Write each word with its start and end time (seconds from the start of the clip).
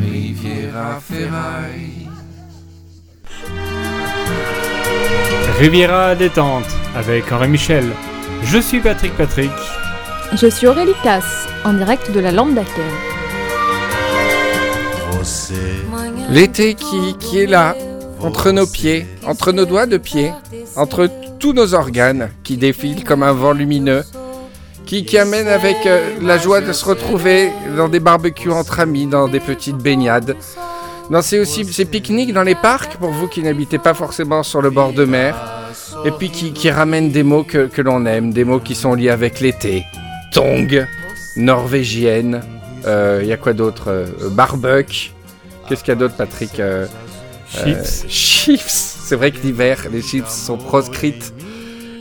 Riviera 0.00 1.00
Ferraille. 1.00 2.08
Riviera 5.58 6.14
détente 6.14 6.66
avec 6.96 7.30
Henri 7.30 7.48
Michel. 7.48 7.84
Je 8.42 8.58
suis 8.58 8.80
Patrick 8.80 9.16
Patrick. 9.16 9.50
Je 10.34 10.48
suis 10.48 10.66
Aurélie 10.66 10.94
Casse, 11.02 11.46
en 11.64 11.74
direct 11.74 12.10
de 12.10 12.20
la 12.20 12.32
Lampe 12.32 12.54
d'Aquer. 12.54 12.82
L'été 16.30 16.74
qui, 16.74 17.16
qui 17.18 17.38
est 17.38 17.46
là, 17.46 17.74
entre 18.20 18.50
nos 18.50 18.66
pieds, 18.66 19.06
entre 19.24 19.52
nos 19.52 19.64
doigts 19.64 19.86
de 19.86 19.96
pied, 19.96 20.32
entre 20.76 21.08
tous 21.38 21.52
nos 21.52 21.74
organes 21.74 22.30
qui 22.42 22.56
défilent 22.56 23.04
comme 23.04 23.22
un 23.22 23.32
vent 23.32 23.52
lumineux, 23.52 24.02
qui, 24.86 25.04
qui 25.04 25.18
amène 25.18 25.48
avec 25.48 25.76
euh, 25.86 26.16
la 26.22 26.38
joie 26.38 26.60
de 26.60 26.72
se 26.72 26.84
retrouver 26.84 27.50
dans 27.76 27.88
des 27.88 28.00
barbecues 28.00 28.50
entre 28.50 28.80
amis, 28.80 29.06
dans 29.06 29.28
des 29.28 29.40
petites 29.40 29.78
baignades. 29.78 30.36
Dans 31.10 31.22
ces 31.22 31.38
aussi 31.38 31.64
ces 31.64 31.84
pique-niques 31.84 32.32
dans 32.32 32.42
les 32.42 32.54
parcs 32.54 32.96
pour 32.96 33.10
vous 33.10 33.28
qui 33.28 33.42
n'habitez 33.42 33.78
pas 33.78 33.94
forcément 33.94 34.42
sur 34.42 34.62
le 34.62 34.70
bord 34.70 34.92
de 34.92 35.04
mer, 35.04 35.36
et 36.04 36.10
puis 36.10 36.30
qui, 36.30 36.52
qui 36.52 36.70
ramènent 36.70 37.10
des 37.10 37.22
mots 37.22 37.44
que, 37.44 37.66
que 37.66 37.82
l'on 37.82 38.06
aime, 38.06 38.32
des 38.32 38.44
mots 38.44 38.60
qui 38.60 38.74
sont 38.74 38.94
liés 38.94 39.10
avec 39.10 39.40
l'été. 39.40 39.84
Tong, 40.32 40.86
norvégienne, 41.36 42.42
il 42.86 43.26
y 43.26 43.32
a 43.32 43.36
quoi 43.36 43.52
d'autre 43.52 43.84
euh. 43.88 44.06
Qu'est-ce 45.68 45.80
qu'il 45.82 45.92
y 45.92 45.96
a 45.96 45.98
d'autre, 45.98 46.16
Patrick 46.16 46.60
Euh, 46.60 46.86
Chips. 47.48 48.04
Chips. 48.08 48.96
C'est 49.06 49.16
vrai 49.16 49.30
que 49.30 49.38
l'hiver, 49.38 49.86
les 49.92 50.02
chips 50.02 50.28
sont 50.28 50.56
proscrites. 50.56 51.32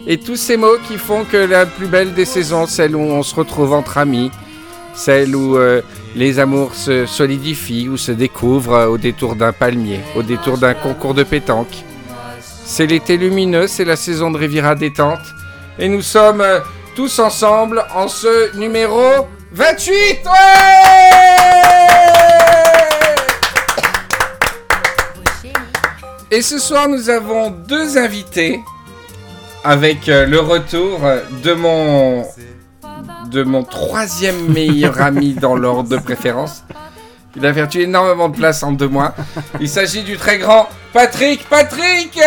Et 0.05 0.17
tous 0.17 0.35
ces 0.35 0.57
mots 0.57 0.77
qui 0.87 0.97
font 0.97 1.23
que 1.23 1.37
la 1.37 1.65
plus 1.65 1.87
belle 1.87 2.13
des 2.13 2.25
saisons, 2.25 2.67
celle 2.67 2.95
où 2.95 2.99
on 2.99 3.23
se 3.23 3.33
retrouve 3.35 3.71
entre 3.73 3.97
amis, 3.97 4.31
celle 4.93 5.35
où 5.35 5.57
euh, 5.57 5.81
les 6.15 6.39
amours 6.39 6.75
se 6.75 7.05
solidifient 7.05 7.87
ou 7.87 7.97
se 7.97 8.11
découvrent 8.11 8.87
au 8.89 8.97
détour 8.97 9.35
d'un 9.35 9.53
palmier, 9.53 10.01
au 10.15 10.23
détour 10.23 10.57
d'un 10.57 10.73
concours 10.73 11.13
de 11.13 11.23
pétanque. 11.23 11.83
C'est 12.65 12.85
l'été 12.85 13.17
lumineux, 13.17 13.67
c'est 13.67 13.85
la 13.85 13.95
saison 13.95 14.29
de 14.29 14.37
Riviera 14.37 14.75
détente. 14.75 15.21
Et 15.79 15.87
nous 15.87 16.01
sommes 16.01 16.41
euh, 16.41 16.59
tous 16.95 17.19
ensemble 17.19 17.83
en 17.95 18.07
ce 18.07 18.55
numéro 18.57 19.27
28 19.53 19.91
Ouais 20.25 20.33
Et 26.29 26.41
ce 26.41 26.57
soir, 26.57 26.89
nous 26.89 27.09
avons 27.09 27.51
deux 27.51 27.97
invités 27.97 28.59
avec 29.63 30.09
euh, 30.09 30.25
le 30.25 30.39
retour 30.39 31.01
de 31.43 31.53
mon 31.53 32.25
de 33.31 33.43
mon 33.43 33.63
troisième 33.63 34.47
meilleur 34.51 35.01
ami 35.01 35.33
dans 35.33 35.55
l'ordre 35.55 35.89
de 35.89 35.97
préférence. 35.97 36.63
Il 37.35 37.45
a 37.45 37.51
perdu 37.53 37.81
énormément 37.81 38.29
de 38.29 38.35
place 38.35 38.61
en 38.61 38.71
deux 38.73 38.87
mois. 38.87 39.15
Il 39.59 39.67
s'agit 39.67 40.03
du 40.03 40.17
très 40.17 40.37
grand 40.37 40.69
Patrick 40.93 41.47
Patrick 41.49 42.19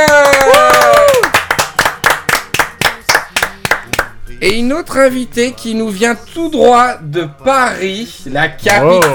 Et 4.43 4.59
une 4.59 4.73
autre 4.73 4.98
invitée 4.98 5.53
qui 5.53 5.75
nous 5.75 5.89
vient 5.89 6.15
tout 6.34 6.50
droit 6.50 6.98
de 7.00 7.27
Paris, 7.45 8.25
la 8.27 8.48
capitale 8.48 9.15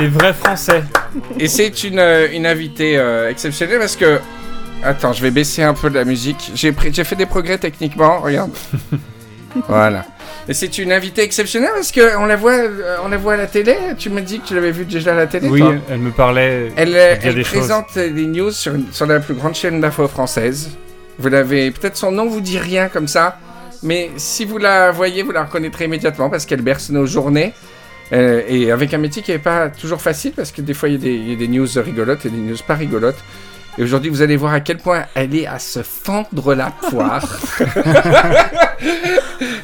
Les 0.00 0.08
vrais 0.08 0.32
Français. 0.32 0.82
Et 1.38 1.46
c'est 1.46 1.84
une, 1.84 1.98
euh, 2.00 2.26
une 2.32 2.46
invitée 2.46 2.96
euh, 2.98 3.30
exceptionnelle 3.30 3.78
parce 3.78 3.96
que... 3.96 4.18
Attends, 4.82 5.12
je 5.12 5.22
vais 5.22 5.30
baisser 5.30 5.62
un 5.62 5.74
peu 5.74 5.88
de 5.88 5.94
la 5.94 6.04
musique. 6.04 6.52
J'ai 6.54 6.72
fait 6.72 7.16
des 7.16 7.26
progrès 7.26 7.58
techniquement, 7.58 8.20
regarde. 8.20 8.50
voilà. 9.68 10.04
Et 10.46 10.52
c'est 10.52 10.76
une 10.76 10.92
invitée 10.92 11.22
exceptionnelle 11.22 11.70
parce 11.74 11.90
qu'on 11.90 12.26
la 12.26 12.36
voit, 12.36 12.52
euh, 12.52 12.96
on 13.02 13.08
la 13.08 13.16
voit 13.16 13.32
à 13.34 13.36
la 13.38 13.46
télé. 13.46 13.76
Tu 13.96 14.10
m'as 14.10 14.20
dit 14.20 14.40
que 14.40 14.48
tu 14.48 14.54
l'avais 14.54 14.72
vue 14.72 14.84
déjà 14.84 15.12
à 15.12 15.14
la 15.14 15.26
télé. 15.26 15.48
Oui, 15.48 15.60
toi 15.60 15.74
elle 15.90 16.00
me 16.00 16.10
parlait. 16.10 16.70
Elle, 16.76 16.90
dire 16.90 17.18
elle 17.22 17.34
des 17.36 17.44
choses. 17.44 17.58
présente 17.60 17.86
euh, 17.96 18.10
des 18.10 18.26
news 18.26 18.50
sur, 18.50 18.74
une- 18.74 18.92
sur 18.92 19.06
la 19.06 19.20
plus 19.20 19.34
grande 19.34 19.54
chaîne 19.54 19.80
d'info 19.80 20.06
française. 20.06 20.70
Vous 21.18 21.28
l'avez, 21.30 21.70
peut-être 21.70 21.96
son 21.96 22.12
nom 22.12 22.26
vous 22.26 22.40
dit 22.42 22.58
rien 22.58 22.88
comme 22.88 23.08
ça, 23.08 23.38
mais 23.82 24.10
si 24.16 24.44
vous 24.44 24.58
la 24.58 24.90
voyez, 24.90 25.22
vous 25.22 25.30
la 25.32 25.44
reconnaîtrez 25.44 25.84
immédiatement 25.86 26.28
parce 26.28 26.44
qu'elle 26.44 26.60
berce 26.62 26.90
nos 26.90 27.06
journées. 27.06 27.54
Euh, 28.12 28.42
et 28.46 28.70
avec 28.70 28.92
un 28.92 28.98
métier 28.98 29.22
qui 29.22 29.30
n'est 29.30 29.38
pas 29.38 29.70
toujours 29.70 30.02
facile 30.02 30.32
parce 30.36 30.52
que 30.52 30.60
des 30.60 30.74
fois 30.74 30.90
y, 30.90 30.94
il 30.96 31.30
y 31.30 31.32
a 31.32 31.36
des 31.36 31.48
news 31.48 31.66
rigolotes 31.76 32.26
et 32.26 32.28
des 32.28 32.36
news 32.36 32.56
pas 32.66 32.74
rigolotes. 32.74 33.16
Et 33.76 33.82
aujourd'hui, 33.82 34.08
vous 34.10 34.22
allez 34.22 34.36
voir 34.36 34.52
à 34.52 34.60
quel 34.60 34.78
point 34.78 35.04
elle 35.14 35.34
est 35.34 35.46
à 35.46 35.58
se 35.58 35.82
fendre 35.82 36.54
la 36.54 36.70
poire. 36.70 37.26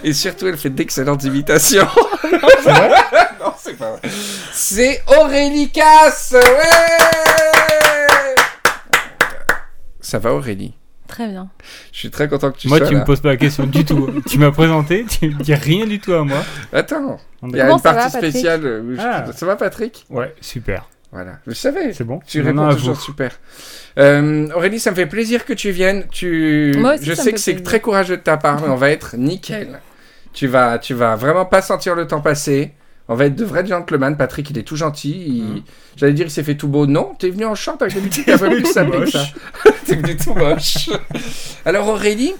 et 0.04 0.12
surtout, 0.12 0.48
elle 0.48 0.56
fait 0.56 0.71
d'excellentes 0.71 1.22
imitations. 1.25 1.87
non, 2.66 3.53
c'est 3.59 3.76
pas 3.78 3.93
vrai. 3.93 4.00
C'est 4.53 5.03
Aurélie 5.06 5.71
Casse 5.71 6.32
Ouais 6.34 8.34
Ça 10.00 10.19
va 10.19 10.32
Aurélie? 10.34 10.75
Très 11.06 11.28
bien. 11.28 11.48
Je 11.92 11.98
suis 11.98 12.10
très 12.10 12.28
content 12.28 12.50
que 12.53 12.59
tu 12.59 12.69
Moi, 12.69 12.78
sois 12.78 12.87
tu 12.88 12.94
là. 12.94 13.00
me 13.00 13.04
poses 13.04 13.21
pas 13.21 13.28
la 13.31 13.37
question 13.37 13.66
du 13.66 13.84
tout. 13.84 14.22
tu 14.28 14.38
m'as 14.38 14.50
présenté, 14.53 15.04
tu 15.09 15.28
me 15.31 15.42
dis 15.42 15.54
rien 15.54 15.87
du 15.87 15.98
tout 16.00 16.12
à 16.15 16.22
moi. 16.25 16.38
Attends, 16.72 17.19
On 17.42 17.48
il 17.48 17.56
y 17.56 17.60
a 17.60 17.65
Comment 17.65 17.77
une 17.78 17.82
va, 17.82 17.94
partie 17.94 18.12
Patrick? 18.12 18.31
spéciale. 18.32 18.65
euh, 18.66 18.82
où 18.82 18.94
je- 18.94 19.00
Ah. 19.00 19.25
Ça 19.34 19.47
va 19.47 19.56
Patrick? 19.56 20.04
Ouais, 20.10 20.34
super. 20.41 20.88
Voilà, 21.12 21.38
je 21.47 21.53
savais. 21.54 21.93
C'est 21.93 22.04
bon 22.04 22.21
Tu 22.26 22.41
réponds 22.41 22.71
toujours 22.71 22.94
vous. 22.94 23.00
super. 23.00 23.32
Euh, 23.98 24.48
Aurélie, 24.54 24.78
ça 24.78 24.91
me 24.93 24.97
fait 24.97 25.06
plaisir 25.06 25.44
que 25.44 25.53
tu 25.53 25.71
viennes. 25.72 26.04
Tu... 26.10 26.72
Moi 26.78 26.94
aussi, 26.94 27.04
je 27.04 27.15
sais 27.15 27.32
que 27.32 27.41
c'est 27.41 27.62
très 27.62 27.81
courageux 27.81 28.16
de 28.16 28.22
ta 28.22 28.37
part, 28.37 28.60
mais 28.62 28.69
on 28.69 28.76
va 28.76 28.91
être 28.91 29.16
nickel. 29.16 29.81
Tu 30.32 30.47
vas, 30.47 30.78
tu 30.78 30.94
vas 30.94 31.16
vraiment 31.16 31.44
pas 31.44 31.62
sentir 31.62 31.97
le 31.97 32.06
temps 32.06 32.21
passer. 32.21 32.72
On 33.09 33.16
va 33.16 33.25
être 33.26 33.34
de 33.34 33.44
vrais 33.44 33.66
gentlemen. 33.66 34.16
Patrick, 34.16 34.48
il 34.50 34.59
est 34.59 34.62
tout 34.62 34.76
gentil. 34.76 35.25
Il- 35.26 35.43
Mm. 35.43 35.62
J'allais 35.97 36.12
dire, 36.12 36.26
il 36.26 36.31
s'est 36.31 36.44
fait 36.44 36.54
tout 36.54 36.69
beau. 36.69 36.87
Non, 36.87 37.15
t'es 37.19 37.28
venu 37.31 37.44
en 37.44 37.56
short 37.56 37.82
avec 37.82 37.94
des 38.00 38.22
peu 38.22 38.38
plus 38.48 38.62
que 38.62 38.69
ça. 38.69 38.84
t'es 39.84 39.97
venu 39.97 40.16
tout 40.16 40.32
moche. 40.34 40.88
Alors 41.65 41.88
Aurélie, 41.88 42.32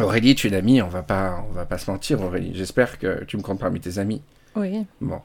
Aurélie, 0.00 0.36
tu 0.36 0.46
es 0.46 0.50
une 0.50 0.56
amie. 0.56 0.80
On 0.80 0.88
va 0.88 1.02
pas, 1.02 1.44
on 1.50 1.52
va 1.52 1.64
pas 1.66 1.76
se 1.78 1.90
mentir, 1.90 2.22
Aurélie. 2.22 2.52
J'espère 2.54 2.98
que 3.00 3.24
tu 3.24 3.36
me 3.36 3.42
comptes 3.42 3.58
parmi 3.58 3.80
tes 3.80 3.98
amis. 3.98 4.22
Oui. 4.54 4.86
Bon. 5.00 5.20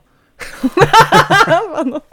Pardon. 1.45 2.01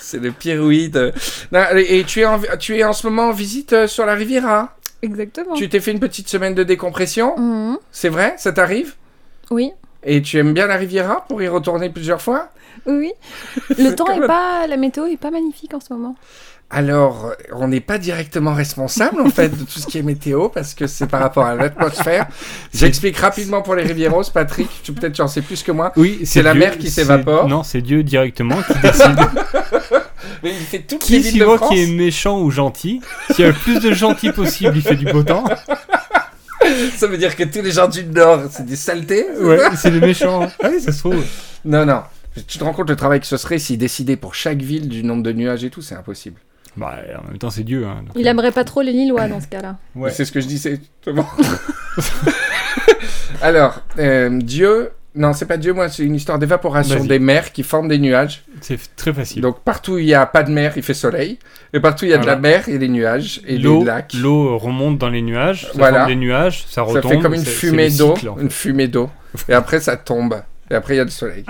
C'est 0.00 0.18
le 0.18 0.32
pire 0.32 0.60
oui 0.62 0.88
de... 0.88 1.12
Non, 1.52 1.64
et 1.76 2.04
tu 2.04 2.20
es, 2.20 2.24
en, 2.24 2.40
tu 2.58 2.76
es 2.76 2.84
en 2.84 2.92
ce 2.92 3.06
moment 3.06 3.28
en 3.28 3.32
visite 3.32 3.72
euh, 3.72 3.86
sur 3.86 4.04
la 4.04 4.14
Riviera. 4.14 4.76
Exactement. 5.02 5.54
Tu 5.54 5.68
t'es 5.68 5.80
fait 5.80 5.92
une 5.92 6.00
petite 6.00 6.28
semaine 6.28 6.54
de 6.54 6.64
décompression. 6.64 7.38
Mhm. 7.38 7.78
C'est 7.92 8.08
vrai? 8.08 8.34
Ça 8.36 8.52
t'arrive? 8.52 8.94
Oui. 9.50 9.72
Et 10.02 10.22
tu 10.22 10.38
aimes 10.38 10.54
bien 10.54 10.66
la 10.66 10.76
Riviera 10.76 11.24
pour 11.28 11.42
y 11.42 11.48
retourner 11.48 11.90
plusieurs 11.90 12.20
fois? 12.20 12.48
Oui. 12.86 13.12
Le 13.78 13.90
temps 13.94 14.10
est 14.10 14.26
pas, 14.26 14.66
la 14.66 14.76
météo 14.76 15.06
est 15.06 15.16
pas 15.16 15.30
magnifique 15.30 15.74
en 15.74 15.80
ce 15.80 15.92
moment. 15.92 16.16
Alors, 16.72 17.32
on 17.52 17.66
n'est 17.66 17.80
pas 17.80 17.98
directement 17.98 18.54
responsable 18.54 19.20
en 19.20 19.28
fait 19.30 19.48
de 19.48 19.64
tout 19.64 19.80
ce 19.80 19.86
qui 19.88 19.98
est 19.98 20.02
météo 20.02 20.48
parce 20.48 20.74
que 20.74 20.86
c'est 20.86 21.08
par 21.08 21.20
rapport 21.20 21.44
à 21.44 21.56
l'atmosphère. 21.56 22.28
J'explique 22.72 23.16
rapidement 23.18 23.60
pour 23.60 23.74
les 23.74 23.82
Rivieros, 23.82 24.22
Patrick, 24.32 24.68
tu 24.84 24.92
peut-être 24.92 25.14
tu 25.14 25.20
en 25.22 25.26
sais 25.26 25.42
plus 25.42 25.64
que 25.64 25.72
moi. 25.72 25.92
Oui, 25.96 26.20
C'est 26.24 26.42
la 26.42 26.52
Dieu- 26.52 26.60
mer 26.60 26.78
qui 26.78 26.88
s'évapore. 26.88 27.48
Non, 27.48 27.64
c'est 27.64 27.80
Dieu 27.82 28.04
directement 28.04 28.62
qui 28.62 28.78
décide. 28.82 29.18
Mais 30.44 30.50
il 30.50 30.64
fait 30.64 30.78
toutes 30.78 31.08
les 31.08 31.16
qui, 31.16 31.22
villes 31.22 31.24
de 31.24 31.28
suivant 31.38 31.56
France. 31.56 31.70
qui 31.70 31.82
est 31.82 31.86
méchant 31.88 32.40
ou 32.40 32.50
gentil, 32.52 33.00
s'il 33.32 33.40
y 33.40 33.48
a 33.48 33.48
le 33.48 33.54
plus 33.54 33.80
de 33.80 33.92
gentils 33.92 34.30
possible, 34.32 34.72
il 34.76 34.82
fait 34.82 34.94
du 34.94 35.06
beau 35.06 35.24
temps. 35.24 35.44
Ça 36.96 37.08
veut 37.08 37.18
dire 37.18 37.34
que 37.34 37.42
tous 37.42 37.62
les 37.62 37.72
gens 37.72 37.88
du 37.88 38.04
Nord, 38.04 38.42
c'est 38.50 38.64
des 38.64 38.76
saletés 38.76 39.26
Ouais, 39.40 39.58
c'est 39.76 39.90
les 39.90 39.98
méchants. 40.00 40.46
Ah 40.62 40.68
oui, 40.70 40.80
ça 40.80 40.92
se 40.92 40.98
trouve. 41.00 41.24
Non, 41.64 41.84
non. 41.84 42.02
Tu 42.46 42.58
te 42.58 42.62
rends 42.64 42.72
compte 42.72 42.88
le 42.90 42.96
travail 42.96 43.18
que 43.18 43.26
ce 43.26 43.36
serait 43.38 43.58
s'il 43.58 43.78
décidait 43.78 44.16
pour 44.16 44.34
chaque 44.36 44.58
ville 44.62 44.88
du 44.88 45.02
nombre 45.02 45.22
de 45.24 45.32
nuages 45.32 45.64
et 45.64 45.70
tout, 45.70 45.82
c'est 45.82 45.96
impossible. 45.96 46.38
Bah, 46.76 46.94
en 47.22 47.28
même 47.28 47.38
temps, 47.38 47.50
c'est 47.50 47.64
Dieu. 47.64 47.84
Hein, 47.86 48.02
donc, 48.06 48.12
Il 48.16 48.26
euh, 48.26 48.30
aimerait 48.30 48.52
pas 48.52 48.64
trop 48.64 48.80
les 48.82 48.92
Lillois 48.92 49.28
dans 49.28 49.40
ce 49.40 49.46
cas-là. 49.48 49.76
ouais. 49.96 50.10
C'est 50.10 50.24
ce 50.24 50.32
que 50.32 50.40
je 50.40 50.46
disais. 50.46 50.80
Bon. 51.06 51.24
Alors, 53.42 53.80
euh, 53.98 54.30
Dieu. 54.42 54.90
Non, 55.12 55.32
c'est 55.32 55.46
pas 55.46 55.56
Dieu, 55.56 55.72
moi, 55.72 55.88
c'est 55.88 56.04
une 56.04 56.14
histoire 56.14 56.38
d'évaporation 56.38 57.04
des 57.04 57.18
mers 57.18 57.50
qui 57.50 57.64
forment 57.64 57.88
des 57.88 57.98
nuages. 57.98 58.44
C'est 58.60 58.78
très 58.94 59.12
facile. 59.12 59.42
Donc, 59.42 59.58
partout 59.60 59.94
où 59.94 59.98
il 59.98 60.04
n'y 60.06 60.14
a 60.14 60.24
pas 60.24 60.44
de 60.44 60.52
mer, 60.52 60.74
il 60.76 60.84
fait 60.84 60.94
soleil. 60.94 61.40
Et 61.72 61.80
partout 61.80 62.04
où 62.04 62.06
il 62.06 62.12
y 62.12 62.14
a 62.14 62.18
de 62.18 62.26
la 62.26 62.36
mer, 62.36 62.62
il 62.68 62.74
y 62.74 62.76
a 62.76 62.78
des 62.78 62.88
nuages 62.88 63.40
et 63.44 63.58
L'eau, 63.58 63.80
des 63.80 63.86
lacs. 63.86 64.14
l'eau 64.14 64.56
remonte 64.56 64.98
dans 64.98 65.08
les 65.08 65.22
nuages, 65.22 65.64
ça 65.66 65.70
Voilà. 65.74 65.98
forme 66.00 66.10
des 66.10 66.16
nuages, 66.16 66.60
ça 66.68 66.74
Ça 66.74 66.82
retombe. 66.82 67.10
fait 67.10 67.18
comme 67.18 67.34
une 67.34 67.44
fumée 67.44 67.90
d'eau. 67.90 68.14
cycle, 68.14 68.28
en 68.28 68.36
fait. 68.36 68.42
Une 68.42 68.50
fumée 68.50 68.86
d'eau. 68.86 69.10
Et 69.48 69.52
après, 69.52 69.80
ça 69.80 69.96
tombe. 69.96 70.42
Et 70.70 70.74
après, 70.74 70.94
il 70.94 70.98
y 70.98 71.00
a 71.00 71.04
le 71.04 71.10
soleil. 71.10 71.44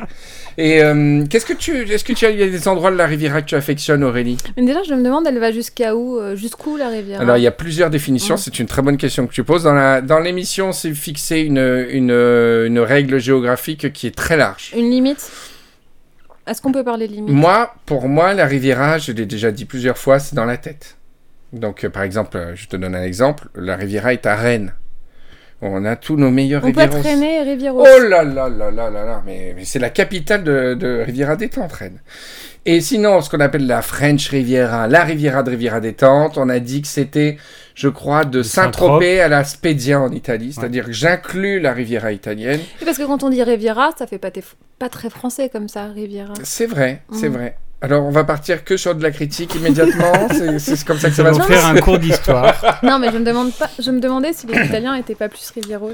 Et 0.57 0.83
euh, 0.83 1.25
qu'est-ce 1.29 1.45
que 1.45 1.53
tu. 1.53 1.83
Est-ce 1.93 2.05
que 2.05 2.13
tu 2.15 2.25
as 2.25 2.31
il 2.31 2.39
y 2.41 2.43
a 2.43 2.49
des 2.49 2.69
endroits 2.69 2.91
de 2.91 2.97
la 2.97 3.07
Riviera 3.07 3.43
que 3.43 3.47
tu 3.47 3.55
affectionnes, 3.55 4.03
Aurélie? 4.03 4.39
Mais 4.57 4.65
déjà, 4.65 4.83
je 4.83 4.95
me 4.95 5.03
demande, 5.05 5.27
elle 5.27 5.39
va 5.39 5.53
jusqu'à 5.53 5.95
où 5.95 6.19
euh, 6.19 6.37
Jusqu'où 6.37 6.77
la 6.79 6.89
rivière? 6.89 7.21
Alors, 7.21 7.37
il 7.37 7.43
y 7.43 7.47
a 7.47 7.51
plusieurs 7.53 7.91
définitions. 7.91 8.37
C'est 8.39 8.59
une 8.59 8.67
très 8.67 8.81
bonne 8.83 8.97
question 8.97 9.27
que 9.27 9.33
tu 9.33 9.45
poses. 9.45 9.65
Dans 9.65 9.75
la- 9.75 10.01
dans 10.01 10.21
l'émission, 10.21 10.73
c'est 10.73 10.95
fixé 10.95 11.41
une, 11.41 11.59
une, 11.91 12.11
une 12.11 12.79
règle 12.79 13.19
géographique 13.21 13.93
qui 13.93 14.07
est 14.07 14.15
très 14.17 14.37
large. 14.39 14.73
Une 14.75 14.91
limite? 14.91 15.31
Est-ce 16.47 16.63
qu'on 16.63 16.73
peut 16.73 16.83
parler 16.85 17.07
de 17.07 17.13
limite? 17.13 17.35
Moi, 17.35 17.75
pour 17.85 18.09
moi, 18.09 18.33
la 18.33 18.47
Riviera, 18.47 18.97
je 18.99 19.13
l'ai 19.13 19.27
déjà 19.27 19.51
dit 19.53 19.67
plusieurs 19.67 19.99
fois, 19.99 20.19
c'est 20.19 20.35
dans 20.35 20.47
la 20.47 20.57
tête. 20.57 20.97
Donc, 21.53 21.85
euh, 21.85 21.91
par 21.91 22.05
exemple, 22.05 22.37
euh, 22.37 22.53
je 22.57 22.67
te 22.69 22.77
donne 22.77 22.95
un 22.95 23.03
exemple. 23.03 23.49
La 23.55 23.77
Riviera 23.77 24.13
est 24.15 24.25
à 24.25 24.35
Rennes. 24.35 24.73
On 25.63 25.85
a 25.85 25.97
tous 25.97 26.17
nos 26.17 26.31
meilleurs 26.31 26.65
On 26.65 26.73
peut 26.73 26.81
et 26.81 27.43
Rivieros. 27.43 27.83
Oh 27.83 28.09
là 28.09 28.25
là 28.25 28.49
là 28.49 28.71
là 28.71 28.91
là 28.91 29.05
là, 29.05 29.23
mais, 29.27 29.53
mais 29.55 29.65
c'est 29.65 29.79
la 29.79 29.91
capitale 29.91 30.43
de, 30.43 30.75
de 30.75 31.03
Riviera 31.05 31.37
Détente, 31.37 31.73
Rennes. 31.73 32.01
Et 32.65 32.81
sinon, 32.81 33.21
ce 33.21 33.29
qu'on 33.29 33.41
appelle 33.41 33.67
la 33.67 33.83
French 33.83 34.29
Riviera, 34.29 34.87
la 34.87 35.05
Riviera 35.05 35.43
de 35.43 35.51
Riviera 35.51 35.81
Détente, 35.81 36.39
on 36.39 36.49
a 36.49 36.59
dit 36.61 36.81
que 36.83 36.89
c'était, 36.89 37.37
je 37.81 37.89
crois, 37.89 38.27
de 38.27 38.43
Saint-Tropez 38.43 39.23
à 39.23 39.29
la 39.29 39.43
Spedia 39.43 39.99
en 40.03 40.13
Italie, 40.13 40.53
c'est-à-dire 40.53 40.85
que 40.85 40.93
j'inclus 40.93 41.61
la 41.61 41.73
Riviera 41.73 42.13
italienne. 42.13 42.61
Oui, 42.79 42.85
Parce 42.85 42.99
que 42.99 43.05
quand 43.05 43.23
on 43.23 43.31
dit 43.31 43.43
Riviera, 43.43 43.91
ça 43.99 44.07
fait 44.07 44.19
pas, 44.19 44.31
pas 44.79 44.91
très 44.91 45.09
français 45.09 45.49
comme 45.49 45.67
ça, 45.67 45.87
Riviera. 45.87 46.35
C'est 46.43 46.67
vrai, 46.67 47.01
c'est 47.13 47.31
Mm. 47.31 47.33
vrai. 47.33 47.57
Alors, 47.81 48.05
on 48.05 48.11
va 48.11 48.25
partir 48.25 48.65
que 48.65 48.77
sur 48.77 48.95
de 48.95 49.03
la 49.03 49.11
critique 49.11 49.55
immédiatement, 49.55 50.13
c'est 50.59 50.85
comme 50.85 50.99
ça 50.99 51.09
que 51.09 51.15
ça 51.15 51.23
va 51.23 51.31
va 51.33 51.43
se 51.43 51.49
faire 51.51 51.65
un 51.65 51.77
cours 51.77 51.99
d'histoire. 51.99 52.79
non, 52.83 52.99
mais 52.99 53.11
je 53.11 53.17
me, 53.17 53.25
demande 53.25 53.55
pas, 53.55 53.71
je 53.79 53.91
me 53.91 53.99
demandais 54.01 54.35
si 54.35 54.47
les 54.47 54.63
Italiens 54.67 54.95
étaient 54.97 55.15
pas 55.15 55.31
plus 55.31 55.51
Rivieros. 55.51 55.93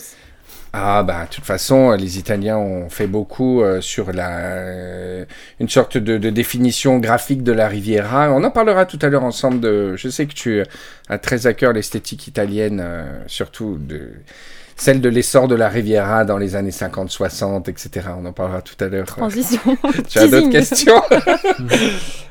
Ah 0.72 1.02
bah 1.02 1.24
de 1.28 1.34
toute 1.34 1.44
façon 1.44 1.92
les 1.92 2.18
Italiens 2.18 2.58
ont 2.58 2.90
fait 2.90 3.06
beaucoup 3.06 3.62
euh, 3.62 3.80
sur 3.80 4.12
la 4.12 4.28
euh, 4.38 5.24
une 5.58 5.68
sorte 5.68 5.96
de, 5.96 6.18
de 6.18 6.30
définition 6.30 6.98
graphique 6.98 7.42
de 7.42 7.52
la 7.52 7.68
Riviera. 7.68 8.30
On 8.32 8.44
en 8.44 8.50
parlera 8.50 8.84
tout 8.84 8.98
à 9.02 9.08
l'heure 9.08 9.24
ensemble 9.24 9.60
de. 9.60 9.96
Je 9.96 10.08
sais 10.08 10.26
que 10.26 10.34
tu 10.34 10.62
as 11.08 11.18
très 11.18 11.46
à 11.46 11.54
cœur 11.54 11.72
l'esthétique 11.72 12.26
italienne, 12.26 12.80
euh, 12.82 13.04
surtout 13.26 13.78
de 13.78 14.10
celle 14.76 15.00
de 15.00 15.08
l'essor 15.08 15.48
de 15.48 15.54
la 15.54 15.68
Riviera 15.68 16.24
dans 16.24 16.36
les 16.36 16.54
années 16.54 16.70
50-60, 16.70 17.70
etc. 17.70 18.08
On 18.20 18.26
en 18.26 18.32
parlera 18.32 18.60
tout 18.60 18.76
à 18.84 18.88
l'heure. 18.88 19.06
Transition. 19.06 19.60
Tu 20.08 20.18
as 20.18 20.26
d'autres 20.28 20.50
questions? 20.50 21.02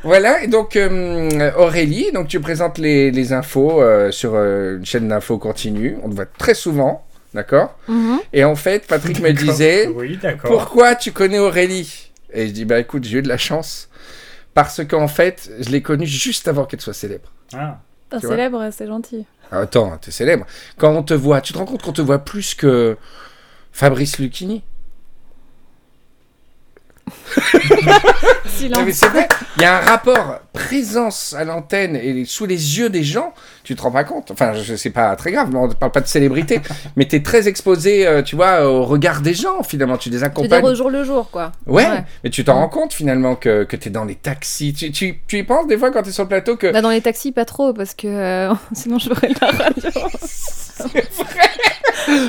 Voilà, 0.03 0.43
et 0.43 0.47
donc 0.47 0.75
euh, 0.75 1.51
Aurélie, 1.57 2.11
donc 2.13 2.27
tu 2.27 2.39
présentes 2.39 2.77
les, 2.77 3.09
les 3.09 3.33
infos 3.33 3.81
euh, 3.81 4.11
sur 4.11 4.33
euh, 4.35 4.77
une 4.77 4.85
chaîne 4.85 5.07
d'infos 5.07 5.39
continue. 5.39 5.97
On 6.03 6.09
te 6.09 6.13
voit 6.13 6.27
très 6.27 6.53
souvent, 6.53 7.04
d'accord 7.35 7.77
Mhm. 7.87 8.19
Et 8.33 8.43
en 8.43 8.55
fait, 8.55 8.87
Patrick 8.87 9.19
me 9.21 9.31
disait 9.31 9.87
Oui. 9.87 10.17
Pourquoi 10.43 10.95
tu 10.95 11.11
connais 11.11 11.37
Aurélie? 11.39 12.11
Et 12.33 12.47
je 12.47 12.51
dis 12.51 12.65
Bah 12.65 12.79
écoute, 12.79 13.03
j'ai 13.03 13.19
eu 13.19 13.21
de 13.21 13.27
la 13.29 13.37
chance. 13.37 13.89
Parce 14.55 14.83
qu'en 14.85 15.07
fait, 15.07 15.51
je 15.59 15.69
l'ai 15.69 15.81
connue 15.81 16.07
juste 16.07 16.47
avant 16.47 16.65
qu'elle 16.65 16.81
soit 16.81 16.93
célèbre. 16.93 17.29
Ah. 17.53 17.79
Vois 18.11 18.21
célèbre, 18.21 18.69
c'est 18.71 18.87
gentil. 18.87 19.25
Ah, 19.51 19.59
Attends, 19.59 19.97
t'es 19.97 20.11
célèbre. 20.11 20.45
Quand 20.77 20.91
on 20.95 21.03
te 21.03 21.13
voit, 21.13 21.41
tu 21.41 21.53
te 21.53 21.57
rends 21.57 21.65
compte 21.65 21.81
qu'on 21.81 21.91
te 21.91 22.01
voit 22.01 22.19
plus 22.19 22.55
que 22.55 22.95
Fabrice 23.71 24.17
Lucchini? 24.19 24.63
Silence. 28.45 28.89
C'est 28.93 29.07
vrai, 29.09 29.27
il 29.57 29.61
y 29.61 29.65
a 29.65 29.77
un 29.77 29.81
rapport 29.81 30.39
présence 30.53 31.33
à 31.37 31.43
l'antenne 31.43 31.95
et 31.95 32.25
sous 32.25 32.45
les 32.45 32.77
yeux 32.79 32.89
des 32.89 33.03
gens, 33.03 33.33
tu 33.63 33.75
te 33.75 33.81
rends 33.81 33.91
pas 33.91 34.03
compte. 34.03 34.31
Enfin, 34.31 34.53
je 34.53 34.75
sais 34.75 34.89
pas 34.89 35.15
très 35.15 35.31
grave, 35.31 35.49
mais 35.51 35.57
on 35.59 35.67
ne 35.67 35.73
parle 35.73 35.91
pas 35.91 36.01
de 36.01 36.07
célébrité, 36.07 36.61
mais 36.95 37.05
tu 37.07 37.15
es 37.17 37.23
très 37.23 37.47
exposé, 37.47 38.07
euh, 38.07 38.21
tu 38.21 38.35
vois, 38.35 38.65
au 38.67 38.85
regard 38.85 39.21
des 39.21 39.33
gens 39.33 39.63
finalement, 39.63 39.97
tu 39.97 40.09
les 40.09 40.19
Tu 40.19 40.23
accompagnes. 40.23 40.61
dire 40.61 40.71
au 40.71 40.75
jour 40.75 40.89
le 40.89 41.03
jour, 41.03 41.29
quoi. 41.29 41.51
Ouais, 41.67 41.85
Ouais. 41.85 42.03
mais 42.23 42.29
tu 42.29 42.43
t'en 42.43 42.55
rends 42.55 42.69
compte 42.69 42.93
finalement 42.93 43.35
que, 43.35 43.63
que 43.65 43.75
tu 43.75 43.89
es 43.89 43.91
dans 43.91 44.05
les 44.05 44.15
taxis. 44.15 44.73
Tu, 44.73 44.91
tu, 44.91 45.19
tu 45.27 45.37
y 45.37 45.43
penses 45.43 45.67
des 45.67 45.77
fois 45.77 45.91
quand 45.91 46.03
tu 46.03 46.09
es 46.09 46.13
sur 46.13 46.23
le 46.23 46.29
plateau 46.29 46.55
que. 46.55 46.71
Bah, 46.71 46.81
dans 46.81 46.89
les 46.89 47.01
taxis, 47.01 47.31
pas 47.31 47.45
trop, 47.45 47.73
parce 47.73 47.93
que 47.93 48.07
euh, 48.07 48.53
sinon 48.73 48.97
je 48.99 49.09
ferais 49.09 49.27
de 49.29 49.35
la 49.41 49.51
radio. 49.51 49.91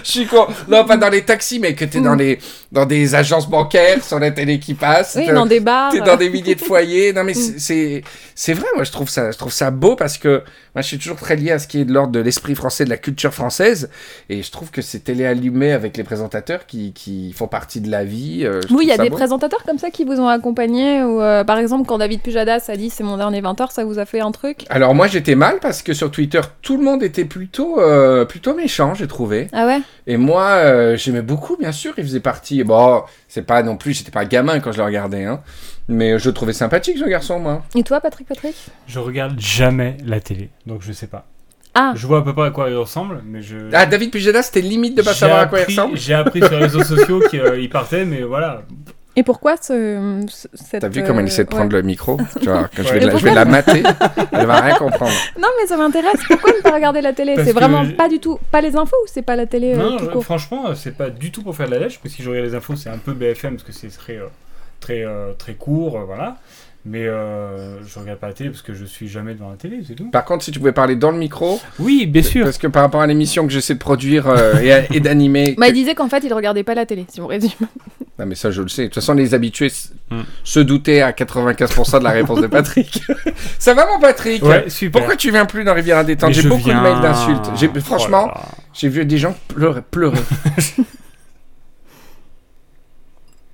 Je 0.04 0.10
suis 0.10 0.26
con. 0.26 0.46
Non, 0.68 0.84
pas 0.84 0.96
dans 0.96 1.08
les 1.08 1.22
taxis, 1.22 1.58
mais 1.58 1.74
que 1.74 1.84
tu 1.84 1.98
es 1.98 2.00
dans, 2.00 2.14
Mm. 2.14 2.18
les, 2.18 2.38
dans 2.72 2.86
des 2.86 3.14
agences 3.14 3.48
bancaires, 3.48 4.02
sur 4.04 4.18
la 4.18 4.30
télé 4.30 4.58
qui 4.58 4.74
passe. 4.74 5.14
Oui, 5.16 5.26
t'es- 5.26 5.32
dans 5.32 5.46
des 5.46 5.60
bars. 5.60 5.92
T'es 5.92 6.00
dans 6.00 6.16
des 6.16 6.30
milliers 6.30 6.54
de 6.54 6.60
foyers. 6.60 7.12
Non, 7.12 7.24
mais 7.24 7.32
Mm. 7.32 7.58
c'est- 7.58 8.02
c'est 8.34 8.52
vrai, 8.52 8.66
moi, 8.74 8.84
je 8.84 8.92
trouve, 8.92 9.08
ça, 9.08 9.30
je 9.30 9.38
trouve 9.38 9.52
ça 9.52 9.70
beau 9.70 9.96
parce 9.96 10.18
que 10.18 10.42
moi, 10.74 10.82
je 10.82 10.86
suis 10.88 10.98
toujours 10.98 11.16
très 11.16 11.36
lié 11.36 11.52
à 11.52 11.58
ce 11.58 11.66
qui 11.68 11.80
est 11.80 11.84
de 11.84 11.92
l'ordre 11.92 12.12
de 12.12 12.20
l'esprit 12.20 12.54
français, 12.54 12.84
de 12.84 12.90
la 12.90 12.96
culture 12.98 13.32
française. 13.32 13.90
Et 14.28 14.42
je 14.42 14.50
trouve 14.50 14.70
que 14.70 14.82
c'est 14.82 15.00
télé-allumé 15.00 15.72
avec 15.72 15.96
les 15.96 16.04
présentateurs 16.04 16.66
qui, 16.66 16.92
qui 16.92 17.32
font 17.32 17.46
partie 17.48 17.80
de 17.80 17.90
la 17.90 18.04
vie. 18.04 18.42
euh, 18.44 18.60
Oui, 18.70 18.80
il 18.82 18.88
y 18.88 18.92
a 18.92 18.98
des 18.98 19.10
beau. 19.10 19.16
présentateurs 19.16 19.62
comme 19.64 19.78
ça 19.78 19.90
qui 19.90 20.04
vous 20.04 20.20
ont 20.20 20.28
accompagné. 20.28 21.02
Ou 21.02 21.20
euh, 21.20 21.44
par 21.44 21.58
exemple, 21.58 21.86
quand 21.86 21.98
David 21.98 22.20
Pujadas 22.22 22.64
a 22.68 22.76
dit 22.76 22.90
c'est 22.90 23.04
mon 23.04 23.16
dernier 23.16 23.40
20h, 23.40 23.70
ça 23.72 23.84
vous 23.84 23.98
a 23.98 24.04
fait 24.06 24.20
un 24.20 24.32
truc? 24.32 24.64
Alors, 24.68 24.94
moi, 24.94 25.06
j'étais 25.06 25.34
mal 25.34 25.58
parce 25.60 25.82
que 25.82 25.94
sur 25.94 26.10
Twitter, 26.10 26.40
tout 26.62 26.76
le 26.76 26.82
monde 26.84 27.02
était 27.02 27.24
plutôt, 27.24 27.80
euh, 27.80 28.24
plutôt 28.24 28.54
méchant, 28.54 28.94
j'ai 28.94 29.06
trouvé. 29.06 29.48
Ah 29.52 29.66
ouais? 29.66 29.75
Et 30.06 30.16
moi, 30.16 30.42
euh, 30.44 30.96
j'aimais 30.96 31.22
beaucoup, 31.22 31.56
bien 31.56 31.72
sûr. 31.72 31.94
Il 31.98 32.04
faisait 32.04 32.20
partie. 32.20 32.62
Bon, 32.64 33.02
c'est 33.28 33.42
pas 33.46 33.62
non 33.62 33.76
plus, 33.76 33.94
j'étais 33.94 34.10
pas 34.10 34.24
gamin 34.24 34.60
quand 34.60 34.72
je 34.72 34.78
le 34.78 34.84
regardais, 34.84 35.24
hein. 35.24 35.40
Mais 35.88 36.18
je 36.18 36.28
le 36.28 36.34
trouvais 36.34 36.52
sympathique, 36.52 36.98
ce 36.98 37.04
garçon, 37.08 37.38
moi. 37.38 37.62
Et 37.74 37.82
toi, 37.82 38.00
Patrick 38.00 38.26
Patrick? 38.26 38.56
Je 38.86 38.98
regarde 38.98 39.38
jamais 39.38 39.96
la 40.04 40.20
télé, 40.20 40.50
donc 40.66 40.82
je 40.82 40.92
sais 40.92 41.06
pas. 41.06 41.26
Ah 41.78 41.92
Je 41.94 42.06
vois 42.06 42.18
à 42.20 42.22
peu 42.22 42.32
près 42.32 42.46
à 42.46 42.50
quoi 42.50 42.70
il 42.70 42.76
ressemble, 42.76 43.22
mais 43.24 43.42
je. 43.42 43.56
Ah, 43.72 43.84
David 43.86 44.10
Pujadas, 44.10 44.44
c'était 44.44 44.62
limite 44.62 44.96
de 44.96 45.02
pas 45.02 45.12
J'ai 45.12 45.18
savoir 45.18 45.40
à 45.40 45.46
quoi 45.46 45.58
il 45.58 45.62
appris- 45.62 45.76
ressemble. 45.76 45.98
J'ai 45.98 46.14
appris 46.14 46.40
sur 46.40 46.50
les 46.52 46.56
réseaux 46.64 46.82
sociaux 46.82 47.20
qu'il 47.30 47.68
partait, 47.68 48.04
mais 48.06 48.22
voilà. 48.22 48.62
Et 49.18 49.22
pourquoi 49.22 49.56
ce, 49.56 50.20
ce- 50.28 50.46
cette. 50.52 50.82
T'as 50.82 50.88
vu 50.88 51.02
comme 51.02 51.18
elle 51.18 51.26
essaie 51.26 51.44
de 51.44 51.48
euh, 51.48 51.56
prendre 51.56 51.72
le 51.72 51.80
micro? 51.82 52.18
Tu 52.40 52.48
vois, 52.48 52.68
quand 52.76 52.82
je, 52.82 52.92
vais 52.92 53.00
la, 53.00 53.16
je 53.16 53.24
vais 53.24 53.34
la 53.34 53.44
mater, 53.46 53.82
elle 54.32 54.46
va 54.46 54.60
rien 54.60 54.74
comprendre. 54.74 55.12
Non, 55.40 55.48
mais 55.58 55.66
ça 55.66 55.76
m'intéresse. 55.78 56.20
Pourquoi 56.28 56.52
ne 56.52 56.60
pas 56.60 56.74
regarder 56.74 57.00
la 57.00 57.12
télé? 57.14 57.34
C'est 57.42 57.52
vraiment 57.52 57.82
je- 57.84 57.92
pas 57.92 58.08
du 58.10 58.18
tout. 58.20 58.38
Pas 58.52 58.60
les 58.60 58.76
infos 58.76 58.96
ou 59.02 59.06
c'est 59.06 59.22
pas 59.22 59.34
la 59.36 59.46
télé 59.46 59.72
euh, 59.72 59.76
non, 59.78 59.96
tout 59.96 60.04
je- 60.04 60.10
court? 60.10 60.24
franchement, 60.24 60.68
euh, 60.68 60.74
c'est 60.74 60.96
pas 60.96 61.08
du 61.10 61.32
tout 61.32 61.42
pour 61.42 61.56
faire 61.56 61.66
de 61.66 61.72
la 61.72 61.78
lèche, 61.78 61.94
parce 61.98 62.02
que 62.02 62.08
si 62.10 62.22
je 62.22 62.28
regarde 62.28 62.46
les 62.46 62.54
infos, 62.54 62.76
c'est 62.76 62.90
un 62.90 62.98
peu 62.98 63.12
BFM, 63.14 63.54
parce 63.56 63.62
que 63.64 63.72
c'est 63.72 63.88
très, 63.88 64.16
euh, 64.16 64.26
très, 64.80 65.02
euh, 65.04 65.32
très 65.38 65.54
court, 65.54 65.96
euh, 65.98 66.04
voilà. 66.04 66.36
Mais 66.88 67.04
euh, 67.08 67.82
je 67.84 67.98
regarde 67.98 68.20
pas 68.20 68.28
la 68.28 68.32
télé 68.32 68.50
parce 68.50 68.62
que 68.62 68.72
je 68.72 68.84
suis 68.84 69.08
jamais 69.08 69.34
devant 69.34 69.50
la 69.50 69.56
télé, 69.56 69.80
c'est 69.84 69.94
tout. 69.94 70.08
Par 70.10 70.24
contre, 70.24 70.44
si 70.44 70.52
tu 70.52 70.60
pouvais 70.60 70.70
parler 70.70 70.94
dans 70.94 71.10
le 71.10 71.18
micro, 71.18 71.60
Oui, 71.80 72.06
bien 72.06 72.22
sûr. 72.22 72.44
parce 72.44 72.58
que 72.58 72.68
par 72.68 72.82
rapport 72.82 73.00
à 73.00 73.08
l'émission 73.08 73.44
que 73.44 73.52
j'essaie 73.52 73.74
de 73.74 73.78
produire 73.80 74.28
euh, 74.28 74.54
et, 74.60 74.96
et 74.96 75.00
d'animer. 75.00 75.54
Bah, 75.58 75.66
que- 75.66 75.72
il 75.72 75.74
disait 75.74 75.96
qu'en 75.96 76.08
fait, 76.08 76.22
il 76.22 76.32
regardait 76.32 76.62
pas 76.62 76.74
la 76.76 76.86
télé, 76.86 77.04
si 77.08 77.20
on 77.20 77.26
résume. 77.26 77.50
Non, 78.18 78.24
mais 78.26 78.36
ça, 78.36 78.50
je 78.52 78.62
le 78.62 78.68
sais. 78.68 78.82
De 78.82 78.86
toute 78.86 78.94
façon, 78.94 79.14
les 79.14 79.34
habitués 79.34 79.70
Hmm. 80.08 80.20
se 80.44 80.60
doutaient 80.60 81.02
à 81.02 81.10
95% 81.10 81.98
de 81.98 82.04
la 82.04 82.10
réponse 82.10 82.40
de 82.40 82.46
Patrick. 82.46 83.02
ça 83.58 83.74
va, 83.74 83.88
mon 83.92 83.98
Patrick? 83.98 84.40
Ouais, 84.44 84.70
super. 84.70 85.00
Pourquoi 85.00 85.16
tu 85.16 85.32
viens 85.32 85.46
plus 85.46 85.64
dans 85.64 85.74
Rivière 85.74 85.98
à 85.98 86.04
détente 86.04 86.28
Mais 86.28 86.34
J'ai 86.40 86.48
beaucoup 86.48 86.62
viens- 86.62 86.78
de 86.78 86.82
mails 86.88 87.00
d'insultes. 87.00 87.50
Oh 87.74 87.80
Franchement, 87.80 88.26
là. 88.28 88.40
j'ai 88.72 88.88
vu 88.88 89.04
des 89.04 89.18
gens 89.18 89.34
pleurer. 89.48 89.80
pleurer. 89.90 90.16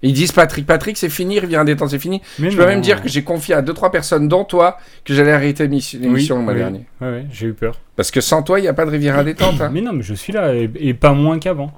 Ils 0.03 0.13
disent 0.13 0.33
Patrick, 0.33 0.67
Patrick, 0.67 0.97
c'est 0.97 1.09
fini, 1.09 1.39
Rivière 1.39 1.61
à 1.61 1.65
détente, 1.65 1.91
c'est 1.91 1.99
fini. 1.99 2.21
Mais 2.39 2.51
Je 2.51 2.57
peux 2.57 2.63
non. 2.63 2.69
même 2.69 2.81
dire 2.81 3.03
que 3.03 3.09
j'ai 3.09 3.23
confié 3.23 3.55
à 3.55 3.63
deux 3.63 3.73
trois 3.75 3.91
personnes, 3.93 4.27
dont 4.29 4.45
toi, 4.45 4.79
que 5.05 5.15
j'allais 5.15 5.33
arrêter 5.33 5.65
l'émission 5.69 6.01
Oui, 6.03 6.27
le 6.29 6.35
mois 6.37 6.53
oui. 6.53 6.59
dernier. 6.59 6.87
Ouais, 7.01 7.09
ouais, 7.11 7.27
j'ai 7.33 7.47
eu 7.47 7.53
peur. 7.55 7.79
Parce 7.97 8.11
que 8.11 8.21
sans 8.21 8.43
toi, 8.43 8.59
il 8.59 8.63
n'y 8.63 8.69
a 8.69 8.75
pas 8.75 8.85
de 8.85 8.91
rivière 8.91 9.17
à 9.19 9.25
détente. 9.25 9.61
hein. 9.61 9.71
Mais 9.73 9.81
non, 9.81 9.93
mais 9.93 10.03
je 10.03 10.15
suis 10.15 10.33
là, 10.33 10.55
et, 10.55 10.71
et 10.77 10.95
pas 10.95 11.13
moins 11.13 11.39
qu'avant. 11.39 11.73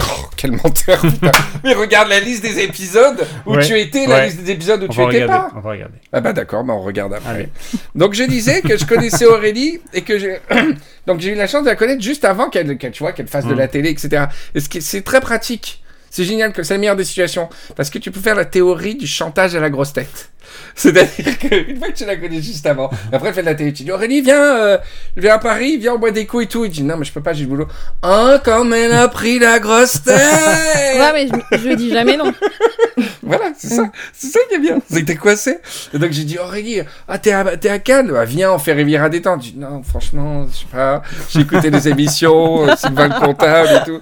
Oh, 0.00 0.24
quel 0.36 0.52
menteur. 0.52 1.00
putain. 1.00 1.32
Mais 1.64 1.74
regarde 1.74 2.08
la 2.08 2.20
liste 2.20 2.42
des 2.44 2.60
épisodes 2.60 3.26
où 3.44 3.54
Ouais, 3.56 3.66
tu 3.66 3.78
étais, 3.78 4.06
la 4.06 4.14
ouais. 4.14 4.26
liste 4.26 4.42
des 4.44 4.52
épisodes 4.52 4.80
où 4.80 4.86
On 4.86 4.88
tu 4.88 5.00
étais 5.00 5.24
regarder. 5.24 5.26
pas. 5.26 5.50
On 5.56 5.60
va 5.60 5.70
regarder. 5.70 5.94
Ah 6.12 6.20
bah 6.20 6.32
d'accord, 6.32 6.62
bah 6.62 6.72
on 6.74 6.82
regarde 6.82 7.12
après. 7.14 7.28
Allez. 7.28 7.48
Donc 7.96 8.14
je 8.14 8.22
disais 8.22 8.62
que 8.62 8.76
je 8.76 8.84
connaissais 8.86 9.26
Aurélie 9.26 9.80
et 9.92 10.02
que 10.02 10.16
j'ai 10.18 10.38
donc 11.08 11.18
j'ai 11.20 11.32
eu 11.32 11.34
la 11.34 11.48
chance 11.48 11.64
de 11.64 11.68
la 11.68 11.74
connaître 11.74 12.00
juste 12.00 12.24
avant 12.24 12.48
qu'elle 12.48 12.78
qu'elle 12.78 12.92
tu 12.92 13.02
vois 13.02 13.10
qu'elle 13.12 13.26
fasse 13.26 13.46
de 13.46 13.54
Mm. 13.54 13.58
la 13.58 13.68
télé 13.68 13.90
etc. 13.90 14.26
Et 14.54 14.60
c'est 14.60 15.02
très 15.02 15.20
pratique. 15.20 15.82
C'est 16.18 16.24
génial 16.24 16.52
que 16.52 16.64
c'est 16.64 16.74
la 16.74 16.78
meilleure 16.78 16.96
des 16.96 17.04
situations 17.04 17.48
parce 17.76 17.90
que 17.90 17.98
tu 18.00 18.10
peux 18.10 18.18
faire 18.18 18.34
la 18.34 18.44
théorie 18.44 18.96
du 18.96 19.06
chantage 19.06 19.54
à 19.54 19.60
la 19.60 19.70
grosse 19.70 19.92
tête. 19.92 20.30
C'est-à-dire 20.74 21.38
qu'une 21.38 21.78
fois 21.78 21.88
que 21.88 21.96
tu 21.96 22.04
la 22.04 22.16
connais 22.16 22.42
juste 22.42 22.66
avant, 22.66 22.90
après 23.12 23.28
elle 23.28 23.34
fait 23.34 23.40
de 23.42 23.46
la 23.46 23.54
télé, 23.54 23.72
tu 23.72 23.82
dis 23.82 23.92
Aurélie 23.92 24.20
viens, 24.20 24.56
euh, 24.56 24.78
viens 25.16 25.34
à 25.34 25.38
Paris, 25.38 25.78
viens 25.78 25.94
on 25.94 25.98
boit 25.98 26.10
des 26.10 26.26
coups 26.26 26.44
et 26.44 26.46
tout. 26.46 26.64
Il 26.64 26.70
dit 26.70 26.82
non 26.82 26.96
mais 26.96 27.04
je 27.04 27.12
peux 27.12 27.22
pas, 27.22 27.32
j'ai 27.32 27.44
du 27.44 27.46
boulot. 27.46 27.68
Oh 28.02 28.36
comme 28.44 28.72
elle 28.72 28.92
a 28.92 29.08
pris 29.08 29.38
la 29.38 29.58
grosse 29.58 30.02
tête. 30.02 30.18
Ouais, 30.98 31.12
mais 31.12 31.28
je, 31.28 31.58
je 31.58 31.74
dis 31.74 31.90
jamais 31.90 32.16
non. 32.16 32.32
Voilà, 33.22 33.52
c'est 33.56 33.68
ça, 33.68 33.82
c'est 34.12 34.28
ça 34.28 34.38
qui 34.48 34.54
est 34.54 34.58
bien. 34.58 34.78
C'était 34.90 35.14
coincé. 35.14 35.58
Et 35.92 35.98
donc 35.98 36.12
j'ai 36.12 36.24
dit, 36.24 36.38
Aurélie, 36.38 36.80
ah, 37.06 37.18
t'es 37.18 37.32
à, 37.32 37.56
t'es 37.56 37.68
à 37.68 37.78
Cannes 37.78 38.10
bah, 38.10 38.24
Viens, 38.24 38.52
on 38.52 38.58
fait 38.58 38.72
Riviera 38.72 39.08
détente. 39.08 39.42
J'ai 39.42 39.50
dit, 39.50 39.58
non, 39.58 39.82
franchement, 39.82 40.46
je 40.46 40.56
sais 40.56 40.64
pas. 40.72 41.02
J'ai 41.28 41.40
écouté 41.40 41.70
les 41.70 41.88
émissions, 41.88 42.66
euh, 42.66 42.74
Sylvain 42.76 43.08
le 43.08 43.20
comptable 43.20 43.68
et 43.68 43.84
tout. 43.84 44.00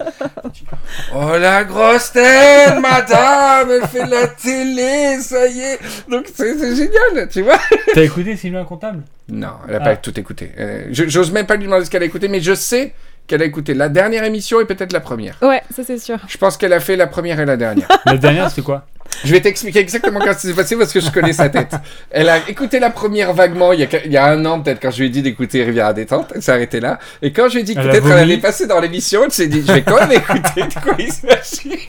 Oh 1.15 1.37
la 1.39 1.65
grosse 1.65 2.13
tête, 2.13 2.79
madame, 2.81 3.71
elle 3.71 3.89
fait 3.89 4.05
de 4.05 4.11
la 4.11 4.27
télé, 4.29 5.19
ça 5.21 5.47
y 5.49 5.61
est. 5.61 5.79
Donc 6.09 6.27
c'est 6.37 6.59
c'est 6.59 6.77
génial, 6.77 7.29
tu 7.31 7.43
vois. 7.43 7.59
T'as 7.95 8.03
écouté 8.03 8.37
Sylvain 8.37 8.65
Comptable 8.65 9.03
Non, 9.29 9.49
elle 9.69 9.75
a 9.77 9.79
Ah. 9.81 9.85
pas 9.85 9.97
tout 9.97 10.19
écouté. 10.19 10.53
Euh, 10.59 10.85
je- 10.91 11.09
J'ose 11.09 11.33
même 11.33 11.47
pas 11.47 11.57
lui 11.57 11.65
demander 11.65 11.85
ce 11.85 11.91
qu'elle 11.91 12.03
a 12.03 12.07
écouté, 12.07 12.29
mais 12.29 12.41
je 12.41 12.55
sais 12.55 12.93
qu'elle 13.27 13.43
a 13.43 13.45
écouté 13.45 13.75
la 13.75 13.89
dernière 13.89 14.23
émission 14.25 14.61
et 14.61 14.65
peut-être 14.67 14.93
la 14.93 15.01
première. 15.01 15.37
Ouais, 15.43 15.63
ça 15.75 15.83
c'est 15.85 15.99
sûr. 15.99 16.19
Je 16.29 16.37
pense 16.39 16.57
qu'elle 16.57 16.73
a 16.73 16.81
fait 16.81 16.95
la 16.97 17.07
première 17.09 17.41
et 17.41 17.45
la 17.47 17.57
dernière. 17.57 17.89
La 18.07 18.17
dernière, 18.17 18.49
c'était 18.51 18.63
quoi? 18.63 18.87
Je 19.25 19.33
vais 19.33 19.41
t'expliquer 19.41 19.81
exactement 19.81 20.19
quand 20.21 20.33
ça 20.33 20.39
s'est 20.39 20.55
passé 20.55 20.77
parce 20.77 20.93
que 20.93 21.01
je 21.01 21.11
connais 21.11 21.33
sa 21.33 21.49
tête. 21.49 21.75
Elle 22.11 22.29
a 22.29 22.39
écouté 22.49 22.79
la 22.79 22.91
première 22.91 23.33
vaguement 23.33 23.73
il 23.73 23.81
y 23.81 23.85
a, 23.85 23.89
il 24.05 24.13
y 24.13 24.17
a 24.17 24.27
un 24.27 24.45
an 24.45 24.61
peut-être 24.61 24.81
quand 24.81 24.91
je 24.91 24.99
lui 25.01 25.07
ai 25.07 25.11
dit 25.11 25.23
d'écouter 25.23 25.65
Rivière 25.65 25.87
à 25.87 25.93
détente. 25.93 26.33
Elle 26.35 26.43
s'est 26.43 26.53
arrêtée 26.53 26.81
là. 26.81 26.99
Et 27.23 27.33
quand 27.33 27.49
je 27.49 27.55
lui 27.55 27.61
ai 27.61 27.65
dit 27.65 27.75
que 27.75 27.81
peut-être 27.81 28.07
elle 28.07 28.19
allait 28.19 28.39
passer 28.39 28.67
dans 28.67 28.81
l'émission, 28.81 29.23
elle 29.25 29.33
s'est 29.33 29.49
dit 29.49 29.63
je 29.67 29.73
vais 29.73 29.83
quand 29.83 30.01
même 30.07 30.13
écouter 30.13 30.63
de 30.63 30.81
quoi 30.83 30.95
il 30.99 31.13
s'agit. 31.13 31.87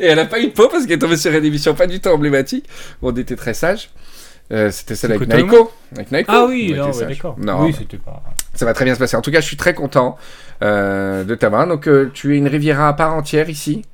Et 0.00 0.06
elle 0.06 0.18
a 0.18 0.26
pas 0.26 0.38
eu 0.40 0.48
de 0.48 0.52
peau 0.52 0.68
parce 0.68 0.84
qu'elle 0.84 0.96
est 0.96 0.98
tombée 0.98 1.16
sur 1.16 1.32
une 1.32 1.44
émission 1.44 1.74
pas 1.74 1.86
du 1.86 2.00
tout 2.00 2.08
emblématique. 2.10 2.66
Bon, 3.00 3.12
on 3.12 3.16
était 3.16 3.36
très 3.36 3.54
sages. 3.54 3.90
Euh, 4.52 4.70
C'était 4.70 4.94
celle 4.94 5.12
avec 5.12 5.28
Naiko. 5.28 5.72
Avec 5.94 6.12
Naiko. 6.12 6.32
Ah 6.32 6.44
oui, 6.46 6.72
non, 6.72 6.90
ouais, 6.92 7.06
d'accord. 7.06 7.36
Non, 7.38 7.64
Oui, 7.64 7.74
c'était 7.76 7.96
pas. 7.96 8.22
Ça 8.54 8.64
va 8.64 8.74
très 8.74 8.84
bien 8.84 8.94
se 8.94 8.98
passer. 9.00 9.16
En 9.16 9.22
tout 9.22 9.30
cas, 9.32 9.40
je 9.40 9.46
suis 9.46 9.56
très 9.56 9.74
content 9.74 10.16
euh, 10.62 11.24
de 11.24 11.34
t'avoir. 11.34 11.66
Donc, 11.66 11.88
euh, 11.88 12.10
tu 12.14 12.34
es 12.34 12.38
une 12.38 12.46
Riviera 12.46 12.88
à 12.88 12.92
part 12.92 13.14
entière 13.14 13.50
ici. 13.50 13.84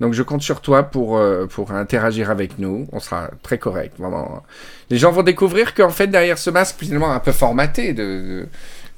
Donc, 0.00 0.12
je 0.12 0.22
compte 0.22 0.42
sur 0.42 0.60
toi 0.60 0.82
pour, 0.84 1.16
euh, 1.16 1.46
pour 1.46 1.70
interagir 1.72 2.30
avec 2.30 2.58
nous. 2.58 2.86
On 2.92 3.00
sera 3.00 3.30
très 3.42 3.58
correct, 3.58 3.94
vraiment. 3.98 4.42
Les 4.90 4.98
gens 4.98 5.10
vont 5.12 5.22
découvrir 5.22 5.74
qu'en 5.74 5.90
fait, 5.90 6.06
derrière 6.08 6.36
ce 6.38 6.50
masque, 6.50 6.76
finalement, 6.80 7.12
un 7.12 7.20
peu 7.20 7.32
formaté, 7.32 7.92
de, 7.92 8.02
de- 8.02 8.48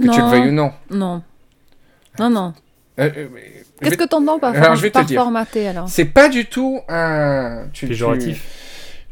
que 0.06 0.10
tu 0.12 0.20
le 0.20 0.26
veuilles 0.26 0.48
ou 0.48 0.52
non. 0.52 0.72
Non. 0.90 1.22
Non, 2.18 2.30
non. 2.30 2.54
Euh, 2.98 3.10
euh, 3.14 3.26
Qu'est-ce 3.80 3.90
vais- 3.90 3.96
que 3.98 4.04
t'entends 4.08 4.38
par, 4.38 4.54
Alors, 4.54 4.74
je 4.74 4.80
vais 4.82 4.88
te 4.88 4.94
par 4.94 5.04
dire. 5.04 5.20
formaté 5.20 5.68
alors? 5.68 5.86
C'est 5.88 6.06
pas 6.06 6.30
du 6.30 6.46
tout 6.46 6.80
un. 6.88 7.64
tu- 7.74 7.80
tu- 7.80 7.88
Péjoratif. 7.88 8.44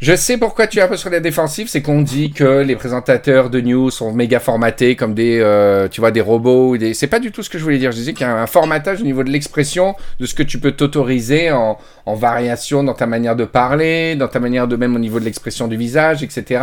Je 0.04 0.14
sais 0.14 0.36
pourquoi 0.36 0.66
tu 0.66 0.80
es 0.80 0.82
un 0.82 0.88
peu 0.88 0.98
sur 0.98 1.08
la 1.08 1.18
défensive, 1.18 1.66
c'est 1.66 1.80
qu'on 1.80 2.02
dit 2.02 2.30
que 2.30 2.60
les 2.60 2.76
présentateurs 2.76 3.48
de 3.48 3.58
news 3.62 3.90
sont 3.90 4.12
méga 4.12 4.38
formatés 4.38 4.96
comme 4.96 5.14
des, 5.14 5.38
euh, 5.40 5.88
tu 5.88 6.02
vois, 6.02 6.10
des 6.10 6.20
robots. 6.20 6.76
Des... 6.76 6.92
C'est 6.92 7.06
pas 7.06 7.20
du 7.20 7.32
tout 7.32 7.42
ce 7.42 7.48
que 7.48 7.56
je 7.56 7.64
voulais 7.64 7.78
dire. 7.78 7.90
Je 7.90 7.96
disais 7.96 8.12
qu'il 8.12 8.26
y 8.26 8.28
a 8.28 8.36
un 8.36 8.46
formatage 8.46 9.00
au 9.00 9.04
niveau 9.04 9.24
de 9.24 9.30
l'expression, 9.30 9.96
de 10.20 10.26
ce 10.26 10.34
que 10.34 10.42
tu 10.42 10.58
peux 10.58 10.72
t'autoriser 10.72 11.52
en, 11.52 11.78
en 12.04 12.14
variation 12.16 12.84
dans 12.84 12.92
ta 12.92 13.06
manière 13.06 13.34
de 13.34 13.46
parler, 13.46 14.14
dans 14.14 14.28
ta 14.28 14.40
manière 14.40 14.68
de 14.68 14.76
même 14.76 14.94
au 14.94 14.98
niveau 14.98 15.20
de 15.20 15.24
l'expression 15.24 15.68
du 15.68 15.78
visage, 15.78 16.22
etc. 16.22 16.60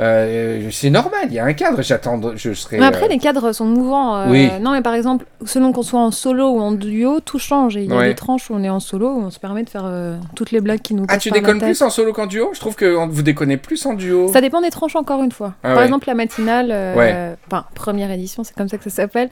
Euh, 0.00 0.68
c'est 0.70 0.90
normal, 0.90 1.26
il 1.28 1.34
y 1.34 1.38
a 1.38 1.44
un 1.44 1.52
cadre. 1.52 1.82
J'attends, 1.82 2.20
je 2.36 2.52
serai. 2.52 2.78
Mais 2.78 2.86
après, 2.86 3.04
euh, 3.06 3.08
les 3.08 3.18
cadres 3.18 3.52
sont 3.52 3.64
mouvants. 3.64 4.16
euh, 4.16 4.26
Oui. 4.28 4.50
Non, 4.60 4.72
mais 4.72 4.82
par 4.82 4.94
exemple, 4.94 5.24
selon 5.44 5.72
qu'on 5.72 5.82
soit 5.82 6.00
en 6.00 6.10
solo 6.10 6.48
ou 6.50 6.60
en 6.60 6.72
duo, 6.72 7.20
tout 7.20 7.38
change. 7.38 7.76
Et 7.76 7.84
il 7.84 7.90
y 7.90 7.92
a 7.92 7.96
Ouais. 7.96 8.08
des 8.08 8.14
tranches 8.14 8.50
où 8.50 8.54
on 8.54 8.62
est 8.62 8.68
en 8.68 8.80
solo, 8.80 9.08
où 9.10 9.20
on 9.22 9.30
se 9.30 9.38
permet 9.38 9.62
de 9.62 9.70
faire 9.70 9.84
euh, 9.86 10.16
toutes 10.34 10.50
les 10.50 10.60
blagues 10.60 10.80
qui 10.80 10.94
nous 10.94 11.04
Ah, 11.08 11.18
tu 11.18 11.30
déconnes 11.30 11.60
plus 11.60 11.80
en 11.82 11.90
solo 11.90 12.12
qu'en 12.12 12.26
duo? 12.26 12.50
Je 12.54 12.60
trouve 12.60 12.74
que 12.74 12.86
vous 13.06 13.22
déconnez 13.22 13.56
plus 13.56 13.84
en 13.86 13.94
duo. 13.94 14.30
Ça 14.32 14.40
dépend 14.40 14.60
des 14.60 14.70
tranches 14.70 14.96
encore 14.96 15.22
une 15.22 15.32
fois. 15.32 15.54
Ah 15.62 15.68
Par 15.68 15.76
ouais. 15.78 15.84
exemple, 15.84 16.08
la 16.08 16.14
matinale, 16.14 16.70
euh, 16.72 16.94
Ouais. 16.96 17.36
enfin 17.46 17.64
première 17.74 18.10
édition, 18.10 18.44
c'est 18.44 18.54
comme 18.56 18.68
ça 18.68 18.78
que 18.78 18.84
ça 18.84 18.90
s'appelle. 18.90 19.30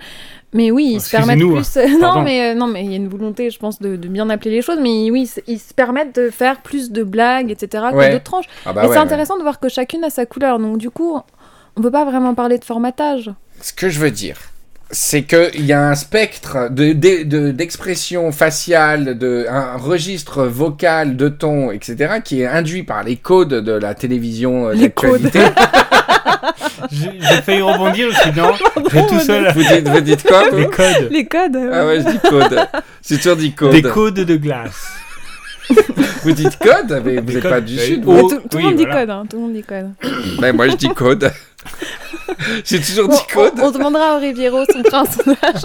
Mais 0.55 0.71
oui, 0.71 0.93
ils 0.95 1.01
se 1.01 1.11
permettent 1.11 1.39
Excusez-nous, 1.39 1.89
plus. 1.89 1.93
non, 1.95 2.01
Pardon. 2.01 2.23
mais 2.23 2.51
euh, 2.51 2.55
non, 2.55 2.67
mais 2.67 2.85
il 2.85 2.91
y 2.91 2.95
a 2.95 2.97
une 2.97 3.09
volonté, 3.09 3.49
je 3.51 3.59
pense, 3.59 3.81
de, 3.81 3.97
de 3.97 4.09
bien 4.09 4.29
appeler 4.29 4.51
les 4.51 4.61
choses. 4.63 4.79
Mais 4.81 5.11
oui, 5.11 5.31
ils 5.47 5.59
se- 5.59 5.73
permettent 5.73 6.15
de 6.15 6.29
faire 6.31 6.61
plus 6.61 6.91
de 6.91 7.03
blagues, 7.03 7.51
etc. 7.51 7.85
Ouais. 7.93 8.09
que 8.09 8.13
d'autres 8.13 8.25
tranches. 8.25 8.45
Ah 8.67 8.73
bah 8.75 8.83
ouais, 8.83 8.89
c'est 8.89 8.93
ouais. 8.95 8.99
intéressant 8.99 9.39
de 9.39 9.43
voir 9.43 9.61
que 9.61 9.69
chacune 9.71 10.05
a 10.05 10.11
sa 10.11 10.27
couleur. 10.27 10.59
Donc 10.59 10.77
du 10.77 10.91
coup, 10.91 11.19
on 11.77 11.81
peut 11.81 11.91
pas 11.91 12.05
vraiment 12.05 12.35
parler 12.35 12.59
de 12.59 12.65
formatage. 12.65 13.31
Ce 13.63 13.73
que 13.73 13.89
je 13.89 13.99
veux 13.99 14.11
dire, 14.11 14.37
c'est 14.93 15.23
qu'il 15.23 15.65
y 15.65 15.73
a 15.73 15.89
un 15.89 15.95
spectre 15.95 16.69
de- 16.71 16.93
de- 16.93 17.23
de- 17.25 17.51
d'expression 17.51 18.31
faciale, 18.31 19.17
de, 19.19 19.47
un 19.49 19.77
registre 19.79 20.45
vocal, 20.45 21.17
de 21.17 21.29
ton, 21.29 21.71
etc., 21.71 22.17
qui 22.23 22.43
est 22.43 22.47
induit 22.47 22.83
par 22.83 23.03
les 23.03 23.17
codes 23.17 23.55
de 23.55 23.73
la 23.73 23.95
télévision 23.95 24.69
euh, 24.69 24.75
Les 24.75 24.83
d'actualité. 24.89 25.41
J'ai 26.91 27.13
j'ai 27.21 27.43
failli 27.43 27.63
rebondir, 27.63 28.09
je 28.11 28.17
suis 28.19 28.33
non, 28.33 28.53
j'ai 28.93 29.07
tout 29.07 29.21
seul. 29.21 29.53
Vous 29.55 29.63
dites, 29.63 29.89
vous 29.89 30.01
dites 30.01 30.23
quoi 30.27 30.45
vous 30.51 30.57
Les 30.59 30.67
codes. 30.67 31.09
Les 31.11 31.25
codes. 31.27 31.59
Ah 31.73 31.87
ouais, 31.87 32.01
je 32.01 32.11
dis 32.11 32.19
code. 32.29 32.59
J'ai 33.09 33.17
toujours 33.19 33.37
dit 33.37 33.53
code. 33.53 33.71
Des 33.73 33.83
codes 33.83 34.15
de 34.15 34.37
glace. 34.37 34.85
Vous 36.23 36.33
dites 36.33 36.59
code 36.59 37.03
Mais 37.05 37.17
vous 37.21 37.33
n'êtes 37.33 37.43
pas 37.49 37.61
du 37.61 37.79
sud. 37.79 38.05
vous. 38.05 38.29
tout, 38.29 38.37
tout 38.51 38.57
oui, 38.57 38.63
le 38.63 38.69
monde 38.69 38.77
dit 38.77 38.85
voilà. 38.85 39.01
code. 39.01 39.11
hein, 39.11 39.25
tout 39.29 39.37
le 39.37 39.43
monde 39.43 39.53
dit 39.53 39.63
code. 39.63 39.91
Ben, 40.41 40.55
moi, 40.55 40.69
je 40.69 40.77
dis 40.77 40.89
code. 40.89 41.31
J'ai 42.65 42.81
toujours 42.81 43.09
Bon, 43.09 43.15
dit 43.15 43.23
code. 43.33 43.53
on, 43.61 43.67
on 43.67 43.71
demandera 43.71 44.17
au 44.17 44.21
Riviero 44.21 44.65
son 44.73 44.83
personnage. 44.91 45.63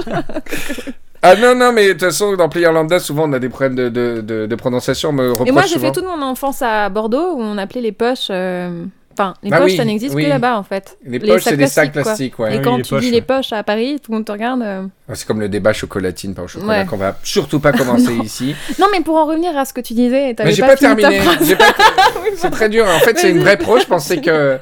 Ah 1.22 1.36
non, 1.36 1.56
non, 1.56 1.72
mais 1.74 1.88
de 1.88 1.92
toute 1.94 2.02
façon, 2.02 2.36
dans 2.36 2.48
Player 2.50 2.72
Lambda, 2.72 3.00
souvent, 3.00 3.28
on 3.28 3.34
a 3.34 3.40
des 3.40 3.50
problèmes 3.50 3.76
de, 3.76 3.90
de, 3.90 4.22
de, 4.22 4.46
de 4.46 4.56
prononciation. 4.56 5.10
On 5.10 5.14
me 5.14 5.34
Et 5.48 5.52
moi, 5.52 5.64
j'ai 5.64 5.80
fait 5.80 5.92
toute 5.92 6.06
mon 6.06 6.22
enfance 6.22 6.62
à 6.62 6.90
Bordeaux 6.90 7.34
où 7.36 7.42
on 7.42 7.58
appelait 7.58 7.82
les 7.82 7.92
poches. 7.92 8.28
euh, 8.30 8.86
Enfin, 9.20 9.34
les 9.42 9.50
Bah 9.50 9.58
poches, 9.58 9.72
oui, 9.72 9.78
ça 9.78 9.84
n'existe 9.86 10.14
oui. 10.14 10.26
que 10.26 10.30
là-bas 10.30 10.58
en 10.58 10.64
fait. 10.64 10.98
Les 11.04 11.20
poches, 11.20 11.42
c'est 11.44 11.58
des 11.58 11.66
sacs 11.66 11.92
quoi. 11.92 12.04
plastiques, 12.04 12.38
ouais. 12.38 12.52
Et 12.52 12.54
Ah 12.54 12.58
oui, 12.58 12.64
quand 12.64 12.78
tu 12.78 12.90
poches, 12.90 13.00
dis 13.02 13.08
ouais. 13.08 13.12
les 13.14 13.22
poches 13.24 13.52
à 13.52 13.64
Paris, 13.64 14.00
tout 14.04 14.12
le 14.12 14.18
monde 14.18 14.26
te 14.26 14.32
regarde. 14.32 14.62
euh. 14.62 14.84
Ah, 15.10 15.16
C'est 15.16 15.26
comme 15.28 15.40
le 15.40 15.50
débat 15.50 15.74
chocolatine 15.74 16.36
par 16.36 16.46
au 16.46 16.48
chocolat 16.48 16.82
Ouais. 16.82 16.86
qu'on 16.86 16.98
va 16.98 17.18
surtout 17.24 17.60
pas 17.60 17.72
commencer 17.74 18.14
ici. 18.24 18.56
Non, 18.78 18.86
mais 18.92 19.02
pour 19.02 19.16
en 19.16 19.26
revenir 19.26 19.58
à 19.58 19.66
ce 19.66 19.74
que 19.74 19.82
tu 19.82 19.94
disais, 19.96 20.36
t'avais 20.36 20.52
j'ai 20.52 20.62
pas, 20.62 20.76
pas, 20.76 20.78
fini 20.78 21.02
ta 21.02 21.10
terminé. 21.10 21.46
J'ai 21.46 21.56
pas- 21.56 21.74
C'est 22.38 22.52
très 22.52 22.70
dur. 22.70 22.86
En 22.86 23.00
fait, 23.00 23.18
c'est 23.18 23.32
une 23.32 23.40
vraie 23.40 23.58
pro. 23.58 23.80
Je 23.80 23.86
pensais 23.86 24.22
que. 24.22 24.60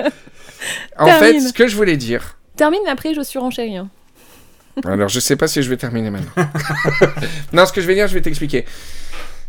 En 0.98 1.06
Termine. 1.06 1.34
fait, 1.34 1.40
ce 1.42 1.54
que 1.54 1.68
je 1.68 1.76
voulais 1.76 1.98
dire. 1.98 2.38
Termine, 2.56 2.80
après 2.90 3.14
je 3.14 3.22
suis 3.22 3.38
renchérie. 3.40 3.76
hein. 3.76 3.90
Alors, 4.86 5.08
je 5.10 5.20
sais 5.20 5.36
pas 5.36 5.48
si 5.48 5.62
je 5.64 5.70
vais 5.70 5.78
terminer 5.78 6.10
maintenant. 6.10 6.32
non, 7.54 7.66
ce 7.66 7.72
que 7.74 7.80
je 7.82 7.88
vais 7.88 7.94
dire, 7.96 8.08
je 8.08 8.14
vais 8.14 8.22
t'expliquer. 8.22 8.66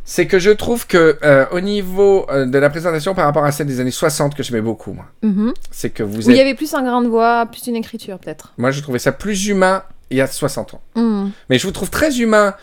C'est 0.09 0.27
que 0.29 0.39
je 0.39 0.51
trouve 0.51 0.87
que 0.87 1.19
euh, 1.25 1.47
au 1.51 1.59
niveau 1.61 2.27
euh, 2.31 2.47
de 2.47 2.59
la 2.59 2.71
présentation 2.71 3.13
par 3.15 3.25
rapport 3.25 3.45
à 3.45 3.51
celle 3.51 3.67
des 3.67 3.81
années 3.81 3.91
60 3.91 4.37
que 4.37 4.43
j'aimais 4.45 4.61
beaucoup, 4.61 4.93
moi, 4.93 5.07
Mhm. 5.23 5.53
c'est 5.73 5.91
que 5.91 6.05
vous 6.05 6.29
Où 6.29 6.31
il 6.31 6.37
y 6.37 6.41
avait 6.41 6.55
plus 6.55 6.73
un 6.75 6.83
grain 6.85 7.03
de 7.03 7.09
voix, 7.09 7.47
plus 7.51 7.67
une 7.67 7.75
écriture 7.77 8.19
peut-être. 8.21 8.55
Moi, 8.57 8.71
je 8.71 8.81
trouvais 8.81 9.01
ça 9.01 9.11
plus 9.13 9.49
humain 9.49 9.83
il 10.11 10.19
y 10.19 10.21
a 10.21 10.29
60 10.29 10.75
ans. 10.75 10.81
Mhm. 10.95 11.33
Mais 11.51 11.59
je 11.59 11.67
vous 11.67 11.73
trouve 11.73 11.91
très 11.91 12.19
humain, 12.21 12.55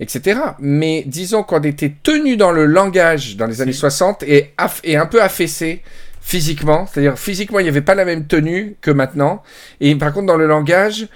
etc. 0.00 0.40
Mais 0.58 1.04
disons 1.06 1.44
qu'on 1.44 1.60
était 1.62 1.94
tenu 2.02 2.36
dans 2.36 2.50
le 2.50 2.66
langage 2.66 3.36
dans 3.36 3.46
les 3.46 3.62
années 3.62 3.72
60 3.72 4.24
et, 4.24 4.52
et 4.82 4.96
un 4.96 5.06
peu 5.06 5.22
affaissé 5.22 5.82
physiquement. 6.20 6.86
C'est-à-dire, 6.86 7.16
physiquement, 7.16 7.60
il 7.60 7.62
n'y 7.62 7.68
avait 7.68 7.80
pas 7.80 7.94
la 7.94 8.04
même 8.04 8.26
tenue 8.26 8.76
que 8.80 8.90
maintenant. 8.90 9.42
Et 9.80 9.94
par 9.94 10.12
contre, 10.12 10.26
dans 10.26 10.36
le 10.36 10.46
langage, 10.48 11.06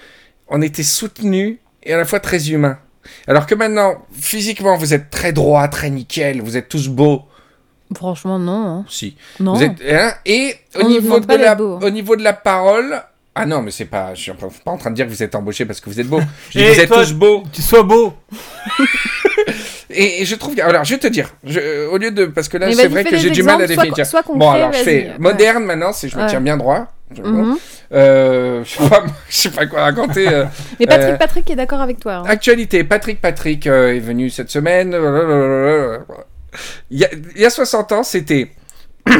on 0.46 0.62
était 0.62 0.84
soutenu 0.84 1.58
et 1.82 1.92
à 1.92 1.96
la 1.96 2.04
fois 2.04 2.20
très 2.20 2.50
humain. 2.50 2.78
Alors 3.26 3.46
que 3.46 3.54
maintenant, 3.54 3.94
physiquement, 4.12 4.76
vous 4.76 4.94
êtes 4.94 5.10
très 5.10 5.32
droit, 5.32 5.66
très 5.68 5.90
nickel, 5.90 6.40
vous 6.40 6.56
êtes 6.56 6.68
tous 6.68 6.88
beaux. 6.88 7.22
Franchement, 7.94 8.38
non. 8.38 8.66
hein. 8.66 8.84
Si. 8.88 9.16
Non. 9.40 9.54
Vous 9.54 9.62
êtes, 9.62 9.72
hein, 9.90 10.12
et 10.24 10.54
au 10.76 10.80
On 10.80 10.82
nous 10.84 10.88
niveau, 10.90 11.04
demande 11.08 11.20
de 11.22 11.26
pas 11.26 11.36
la, 11.36 11.48
d'être 11.54 11.58
beau. 11.58 11.78
au 11.86 11.90
niveau 11.90 12.16
de 12.16 12.22
la 12.22 12.32
parole. 12.32 13.02
Ah 13.34 13.46
non, 13.46 13.62
mais 13.62 13.70
c'est 13.70 13.84
pas. 13.86 14.14
Je 14.14 14.20
suis 14.22 14.32
pas 14.32 14.70
en 14.70 14.76
train 14.78 14.90
de 14.90 14.94
dire 14.96 15.06
que 15.06 15.10
vous 15.10 15.22
êtes 15.22 15.34
embauché 15.34 15.64
parce 15.64 15.80
que 15.80 15.88
vous 15.90 15.98
êtes 16.00 16.06
beau. 16.06 16.20
Je 16.50 16.58
dis, 16.58 16.64
Et 16.68 16.72
vous 16.74 16.80
êtes 16.80 16.88
toi- 16.88 17.02
tous 17.04 17.12
beaux. 17.14 17.42
Tu 17.52 17.60
sois 17.62 17.82
beau. 17.82 18.14
Et, 19.90 20.22
et 20.22 20.24
je 20.24 20.34
trouve. 20.36 20.54
que- 20.54 20.62
Alors, 20.62 20.84
je 20.84 20.94
vais 20.94 21.00
te 21.00 21.06
dire. 21.06 21.28
je- 21.44 21.60
euh, 21.60 21.90
au 21.90 21.98
lieu 21.98 22.10
de. 22.10 22.24
Parce 22.26 22.48
que 22.48 22.56
là, 22.56 22.66
Mais 22.66 22.72
c'est 22.74 22.82
vas-y, 22.84 22.88
vrai 22.92 23.02
fais 23.04 23.10
que 23.10 23.14
des 23.16 23.20
j'ai 23.22 23.30
du 23.30 23.42
mal 23.42 23.60
à 23.60 23.64
exemples, 23.64 23.88
définir. 23.88 24.06
Soit, 24.06 24.22
Bon, 24.34 24.50
alors, 24.50 24.72
je 24.72 24.76
vas-y. 24.78 24.84
fais 24.84 25.02
Ouais. 25.08 25.14
moderne 25.18 25.64
maintenant, 25.64 25.92
si 25.92 26.08
je 26.08 26.16
me 26.16 26.22
Ouais. 26.22 26.28
tiens 26.28 26.40
bien 26.40 26.56
droit. 26.56 26.88
Je, 27.16 27.22
Mhm. 27.22 27.56
euh, 27.92 28.64
je, 28.64 28.70
sais 28.70 28.88
pas, 28.88 29.02
je 29.28 29.36
sais 29.36 29.50
pas 29.50 29.66
quoi 29.66 29.82
raconter. 29.82 30.28
euh. 30.28 30.44
Mais 30.80 30.86
Patrick, 30.86 31.14
Euh, 31.14 31.16
Patrick 31.18 31.50
est 31.50 31.56
d'accord 31.56 31.80
avec 31.80 32.00
toi. 32.00 32.14
hein. 32.16 32.24
Actualité, 32.26 32.84
Patrick 32.84 33.20
Patrick 33.20 33.66
euh, 33.66 33.94
est 33.94 34.00
venu 34.00 34.30
cette 34.30 34.50
semaine. 34.50 34.92
Il 36.90 36.98
y 36.98 37.04
a, 37.04 37.08
il 37.34 37.40
y 37.40 37.44
a 37.46 37.50
60 37.50 37.92
ans, 37.92 38.02
c'était. 38.02 38.50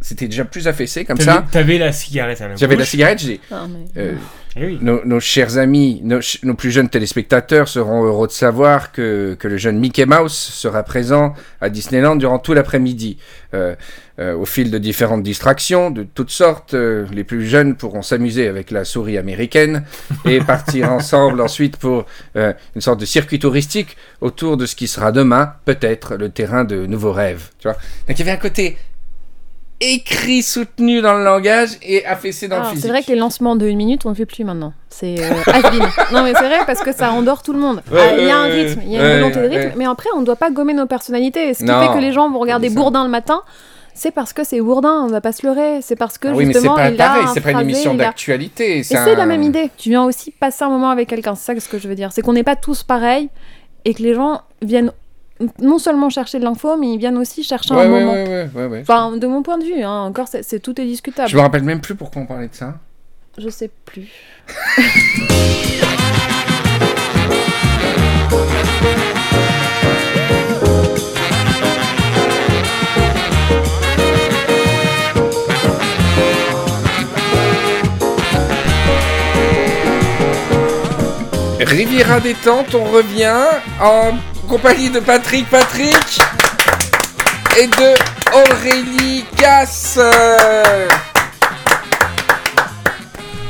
c'était 0.00 0.26
déjà 0.28 0.44
plus 0.44 0.66
affaissé 0.68 1.04
comme 1.04 1.20
ça. 1.20 1.44
T'avais 1.50 1.78
la 1.78 1.92
cigarette 1.92 2.40
à 2.40 2.48
la 2.48 2.56
J'avais 2.56 2.76
la 2.76 2.84
cigarette, 2.84 3.18
j'ai. 3.20 3.40
Ah, 3.50 3.66
mais- 3.68 4.00
euh, 4.00 4.14
Eh 4.56 4.66
oui. 4.66 4.78
nos, 4.80 5.04
nos 5.04 5.20
chers 5.20 5.58
amis, 5.58 6.00
nos, 6.02 6.20
ch- 6.20 6.40
nos 6.42 6.54
plus 6.54 6.70
jeunes 6.72 6.88
téléspectateurs 6.88 7.68
seront 7.68 8.02
heureux 8.04 8.26
de 8.26 8.32
savoir 8.32 8.92
que, 8.92 9.36
que 9.38 9.46
le 9.46 9.56
jeune 9.58 9.78
Mickey 9.78 10.06
Mouse 10.06 10.32
sera 10.32 10.82
présent 10.82 11.34
à 11.60 11.68
Disneyland 11.70 12.16
durant 12.16 12.38
tout 12.38 12.52
l'après-midi. 12.54 13.18
Euh, 13.54 13.74
euh, 14.18 14.34
au 14.36 14.44
fil 14.44 14.70
de 14.70 14.76
différentes 14.76 15.22
distractions 15.22 15.90
de 15.90 16.02
toutes 16.02 16.30
sortes, 16.30 16.74
euh, 16.74 17.06
les 17.12 17.24
plus 17.24 17.46
jeunes 17.46 17.74
pourront 17.74 18.02
s'amuser 18.02 18.48
avec 18.48 18.70
la 18.70 18.84
souris 18.84 19.16
américaine 19.16 19.84
et 20.26 20.40
partir 20.46 20.92
ensemble 20.92 21.40
ensuite 21.40 21.76
pour 21.78 22.04
euh, 22.36 22.52
une 22.74 22.80
sorte 22.82 23.00
de 23.00 23.06
circuit 23.06 23.38
touristique 23.38 23.96
autour 24.20 24.56
de 24.58 24.66
ce 24.66 24.76
qui 24.76 24.88
sera 24.88 25.10
demain, 25.12 25.54
peut-être, 25.64 26.16
le 26.16 26.28
terrain 26.28 26.64
de 26.64 26.84
nouveaux 26.86 27.12
rêves. 27.12 27.48
Tu 27.60 27.68
vois 27.68 27.76
Donc 28.08 28.18
il 28.18 28.18
y 28.18 28.22
avait 28.22 28.32
un 28.32 28.36
côté 28.36 28.76
écrit, 29.80 30.42
soutenu 30.42 31.00
dans 31.00 31.14
le 31.14 31.24
langage 31.24 31.70
et 31.82 32.04
affaissé 32.04 32.48
dans 32.48 32.56
Alors, 32.56 32.66
le 32.68 32.70
physique. 32.72 32.84
c'est 32.84 32.90
vrai 32.90 33.02
que 33.02 33.08
les 33.08 33.16
lancements 33.18 33.56
de 33.56 33.66
une 33.66 33.76
minute, 33.78 34.04
on 34.04 34.10
ne 34.10 34.14
le 34.14 34.18
fait 34.18 34.26
plus 34.26 34.44
maintenant. 34.44 34.72
C'est 34.90 35.16
euh. 35.18 35.30
Non, 36.12 36.22
mais 36.22 36.32
c'est 36.34 36.46
vrai 36.46 36.58
parce 36.66 36.80
que 36.82 36.92
ça 36.92 37.10
endort 37.12 37.42
tout 37.42 37.52
le 37.52 37.58
monde. 37.58 37.82
Ouais, 37.90 37.98
Ah, 38.00 38.16
Il 38.18 38.24
y 38.26 38.30
a 38.30 38.36
un 38.38 38.44
rythme, 38.44 38.80
il 38.84 38.92
y 38.92 38.98
a 38.98 39.00
ouais, 39.02 39.12
une 39.14 39.20
volonté 39.20 39.36
de 39.40 39.42
rythme, 39.48 39.54
ouais. 39.68 39.72
mais 39.76 39.86
après, 39.86 40.08
on 40.16 40.20
ne 40.20 40.26
doit 40.26 40.36
pas 40.36 40.50
gommer 40.50 40.74
nos 40.74 40.86
personnalités. 40.86 41.54
Ce 41.54 41.60
qui 41.60 41.64
Non, 41.64 41.80
fait 41.80 41.94
que 41.94 42.00
les 42.02 42.12
gens 42.12 42.30
vont 42.30 42.38
regarder. 42.40 42.68
Bourdin 42.70 43.04
le 43.04 43.10
matin. 43.10 43.42
C'est 43.94 44.12
parce 44.12 44.32
que 44.32 44.44
c'est 44.44 44.60
Bourdin, 44.60 45.02
on 45.04 45.08
va 45.08 45.20
pas 45.20 45.32
se 45.32 45.44
leurrer. 45.46 45.80
C'est 45.82 45.96
parce 45.96 46.16
que 46.16 46.28
Ah 46.28 46.32
oui, 46.32 46.46
mais 46.46 46.52
c'est 46.52 46.60
justement, 46.60 46.76
pas 46.76 46.90
il 46.90 47.00
a 47.00 47.06
pareil, 47.08 47.24
c'est 47.34 47.40
pas 47.40 47.50
une 47.52 47.60
émission 47.60 47.94
d'actualité. 47.94 48.78
Et 48.78 48.82
C'est 48.82 48.96
un- 48.96 49.14
la 49.14 49.26
même 49.26 49.42
idée. 49.42 49.68
Tu 49.76 49.90
viens 49.90 50.04
aussi 50.04 50.30
passer 50.30 50.64
un 50.64 50.68
moment 50.70 50.90
avec 50.90 51.08
quelqu'un. 51.08 51.34
C'est 51.34 51.46
ça 51.60 51.68
que 51.70 51.78
je 51.78 51.88
veux 51.88 51.94
dire. 51.94 52.10
C'est 52.12 52.22
qu'on 52.22 52.32
n'est 52.32 52.44
pas 52.44 52.56
tous 52.56 52.82
pareils 52.82 53.28
et 53.84 53.92
que 53.94 54.02
les 54.02 54.14
gens 54.14 54.42
viennent 54.62 54.92
non 55.60 55.78
seulement 55.78 56.10
chercher 56.10 56.38
de 56.38 56.44
l'info, 56.44 56.76
mais 56.76 56.92
ils 56.94 56.98
viennent 56.98 57.16
aussi 57.18 57.42
chercher 57.42 57.74
Ouais, 57.74 57.86
un 57.86 57.92
ouais, 57.92 58.00
moment. 58.00 58.12
ouais, 58.12 58.28
ouais, 58.28 58.48
ouais, 58.54 58.66
ouais. 58.66 58.80
Enfin, 58.82 59.16
de 59.16 59.26
mon 59.26 59.42
point 59.42 59.58
de 59.58 59.64
vue, 59.64 59.82
hein, 59.82 60.02
encore, 60.02 60.28
c'est, 60.28 60.42
c'est- 60.42 60.60
tout 60.60 60.78
est 60.80 60.84
discutable. 60.86 61.28
Je 61.28 61.36
me 61.36 61.40
rappelle 61.42 61.62
même 61.62 61.80
plus 61.80 61.94
pourquoi 61.94 62.22
on 62.22 62.26
parlait 62.26 62.48
de 62.48 62.54
ça. 62.54 62.74
Je 63.38 63.48
sais 63.48 63.70
plus. 63.84 64.08
Riviera 81.60 82.20
détente, 82.20 82.74
on 82.74 82.84
revient 82.84 83.44
en 83.82 84.12
compagnie 84.50 84.90
de 84.90 84.98
Patrick 84.98 85.48
Patrick 85.48 86.18
et 87.56 87.68
de 87.68 87.94
Aurélie 88.34 89.24
Casse. 89.36 90.00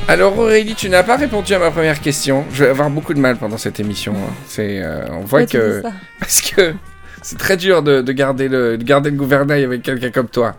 Alors 0.07 0.39
Aurélie, 0.39 0.75
tu 0.75 0.91
n'as 0.91 1.03
pas 1.03 1.17
répondu 1.17 1.55
à 1.55 1.59
ma 1.59 1.71
première 1.71 1.99
question. 2.03 2.45
Je 2.53 2.65
vais 2.65 2.71
avoir 2.71 2.91
beaucoup 2.91 3.15
de 3.15 3.19
mal 3.19 3.39
pendant 3.39 3.57
cette 3.57 3.81
émission. 3.81 4.13
hein. 4.15 4.31
C'est, 4.47 4.83
euh, 4.83 5.07
on 5.13 5.21
voit 5.21 5.47
que 5.47 5.83
parce 6.21 6.43
que 6.43 6.75
c'est 7.23 7.39
très 7.39 7.57
dur 7.57 7.83
de, 7.83 8.03
de 8.03 8.13
garder 8.13 8.49
le 8.49 8.77
de 8.77 8.85
garder 8.85 9.09
le 9.11 9.17
gouvernail 9.17 9.65
avec 9.65 9.81
quelqu'un 9.83 10.11
comme 10.11 10.29
toi. 10.29 10.55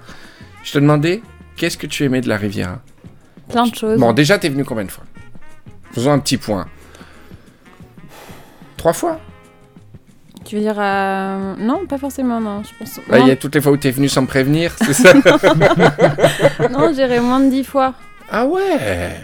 Je 0.64 0.72
te 0.72 0.80
demandais 0.80 1.22
qu'est-ce 1.56 1.78
que 1.78 1.86
tu 1.86 2.04
aimais 2.04 2.22
de 2.22 2.30
la 2.30 2.38
Riviera. 2.38 2.80
Plein 3.48 3.68
de 3.68 3.76
choses. 3.76 4.00
Bon, 4.00 4.12
déjà, 4.12 4.40
t'es 4.40 4.50
venu 4.50 4.66
combien 4.66 4.86
de 4.86 4.92
fois? 4.92 5.04
Faisons 5.94 6.12
un 6.14 6.20
petit 6.20 6.38
point. 6.38 6.66
Trois 8.78 8.94
fois? 8.94 9.20
Tu 10.46 10.56
veux 10.56 10.62
dire. 10.62 10.76
euh, 10.78 11.56
Non, 11.58 11.86
pas 11.88 11.98
forcément, 11.98 12.40
non. 12.40 12.64
Je 12.64 12.70
pense... 12.78 13.00
Bah, 13.08 13.20
Il 13.20 13.28
y 13.28 13.32
a 13.32 13.36
toutes 13.36 13.56
les 13.56 13.62
fois 13.62 13.72
où 13.72 13.78
t'es 13.78 13.92
venu 13.92 14.10
sans 14.10 14.22
me 14.24 14.28
prévenir, 14.28 14.76
c'est 14.80 14.94
ça 14.94 15.14
non, 16.72 16.92
j'irais 16.94 17.20
moins 17.20 17.40
de 17.40 17.50
10 17.50 17.64
fois. 17.64 17.94
Ah 18.30 18.46
ouais 18.46 19.18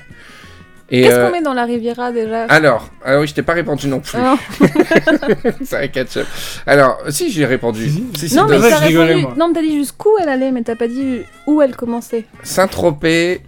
Qu'est-ce 0.90 1.16
euh, 1.18 1.26
qu'on 1.26 1.32
met 1.34 1.42
dans 1.42 1.54
la 1.54 1.66
Riviera 1.66 2.12
déjà? 2.14 2.44
Alors, 2.46 2.90
ah 3.04 3.20
oui, 3.20 3.28
je 3.28 3.34
t'ai 3.34 3.42
pas 3.42 3.52
répondu 3.54 3.88
non 3.90 4.00
plus. 4.00 4.18
Non. 4.20 4.38
c'est 5.64 5.84
un 5.84 5.88
catch-up. 5.88 6.26
Alors, 6.66 6.98
si, 7.10 7.30
j'ai 7.30 7.46
répondu. 7.46 7.90
Si, 7.90 8.06
Si, 8.16 8.30
si, 8.30 8.36
Non, 8.36 8.46
mais 8.48 8.56
dommage, 8.56 8.72
t'as 8.72 8.80
je 8.82 8.86
rigolais, 8.88 9.14
répondu... 9.16 9.24
moi. 9.26 9.34
Non, 9.38 9.48
mais 9.50 9.54
t'as 9.56 9.62
dit 9.62 9.76
jusqu'où 9.78 10.12
elle 10.22 10.30
allait, 10.30 10.52
mais 10.52 10.62
t'as 10.64 10.76
pas 10.76 10.88
dit 10.88 11.24
où 11.46 11.62
elle 11.62 11.76
commençait. 11.76 12.24
Saint-Tropez. 12.44 13.42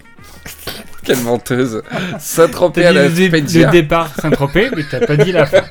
Quelle 1.10 1.24
menteuse. 1.24 1.82
Saint-Tropez 2.20 2.86
à 2.86 2.92
la 2.92 3.10
Spedia. 3.10 3.66
le 3.66 3.72
départ 3.72 4.10
Saint-Tropez, 4.22 4.70
mais 4.76 4.84
t'as 4.90 5.06
pas 5.08 5.18
dit 5.18 5.32
la 5.32 5.48
fin. 5.48 5.64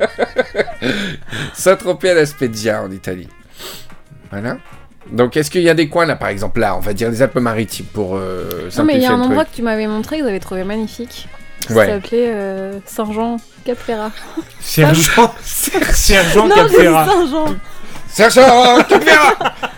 Saint-Tropez 1.55 2.11
à 2.11 2.15
la 2.15 2.27
Spedia 2.27 2.83
en 2.83 2.91
Italie. 2.91 3.29
Voilà. 4.31 4.57
Donc, 5.13 5.37
est-ce 5.37 5.49
qu'il 5.51 5.63
y 5.63 5.71
a 5.71 5.75
des 5.75 5.89
coins 5.89 6.07
là, 6.07 6.17
par 6.17 6.29
exemple, 6.29 6.59
là, 6.59 6.77
on 6.77 6.81
va 6.81 6.93
dire 6.93 7.09
les 7.09 7.23
Alpes-Maritimes 7.23 7.87
pour 7.93 8.17
euh, 8.17 8.69
Non, 8.77 8.83
mais 8.85 8.97
il 8.97 9.03
y 9.03 9.07
a 9.07 9.13
un 9.13 9.21
endroit 9.21 9.45
que 9.45 9.55
tu 9.55 9.63
m'avais 9.63 9.87
montré 9.87 10.19
que 10.19 10.23
vous 10.23 10.29
avez 10.29 10.41
trouvé 10.41 10.65
magnifique. 10.65 11.29
Ça 11.69 11.75
Ouais. 11.75 11.87
s'appelait 11.87 12.31
euh, 12.35 12.73
Saint-Jean-Cap-Ferrat. 12.85 14.11
Sergent, 14.61 15.35
Sergent 15.43 16.47
dit 16.49 16.55
Capfera. 16.55 17.07
Saint-Jean. 17.07 17.47
Sergent 18.09 18.83
Capera 18.89 19.35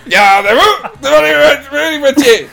Gardez-vous 0.08 0.88
devant 1.02 1.20
les, 1.22 1.92
les 1.92 1.98
moitiés 1.98 2.48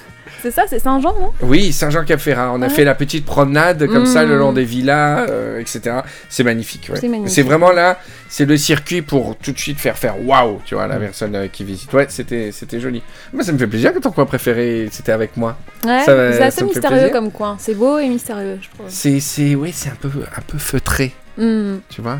C'est 0.50 0.62
ça, 0.62 0.64
c'est 0.70 0.80
Saint-Jean, 0.80 1.14
non? 1.20 1.32
Oui, 1.42 1.74
Saint-Jean-Cap-Ferrat. 1.74 2.52
On 2.54 2.62
a 2.62 2.68
Ouais. 2.68 2.70
fait 2.70 2.86
la 2.86 2.96
petite 2.96 3.26
promenade 3.26 3.86
comme 3.88 4.06
ça 4.06 4.24
le 4.24 4.36
Mm. 4.36 4.40
long 4.40 4.54
des 4.54 4.64
villas, 4.64 5.26
euh, 5.30 5.60
etc. 5.60 5.98
C'est 6.30 6.44
magnifique. 6.46 6.90
ouais. 6.94 7.28
C'est 7.28 7.42
vraiment 7.42 7.72
là, 7.72 8.00
c'est 8.30 8.46
le 8.46 8.56
circuit 8.56 9.02
pour 9.02 9.36
tout 9.36 9.52
de 9.52 9.60
suite 9.60 9.78
faire 9.78 9.98
faire 9.98 10.16
waouh, 10.26 10.62
tu 10.64 10.76
vois, 10.76 10.88
la 10.88 10.96
Mm. 10.98 11.02
personne 11.02 11.36
euh, 11.36 11.48
qui 11.48 11.64
visite. 11.66 11.92
Ouais, 11.92 12.06
c'était 12.10 12.52
c'était 12.54 12.80
joli. 12.80 13.02
Moi, 13.34 13.44
ça 13.44 13.52
me 13.52 13.58
fait 13.58 13.68
plaisir 13.68 13.94
que 13.94 14.00
ton 14.00 14.12
coin 14.12 14.26
préféré 14.26 14.88
c'était 14.92 15.12
avec 15.12 15.36
moi. 15.36 15.58
Ouais, 15.86 16.00
Ça 16.06 16.32
c'est 16.32 16.38
ça 16.38 16.46
assez 16.46 16.60
fait 16.62 16.66
mystérieux 16.66 17.10
comme 17.10 17.32
coin. 17.32 17.58
C'est 17.60 17.76
beau 17.76 18.00
et 18.00 18.08
mystérieux, 18.08 18.60
je 18.62 18.70
trouve. 18.70 18.86
C'est 18.90 19.20
c'est 19.20 19.54
ouais, 19.56 19.72
c'est 19.74 19.90
un 19.90 19.96
peu 20.00 20.08
un 20.10 20.42
peu 20.48 20.58
feutré, 20.58 21.14
Hmm. 21.38 21.78
tu 21.90 22.02
vois, 22.02 22.20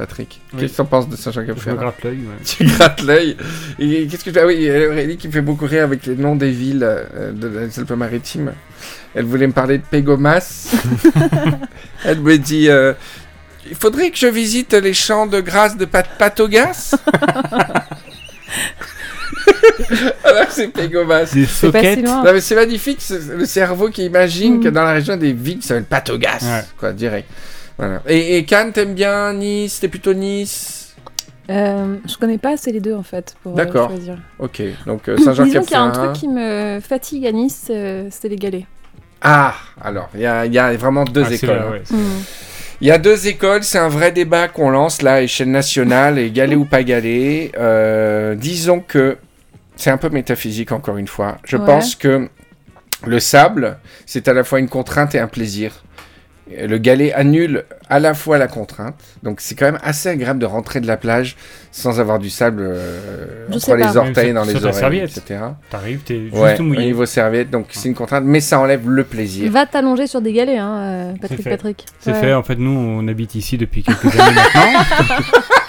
Patrick. 0.00 0.40
Oui. 0.54 0.60
Qu'est-ce 0.60 0.72
que 0.72 0.76
t'en 0.78 0.84
penses 0.86 1.08
de 1.08 1.16
Je 1.16 1.40
me 1.70 1.76
gratte 1.76 2.02
l'œil. 2.02 2.16
ouais. 2.18 2.34
Tu 2.44 2.64
grattes 2.64 3.02
l'œil. 3.02 3.36
Et 3.78 4.06
qu'est-ce 4.06 4.24
que 4.24 4.30
tu 4.30 4.38
Ah 4.38 4.46
oui, 4.46 4.68
a 4.70 4.88
Aurélie 4.88 5.16
qui 5.18 5.28
me 5.28 5.32
fait 5.32 5.40
beaucoup 5.42 5.66
rire 5.66 5.84
avec 5.84 6.06
les 6.06 6.16
noms 6.16 6.36
des 6.36 6.50
villes 6.50 6.82
euh, 6.82 7.32
de 7.32 7.46
les 7.48 7.78
Alpes-Maritimes. 7.78 8.52
Elle 9.14 9.24
voulait 9.26 9.46
me 9.46 9.52
parler 9.52 9.78
de 9.78 9.82
Pégomas. 9.84 10.74
Elle 12.04 12.20
me 12.20 12.38
dit 12.38 12.68
euh, 12.70 12.94
il 13.68 13.76
faudrait 13.76 14.10
que 14.10 14.16
je 14.16 14.26
visite 14.26 14.72
les 14.72 14.94
champs 14.94 15.26
de 15.26 15.40
grâce 15.40 15.76
de 15.76 15.84
Pat 15.84 16.06
Patogas. 16.18 16.94
Alors 20.24 20.46
c'est 20.50 20.68
Pégomas. 20.68 21.24
Des 21.32 21.46
C'est 21.46 21.70
pas 21.70 21.80
si 21.80 21.84
soquettes. 21.90 22.04
loin. 22.04 22.24
Non 22.24 22.32
mais 22.32 22.40
c'est 22.40 22.54
magnifique, 22.54 22.98
c'est 23.00 23.20
le 23.36 23.44
cerveau 23.46 23.88
qui 23.90 24.04
imagine 24.04 24.58
Mm. 24.58 24.62
que 24.64 24.68
dans 24.68 24.82
la 24.84 24.92
région 24.92 25.16
des 25.16 25.32
villes 25.32 25.58
qui 25.58 25.66
s'appellent 25.66 25.84
Patogas, 25.84 26.38
Ouais. 26.42 26.64
quoi, 26.78 26.92
direct. 26.92 27.28
Voilà. 27.80 28.02
Et, 28.06 28.36
et 28.36 28.44
Cannes, 28.44 28.72
t'aimes 28.72 28.94
bien 28.94 29.32
Nice? 29.32 29.80
T'es 29.80 29.88
plutôt 29.88 30.12
Nice? 30.14 30.94
Euh, 31.48 31.96
je 32.06 32.16
connais 32.16 32.38
pas 32.38 32.50
assez 32.50 32.70
les 32.70 32.80
deux 32.80 32.94
en 32.94 33.02
fait 33.02 33.34
pour 33.42 33.52
euh, 33.52 33.56
D'accord. 33.56 33.88
choisir. 33.90 34.18
Ok, 34.38 34.62
donc 34.86 35.08
euh, 35.08 35.16
Disons 35.16 35.32
qu'il 35.64 35.72
y 35.72 35.74
a 35.74 35.80
un 35.82 35.90
truc 35.90 36.12
qui 36.12 36.28
me 36.28 36.78
fatigue 36.80 37.26
à 37.26 37.32
Nice, 37.32 37.66
euh, 37.70 38.06
c'était 38.10 38.28
les 38.28 38.36
galets. 38.36 38.66
Ah, 39.22 39.54
alors, 39.80 40.08
il 40.14 40.20
y 40.20 40.26
a, 40.26 40.46
il 40.46 40.52
y 40.52 40.58
a 40.58 40.72
vraiment 40.76 41.04
deux 41.04 41.22
Ah, 41.24 41.28
c'est 41.30 41.42
écoles. 41.44 41.64
ouais, 41.72 41.82
c'est- 41.84 41.94
Hmm. 41.94 42.22
Il 42.82 42.86
y 42.86 42.90
a 42.90 42.96
deux 42.98 43.26
écoles, 43.26 43.62
c'est 43.62 43.78
un 43.78 43.88
vrai 43.88 44.10
débat 44.12 44.48
qu'on 44.48 44.70
lance 44.70 45.02
là 45.02 45.14
à 45.14 45.20
échelle 45.20 45.50
nationale, 45.50 46.18
et 46.18 46.30
galet 46.30 46.56
ou 46.56 46.64
pas 46.64 46.82
galet. 46.82 47.52
Euh, 47.58 48.34
disons 48.34 48.80
que 48.80 49.18
c'est 49.76 49.90
un 49.90 49.98
peu 49.98 50.08
métaphysique 50.08 50.72
encore 50.72 50.96
une 50.96 51.08
fois. 51.08 51.36
Je 51.44 51.56
Ouais. 51.58 51.66
pense 51.66 51.94
que 51.94 52.28
le 53.06 53.20
sable, 53.20 53.76
c'est 54.06 54.28
à 54.28 54.32
la 54.32 54.44
fois 54.44 54.60
une 54.60 54.68
contrainte 54.68 55.14
et 55.14 55.18
un 55.18 55.26
plaisir. 55.28 55.72
Le 56.58 56.78
galet 56.78 57.12
annule 57.12 57.64
à 57.88 58.00
la 58.00 58.12
fois 58.14 58.38
la 58.38 58.48
contrainte, 58.48 58.94
donc 59.22 59.40
c'est 59.40 59.54
quand 59.54 59.66
même 59.66 59.78
assez 59.84 60.08
agréable 60.08 60.38
de 60.40 60.46
rentrer 60.46 60.80
de 60.80 60.86
la 60.86 60.96
plage 60.96 61.36
sans 61.70 62.00
avoir 62.00 62.18
du 62.18 62.28
sable 62.30 62.62
euh, 62.64 63.46
entre 63.52 63.74
les 63.76 63.96
orteils, 63.96 64.32
dans 64.32 64.44
les 64.44 64.56
oreilles, 64.56 64.74
serviette. 64.74 65.16
etc. 65.16 65.40
T'arrives, 65.70 66.00
t'es 66.00 66.20
juste 66.24 66.34
Ouais, 66.36 66.58
au 66.58 66.62
mouillé. 66.64 66.86
niveau 66.86 67.06
serviette, 67.06 67.50
donc 67.50 67.66
c'est 67.70 67.88
une 67.88 67.94
contrainte, 67.94 68.24
mais 68.24 68.40
ça 68.40 68.58
enlève 68.58 68.88
le 68.88 69.04
plaisir. 69.04 69.50
Va 69.52 69.66
t'allonger 69.66 70.06
sur 70.08 70.20
des 70.20 70.32
galets, 70.32 70.58
hein, 70.58 70.76
euh, 70.78 71.12
Patrick 71.20 71.38
C'est 71.38 71.42
fait. 71.44 71.50
Patrick. 71.50 71.86
C'est 72.00 72.12
Ouais. 72.12 72.20
fait, 72.20 72.34
en 72.34 72.42
fait, 72.42 72.56
nous, 72.56 72.70
on 72.76 73.06
habite 73.08 73.34
ici 73.36 73.56
depuis 73.56 73.82
quelques 73.82 74.06
années 74.18 74.34
maintenant. 74.34 74.80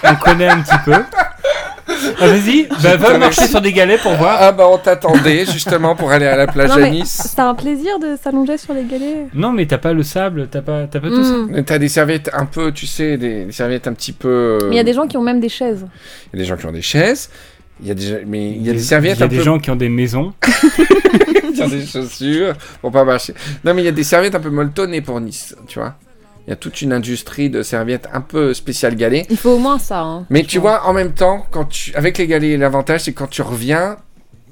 on 0.04 0.14
connaît 0.16 0.48
un 0.48 0.60
petit 0.62 0.78
peu. 0.84 0.94
Ah, 2.20 2.26
Vas-y, 2.28 2.66
bah, 2.82 2.96
va 2.96 3.18
marcher 3.18 3.46
sur 3.46 3.60
des 3.60 3.72
galets 3.72 4.00
pour 4.00 4.12
voir. 4.14 4.36
Ah 4.40 4.52
bah 4.52 4.66
on 4.70 4.78
t'attendait 4.78 5.44
justement 5.46 5.94
pour 5.96 6.10
aller 6.10 6.26
à 6.26 6.36
la 6.36 6.46
plage 6.46 6.68
Non, 6.70 6.76
à 6.76 6.78
mais 6.80 6.90
Nice. 6.90 7.28
C'est 7.34 7.40
un 7.40 7.54
plaisir 7.54 7.98
de 7.98 8.16
s'allonger 8.22 8.56
sur 8.58 8.74
les 8.74 8.84
galets. 8.84 9.28
Non, 9.34 9.52
mais 9.52 9.66
t'as 9.66 9.78
pas 9.78 9.92
le 9.92 10.02
sable, 10.02 10.48
t'as 10.50 10.62
pas, 10.62 10.86
t'as 10.86 11.00
pas 11.00 11.08
tout 11.08 11.24
ça. 11.24 11.30
Hmm. 11.32 11.48
Mais 11.50 11.62
T'as 11.62 11.78
des 11.78 11.88
serviettes 11.88 12.30
un 12.32 12.46
peu, 12.46 12.72
tu 12.72 12.86
sais, 12.86 13.16
des, 13.16 13.44
des 13.46 13.52
serviettes 13.52 13.86
un 13.86 13.92
petit 13.94 14.12
peu. 14.12 14.28
euh, 14.62 14.68
Mais 14.68 14.74
il 14.74 14.78
y 14.78 14.80
a 14.80 14.84
des 14.84 14.94
gens 14.94 15.06
qui 15.06 15.16
ont 15.16 15.22
même 15.22 15.40
des 15.40 15.48
chaises. 15.48 15.86
il 16.32 16.38
y 16.38 16.40
a 16.40 16.42
des 16.44 16.48
gens 16.48 16.56
qui 16.56 16.66
ont 16.66 16.72
des 16.72 16.82
chaises. 16.82 17.30
Il 17.80 17.88
y 17.88 17.90
a 17.90 17.94
des, 17.94 18.22
mais 18.26 18.50
il 18.50 18.62
y 18.64 18.70
a 18.70 18.72
des 18.72 18.78
Il 18.80 18.84
serviettes 18.84 19.18
y 19.18 19.22
a 19.22 19.26
un 19.26 19.28
des 19.28 19.38
peu. 19.38 19.42
gens 19.42 19.58
qui 19.58 19.70
ont 19.70 19.76
des 19.76 19.88
maisons. 19.88 20.32
qui 21.54 21.62
ont 21.62 21.68
des 21.68 21.84
chaussures 21.86 22.54
pour 22.80 22.92
pas 22.92 23.04
marcher. 23.04 23.34
Non, 23.64 23.74
mais 23.74 23.82
il 23.82 23.84
y 23.86 23.88
a 23.88 23.92
des 23.92 24.04
serviettes 24.04 24.34
un 24.34 24.40
peu 24.40 24.50
molletonnées 24.50 25.00
pour 25.00 25.20
Nice, 25.20 25.54
tu 25.66 25.78
vois. 25.78 25.94
Il 26.46 26.50
y 26.50 26.52
a 26.52 26.56
toute 26.56 26.82
une 26.82 26.92
industrie 26.92 27.50
de 27.50 27.62
serviettes 27.62 28.08
un 28.12 28.20
peu 28.20 28.52
spéciale 28.52 28.96
galet. 28.96 29.26
Il 29.30 29.36
faut 29.36 29.50
au 29.50 29.58
moins 29.58 29.78
ça. 29.78 30.00
hein, 30.00 30.26
Mais 30.28 30.42
tu 30.42 30.58
vois, 30.58 30.86
en 30.86 30.92
même 30.92 31.12
temps, 31.12 31.46
quand 31.50 31.66
tu, 31.66 31.94
avec 31.94 32.18
les 32.18 32.26
galets, 32.26 32.58
l'avantage 32.58 33.02
c'est 33.02 33.12
quand 33.12 33.28
tu 33.28 33.42
reviens, 33.42 33.96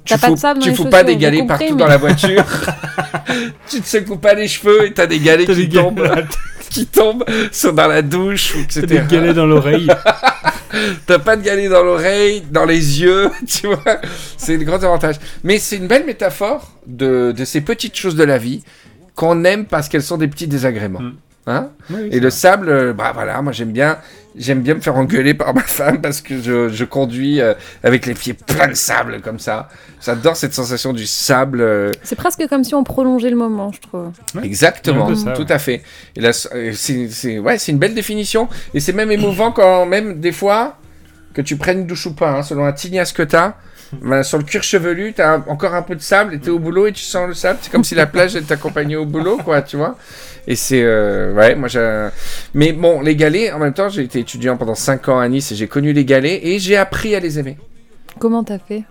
tu 0.05 0.13
T'as 0.13 0.17
pas 0.19 0.27
de 0.27 0.31
fous, 0.33 0.37
sable 0.39 0.59
dans 0.59 0.63
tu 0.63 0.69
les 0.71 0.75
fous 0.75 0.85
pas 0.89 1.03
des 1.03 1.17
galets 1.17 1.41
compris, 1.41 1.57
partout 1.57 1.73
mais- 1.75 1.79
dans 1.81 1.87
la 1.87 1.97
voiture. 2.05 2.43
tu 3.69 3.81
te 3.81 3.87
secoues 3.87 4.17
pas 4.17 4.33
les 4.33 4.47
cheveux 4.47 4.85
et 4.87 4.93
t'as 4.93 5.05
des 5.05 5.19
galets 5.19 5.45
qui 5.47 5.67
des, 5.67 5.77
tombent, 5.77 6.09
qui 6.69 6.85
tombent 6.87 7.25
sur 7.51 7.73
dans 7.73 7.87
la 7.87 8.01
douche, 8.01 8.55
ou 8.55 8.59
t'as 8.67 8.81
etc. 8.81 9.03
des 9.07 9.15
galets 9.15 9.35
dans 9.35 9.45
l'oreille. 9.45 9.87
T'as 11.05 11.19
pas 11.19 11.35
de 11.35 11.43
galets 11.43 11.69
dans 11.69 11.83
l'oreille, 11.83 12.41
dans 12.49 12.65
les 12.65 13.01
yeux, 13.01 13.29
tu 13.47 13.67
vois. 13.67 13.99
C'est 14.37 14.55
le 14.57 14.63
grand 14.63 14.77
avantage. 14.83 15.17
Mais 15.43 15.59
c'est 15.59 15.75
une 15.77 15.87
belle 15.87 16.05
métaphore 16.05 16.71
de, 16.87 17.33
de 17.35 17.45
ces 17.45 17.61
petites 17.61 17.95
choses 17.97 18.15
de 18.15 18.23
la 18.23 18.37
vie 18.37 18.63
qu'on 19.15 19.43
aime 19.43 19.65
parce 19.65 19.89
qu'elles 19.89 20.01
sont 20.03 20.17
des 20.17 20.29
petits 20.29 20.47
désagréments. 20.47 21.01
Mm. 21.01 21.15
Hein 21.47 21.69
Oui, 21.89 22.09
Et 22.11 22.15
le 22.19 22.27
vrai. 22.27 22.31
sable, 22.31 22.69
euh, 22.69 22.93
bah 22.93 23.11
voilà, 23.13 23.41
moi 23.41 23.51
j'aime 23.51 23.71
bien, 23.71 23.97
j'aime 24.35 24.61
bien 24.61 24.75
me 24.75 24.79
faire 24.79 24.95
engueuler 24.95 25.33
par 25.33 25.53
ma 25.55 25.61
femme 25.63 25.99
parce 25.99 26.21
que 26.21 26.39
je, 26.39 26.69
je 26.69 26.85
conduis 26.85 27.41
euh, 27.41 27.53
avec 27.83 28.05
les 28.05 28.13
pieds 28.13 28.33
pleins 28.33 28.67
de 28.67 28.75
sable 28.75 29.21
comme 29.21 29.39
ça. 29.39 29.67
J'adore 30.05 30.35
cette 30.35 30.53
sensation 30.53 30.93
du 30.93 31.07
sable. 31.07 31.61
euh, 31.61 31.91
C'est 32.03 32.15
presque 32.15 32.47
comme 32.47 32.63
si 32.63 32.75
on 32.75 32.83
prolongeait 32.83 33.31
le 33.31 33.35
moment, 33.37 33.71
je 33.71 33.81
trouve. 33.81 34.11
Ouais. 34.35 34.45
Exactement, 34.45 35.15
ça, 35.15 35.31
tout 35.31 35.41
ouais. 35.43 35.51
à 35.51 35.57
fait. 35.59 35.81
Et 36.15 36.21
là, 36.21 36.31
c'est 36.31 36.73
c'est- 37.09 37.39
ouais, 37.39 37.57
c'est 37.57 37.71
une 37.71 37.79
belle 37.79 37.95
définition. 37.95 38.47
Et 38.75 38.79
c'est 38.79 38.93
même 38.93 39.11
émouvant 39.11 39.51
quand 39.51 39.85
même 39.87 40.19
des 40.19 40.31
fois 40.31 40.77
que 41.33 41.41
tu 41.41 41.55
prennes 41.55 41.79
une 41.79 41.87
douche 41.87 42.05
ou 42.05 42.13
pas, 42.13 42.31
hein, 42.37 42.43
selon 42.43 42.65
la 42.65 42.73
tignasse 42.73 43.13
que 43.13 43.23
t'as. 43.23 43.53
Sur 44.23 44.37
le 44.37 44.43
cuir 44.43 44.63
chevelu, 44.63 45.13
t'as 45.13 45.35
un- 45.35 45.43
encore 45.47 45.73
un 45.75 45.81
peu 45.81 45.95
de 45.95 46.01
sable 46.01 46.33
et 46.33 46.39
t'es 46.39 46.49
au 46.49 46.59
boulot 46.59 46.87
et 46.87 46.91
tu 46.93 47.01
sens 47.03 47.27
le 47.27 47.33
sable. 47.33 47.59
C'est 47.61 47.71
comme 47.71 47.83
si 47.83 47.95
la 47.95 48.05
plage 48.07 48.35
elle 48.35 48.43
t'accompagnait 48.45 48.95
au 48.95 49.05
boulot, 49.05 49.37
quoi, 49.37 49.61
tu 49.61 49.77
vois. 49.77 49.97
Et 50.47 50.55
c'est 50.55 50.81
euh, 50.83 51.33
ouais, 51.33 51.55
moi 51.55 51.67
j'ai. 51.67 52.07
Mais 52.53 52.71
bon, 52.73 53.01
les 53.01 53.15
galets. 53.15 53.51
En 53.53 53.59
même 53.59 53.73
temps, 53.73 53.89
j'ai 53.89 54.03
été 54.03 54.19
étudiant 54.19 54.57
pendant 54.57 54.75
5 54.75 55.07
ans 55.09 55.19
à 55.19 55.27
Nice 55.27 55.51
et 55.51 55.55
j'ai 55.55 55.67
connu 55.67 55.93
les 55.93 56.05
galets 56.05 56.39
et 56.43 56.57
j'ai 56.59 56.77
appris 56.77 57.15
à 57.15 57.19
les 57.19 57.37
aimer. 57.39 57.57
Comment 58.19 58.43
t'as 58.43 58.59
fait? 58.59 58.83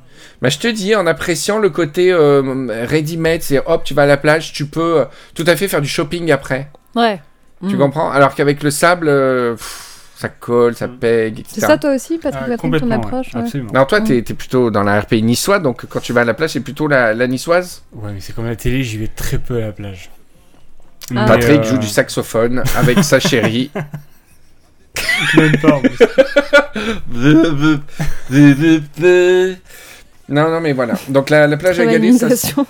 Bah, 0.42 0.48
je 0.48 0.58
te 0.58 0.68
dis, 0.68 0.94
en 0.94 1.06
appréciant 1.06 1.58
le 1.58 1.70
côté 1.70 2.12
euh, 2.12 2.66
ready-made, 2.88 3.42
c'est 3.42 3.58
hop, 3.66 3.84
tu 3.84 3.94
vas 3.94 4.02
à 4.02 4.06
la 4.06 4.16
plage, 4.16 4.52
tu 4.52 4.66
peux 4.66 5.00
euh, 5.00 5.04
tout 5.34 5.44
à 5.46 5.56
fait 5.56 5.66
faire 5.68 5.80
du 5.80 5.88
shopping 5.88 6.30
après. 6.30 6.68
Ouais. 6.94 7.20
Tu 7.68 7.74
Hmm. 7.74 7.78
comprends? 7.78 8.10
Alors 8.10 8.34
qu'avec 8.34 8.62
le 8.62 8.70
sable, 8.70 9.06
pff, 9.56 9.89
ça 10.20 10.28
colle, 10.28 10.74
ça 10.76 10.86
Mm. 10.86 10.98
pègue, 10.98 11.40
etc. 11.40 11.54
C'est 11.54 11.66
ça 11.66 11.78
toi 11.78 11.94
aussi, 11.94 12.18
Patrick 12.18 12.42
Ah, 12.46 12.50
Patrick, 12.50 12.80
ton 12.82 12.90
approche 12.90 13.28
ouais, 13.28 13.36
ouais. 13.40 13.46
absolument. 13.46 13.70
Non, 13.72 13.84
toi, 13.86 14.00
t'es 14.02 14.20
t'es 14.22 14.34
plutôt 14.34 14.70
dans 14.70 14.82
la 14.82 15.00
RPI 15.00 15.22
niçois, 15.22 15.58
donc 15.60 15.86
quand 15.86 16.00
tu 16.00 16.12
vas 16.12 16.20
à 16.20 16.24
la 16.24 16.34
plage, 16.34 16.50
c'est 16.50 16.60
plutôt 16.60 16.88
la, 16.88 17.14
la 17.14 17.26
niçoise? 17.26 17.82
Ouais, 17.94 18.12
mais 18.12 18.20
c'est 18.20 18.34
comme 18.34 18.46
la 18.46 18.56
télé, 18.56 18.82
j'y 18.82 18.98
vais 18.98 19.08
très 19.08 19.38
peu 19.38 19.56
à 19.56 19.60
la 19.66 19.72
plage. 19.72 20.10
Ah. 21.16 21.24
Patrick 21.26 21.60
euh, 21.60 21.64
joue 21.64 21.78
du 21.78 21.88
saxophone 21.88 22.62
avec 22.76 23.02
sa 23.02 23.18
chérie. 23.18 23.70
Même 25.36 25.56
pas. 25.58 25.74
en 25.76 25.80
plus. 25.80 25.98
Non, 30.28 30.48
non, 30.50 30.60
mais 30.60 30.72
voilà. 30.72 30.94
Donc 31.08 31.28
la, 31.30 31.46
la 31.48 31.56
plage 31.56 31.76
Très 31.76 31.84
à 31.88 31.98
belle 31.98 32.16
Galets, 32.16 32.36
ça. 32.36 32.64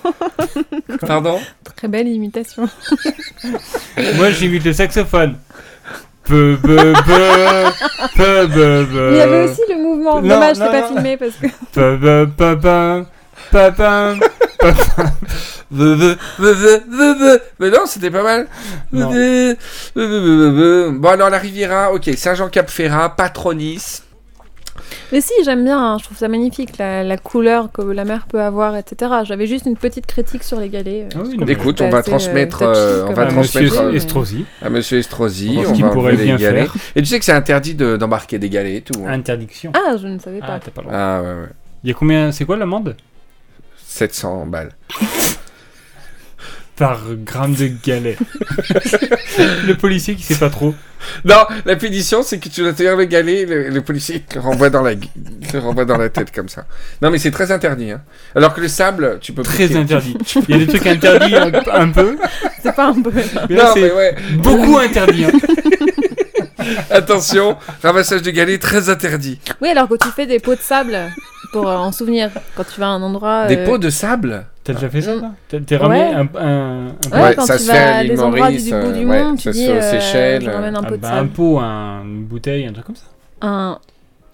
Pardon? 1.05 1.39
Très 1.75 1.87
belle 1.87 2.07
imitation. 2.07 2.67
Moi, 4.15 4.31
j'imite 4.31 4.63
le 4.65 4.73
saxophone. 4.73 5.35
Peu, 6.31 6.57
peu, 6.61 6.77
peu, 6.77 6.93
peu, 8.15 8.47
peu, 8.47 8.85
peu. 8.89 9.09
Mais 9.09 9.11
il 9.11 9.17
y 9.17 9.21
avait 9.21 9.43
aussi 9.49 9.61
le 9.67 9.75
mouvement. 9.83 10.19
Euh, 10.19 10.21
non, 10.21 10.35
Dommage, 10.35 10.55
c'est 10.55 10.65
pas 10.65 10.81
non. 10.81 10.87
filmé 10.87 11.17
parce 11.17 11.33
que. 11.33 11.47
Peu, 11.73 11.99
peu, 11.99 12.25
peu, 12.37 12.57
peu. 17.19 17.41
Mais 17.59 17.69
non, 17.69 17.85
c'était 17.85 18.11
pas 18.11 18.23
mal. 18.23 18.47
Non. 18.93 19.11
Bon, 20.93 21.09
alors 21.09 21.29
la 21.29 21.37
Riviera, 21.37 21.91
ok, 21.91 22.09
Saint-Jean-Cap-Ferrat, 22.15 23.09
Patronis. 23.09 24.03
Mais 25.11 25.21
si, 25.21 25.33
j'aime 25.43 25.63
bien. 25.63 25.77
hein, 25.77 25.97
Je 25.99 26.05
trouve 26.05 26.17
ça 26.17 26.27
magnifique, 26.27 26.77
la, 26.77 27.03
la 27.03 27.17
couleur 27.17 27.71
que 27.71 27.81
la 27.81 28.05
mer 28.05 28.25
peut 28.27 28.41
avoir, 28.41 28.75
etc. 28.77 29.11
J'avais 29.25 29.45
juste 29.47 29.65
une 29.65 29.75
petite 29.75 30.05
critique 30.05 30.43
sur 30.43 30.59
les 30.59 30.69
galets. 30.69 31.07
Ah 31.15 31.19
oui, 31.25 31.37
non, 31.37 31.45
mais- 31.45 31.51
Écoute, 31.53 31.81
on 31.81 31.89
va 31.89 31.97
euh, 31.99 32.01
transmettre, 32.01 32.61
euh, 32.61 33.05
on 33.09 33.13
va 33.13 33.23
Ah, 33.23 33.25
transmettre, 33.27 33.65
Monsieur 33.65 33.89
mais- 33.91 33.97
Estrosi. 33.97 34.45
à 34.61 34.69
Monsieur 34.69 34.97
Estrosi. 34.99 35.59
On 35.65 35.69
On 35.71 35.73
va 35.73 35.89
pourrait 35.89 36.11
les 36.15 36.23
bien 36.23 36.37
galets. 36.37 36.67
faire. 36.69 36.75
Et 36.95 37.01
tu 37.01 37.07
sais 37.07 37.19
que 37.19 37.25
c'est 37.25 37.31
interdit 37.33 37.75
de- 37.75 37.97
d'embarquer 37.97 38.39
des 38.39 38.49
galets 38.49 38.75
et 38.77 38.81
tout. 38.81 38.99
hein. 39.05 39.11
Interdiction. 39.11 39.71
Ah, 39.75 39.97
je 39.97 40.07
ne 40.07 40.17
savais 40.19 40.39
pas. 40.39 40.45
Ah, 40.49 40.59
t'as 40.63 40.71
pas 40.71 40.81
le 40.81 40.87
droit. 40.87 40.97
Ah 40.97 41.21
ouais, 41.21 41.27
ouais. 41.27 41.49
Il 41.83 41.89
y 41.89 41.91
a 41.91 41.95
combien 41.95 42.31
C'est 42.31 42.45
quoi 42.45 42.55
l'amende? 42.57 42.95
700 43.85 44.45
balles. 44.45 44.71
Par 46.81 46.99
gramme 47.23 47.53
de 47.53 47.69
galet. 47.85 48.17
le 49.67 49.73
policier 49.73 50.15
qui 50.15 50.23
sait 50.23 50.35
pas 50.35 50.49
trop. 50.49 50.73
Non, 51.25 51.45
la 51.65 51.75
pénition, 51.75 52.23
c'est 52.23 52.39
que 52.39 52.49
tu 52.49 52.61
dois 52.61 52.73
tenir 52.73 52.95
le 52.95 53.05
galet, 53.05 53.45
le, 53.45 53.69
le 53.69 53.81
policier 53.81 54.21
te 54.21 54.39
renvoie 54.39 54.71
dans 54.71 54.81
la, 54.81 54.95
te 54.95 55.57
renvoie 55.57 55.85
dans 55.85 55.97
la 55.97 56.09
tête 56.09 56.33
comme 56.33 56.49
ça. 56.49 56.65
Non, 57.03 57.11
mais 57.11 57.19
c'est 57.19 57.29
très 57.29 57.51
interdit. 57.51 57.91
Hein. 57.91 58.01
Alors 58.35 58.55
que 58.55 58.61
le 58.61 58.67
sable, 58.67 59.19
tu 59.21 59.31
peux 59.31 59.43
Très 59.43 59.67
piquer. 59.67 59.79
interdit. 59.79 60.17
Il 60.47 60.57
y 60.57 60.61
a 60.61 60.65
des 60.65 60.67
trucs 60.67 60.87
interdits 60.87 61.35
un, 61.35 61.51
un 61.71 61.89
peu. 61.89 62.17
C'est 62.63 62.75
pas 62.75 62.87
un 62.87 62.99
peu. 62.99 63.11
Mais 63.13 63.55
là, 63.55 63.65
Non, 63.65 63.73
mais 63.75 63.91
ouais. 63.91 64.15
beaucoup 64.37 64.77
interdit. 64.79 65.25
hein. 65.25 65.31
Attention, 66.89 67.57
ramassage 67.83 68.21
de 68.21 68.31
galets 68.31 68.59
très 68.59 68.89
interdit. 68.89 69.39
Oui, 69.61 69.69
alors 69.69 69.87
que 69.87 69.95
tu 69.95 70.07
fais 70.15 70.25
des 70.27 70.39
pots 70.39 70.55
de 70.55 70.61
sable 70.61 70.97
pour 71.51 71.67
euh, 71.69 71.75
en 71.75 71.91
souvenir 71.91 72.29
quand 72.55 72.63
tu 72.63 72.79
vas 72.79 72.87
à 72.87 72.89
un 72.89 73.01
endroit. 73.01 73.47
Des 73.47 73.57
euh, 73.57 73.65
pots 73.65 73.77
de 73.77 73.89
sable? 73.89 74.45
T'as 74.63 74.73
déjà 74.73 74.89
fait 74.89 75.01
ça 75.01 75.13
T'es 75.65 75.75
ramené 75.77 75.99
Ouais. 75.99 76.13
un, 76.13 76.19
un, 76.35 76.87
un, 76.87 76.87
Ouais, 77.11 77.21
Ouais, 77.23 77.35
quand 77.35 77.45
ça 77.45 77.57
tu 77.57 77.63
se 77.63 77.71
fait 77.71 77.77
vas 77.77 77.93
à 77.93 77.97
à 77.97 78.03
l'île 78.03 78.11
des 78.13 78.21
endroits 78.21 78.47
du, 78.51 78.53
Maurice, 78.53 78.63
du 78.65 78.69
bout 78.71 78.75
euh, 78.77 78.91
du 78.93 79.05
ouais, 79.05 79.23
monde, 79.23 79.39
ça 79.39 79.51
tu 79.51 79.57
se 79.57 79.61
dis 79.61 79.65
fait 79.65 79.71
aux 79.71 79.75
euh, 79.75 79.91
Seychelles, 79.91 80.49
un 80.49 80.73
ah 80.75 80.81
pot 80.83 80.91
de 80.91 80.97
bah, 80.97 81.13
un 81.15 81.25
pot, 81.27 81.59
un- 81.59 82.01
une 82.03 82.23
bouteille, 82.25 82.65
un 82.67 82.71
truc 82.73 82.85
comme 82.85 82.95
ça. 82.95 83.05
Un, 83.41 83.79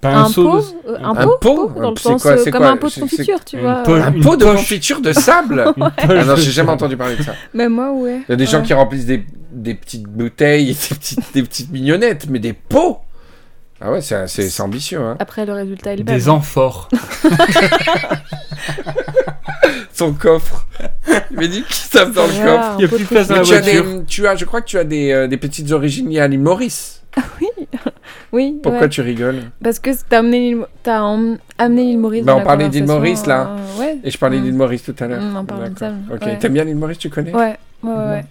Pas 0.02 0.10
un 0.16 0.30
pot, 0.30 0.44
de- 0.60 0.90
euh, 0.92 0.98
un 1.02 1.16
pot, 1.16 1.38
pot 1.40 1.72
dans 1.82 1.92
le 1.92 1.96
C'est 1.96 2.04
sens 2.04 2.22
quoi, 2.22 2.32
euh, 2.34 2.38
c'est 2.44 2.52
comme 2.52 2.62
quoi 2.62 2.70
un 2.72 2.76
pot 2.78 2.94
de 2.94 3.00
confiture, 3.00 3.46
tu 3.46 3.58
vois. 3.58 3.80
Un 3.88 4.12
pot 4.22 4.36
de 4.36 4.44
poche. 4.46 4.56
confiture 4.58 5.00
de 5.02 5.14
sable 5.14 5.74
Ah 5.98 6.24
non, 6.26 6.36
j'ai 6.36 6.52
jamais 6.52 6.72
entendu 6.72 6.98
parler 6.98 7.16
de 7.16 7.24
ça. 7.24 7.32
Même 7.54 7.72
moi, 7.74 7.94
ouais. 7.94 8.20
Il 8.28 8.32
y 8.32 8.34
a 8.34 8.36
des 8.36 8.46
gens 8.48 8.62
qui 8.62 8.74
remplissent 8.74 9.06
des, 9.06 9.26
des 9.54 9.76
petites 9.76 10.04
bouteilles, 10.04 10.66
des 10.90 10.96
petites, 10.96 11.34
des 11.34 11.42
petites 11.44 11.72
mignonnettes, 11.72 12.28
mais 12.30 12.40
des 12.40 12.52
pots 12.54 12.98
Ah 13.80 13.92
ouais, 13.94 14.02
c'est 14.02 14.60
ambitieux, 14.60 15.00
hein. 15.00 15.16
Après, 15.20 15.46
le 15.46 15.54
résultat 15.54 15.94
est 15.94 15.98
le 15.98 16.04
même. 16.04 16.14
Des 16.16 16.28
amphores. 16.28 16.90
Son 19.98 20.14
coffre. 20.14 20.68
Il 21.32 21.38
m'a 21.38 21.48
dit 21.48 21.64
qu'il 21.64 21.90
tape 21.90 22.12
dans 22.14 22.28
le 22.28 22.34
coffre. 22.46 22.76
Il 22.78 22.82
y 22.82 22.86
a 22.86 22.88
plus 22.88 22.98
de 23.00 23.04
de 23.04 23.08
place 23.08 23.28
dans 23.28 23.34
Mais 23.36 23.40
la 23.42 23.46
tu 23.46 23.54
as 23.54 23.62
voiture. 23.62 23.84
des, 24.00 24.06
tu 24.06 24.28
as, 24.28 24.36
je 24.36 24.46
crois 24.46 24.62
que 24.62 24.68
tu 24.68 24.78
as 24.78 24.84
des, 24.84 25.12
euh, 25.12 25.28
des 25.28 25.38
petites 25.38 25.72
origines 25.72 26.10
liées 26.10 26.20
à 26.20 26.28
l'île 26.28 26.40
Maurice. 26.42 27.02
Oui, 28.34 28.60
Pourquoi 28.62 28.82
ouais. 28.82 28.90
tu 28.90 29.00
rigoles 29.02 29.40
Parce 29.64 29.80
que 29.80 29.90
t'as 30.10 30.20
amené 30.20 30.40
l'île 30.52 31.38
amené 31.58 31.84
l'île 31.86 31.98
Maurice. 31.98 32.24
Bah, 32.26 32.34
dans 32.34 32.38
on 32.38 32.40
la 32.42 32.46
parlait 32.46 32.68
d'île 32.70 32.86
Maurice, 32.86 33.26
là. 33.26 33.50
euh, 33.78 33.80
ouais. 33.80 33.98
Et 34.04 34.12
je 34.12 34.18
parlais 34.18 34.38
Mm. 34.38 34.44
d'île 34.44 34.54
Maurice 34.54 34.84
tout 34.84 34.96
à 35.00 35.08
l'heure. 35.08 35.22
Mm, 35.22 35.38
on 35.38 35.46
parlait 35.46 35.70
de 35.70 35.80
ça, 35.80 35.92
Ok, 36.14 36.22
ouais. 36.24 36.38
t'aimes 36.38 36.54
bien 36.54 36.66
l'île 36.66 36.76
Maurice, 36.76 36.98
tu 36.98 37.10
connais 37.10 37.34
Ouais, 37.34 37.58
ouais, 37.84 37.90
ouais. 37.92 37.96
ouais. 37.96 38.26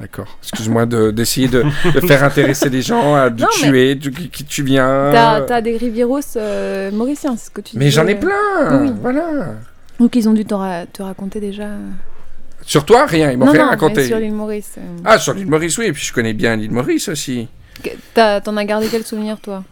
D'accord. 0.00 0.38
Excuse-moi 0.42 0.86
de- 0.86 1.10
d'essayer 1.10 1.48
de, 1.48 1.62
de 1.94 2.00
faire 2.06 2.24
intéresser 2.24 2.70
les 2.70 2.80
gens 2.82 3.14
à 3.14 3.28
d'où 3.30 3.42
Non, 3.44 3.48
tu 3.52 3.78
es, 3.78 3.94
d'où 3.94 4.10
qui, 4.10 4.28
qui 4.30 4.44
tu 4.44 4.62
viens. 4.64 5.10
T'as 5.12 5.42
t'as 5.42 5.60
des 5.60 5.76
rivieros 5.76 6.20
euh, 6.36 6.90
mauriciens, 6.90 7.36
c'est 7.36 7.46
ce 7.46 7.50
que 7.50 7.60
tu 7.60 7.76
Mais 7.78 7.86
disais. 7.86 8.00
j'en 8.00 8.06
ai 8.08 8.14
plein. 8.16 8.80
Oui. 8.82 8.92
Voilà. 9.00 9.54
Donc 10.00 10.16
ils 10.16 10.28
ont 10.28 10.32
dû 10.32 10.44
te, 10.44 10.54
ra- 10.54 10.86
te 10.86 11.02
raconter 11.02 11.40
déjà. 11.40 11.68
Sur 12.62 12.84
toi, 12.84 13.06
rien. 13.06 13.30
Ils 13.30 13.38
m'ont 13.38 13.46
rien 13.50 13.64
non, 13.64 13.70
raconté. 13.70 13.96
mais 13.96 14.06
sur 14.06 14.18
l'île 14.18 14.32
Maurice. 14.32 14.74
euh, 14.78 14.96
Ah, 15.04 15.18
sur 15.18 15.34
l'île 15.34 15.46
Maurice, 15.48 15.76
oui. 15.78 15.86
Et 15.86 15.92
puis 15.92 16.02
je 16.04 16.12
connais 16.12 16.32
bien 16.32 16.56
l'île 16.56 16.70
Maurice 16.72 17.08
aussi. 17.08 17.48
T'en 18.14 18.56
as 18.56 18.64
gardé 18.64 18.88
quel 18.90 19.04
souvenir, 19.04 19.38
toi? 19.40 19.62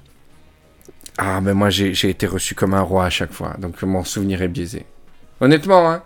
Ah, 1.19 1.41
mais 1.41 1.55
moi, 1.55 1.71
j'ai 1.71 1.95
j'ai 1.95 2.11
été 2.11 2.27
reçu 2.27 2.55
comme 2.55 2.75
un 2.75 2.81
roi 2.81 3.05
à 3.07 3.11
chaque 3.11 3.33
fois. 3.33 3.55
Donc 3.59 3.83
mon 3.83 4.05
souvenir 4.05 4.43
est 4.43 4.49
biaisé. 4.49 4.85
Honnêtement, 5.41 5.91
hein. 5.91 6.03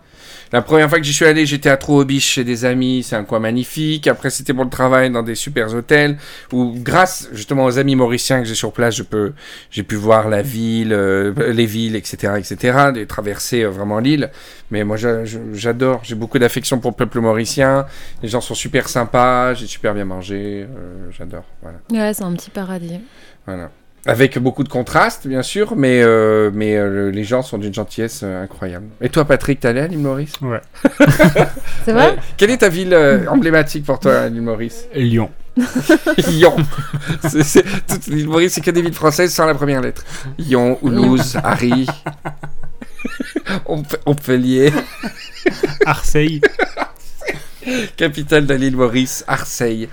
La 0.51 0.61
première 0.61 0.89
fois 0.89 0.99
que 0.99 1.03
j'y 1.03 1.13
suis 1.13 1.25
allé, 1.25 1.45
j'étais 1.45 1.69
à 1.69 1.77
Trouobiche 1.77 2.25
chez 2.25 2.43
des 2.43 2.65
amis. 2.65 3.03
C'est 3.03 3.15
un 3.15 3.23
coin 3.23 3.39
magnifique. 3.39 4.07
Après, 4.07 4.29
c'était 4.29 4.53
pour 4.53 4.63
le 4.63 4.69
travail 4.69 5.11
dans 5.11 5.23
des 5.23 5.35
super 5.35 5.73
hôtels. 5.73 6.17
Où, 6.53 6.73
grâce 6.77 7.29
justement 7.33 7.65
aux 7.65 7.77
amis 7.77 7.95
mauriciens 7.95 8.39
que 8.39 8.45
j'ai 8.45 8.55
sur 8.55 8.71
place, 8.71 8.95
je 8.95 9.03
peux, 9.03 9.33
j'ai 9.71 9.83
pu 9.83 9.95
voir 9.95 10.29
la 10.29 10.41
ville, 10.41 10.93
euh, 10.93 11.33
les 11.51 11.65
villes, 11.65 11.95
etc., 11.95 12.33
etc., 12.37 12.91
et 12.95 13.05
traverser 13.05 13.63
euh, 13.63 13.69
vraiment 13.69 13.99
l'île. 13.99 14.31
Mais 14.71 14.83
moi, 14.83 14.97
j'adore. 15.53 16.01
J'ai 16.03 16.15
beaucoup 16.15 16.39
d'affection 16.39 16.79
pour 16.79 16.91
le 16.91 16.95
peuple 16.95 17.19
mauricien. 17.19 17.85
Les 18.23 18.29
gens 18.29 18.41
sont 18.41 18.55
super 18.55 18.89
sympas. 18.89 19.53
J'ai 19.53 19.67
super 19.67 19.93
bien 19.93 20.05
mangé. 20.05 20.65
euh, 20.69 21.09
j'adore. 21.17 21.45
Voilà. 21.61 21.79
Ouais, 21.91 22.13
c'est 22.13 22.23
un 22.23 22.33
petit 22.33 22.49
paradis. 22.49 22.99
Voilà. 23.45 23.69
Avec 24.05 24.37
beaucoup 24.39 24.63
de 24.63 24.69
contrastes, 24.69 25.27
bien 25.27 25.41
sûr, 25.41 25.75
mais, 25.75 26.01
euh, 26.01 26.49
mais 26.53 26.77
euh, 26.77 27.09
les 27.11 27.25
gens 27.25 27.41
sont 27.41 27.57
d'une 27.57 27.73
gentillesse 27.73 28.21
euh, 28.23 28.43
incroyable. 28.43 28.85
Et 29.01 29.09
toi, 29.09 29.25
Patrick, 29.25 29.59
t'es 29.59 29.67
allé 29.67 29.81
à 29.81 29.87
l'île 29.87 29.99
Maurice? 29.99 30.33
C'est 31.85 31.91
vrai? 31.91 32.11
Ouais. 32.11 32.15
Quelle 32.37 32.51
est 32.51 32.59
ta 32.59 32.69
ville 32.69 32.93
euh, 32.93 33.27
emblématique 33.27 33.83
pour 33.85 33.99
toi 33.99 34.19
à 34.21 34.29
l'île 34.29 34.43
Maurice? 34.43 34.85
Lyon. 34.95 35.29
Lyon. 36.29 36.55
C'est- 37.27 37.65
toute 37.87 38.07
l'île 38.07 38.27
Maurice, 38.29 38.53
c'est 38.53 38.61
que 38.61 38.71
des 38.71 38.81
villes 38.81 38.93
françaises 38.93 39.33
sans 39.33 39.45
la 39.45 39.55
première 39.55 39.81
lettre. 39.81 40.05
Lyon, 40.37 40.77
Toulouse, 40.81 41.35
Harry, 41.43 41.85
Montpe- 43.67 43.97
Montpellier, 44.05 44.71
Arseille. 45.85 46.39
capitale 47.97 48.45
de 48.45 48.53
l'île 48.53 48.75
Maurice, 48.75 49.23
Arseille. 49.27 49.89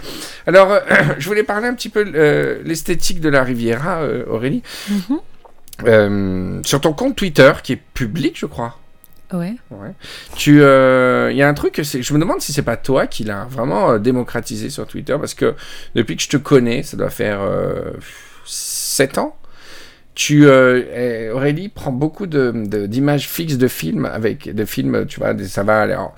Alors, 0.47 0.73
euh, 0.73 0.81
je 1.19 1.27
voulais 1.27 1.43
parler 1.43 1.67
un 1.69 1.75
petit 1.75 1.89
peu 1.89 2.05
euh, 2.15 2.61
l'esthétique 2.65 3.21
de 3.21 3.29
la 3.29 3.43
Riviera, 3.43 4.03
euh, 4.03 4.25
Aurélie. 4.29 4.63
Mhm. 4.91 5.19
Euh, 5.87 6.61
sur 6.65 6.81
ton 6.81 6.93
compte 6.93 7.17
Twitter, 7.17 7.53
qui 7.63 7.73
est 7.73 7.81
public, 7.95 8.35
je 8.39 8.47
crois. 8.47 8.79
Ouais. 9.33 9.55
Ouais. 9.71 9.91
Tu, 10.37 10.61
euh, 10.63 11.31
il 11.33 11.37
y 11.37 11.43
a 11.43 11.49
un 11.49 11.55
truc, 11.55 11.81
je 11.83 12.15
me 12.15 12.19
demande 12.21 12.41
si 12.41 12.53
c'est 12.53 12.63
pas 12.63 12.77
toi 12.77 13.09
qui 13.09 13.25
l'as 13.25 13.47
vraiment 13.51 13.91
euh, 13.93 13.99
démocratisé 13.99 14.71
sur 14.71 14.87
Twitter, 14.87 15.17
parce 15.19 15.35
que 15.35 15.55
depuis 15.97 16.17
que 16.17 16.23
je 16.23 16.29
te 16.29 16.37
connais, 16.37 16.85
ça 16.85 16.97
doit 16.97 17.11
faire 17.11 17.41
euh, 17.43 17.91
7 18.45 19.19
ans. 19.19 19.37
Tu, 20.15 20.47
eh, 20.49 21.31
Aurélie, 21.31 21.69
prend 21.69 21.91
beaucoup 21.91 22.27
de, 22.29 22.53
de- 22.55 22.87
d'images 22.87 23.27
fixes 23.27 23.57
de 23.57 23.67
films 23.67 24.05
avec 24.05 24.49
des 24.55 24.67
films, 24.67 25.07
tu 25.07 25.19
vois, 25.19 25.35
des, 25.35 25.49
ça 25.49 25.65
va. 25.65 25.81
Alors, 25.81 26.15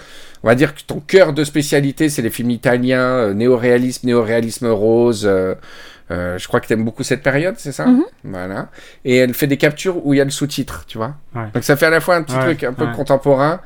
on 0.46 0.48
va 0.48 0.54
dire 0.54 0.76
que 0.76 0.80
ton 0.86 1.00
cœur 1.00 1.32
de 1.32 1.42
spécialité, 1.42 2.08
c'est 2.08 2.22
les 2.22 2.30
films 2.30 2.50
italiens, 2.52 3.00
euh, 3.00 3.34
néo-réalisme, 3.34 4.06
néo-réalisme 4.06 4.68
rose. 4.68 5.24
euh, 5.26 5.56
euh, 6.12 6.38
je 6.38 6.46
crois 6.46 6.60
que 6.60 6.68
tu 6.68 6.72
aimes 6.72 6.84
beaucoup 6.84 7.02
cette 7.02 7.24
période, 7.24 7.56
c'est 7.58 7.72
ça 7.72 7.84
Mhm. 7.86 8.04
Voilà. 8.22 8.68
Et 9.04 9.16
elle 9.16 9.34
fait 9.34 9.48
des 9.48 9.56
captures 9.56 10.06
où 10.06 10.14
il 10.14 10.18
y 10.18 10.20
a 10.20 10.24
le 10.24 10.30
sous-titre, 10.30 10.84
tu 10.86 10.98
vois. 10.98 11.16
Ouais. 11.34 11.48
Donc 11.52 11.64
ça 11.64 11.74
fait 11.74 11.86
à 11.86 11.90
la 11.90 12.00
fois 12.00 12.14
un 12.14 12.22
petit 12.22 12.36
Ouais, 12.36 12.42
truc 12.44 12.62
un 12.62 12.72
peu 12.72 12.84
ouais. 12.84 12.92
contemporain, 12.94 13.60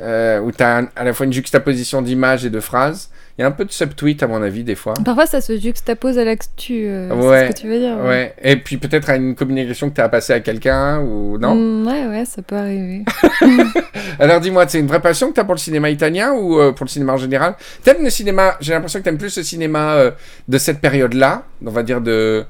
euh, 0.00 0.38
où 0.38 0.52
tu 0.52 0.62
as 0.62 0.84
à 0.94 1.02
la 1.02 1.12
fois 1.12 1.26
une 1.26 1.32
juxtaposition 1.32 2.00
d'images 2.00 2.44
et 2.44 2.50
de 2.50 2.60
phrases. 2.60 3.10
Il 3.40 3.44
y 3.44 3.44
a 3.44 3.46
un 3.46 3.52
peu 3.52 3.64
de 3.64 3.72
subtweet, 3.72 4.22
à 4.22 4.26
mon 4.26 4.42
avis, 4.42 4.64
des 4.64 4.74
fois. 4.74 4.92
Parfois, 5.02 5.24
ça 5.24 5.40
se 5.40 5.58
juxtapose 5.58 6.18
à 6.18 6.24
l'actu. 6.24 6.84
euh, 6.86 7.08
Ouais. 7.08 7.38
C'est 7.40 7.46
ce 7.46 7.52
que 7.54 7.60
tu 7.62 7.68
veux 7.68 7.78
dire. 7.78 7.96
Ouais. 8.04 8.34
Et 8.42 8.56
puis 8.56 8.76
peut-être 8.76 9.08
à 9.08 9.16
une 9.16 9.34
communication 9.34 9.88
que 9.88 9.94
tu 9.94 10.02
as 10.02 10.10
passée 10.10 10.34
à 10.34 10.40
quelqu'un, 10.40 11.00
ou 11.00 11.38
non? 11.38 11.54
Mm, 11.54 11.86
ouais, 11.86 12.06
ouais, 12.08 12.24
ça 12.26 12.42
peut 12.42 12.56
arriver. 12.56 13.02
Alors 14.18 14.40
dis-moi, 14.40 14.66
c'est 14.68 14.78
une 14.80 14.88
vraie 14.88 15.00
passion 15.00 15.30
que 15.30 15.32
tu 15.36 15.40
as 15.40 15.44
pour 15.44 15.54
le 15.54 15.58
cinéma 15.58 15.88
italien 15.88 16.32
ou 16.34 16.60
euh, 16.60 16.72
pour 16.72 16.84
le 16.84 16.90
cinéma 16.90 17.14
en 17.14 17.16
général? 17.16 17.54
T'aimes 17.82 18.04
le 18.04 18.10
cinéma, 18.10 18.56
j'ai 18.60 18.74
l'impression 18.74 18.98
que 18.98 19.04
tu 19.04 19.08
aimes 19.08 19.16
plus 19.16 19.34
le 19.38 19.42
cinéma 19.42 19.94
euh, 19.94 20.10
de 20.46 20.58
cette 20.58 20.80
période-là, 20.82 21.44
on 21.64 21.70
va 21.70 21.82
dire 21.82 22.02
de 22.02 22.44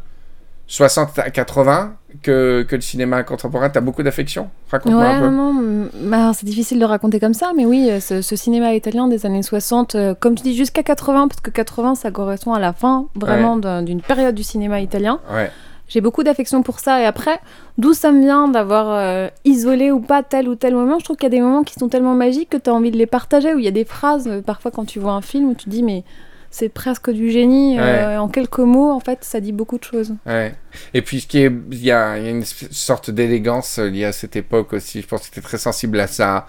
60 0.67 1.21
à 1.21 1.31
80, 1.31 1.95
que, 2.23 2.63
que 2.69 2.75
le 2.77 2.83
cinéma 2.83 3.23
contemporain. 3.23 3.71
Tu 3.71 3.79
as 3.79 3.81
beaucoup 3.81 4.03
d'affection? 4.03 4.49
Raconte-moi 4.71 5.01
Ouais, 5.03 5.09
un 5.09 5.21
peu. 5.21 5.29
non, 5.31 5.53
non. 5.55 5.89
bah, 6.03 6.33
c'est 6.35 6.47
difficile 6.47 6.79
de 6.79 6.85
raconter 6.85 7.21
comme 7.21 7.35
ça, 7.35 7.53
mais 7.57 7.65
oui, 7.67 7.89
euh, 7.91 8.01
ce, 8.01 8.23
ce 8.23 8.37
cinéma 8.37 8.75
italien 8.75 9.09
des 9.09 9.27
années 9.27 9.43
60, 9.43 9.95
euh, 9.95 10.15
comme 10.19 10.35
tu 10.35 10.43
dis, 10.43 10.55
jusqu'à 10.57 10.83
80, 10.83 11.29
parce 11.29 11.41
que 11.41 11.51
80, 11.51 11.95
ça 11.95 12.11
correspond 12.11 12.53
à 12.55 12.59
la 12.61 12.73
fin 12.73 13.07
vraiment 13.15 13.57
d'un- 13.57 13.83
d'une 13.83 14.01
période 14.03 14.35
du 14.35 14.43
cinéma 14.43 14.81
italien. 14.81 15.21
Ouais. 15.33 15.51
J'ai 15.89 16.01
beaucoup 16.01 16.23
d'affection 16.23 16.63
pour 16.63 16.79
ça. 16.79 17.01
Et 17.03 17.05
après, 17.05 17.41
d'où 17.77 17.95
ça 17.95 18.13
me 18.13 18.21
vient 18.21 18.47
d'avoir 18.47 18.87
euh, 18.91 19.29
isolé 19.45 19.91
ou 19.91 19.99
pas 19.99 20.23
tel 20.23 20.49
ou 20.49 20.55
tel 20.55 20.73
moment 20.75 21.01
Je 21.01 21.05
trouve 21.05 21.17
qu'il 21.17 21.25
y 21.25 21.27
a 21.27 21.37
des 21.37 21.41
moments 21.41 21.65
qui 21.65 21.75
sont 21.75 21.89
tellement 21.89 22.15
magiques 22.15 22.49
que 22.51 22.57
tu 22.59 22.71
as 22.71 22.75
envie 22.75 22.93
de 22.93 22.97
les 22.97 23.07
partager, 23.07 23.53
où 23.55 23.59
il 23.59 23.65
y 23.65 23.69
a 23.69 23.73
des 23.73 23.85
phrases, 23.85 24.29
euh, 24.29 24.41
parfois 24.41 24.71
quand 24.71 24.85
tu 24.85 25.01
vois 25.01 25.13
un 25.13 25.21
film, 25.21 25.49
où 25.51 25.55
tu 25.55 25.69
dis, 25.69 25.83
mais 25.83 26.05
c'est 26.51 26.69
presque 26.69 27.11
du 27.11 27.31
génie. 27.31 27.79
Ouais. 27.79 28.17
en 28.17 28.29
quelques 28.29 28.59
mots, 28.59 28.91
en 28.91 29.01
fait, 29.01 29.19
ça 29.23 29.41
dit 29.41 29.53
beaucoup 29.53 29.79
de 29.79 29.85
choses. 29.85 30.15
Ouais. 30.27 30.55
Et 30.95 31.03
puis, 31.03 31.27
il 31.33 31.41
y 31.85 31.91
a, 31.93 32.19
il 32.19 32.25
y 32.25 32.27
a 32.27 32.31
une 32.31 32.45
sorte 32.45 33.11
d'élégance 33.11 33.79
euh, 33.79 33.89
liée 33.89 34.05
à 34.05 34.13
cette 34.13 34.37
époque 34.37 34.73
aussi. 34.73 35.01
Je 35.01 35.07
pense 35.07 35.29
que 35.29 35.35
tu 35.35 35.41
très 35.41 35.59
sensible 35.59 35.99
à 36.01 36.07
ça. 36.07 36.47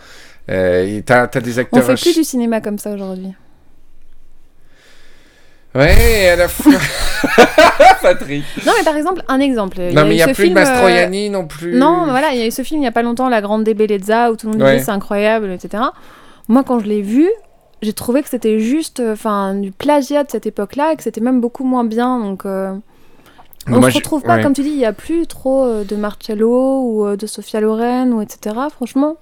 Euh, 0.49 1.01
t'as, 1.05 1.27
t'as 1.27 1.39
des 1.39 1.57
On 1.57 1.61
acteurs. 1.61 1.83
fait 1.85 1.95
plus 2.01 2.15
du 2.15 2.23
cinéma 2.23 2.61
comme 2.61 2.77
ça 2.79 2.91
aujourd'hui. 2.91 3.33
Ouais, 5.73 6.29
à 6.29 6.35
la 6.35 6.47
fois. 6.49 6.73
Patrick. 8.01 8.43
Non, 8.65 8.73
mais 8.77 8.83
par 8.83 8.97
exemple, 8.97 9.21
un 9.29 9.39
exemple. 9.39 9.77
Non, 9.93 10.03
mais 10.05 10.13
il 10.13 10.15
n'y 10.15 10.21
a 10.21 10.25
plus 10.25 10.33
de 10.33 10.41
film, 10.47 10.57
euh, 10.57 10.61
Mastroianni 10.61 11.29
non 11.29 11.47
plus. 11.47 11.75
Non, 11.77 12.07
voilà, 12.09 12.33
il 12.33 12.39
y 12.39 12.41
a 12.41 12.47
eu 12.47 12.51
ce 12.51 12.63
film 12.63 12.79
il 12.79 12.81
n'y 12.81 12.87
a 12.87 12.91
pas 12.91 13.03
longtemps, 13.03 13.29
La 13.29 13.39
Grande 13.39 13.63
Débellezza, 13.63 14.31
où 14.31 14.35
tout 14.35 14.47
le 14.47 14.53
monde 14.53 14.61
Ouais. 14.63 14.73
disait 14.73 14.85
c'est 14.85 14.91
incroyable, 14.91 15.49
etc. 15.51 15.83
Moi, 16.49 16.63
quand 16.65 16.79
je 16.79 16.87
l'ai 16.87 17.01
vu, 17.01 17.29
j'ai 17.81 17.93
trouvé 17.93 18.21
que 18.21 18.29
c'était 18.29 18.59
juste 18.59 18.99
euh, 18.99 19.13
enfin 19.13 19.55
du 19.55 19.71
plagiat 19.71 20.23
de 20.23 20.29
cette 20.31 20.45
époque-là 20.45 20.93
et 20.93 20.95
que 20.95 21.03
c'était 21.03 21.21
même 21.21 21.41
beaucoup 21.41 21.63
moins 21.63 21.83
bien. 21.83 22.19
Donc, 22.19 22.45
euh, 22.45 22.73
on 23.67 23.79
Moi, 23.79 23.89
se 23.89 23.93
je- 23.93 23.97
retrouve 23.97 24.21
pas, 24.23 24.37
ouais. 24.37 24.43
comme 24.43 24.53
tu 24.53 24.61
dis, 24.63 24.69
il 24.69 24.77
n'y 24.77 24.85
a 24.85 24.93
plus 24.93 25.27
trop 25.27 25.63
euh, 25.65 25.83
de 25.83 25.95
Marcello 25.95 26.81
ou 26.83 27.05
euh, 27.05 27.15
de 27.15 27.25
Sophia 27.27 27.59
Loren, 27.61 28.13
ou 28.13 28.21
etc. 28.21 28.55
Franchement, 28.71 29.17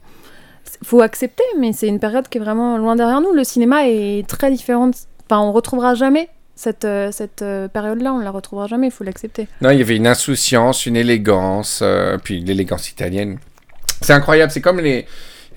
il 0.81 0.87
faut 0.87 1.01
accepter, 1.01 1.43
mais 1.57 1.73
c'est 1.73 1.87
une 1.87 1.99
période 1.99 2.27
qui 2.29 2.37
est 2.37 2.41
vraiment 2.41 2.77
loin 2.77 2.95
derrière 2.95 3.21
nous. 3.21 3.33
Le 3.33 3.43
cinéma 3.43 3.87
est 3.87 4.27
très 4.27 4.51
différent. 4.51 4.91
Enfin, 5.29 5.41
on 5.41 5.51
retrouvera 5.51 5.93
jamais 5.95 6.29
cette, 6.55 6.87
cette 7.11 7.43
période-là, 7.73 8.13
on 8.13 8.19
la 8.19 8.31
retrouvera 8.31 8.67
jamais, 8.67 8.87
il 8.87 8.91
faut 8.91 9.03
l'accepter. 9.03 9.47
Non, 9.61 9.69
il 9.71 9.79
y 9.79 9.81
avait 9.81 9.95
une 9.95 10.07
insouciance, 10.07 10.85
une 10.85 10.95
élégance, 10.97 11.81
puis 12.23 12.39
l'élégance 12.41 12.89
italienne. 12.91 13.39
C'est 14.01 14.13
incroyable, 14.13 14.51
c'est 14.51 14.61
comme 14.61 14.79
les... 14.79 15.05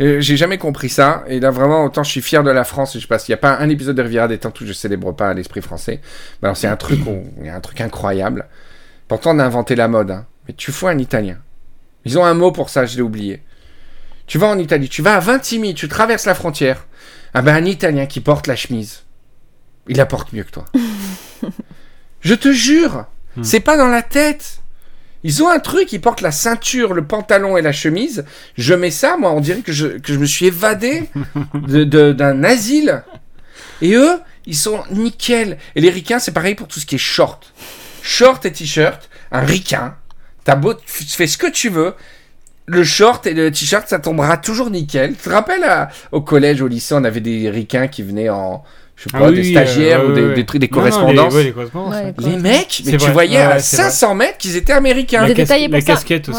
euh, 0.03 0.21
J'ai 0.21 0.37
jamais 0.37 0.59
compris 0.59 0.88
ça, 0.88 1.25
et 1.29 1.41
là 1.41 1.51
vraiment, 1.51 1.85
autant 1.85 2.03
je 2.03 2.11
suis 2.11 2.21
fier 2.23 2.43
de 2.43 2.51
la 2.51 2.65
France, 2.65 2.99
je 2.99 3.07
passe, 3.07 3.29
il 3.29 3.31
n'y 3.31 3.35
a 3.35 3.38
pas 3.38 3.57
un 3.57 3.69
épisode 3.69 3.97
de 3.97 4.03
Riviera 4.03 4.29
des 4.29 4.38
Temps 4.38 4.53
où 4.61 4.65
je 4.67 4.73
célèbre 4.73 5.12
pas 5.12 5.33
l'esprit 5.33 5.62
français. 5.62 6.01
Mais 6.43 6.49
alors 6.49 6.57
c'est 6.57 6.67
un 6.67 6.77
truc, 6.77 7.01
un 7.45 7.61
truc 7.61 7.81
incroyable. 7.81 8.47
Pourtant 9.09 9.35
on 9.35 9.38
a 9.38 9.45
inventé 9.45 9.75
la 9.77 9.88
mode, 9.88 10.11
hein. 10.11 10.27
mais 10.47 10.55
tu 10.55 10.73
fous 10.73 10.88
un 10.88 10.99
italien. 10.99 11.38
Ils 12.05 12.19
ont 12.19 12.25
un 12.25 12.35
mot 12.35 12.53
pour 12.53 12.69
ça, 12.69 12.85
je 12.85 12.97
l'ai 12.97 13.03
oublié. 13.03 13.43
Tu 14.27 14.38
vas 14.38 14.49
en 14.49 14.59
Italie, 14.59 14.88
tu 14.88 15.03
vas 15.03 15.17
à 15.17 15.21
Vintimille, 15.21 15.75
tu 15.75 15.88
traverses 15.88 16.27
la 16.27 16.35
frontière. 16.35 16.87
Ah 17.35 17.43
ben 17.43 17.55
un 17.55 17.65
Italien 17.65 18.07
qui 18.07 18.21
porte 18.21 18.47
la 18.47 18.57
chemise, 18.57 19.05
il 19.88 19.97
la 19.97 20.07
porte 20.07 20.33
mieux 20.33 20.43
que 20.45 20.51
toi. 20.51 20.65
je 22.21 22.35
te 22.35 22.53
jure, 22.53 23.07
Hmm. 23.37 23.45
c'est 23.45 23.61
pas 23.61 23.77
dans 23.77 23.88
la 23.88 24.03
tête. 24.03 24.62
Ils 25.25 25.43
ont 25.43 25.49
un 25.49 25.61
truc, 25.61 25.93
ils 25.93 26.01
portent 26.01 26.21
la 26.21 26.33
ceinture, 26.33 26.95
le 26.95 27.05
pantalon 27.07 27.57
et 27.57 27.63
la 27.63 27.73
chemise. 27.73 28.25
Je 28.57 28.75
mets 28.75 28.91
ça, 28.91 29.17
moi, 29.17 29.31
on 29.33 29.41
dirait 29.41 29.61
que 29.61 29.73
je, 29.73 29.87
que 29.87 30.13
je 30.13 30.19
me 30.19 30.25
suis 30.27 30.47
évadé 30.47 31.05
d'un 31.55 32.45
asile. 32.45 33.05
Et 33.81 33.95
eux, 33.95 34.19
ils 34.47 34.57
sont 34.57 34.83
nickel. 34.91 35.59
Et 35.77 35.81
les 35.81 35.91
ricains, 35.91 36.19
c'est 36.19 36.33
pareil 36.33 36.55
pour 36.55 36.67
tout 36.69 36.81
ce 36.81 36.87
qui 36.87 36.97
est 36.97 36.99
short. 36.99 37.53
Short 38.03 38.45
et 38.47 38.53
t-shirt, 38.53 39.09
un 39.31 39.41
ricain. 39.43 39.97
T'as 40.45 40.57
beau, 40.57 40.75
tu 40.75 40.83
fais 40.87 41.27
ce 41.29 41.39
que 41.39 41.51
tu 41.51 41.69
veux. 41.69 41.95
Le 42.67 42.83
short 42.85 43.27
et 43.27 43.35
le 43.35 43.51
t-shirt, 43.53 43.89
ça 43.89 43.99
tombera 44.01 44.37
toujours 44.37 44.71
nickel. 44.71 45.15
Tu 45.15 45.23
te 45.23 45.31
rappelles, 45.31 45.65
à- 45.65 45.89
au 46.11 46.21
collège, 46.21 46.63
au 46.63 46.69
lycée, 46.69 46.95
on 46.95 47.05
avait 47.05 47.21
des 47.21 47.49
ricains 47.51 47.87
qui 47.89 48.03
venaient 48.03 48.29
en, 48.29 48.65
je 49.05 49.11
sais 49.11 49.17
Ah 49.17 49.19
pas, 49.19 49.29
oui, 49.31 49.35
des 49.43 49.57
euh, 49.57 49.65
stagiaires 49.65 50.05
ou 50.07 50.12
des, 50.12 50.23
ouais, 50.23 50.35
des 50.35 50.47
trucs, 50.47 50.61
des 50.61 50.69
Non, 50.69 50.77
non, 50.81 50.85
les- 50.87 50.91
correspondances. 50.93 51.35
ouais, 51.35 51.45
les 51.45 51.53
correspondances. 51.53 51.95
Ouais, 51.95 52.03
ouais. 52.05 52.15
les 52.19 52.31
Les 52.31 52.37
mecs, 52.38 52.83
mais 52.87 52.91
tu 52.93 52.97
vrai. 52.99 53.12
voyais 53.12 53.37
Ouais, 53.38 53.43
à 53.43 53.49
ouais, 53.55 53.61
c'est 53.61 53.77
vrai. 53.77 53.85
500 53.91 54.15
mètres 54.15 54.38
qu'ils 54.38 54.57
étaient 54.57 54.73
américains. 54.73 55.27
La, 55.27 55.35
cas- 55.35 55.57
la 55.69 55.81
casquette 55.83 56.29
aussi. 56.29 56.38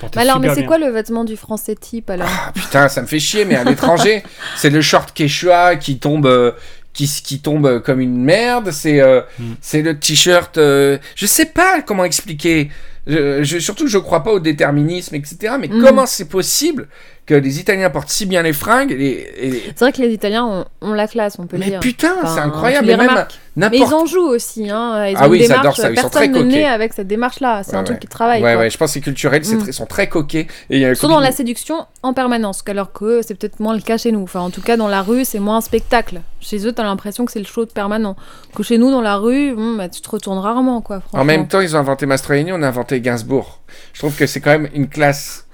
Portaient 0.00 0.16
Bah 0.16 0.22
alors, 0.22 0.38
mais 0.38 0.54
c'est 0.54 0.64
quoi 0.64 0.78
le 0.78 0.90
vêtement 0.90 1.24
du 1.24 1.36
français 1.36 1.74
type 1.74 2.08
alors 2.10 2.28
Ah, 2.30 2.52
putain, 2.54 2.88
ça 2.88 3.02
me 3.02 3.06
fait 3.08 3.18
chier, 3.18 3.44
mais 3.44 3.56
à 3.56 3.64
l'étranger, 3.64 4.22
c'est 4.56 4.70
le 4.70 4.80
short 4.80 5.12
quechua 5.12 5.74
qui 5.74 5.98
tombe, 5.98 6.26
euh, 6.26 6.52
qui, 6.92 7.06
qui 7.24 7.40
tombe 7.40 7.80
comme 7.82 7.98
une 8.00 8.16
merde. 8.16 8.70
C'est 8.70 9.00
euh, 9.00 9.22
Mm. 9.40 9.52
c'est 9.60 9.82
le 9.82 9.98
t-shirt. 9.98 10.56
euh, 10.58 10.98
je 11.16 11.26
sais 11.26 11.46
pas 11.46 11.82
comment 11.82 12.04
expliquer. 12.04 12.70
Je, 13.08 13.42
je- 13.42 13.58
surtout, 13.58 13.88
je 13.88 13.98
crois 13.98 14.22
pas 14.22 14.32
au 14.32 14.38
déterminisme, 14.38 15.14
etc. 15.16 15.54
Mais 15.58 15.66
Mm. 15.66 15.82
comment 15.82 16.06
c'est 16.06 16.28
possible 16.28 16.86
que 17.28 17.34
les 17.34 17.60
Italiens 17.60 17.90
portent 17.90 18.08
si 18.08 18.26
bien 18.26 18.42
les 18.42 18.52
fringues 18.54 18.90
et, 18.90 19.62
C'est 19.76 19.80
vrai 19.80 19.92
que 19.92 20.00
les 20.00 20.12
Italiens 20.12 20.44
ont, 20.44 20.64
ont 20.80 20.92
la 20.94 21.06
classe, 21.06 21.36
on 21.38 21.46
peut 21.46 21.56
le 21.58 21.64
Mais 21.64 21.70
dire. 21.70 21.80
putain, 21.80 22.14
Enfin, 22.22 22.34
c'est 22.34 22.40
incroyable. 22.40 22.86
les 22.86 22.94
Et 22.94 22.96
même. 22.96 23.26
Mais 23.56 23.68
ils 23.72 23.82
en 23.92 24.06
jouent 24.06 24.28
aussi. 24.28 24.70
Hein. 24.70 25.06
Ils 25.08 25.16
ont 25.16 25.18
Ah 25.20 25.26
une 25.26 25.32
oui, 25.32 25.40
ils 25.44 25.52
adorent 25.52 25.76
ça, 25.76 25.90
ils 25.90 25.96
sont 25.96 26.02
Personne 26.08 26.10
très 26.10 26.28
ne 26.28 26.42
naît 26.44 26.52
coquets. 26.62 26.64
avec 26.66 26.92
cette 26.92 27.08
démarche-là. 27.08 27.62
C'est 27.64 27.72
Ouais, 27.72 27.78
un 27.78 27.84
truc 27.84 27.98
qui 27.98 28.06
travaille. 28.06 28.40
Ouais, 28.42 28.52
quoi. 28.52 28.62
ouais, 28.62 28.70
je 28.70 28.78
pense 28.78 28.90
que 28.90 28.94
c'est 28.94 29.00
culturel, 29.00 29.42
Mm. 29.42 29.58
très- 29.58 29.68
ils 29.70 29.72
sont 29.74 29.84
très 29.86 30.08
coquets. 30.08 30.46
Et 30.70 30.78
Ils 30.80 30.96
sont 30.96 31.08
dans 31.08 31.18
la 31.20 31.32
séduction 31.32 31.84
en 32.02 32.14
permanence, 32.14 32.62
alors 32.68 32.92
que 32.92 33.20
c'est 33.22 33.34
peut-être 33.34 33.58
moins 33.60 33.74
le 33.74 33.80
cas 33.82 33.98
chez 33.98 34.12
nous. 34.12 34.22
Enfin, 34.22 34.40
en 34.40 34.50
tout 34.50 34.62
cas, 34.62 34.76
dans 34.76 34.86
la 34.88 35.02
rue, 35.02 35.24
c'est 35.24 35.40
moins 35.40 35.56
un 35.56 35.60
spectacle. 35.60 36.20
Chez 36.40 36.64
eux, 36.66 36.72
t'as 36.72 36.84
l'impression 36.84 37.24
que 37.26 37.32
c'est 37.32 37.40
le 37.40 37.44
show 37.46 37.64
de 37.64 37.70
permanent. 37.72 38.14
Que 38.54 38.62
chez 38.62 38.78
nous, 38.78 38.90
dans 38.92 39.00
la 39.02 39.16
rue, 39.16 39.54
bon, 39.54 39.74
bah, 39.74 39.88
tu 39.88 40.00
te 40.00 40.08
retournes 40.08 40.38
rarement, 40.38 40.80
quoi. 40.80 41.02
En 41.12 41.24
même 41.24 41.48
temps, 41.48 41.60
ils 41.60 41.74
ont 41.76 41.80
inventé 41.80 42.06
Mastroianni, 42.06 42.52
on 42.52 42.62
a 42.62 42.68
inventé 42.68 43.00
Gainsbourg. 43.00 43.60
Je 43.92 43.98
trouve 43.98 44.14
que 44.16 44.26
c'est 44.26 44.40
quand 44.40 44.50
même 44.52 44.68
une 44.72 44.88
classe 44.88 45.46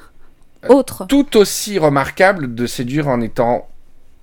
Autre. 0.68 1.06
tout 1.08 1.36
aussi 1.36 1.78
remarquable 1.78 2.54
de 2.54 2.66
séduire 2.66 3.08
en 3.08 3.20
étant 3.20 3.68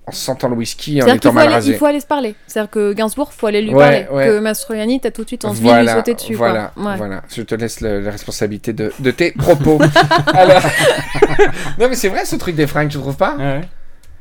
en 0.04 0.10
sentant 0.10 0.48
le 0.48 0.56
whisky, 0.56 1.00
en 1.00 1.06
étant 1.06 1.28
faut, 1.28 1.34
mal 1.36 1.44
aller, 1.46 1.54
rasé. 1.54 1.72
il 1.72 1.78
faut 1.78 1.86
aller 1.86 2.00
se 2.00 2.06
parler. 2.06 2.34
C'est-à-dire 2.48 2.70
que 2.72 2.92
Gainsbourg, 2.92 3.32
faut 3.32 3.46
aller 3.46 3.62
lui 3.62 3.72
Ouais, 3.72 4.04
parler. 4.04 4.06
ouais. 4.10 4.26
Que 4.26 4.38
Mastroianni, 4.40 4.98
t'as 5.00 5.12
tout 5.12 5.22
de 5.22 5.28
suite 5.28 5.44
envie 5.44 5.62
de 5.62 5.72
lui 5.80 5.88
sauter 5.88 6.14
dessus. 6.14 6.34
voilà, 6.34 6.72
quoi. 6.74 6.84
Ouais. 6.90 6.96
voilà. 6.96 7.22
Je 7.32 7.42
te 7.42 7.54
laisse 7.54 7.80
le- 7.80 8.00
la 8.00 8.10
responsabilité 8.10 8.72
de, 8.72 8.92
de 8.98 9.10
tes 9.12 9.30
propos. 9.30 9.78
Alors, 10.34 10.60
non 11.78 11.88
mais 11.88 11.94
c'est 11.94 12.08
vrai 12.08 12.24
ce 12.24 12.34
truc 12.34 12.56
des 12.56 12.66
fringues, 12.66 12.88
tu 12.88 12.98
trouves 12.98 13.16
pas. 13.16 13.36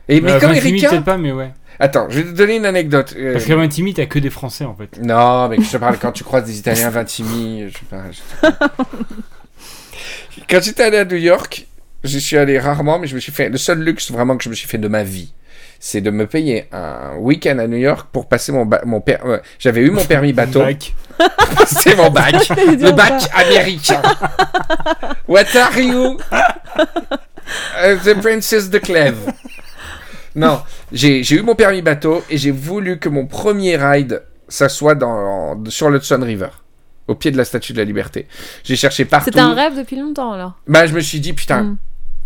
Et 0.07 0.21
mais 0.21 0.33
Euh, 0.33 0.39
comme 0.39 0.51
ricains. 0.51 0.89
peut-être 0.89 1.03
pas, 1.03 1.17
mais 1.17 1.31
ouais. 1.31 1.51
Attends, 1.79 2.05
je 2.09 2.19
vais 2.19 2.31
te 2.31 2.37
donner 2.37 2.57
une 2.57 2.65
anecdote. 2.67 3.15
Euh, 3.17 3.33
Parce 3.33 3.45
qu'à 3.45 3.55
Vintimille, 3.55 3.95
t'as 3.95 4.05
que 4.05 4.19
des 4.19 4.29
Français 4.29 4.65
en 4.65 4.75
fait. 4.75 4.99
Non, 5.01 5.47
mais 5.49 5.57
je 5.59 5.71
te 5.71 5.77
parle 5.77 5.97
quand 5.97 6.11
tu 6.11 6.23
croises 6.23 6.43
des 6.43 6.59
Italiens 6.59 6.87
à 6.87 6.91
Vintimille. 6.91 7.69
Je 7.69 7.77
sais 7.79 7.85
pas, 7.89 8.03
je 8.11 8.17
sais 8.17 8.51
pas. 8.59 8.67
quand 10.49 10.61
j'étais 10.61 10.83
allé 10.83 10.97
à 10.97 11.05
New 11.05 11.15
York, 11.17 11.65
je 12.03 12.17
suis 12.19 12.37
allé 12.37 12.59
rarement, 12.59 12.99
mais 12.99 13.07
je 13.07 13.15
me 13.15 13.19
suis 13.19 13.31
fait 13.31 13.49
le 13.49 13.57
seul 13.57 13.79
luxe 13.79 14.11
vraiment 14.11 14.37
que 14.37 14.43
je 14.43 14.49
me 14.49 14.55
suis 14.55 14.67
fait 14.67 14.77
de 14.77 14.87
ma 14.87 15.03
vie, 15.03 15.33
c'est 15.79 16.01
de 16.01 16.09
me 16.11 16.25
payer 16.27 16.65
un 16.71 17.15
week-end 17.17 17.57
à 17.59 17.67
New 17.67 17.77
York 17.77 18.07
pour 18.11 18.27
passer 18.27 18.51
mon 18.51 18.65
ba- 18.65 18.81
mon 18.85 19.01
per- 19.01 19.17
euh, 19.25 19.39
J'avais 19.59 19.81
eu 19.81 19.91
mon 19.91 20.03
permis 20.05 20.33
bateau, 20.33 20.59
Bac. 20.63 20.93
c'est 21.67 21.95
mon 21.95 22.09
bac, 22.09 22.33
le 22.57 22.91
bac 22.91 23.23
américain. 23.35 24.01
What 25.27 25.55
are 25.55 25.77
you? 25.79 26.17
Uh, 27.83 27.97
the 28.03 28.13
Princess 28.21 28.69
de 28.69 28.77
Clèves. 28.79 29.31
Non, 30.35 30.61
j'ai 30.93 31.23
j'ai 31.23 31.35
eu 31.37 31.41
mon 31.41 31.55
permis 31.55 31.81
bateau 31.81 32.23
et 32.29 32.37
j'ai 32.37 32.51
voulu 32.51 32.99
que 32.99 33.09
mon 33.09 33.25
premier 33.27 33.75
ride, 33.75 34.23
ça 34.47 34.69
soit 34.69 34.95
dans, 34.95 35.61
sur 35.67 35.89
l'Hudson 35.89 36.19
River, 36.21 36.47
au 37.07 37.15
pied 37.15 37.31
de 37.31 37.37
la 37.37 37.43
Statue 37.43 37.73
de 37.73 37.79
la 37.79 37.83
Liberté. 37.83 38.27
J'ai 38.63 38.77
cherché 38.77 39.03
partout. 39.05 39.25
C'était 39.25 39.39
un 39.41 39.53
rêve 39.53 39.75
depuis 39.77 39.97
longtemps, 39.97 40.31
alors. 40.31 40.53
Bah, 40.67 40.85
je 40.85 40.93
me 40.93 41.01
suis 41.01 41.19
dit, 41.19 41.33
putain, 41.33 41.63
Mm. 41.63 41.77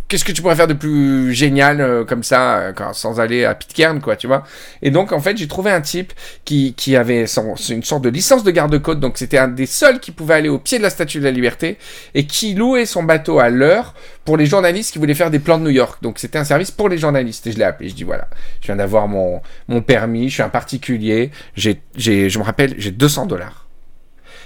Qu'est-ce 0.07 0.23
que 0.23 0.31
tu 0.31 0.41
pourrais 0.41 0.55
faire 0.55 0.67
de 0.67 0.73
plus 0.73 1.33
génial 1.33 1.81
euh, 1.81 2.03
comme 2.05 2.23
ça, 2.23 2.57
euh, 2.57 2.73
sans 2.93 3.19
aller 3.19 3.45
à 3.45 3.55
Pitcairn, 3.55 3.99
quoi, 4.01 4.15
tu 4.15 4.27
vois. 4.27 4.43
Et 4.81 4.91
donc, 4.91 5.11
en 5.11 5.19
fait, 5.19 5.37
j'ai 5.37 5.47
trouvé 5.47 5.71
un 5.71 5.81
type 5.81 6.13
qui, 6.43 6.73
qui 6.75 6.95
avait 6.95 7.27
son, 7.27 7.55
une 7.69 7.83
sorte 7.83 8.03
de 8.03 8.09
licence 8.09 8.43
de 8.43 8.51
garde-côte, 8.51 8.99
donc 8.99 9.17
c'était 9.17 9.37
un 9.37 9.47
des 9.47 9.65
seuls 9.65 9.99
qui 9.99 10.11
pouvait 10.11 10.35
aller 10.35 10.49
au 10.49 10.59
pied 10.59 10.77
de 10.77 10.83
la 10.83 10.89
Statue 10.89 11.19
de 11.19 11.23
la 11.23 11.31
Liberté, 11.31 11.77
et 12.13 12.25
qui 12.25 12.53
louait 12.53 12.85
son 12.85 13.03
bateau 13.03 13.39
à 13.39 13.49
l'heure 13.49 13.93
pour 14.23 14.37
les 14.37 14.45
journalistes 14.45 14.93
qui 14.93 14.99
voulaient 14.99 15.13
faire 15.13 15.31
des 15.31 15.39
plans 15.39 15.57
de 15.57 15.63
New 15.63 15.69
York. 15.69 15.99
Donc, 16.01 16.19
c'était 16.19 16.37
un 16.39 16.45
service 16.45 16.71
pour 16.71 16.89
les 16.89 16.97
journalistes, 16.97 17.47
et 17.47 17.51
je 17.51 17.57
l'ai 17.57 17.63
appelé, 17.63 17.89
je 17.89 17.95
dis, 17.95 18.03
voilà, 18.03 18.27
je 18.61 18.67
viens 18.67 18.75
d'avoir 18.75 19.07
mon, 19.07 19.41
mon 19.67 19.81
permis, 19.81 20.29
je 20.29 20.35
suis 20.35 20.43
un 20.43 20.49
particulier, 20.49 21.31
j'ai, 21.55 21.81
j'ai, 21.95 22.29
je 22.29 22.39
me 22.39 22.43
rappelle, 22.43 22.75
j'ai 22.77 22.91
200 22.91 23.25
dollars. 23.25 23.64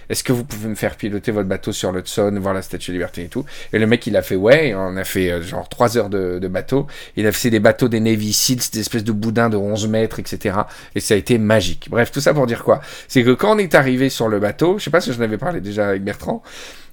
Est-ce 0.10 0.24
que 0.24 0.32
vous 0.32 0.44
pouvez 0.44 0.68
me 0.68 0.76
faire 0.76 0.96
piloter 0.96 1.32
votre 1.32 1.48
bateau 1.48 1.72
sur 1.72 1.92
l'Hudson, 1.92 2.36
voir 2.42 2.54
la 2.54 2.62
Statue 2.62 2.92
de 2.92 2.94
Liberté 2.94 3.24
et 3.24 3.28
tout? 3.28 3.46
Et 3.74 3.80
le 3.80 3.86
mec, 3.86 4.06
il 4.08 4.18
a 4.18 4.22
fait 4.22 4.36
ouais, 4.36 4.74
on 4.76 4.98
a 4.98 5.04
fait 5.04 5.32
euh, 5.32 5.42
genre 5.42 5.70
3 5.70 5.98
heures 5.98 6.10
de, 6.10 6.48
bateau. 6.48 6.88
Il 7.16 7.28
a 7.28 7.32
fait 7.32 7.50
des 7.50 7.60
bateaux 7.60 7.88
des 7.88 8.00
Navy 8.00 8.34
Seals, 8.34 8.62
des 8.74 8.80
espèces 8.80 9.04
de 9.04 9.12
boudins 9.12 9.50
de 9.50 9.58
11 9.58 9.88
mètres, 9.88 10.20
etc. 10.20 10.58
Et 10.96 11.00
ça 11.00 11.14
a 11.14 11.18
été 11.18 11.38
magique. 11.38 11.88
Bref, 11.90 12.12
tout 12.12 12.22
ça 12.22 12.34
pour 12.34 12.48
dire 12.48 12.64
quoi? 12.64 12.82
C'est 13.08 13.24
que 13.24 13.32
quand 13.32 13.56
on 13.56 13.60
est 13.60 13.76
arrivé 13.76 14.10
sur 14.10 14.28
le 14.28 14.40
bateau, 14.40 14.80
je 14.80 14.86
sais 14.86 14.90
pas 14.90 15.02
si 15.02 15.14
j'en 15.14 15.22
avais 15.22 15.38
parlé 15.38 15.62
déjà 15.62 15.90
avec 15.90 16.04
Bertrand, 16.04 16.42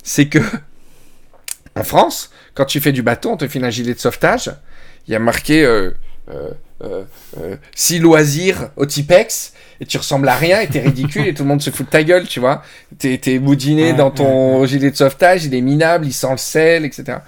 c'est 0.03 0.29
que 0.29 0.39
en 1.75 1.85
France, 1.85 2.31
quand 2.55 2.65
tu 2.65 2.81
fais 2.81 2.93
du 2.93 3.03
bateau, 3.03 3.31
on 3.31 3.37
te 3.37 3.49
file 3.49 3.65
un 3.65 3.71
gilet 3.71 3.95
de 3.95 3.99
sauvetage. 3.99 4.51
Il 5.09 5.13
y 5.13 5.15
a 5.15 5.19
marqué 5.19 5.65
euh, 5.65 5.91
euh, 6.29 6.51
euh, 6.83 7.05
euh, 7.39 7.57
si 7.75 7.99
loisirs 7.99 8.71
au 8.77 8.85
Tipex 8.85 9.55
et 9.81 9.87
tu 9.87 9.99
ressembles 9.99 10.29
à 10.29 10.35
rien 10.37 10.61
et 10.61 10.67
t'es 10.67 10.81
ridicule 10.81 11.27
et 11.27 11.35
tout 11.35 11.43
le 11.43 11.49
monde 11.49 11.63
se 11.63 11.71
fout 11.71 11.87
de 11.87 11.91
ta 11.91 12.03
gueule, 12.03 12.27
tu 12.27 12.41
vois. 12.41 12.63
T'es, 12.99 13.19
t'es 13.19 13.39
boudiné 13.39 13.91
Ouais, 13.93 13.97
dans 13.97 14.11
ton 14.11 14.65
gilet 14.67 14.91
de 14.91 14.97
sauvetage, 14.97 15.45
il 15.45 15.55
est 15.55 15.61
minable, 15.61 16.07
il 16.07 16.13
sent 16.13 16.31
le 16.31 16.37
sel, 16.39 16.85
etc. 16.85 17.19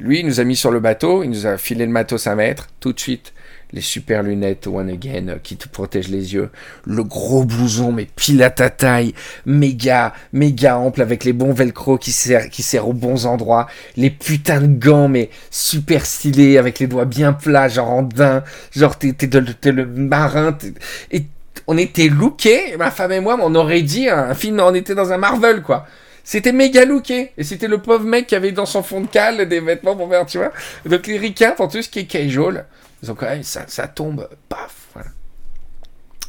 Lui, 0.00 0.20
il 0.20 0.26
nous 0.26 0.40
a 0.40 0.44
mis 0.44 0.56
sur 0.56 0.70
le 0.72 0.80
bateau, 0.80 1.22
il 1.22 1.30
nous 1.30 1.46
a 1.46 1.56
filé 1.56 1.86
le 1.86 1.92
matos 1.92 2.26
à 2.26 2.34
mettre, 2.34 2.68
tout 2.80 2.92
de 2.92 2.98
suite. 3.00 3.32
Les 3.72 3.80
super 3.80 4.22
lunettes 4.22 4.68
One 4.68 4.88
Again 4.88 5.28
euh, 5.28 5.36
qui 5.42 5.56
te 5.56 5.68
protègent 5.68 6.08
les 6.10 6.32
yeux. 6.34 6.50
Le 6.84 7.02
gros 7.02 7.44
blouson, 7.44 7.90
mais 7.90 8.06
pile 8.14 8.40
à 8.44 8.50
ta 8.50 8.70
taille. 8.70 9.14
Méga, 9.46 10.12
méga 10.32 10.78
ample 10.78 11.02
avec 11.02 11.24
les 11.24 11.32
bons 11.32 11.52
velcro 11.52 11.98
qui 11.98 12.12
serrent, 12.12 12.48
qui 12.50 12.62
serrent 12.62 12.88
aux 12.88 12.92
bons 12.92 13.26
endroits. 13.26 13.66
Les 13.96 14.10
putains 14.10 14.60
de 14.60 14.66
gants, 14.78 15.08
mais 15.08 15.28
super 15.50 16.06
stylés 16.06 16.56
avec 16.58 16.78
les 16.78 16.86
doigts 16.86 17.04
bien 17.04 17.32
plats, 17.32 17.68
genre 17.68 17.90
en 17.90 18.02
daim. 18.02 18.44
Genre 18.74 18.96
t'es, 18.96 19.12
t'es, 19.12 19.26
de- 19.26 19.40
t'es 19.52 19.72
le 19.72 19.86
marin. 19.86 20.52
t'es- 20.52 20.74
Et 21.10 21.24
on 21.66 21.76
était 21.78 22.08
lookés, 22.08 22.76
ma 22.78 22.90
femme 22.90 23.12
et 23.12 23.20
moi, 23.20 23.38
on 23.40 23.54
aurait 23.54 23.82
dit 23.82 24.08
un 24.08 24.34
film, 24.34 24.60
on 24.60 24.74
était 24.74 24.94
dans 24.94 25.12
un 25.12 25.16
Marvel, 25.18 25.62
quoi. 25.62 25.86
C'était 26.26 26.52
méga 26.52 26.84
looké. 26.86 27.32
Et 27.36 27.44
c'était 27.44 27.68
le 27.68 27.78
pauvre 27.78 28.04
mec 28.04 28.26
qui 28.26 28.34
avait 28.34 28.52
dans 28.52 28.64
son 28.66 28.82
fond 28.82 29.02
de 29.02 29.06
cale 29.06 29.46
des 29.48 29.60
vêtements 29.60 29.94
pour 29.94 30.08
faire, 30.08 30.24
tu 30.24 30.38
vois. 30.38 30.52
Donc 30.86 31.06
les 31.06 31.18
ricains, 31.18 31.50
pour 31.52 31.68
tout 31.68 31.82
ce 31.82 31.88
qui 31.88 31.98
est 32.00 32.04
casual, 32.06 32.64
ils 33.02 33.10
ont 33.10 33.14
quand 33.14 33.26
même, 33.26 33.42
ça, 33.42 33.64
ça 33.66 33.88
tombe, 33.88 34.26
paf, 34.48 34.74
voilà. 34.94 35.08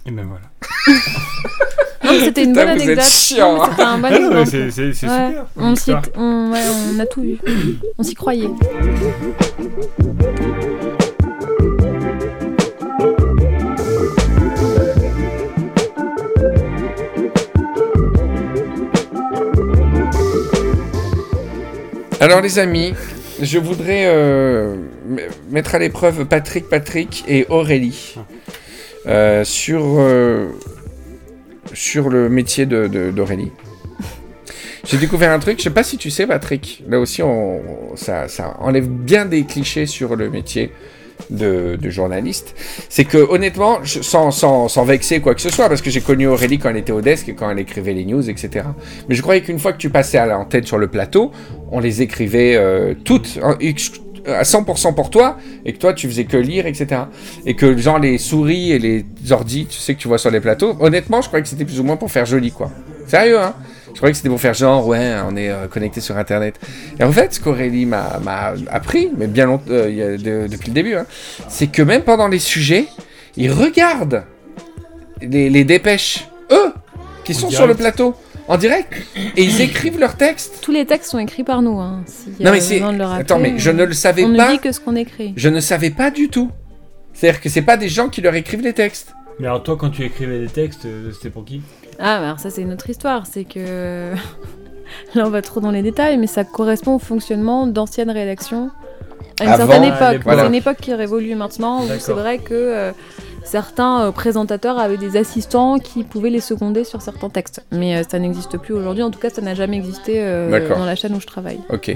Et 0.06 0.12
ben 0.12 0.26
voilà. 0.28 0.46
Non, 2.04 2.12
mais 2.12 2.20
c'était 2.26 2.44
une 2.44 2.54
bonne 2.54 2.68
anecdote. 2.68 3.02
c'était 3.02 3.42
un 3.42 3.98
bon 3.98 4.08
Ah 4.12 4.16
exemple. 4.18 4.46
c'est 4.46 4.70
c'est- 4.70 4.94
c'est 4.94 5.08
Ouais, 5.08 5.28
super. 5.30 5.46
On, 5.58 5.76
s'y 5.76 5.80
histoire. 5.92 6.04
est- 6.04 6.12
on- 6.18 6.52
ouais, 6.52 6.60
on 6.96 7.00
a 7.00 7.06
tout 7.06 7.22
vu. 7.22 7.38
On 7.98 8.04
s'y 8.04 8.14
croyait. 8.16 8.50
Alors 22.26 22.42
les 22.42 22.58
amis, 22.58 22.96
je 23.40 23.60
voudrais 23.60 24.06
euh, 24.08 24.78
mettre 25.52 25.76
à 25.76 25.78
l'épreuve 25.78 26.26
Patrick, 26.26 26.68
Patrick 26.68 27.24
et 27.28 27.46
Aurélie 27.50 28.16
euh, 29.06 29.44
sur, 29.44 29.84
euh, 30.00 30.48
sur 31.72 32.10
le 32.10 32.28
métier 32.28 32.66
d'Aurélie. 32.66 33.52
J'ai 34.86 34.98
découvert 34.98 35.32
un 35.34 35.38
truc, 35.38 35.60
je 35.60 35.66
sais 35.66 35.70
pas 35.70 35.84
si 35.84 36.00
tu 36.00 36.10
sais 36.10 36.26
Patrick, 36.26 36.84
là 36.90 37.00
aussi 37.00 37.22
ça, 37.96 38.26
enlève 38.60 38.88
bien 38.88 39.28
des 39.28 39.44
clichés 39.44 39.86
sur 39.86 40.16
le 40.16 40.32
métier 40.32 40.72
de, 41.30 41.90
journaliste. 41.90 42.56
C'est 42.90 43.06
que 43.06 43.18
honnêtement, 43.18 43.80
sans 43.84 44.84
vexer 44.86 45.20
quoi 45.20 45.36
que 45.36 45.42
ce 45.42 45.50
soit, 45.50 45.70
parce 45.70 45.82
que 45.82 45.90
j'ai 45.90 46.02
connu 46.02 46.28
Aurélie 46.28 46.60
quand 46.60 46.70
elle 46.70 46.78
était 46.78 46.92
au 46.92 47.02
desk 47.02 47.30
et 47.30 47.36
quand 47.36 47.50
elle 47.50 47.60
écrivait 47.60 47.94
les 47.94 48.06
news, 48.06 48.30
etc. 48.30 48.66
Mais 49.08 49.16
je 49.16 49.22
croyais 49.22 49.42
qu'une 49.42 49.60
fois 49.60 49.74
que 49.74 49.78
tu 49.78 49.90
passais 49.90 50.18
à 50.18 50.26
l'antenne 50.26 50.66
sur 50.66 50.78
le 50.78 50.88
plateau, 50.88 51.32
on 51.76 51.80
les 51.80 52.02
écrivait 52.02 52.56
euh, 52.56 52.94
toutes 53.04 53.38
hein, 53.44 53.58
à 54.28 54.42
100% 54.44 54.96
pour 54.96 55.10
toi 55.12 55.38
et 55.66 55.74
que 55.74 55.78
toi 55.78 55.94
tu 55.94 56.08
faisais 56.08 56.24
que 56.26 56.38
lire 56.38 56.66
etc 56.66 57.02
et 57.46 57.54
que 57.56 57.78
genre 57.78 58.00
les 58.00 58.18
souris 58.18 58.72
et 58.72 58.80
les 58.80 59.06
ordis 59.30 59.68
tu 59.68 59.78
sais 59.78 59.94
que 59.94 60.00
tu 60.00 60.08
vois 60.08 60.18
sur 60.18 60.32
les 60.32 60.40
plateaux. 60.40 60.76
Honnêtement 60.80 61.22
je 61.22 61.28
croyais 61.28 61.44
que 61.44 61.50
c'était 61.50 61.66
plus 61.66 61.80
ou 61.80 61.84
moins 61.84 61.98
pour 61.98 62.10
faire 62.12 62.26
joli 62.26 62.52
quoi. 62.52 62.72
Sérieux 63.08 63.40
hein? 63.40 63.54
Je 63.94 63.98
croyais 64.00 64.12
que 64.14 64.18
c'était 64.18 64.30
pour 64.30 64.42
faire 64.42 64.54
genre 64.56 64.88
ouais 64.88 65.14
on 65.30 65.36
est 65.38 65.50
euh, 65.52 65.68
connecté 65.68 66.02
sur 66.02 66.18
internet. 66.18 66.56
Et 67.00 67.04
en 67.04 67.12
fait 67.12 67.34
ce 67.36 67.40
qu'Aurélie 67.40 67.86
m'a 67.86 68.20
appris 68.72 69.10
mais 69.18 69.28
bien 69.28 69.46
longtemps 69.46 69.66
euh, 69.70 70.18
de- 70.18 70.48
depuis 70.48 70.70
le 70.70 70.74
début 70.74 70.96
hein, 70.96 71.06
c'est 71.48 71.68
que 71.68 71.82
même 71.84 72.02
pendant 72.02 72.28
les 72.28 72.40
sujets 72.40 72.86
ils 73.38 73.52
regardent 73.52 74.24
les, 75.22 75.50
les 75.50 75.64
dépêches. 75.66 76.28
Eux 76.52 76.74
qui 77.24 77.34
sont 77.34 77.50
sur 77.50 77.68
le 77.68 77.74
plateau 77.76 78.16
en 78.48 78.58
direct 78.58 78.94
et 79.36 79.44
ils 79.44 79.62
écrivent 79.62 80.00
leurs 80.00 80.18
textes 80.18 80.60
Tous 80.62 80.72
les 80.72 80.86
textes 80.86 81.12
sont 81.12 81.20
écrits 81.20 81.44
par 81.44 81.62
nous. 81.62 81.80
Hein, 81.80 82.04
non 82.40 82.52
mais 82.52 82.62
c'est 82.62 82.82
attends 82.82 83.40
mais 83.40 83.58
je 83.58 83.72
ne 83.72 83.84
le 83.84 83.94
savais 83.94 84.24
On 84.24 84.30
ne 84.30 84.38
pas 84.38 84.52
dit 84.52 84.60
que 84.60 84.72
ce 84.72 84.80
qu'on 84.80 84.96
écrit. 84.96 85.34
je 85.36 85.50
ne 85.50 85.60
savais 85.60 85.90
pas 85.90 86.12
du 86.12 86.30
tout. 86.30 86.52
C'est-à-dire 87.14 87.42
que 87.42 87.50
c'est 87.50 87.62
pas 87.62 87.78
des 87.78 87.90
gens 87.90 88.10
qui 88.10 88.22
leur 88.22 88.36
écrivent 88.36 88.62
les 88.62 88.74
textes. 88.74 89.14
Mais 89.40 89.48
alors, 89.48 89.64
toi, 89.64 89.76
quand 89.78 89.90
tu 89.90 90.04
écrivais 90.04 90.40
des 90.40 90.48
textes, 90.48 90.86
euh, 90.86 91.12
c'était 91.12 91.30
pour 91.30 91.44
qui? 91.46 91.62
Ah, 92.00 92.20
bah 92.20 92.26
alors 92.26 92.40
ça 92.40 92.50
c'est 92.50 92.62
une 92.62 92.74
autre 92.74 92.90
histoire. 92.90 93.26
C'est 93.26 93.46
que 93.46 94.14
là 95.16 95.26
on 95.26 95.30
va 95.30 95.42
trop 95.42 95.60
dans 95.62 95.72
les 95.72 95.82
détails, 95.82 96.18
mais 96.18 96.28
ça 96.28 96.44
correspond 96.44 96.96
au 96.96 97.00
fonctionnement 97.00 97.68
d'anciennes 97.68 98.12
rédactions 98.12 98.70
à 99.40 99.44
une 99.46 99.50
Avant, 99.50 99.68
certaine 99.68 99.92
à 99.92 99.96
époque. 100.14 100.22
Voilà. 100.24 100.42
C'est 100.42 100.48
une 100.48 100.56
époque 100.56 100.78
qui 100.82 100.94
révolue 100.94 101.36
maintenant. 101.36 101.84
Où 101.84 101.88
c'est 102.00 102.14
vrai 102.14 102.38
que 102.38 102.54
euh, 102.54 102.92
certains 103.46 104.02
euh, 104.08 104.12
présentateurs 104.12 104.78
avaient 104.78 104.98
des 104.98 105.16
assistants 105.18 105.80
qui 105.80 106.04
pouvaient 106.04 106.30
les 106.30 106.42
seconder 106.42 106.84
sur 106.84 107.02
certains 107.02 107.30
textes. 107.30 107.64
Mais 107.72 107.96
euh, 107.98 108.04
ça 108.10 108.20
n'existe 108.20 108.58
plus 108.58 108.74
aujourd'hui. 108.74 109.04
En 109.04 109.12
tout 109.12 109.20
cas, 109.20 109.30
ça 109.30 109.42
n'a 109.42 109.56
jamais 109.56 109.78
existé 109.78 110.16
euh, 110.18 110.68
dans 110.70 110.84
la 110.86 110.96
chaîne 110.96 111.16
où 111.16 111.22
je 111.22 111.28
travaille. 111.28 111.60
Ok. 111.70 111.96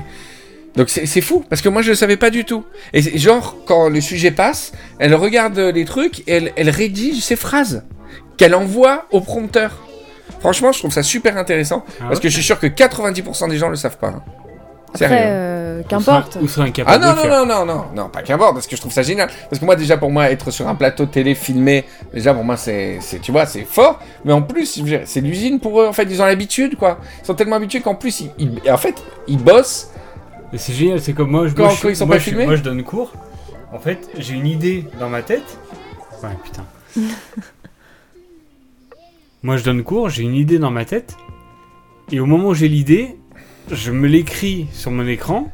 Donc 0.75 0.87
c'est 0.89 1.21
fou, 1.21 1.43
parce 1.49 1.61
que 1.63 1.67
moi 1.67 1.81
je 1.81 1.89
le 1.89 1.95
savais 1.95 2.15
pas 2.15 2.29
du 2.29 2.45
tout. 2.45 2.63
Et 2.93 3.01
c'est- 3.01 3.17
genre, 3.17 3.57
quand 3.65 3.89
le 3.89 3.99
sujet 4.01 4.29
passe, 4.31 4.71
elle 4.99 5.15
regarde 5.15 5.57
les 5.57 5.83
trucs 5.83 6.19
et 6.27 6.33
elle, 6.33 6.53
elle 6.55 6.69
rédige 6.69 7.21
ses 7.23 7.35
phrases 7.35 7.83
qu'elle 8.37 8.53
envoie 8.53 9.05
au 9.11 9.19
prompteur. 9.19 9.75
Franchement, 10.39 10.71
je 10.71 10.79
trouve 10.79 10.93
ça 10.93 11.01
super 11.03 11.37
intéressant, 11.37 11.83
Ah 11.99 12.05
parce 12.07 12.19
que 12.19 12.29
je 12.29 12.35
suis 12.35 12.43
sûr 12.43 12.59
que 12.59 12.67
90% 12.67 13.49
des 13.49 13.57
gens 13.57 13.67
le 13.69 13.75
savent 13.75 13.97
pas. 13.97 14.09
hein. 14.09 14.23
Après, 14.93 15.07
euh, 15.11 15.81
qu'importe. 15.87 16.37
Ou 16.41 16.47
serait 16.47 16.71
Ah 16.85 16.97
non, 16.97 17.11
de 17.11 17.15
le 17.15 17.21
faire. 17.21 17.45
non, 17.45 17.45
non, 17.45 17.65
non, 17.65 17.85
non, 17.95 18.09
pas 18.09 18.21
qu'importe, 18.23 18.53
parce 18.55 18.67
que 18.67 18.75
je 18.75 18.81
trouve 18.81 18.91
ça 18.91 19.03
génial. 19.03 19.29
Parce 19.49 19.59
que 19.59 19.65
moi, 19.65 19.75
déjà, 19.75 19.97
pour 19.97 20.09
moi, 20.11 20.31
être 20.31 20.51
sur 20.51 20.67
un 20.67 20.75
plateau 20.75 21.05
télé 21.05 21.35
filmé, 21.35 21.85
déjà, 22.13 22.33
pour 22.33 22.43
moi, 22.43 22.57
c'est, 22.57 22.97
c'est- 23.01 23.19
tu 23.19 23.31
vois, 23.31 23.45
c'est 23.45 23.65
fort. 23.65 23.99
Mais 24.25 24.33
en 24.33 24.41
plus, 24.41 24.81
c'est 25.05 25.21
l'usine 25.21 25.59
pour 25.59 25.79
eux, 25.81 25.87
en 25.87 25.93
fait, 25.93 26.03
ils 26.09 26.21
ont 26.21 26.25
l'habitude, 26.25 26.75
quoi. 26.75 26.99
Ils 27.21 27.25
sont 27.25 27.35
tellement 27.35 27.57
habitués 27.57 27.81
qu'en 27.81 27.95
plus, 27.95 28.21
ils, 28.21 28.31
ils- 28.63 28.71
en 28.71 28.77
fait, 28.77 28.95
ils 29.27 29.37
bossent. 29.37 29.91
C'est 30.57 30.73
génial, 30.73 30.99
c'est 30.99 31.13
comme 31.13 31.29
moi, 31.29 31.47
je, 31.47 31.53
Quand- 31.53 31.65
moi, 31.65 31.73
je- 31.75 31.81
quand 31.83 31.89
ils 31.89 31.95
sont 31.95 32.07
moi, 32.07 32.15
pas 32.15 32.19
je- 32.19 32.23
filmés 32.29 32.45
moi, 32.47 32.55
je 32.55 32.63
donne 32.63 32.83
cours. 32.83 33.11
En 33.71 33.77
fait, 33.79 34.09
j'ai 34.17 34.33
une 34.33 34.47
idée 34.47 34.85
dans 34.99 35.09
ma 35.09 35.21
tête. 35.21 35.59
Ouais, 36.23 36.29
putain. 36.43 36.65
moi, 39.43 39.57
je 39.57 39.63
donne 39.63 39.83
cours, 39.83 40.09
j'ai 40.09 40.23
une 40.23 40.33
idée 40.35 40.57
dans 40.59 40.71
ma 40.71 40.85
tête. 40.85 41.15
Et 42.11 42.19
au 42.19 42.25
moment 42.25 42.49
où 42.49 42.53
j'ai 42.55 42.67
l'idée, 42.67 43.15
je 43.71 43.91
me 43.91 44.07
l'écris 44.07 44.67
sur 44.73 44.91
mon 44.91 45.07
écran, 45.07 45.47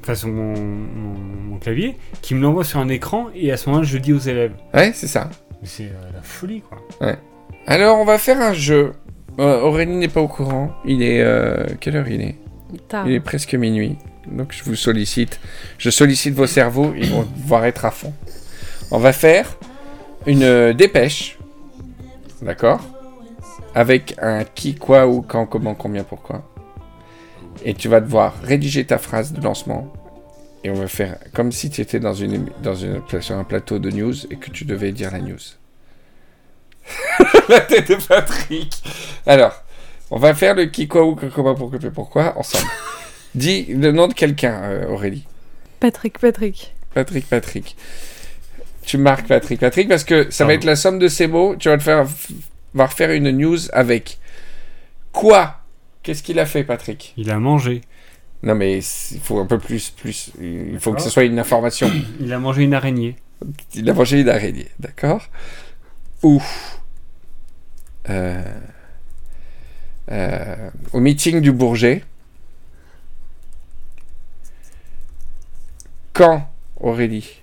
enfin 0.00 0.14
sur 0.14 0.28
mon, 0.28 0.54
mon- 0.58 1.18
mon 1.50 1.58
clavier, 1.58 1.96
qui 2.22 2.34
me 2.34 2.40
l'envoie 2.42 2.64
sur 2.64 2.80
un 2.80 2.88
écran, 2.88 3.26
et 3.34 3.52
à 3.52 3.56
ce 3.56 3.68
moment-là, 3.68 3.86
je 3.86 3.94
le 3.94 4.00
dis 4.00 4.12
aux 4.12 4.18
élèves. 4.18 4.52
Ouais, 4.74 4.92
c'est 4.94 5.06
ça. 5.06 5.30
Mais 5.60 5.68
c'est 5.68 5.84
euh, 5.86 6.10
la 6.14 6.22
folie, 6.22 6.62
quoi. 6.62 6.78
Alors, 7.66 7.98
on 7.98 8.04
va 8.04 8.18
faire 8.18 8.40
un 8.40 8.52
jeu. 8.52 8.92
Euh, 9.38 9.60
Aurélie 9.60 9.96
n'est 9.96 10.08
pas 10.08 10.20
au 10.20 10.28
courant. 10.28 10.72
Il 10.84 11.02
est. 11.02 11.20
euh, 11.20 11.64
quelle 11.80 11.96
heure 11.96 12.08
il 12.08 12.20
est? 12.20 12.36
Tard. 12.88 13.06
Il 13.06 13.12
est 13.14 13.20
presque 13.20 13.54
minuit. 13.54 13.96
Donc, 14.30 14.52
je 14.52 14.62
vous 14.64 14.74
sollicite. 14.74 15.40
Je 15.78 15.90
sollicite 15.90 16.34
vos 16.34 16.46
cerveaux. 16.46 16.92
Ils 16.96 17.10
vont 17.10 17.26
devoir 17.36 17.64
être 17.66 17.84
à 17.84 17.90
fond. 17.90 18.12
On 18.90 18.98
va 18.98 19.12
faire 19.12 19.56
une 20.26 20.42
euh, 20.42 20.72
dépêche. 20.72 21.38
D'accord? 22.42 22.80
Avec 23.74 24.14
un 24.20 24.44
qui, 24.44 24.74
quoi, 24.74 25.06
où, 25.06 25.22
quand, 25.22 25.46
comment, 25.46 25.74
combien, 25.74 26.04
pourquoi? 26.04 26.42
Et 27.64 27.74
tu 27.74 27.88
vas 27.88 28.00
devoir 28.00 28.34
rédiger 28.42 28.84
ta 28.84 28.98
phrase 28.98 29.32
de 29.32 29.42
lancement. 29.42 29.92
Et 30.64 30.70
on 30.70 30.74
va 30.74 30.88
faire 30.88 31.18
comme 31.34 31.52
si 31.52 31.70
tu 31.70 31.80
étais 31.80 32.00
dans 32.00 32.14
une, 32.14 32.46
dans 32.62 32.74
une, 32.74 33.02
sur 33.20 33.36
un 33.36 33.44
plateau 33.44 33.78
de 33.78 33.90
news 33.90 34.14
et 34.30 34.36
que 34.36 34.50
tu 34.50 34.64
devais 34.64 34.92
dire 34.92 35.10
la 35.12 35.20
news. 35.20 35.38
la 37.48 37.60
tête 37.60 37.88
de 37.88 37.96
Patrick. 37.96 38.82
Alors, 39.26 39.62
on 40.10 40.18
va 40.18 40.34
faire 40.34 40.54
le 40.54 40.66
qui, 40.66 40.88
quoi, 40.88 41.04
où, 41.04 41.14
que, 41.14 41.26
comment, 41.26 41.54
pourquoi, 41.54 41.78
pourquoi 41.94 42.38
ensemble. 42.38 42.66
Dis 43.34 43.66
le 43.66 43.92
nom 43.92 44.08
de 44.08 44.14
quelqu'un, 44.14 44.62
euh, 44.62 44.88
Aurélie. 44.88 45.26
Patrick, 45.80 46.18
Patrick. 46.18 46.74
Patrick, 46.94 47.26
Patrick. 47.28 47.76
Tu 48.82 48.96
marques 48.96 49.28
Patrick, 49.28 49.60
Patrick, 49.60 49.88
parce 49.88 50.04
que 50.04 50.30
ça 50.30 50.46
va 50.46 50.54
être 50.54 50.64
la 50.64 50.76
somme 50.76 50.98
de 50.98 51.08
ces 51.08 51.26
mots. 51.26 51.54
Tu 51.56 51.68
vas 51.68 51.76
te 51.76 51.82
faire, 51.82 52.06
va 52.74 52.86
refaire 52.86 53.10
une 53.12 53.30
news 53.30 53.58
avec 53.72 54.18
quoi 55.12 55.56
Qu'est-ce 56.02 56.22
qu'il 56.22 56.38
a 56.38 56.46
fait, 56.46 56.64
Patrick? 56.64 57.14
Il 57.16 57.30
a 57.30 57.38
mangé. 57.38 57.82
Non, 58.42 58.54
mais 58.54 58.78
il 58.78 59.20
faut 59.20 59.38
un 59.40 59.46
peu 59.46 59.58
plus, 59.58 59.90
plus. 59.90 60.30
Il 60.40 60.78
faut 60.78 60.92
que 60.92 61.02
ce 61.02 61.10
soit 61.10 61.24
une 61.24 61.38
information. 61.38 61.90
Il 62.20 62.32
a 62.32 62.38
mangé 62.38 62.62
une 62.62 62.74
araignée. 62.74 63.16
Il 63.74 63.88
a 63.90 63.94
mangé 63.94 64.20
une 64.20 64.28
araignée, 64.28 64.68
d'accord? 64.78 65.26
Ou 66.22 66.42
euh, 68.10 68.42
euh, 70.10 70.70
au 70.92 71.00
meeting 71.00 71.40
du 71.40 71.52
Bourget. 71.52 72.04
Quand, 76.12 76.48
Aurélie? 76.80 77.42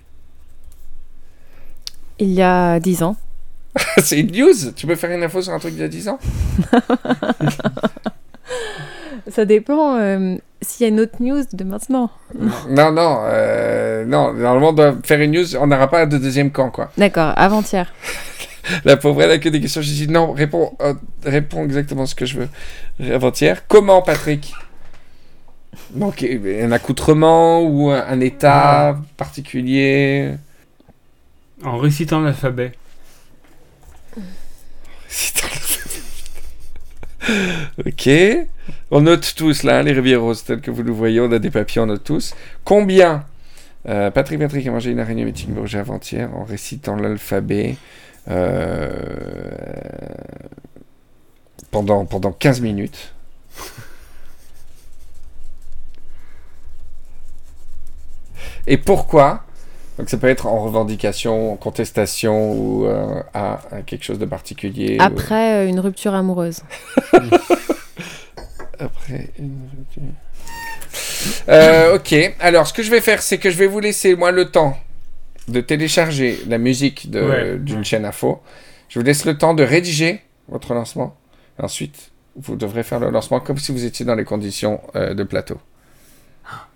Il 2.18 2.32
y 2.32 2.42
a 2.42 2.80
10 2.80 3.02
ans. 3.02 3.16
C'est 3.98 4.20
une 4.20 4.32
news 4.32 4.72
Tu 4.74 4.86
peux 4.86 4.96
faire 4.96 5.10
une 5.10 5.22
info 5.22 5.42
sur 5.42 5.52
un 5.52 5.58
truc 5.58 5.74
d'il 5.74 5.82
y 5.82 5.84
a 5.84 5.88
10 5.88 6.08
ans? 6.08 6.18
Ça 9.30 9.44
dépend 9.44 9.96
euh, 9.96 10.36
s'il 10.60 10.84
y 10.86 10.88
a 10.88 10.92
une 10.92 11.00
autre 11.00 11.16
news 11.20 11.42
de 11.52 11.64
maintenant. 11.64 12.10
Non, 12.68 12.92
non, 12.92 13.20
euh, 13.24 14.04
non. 14.04 14.32
Normalement, 14.32 14.68
on 14.68 14.72
doit 14.72 14.94
faire 15.04 15.20
une 15.20 15.32
news, 15.32 15.56
on 15.56 15.66
n'aura 15.66 15.88
pas 15.88 16.06
de 16.06 16.18
deuxième 16.18 16.50
camp, 16.50 16.70
quoi. 16.70 16.90
D'accord, 16.96 17.32
avant-hier. 17.36 17.92
La 18.84 18.96
pauvre, 18.96 19.22
elle 19.22 19.30
a 19.30 19.38
que 19.38 19.48
des 19.48 19.60
questions. 19.60 19.80
J'ai 19.80 20.06
dit 20.06 20.12
non, 20.12 20.32
réponds, 20.32 20.76
euh, 20.80 20.94
réponds 21.24 21.64
exactement 21.64 22.06
ce 22.06 22.14
que 22.14 22.26
je 22.26 22.38
veux. 22.40 22.48
Avant-hier. 23.12 23.66
Comment, 23.68 24.02
Patrick? 24.02 24.52
Donc, 25.94 26.24
un 26.24 26.72
accoutrement 26.72 27.62
ou 27.62 27.90
un, 27.90 28.04
un 28.08 28.20
état 28.20 28.98
particulier? 29.16 30.32
En 31.64 31.78
récitant 31.78 32.20
l'alphabet. 32.20 32.72
Ok. 37.86 38.08
On 38.90 39.00
note 39.02 39.34
tous 39.36 39.62
là, 39.62 39.82
les 39.82 39.92
rivières 39.92 40.20
roses, 40.20 40.44
telles 40.44 40.60
que 40.60 40.70
vous 40.70 40.82
le 40.82 40.92
voyez, 40.92 41.20
on 41.20 41.30
a 41.32 41.38
des 41.38 41.50
papiers, 41.50 41.80
on 41.80 41.86
note 41.86 42.04
tous. 42.04 42.34
Combien 42.64 43.24
Euh, 43.88 44.10
Patrick 44.10 44.40
Patrick 44.40 44.66
a 44.66 44.72
mangé 44.72 44.90
une 44.90 44.98
araignée 44.98 45.24
meeting 45.24 45.54
Bourget 45.54 45.78
avant-hier 45.78 46.28
en 46.34 46.42
récitant 46.44 46.96
l'alphabet. 46.96 47.76
euh, 48.28 49.48
pendant, 51.70 52.04
pendant 52.06 52.32
15 52.32 52.60
minutes? 52.60 53.12
Et 58.66 58.76
pourquoi 58.76 59.45
Donc 59.98 60.10
ça 60.10 60.18
peut 60.18 60.28
être 60.28 60.46
en 60.46 60.62
revendication, 60.62 61.52
en 61.52 61.56
contestation 61.56 62.52
ou 62.52 62.84
euh, 62.86 63.22
à, 63.32 63.60
à 63.70 63.80
quelque 63.82 64.04
chose 64.04 64.18
de 64.18 64.26
particulier. 64.26 64.96
Après 65.00 65.64
euh, 65.64 65.68
une 65.68 65.80
rupture 65.80 66.14
amoureuse. 66.14 66.60
Après 68.78 69.30
une 69.38 69.58
rupture. 69.76 70.02
Euh, 71.48 71.96
ok, 71.96 72.34
alors 72.40 72.66
ce 72.66 72.72
que 72.72 72.82
je 72.82 72.90
vais 72.90 73.00
faire, 73.00 73.22
c'est 73.22 73.38
que 73.38 73.50
je 73.50 73.56
vais 73.56 73.66
vous 73.66 73.80
laisser 73.80 74.14
moi 74.14 74.30
le 74.32 74.50
temps 74.50 74.76
de 75.48 75.60
télécharger 75.60 76.38
la 76.46 76.58
musique 76.58 77.08
Ouais, 77.12 77.56
d'une 77.58 77.78
ouais. 77.78 77.84
chaîne 77.84 78.04
info. 78.04 78.42
Je 78.88 78.98
vous 78.98 79.04
laisse 79.04 79.24
le 79.24 79.36
temps 79.38 79.54
de 79.54 79.62
rédiger 79.62 80.20
votre 80.48 80.74
lancement. 80.74 81.16
Ensuite, 81.58 82.10
vous 82.36 82.56
devrez 82.56 82.82
faire 82.82 83.00
le 83.00 83.10
lancement 83.10 83.40
comme 83.40 83.56
si 83.58 83.72
vous 83.72 83.84
étiez 83.84 84.04
dans 84.04 84.14
les 84.14 84.24
conditions 84.24 84.80
euh, 84.94 85.14
de 85.14 85.22
plateau. 85.24 85.58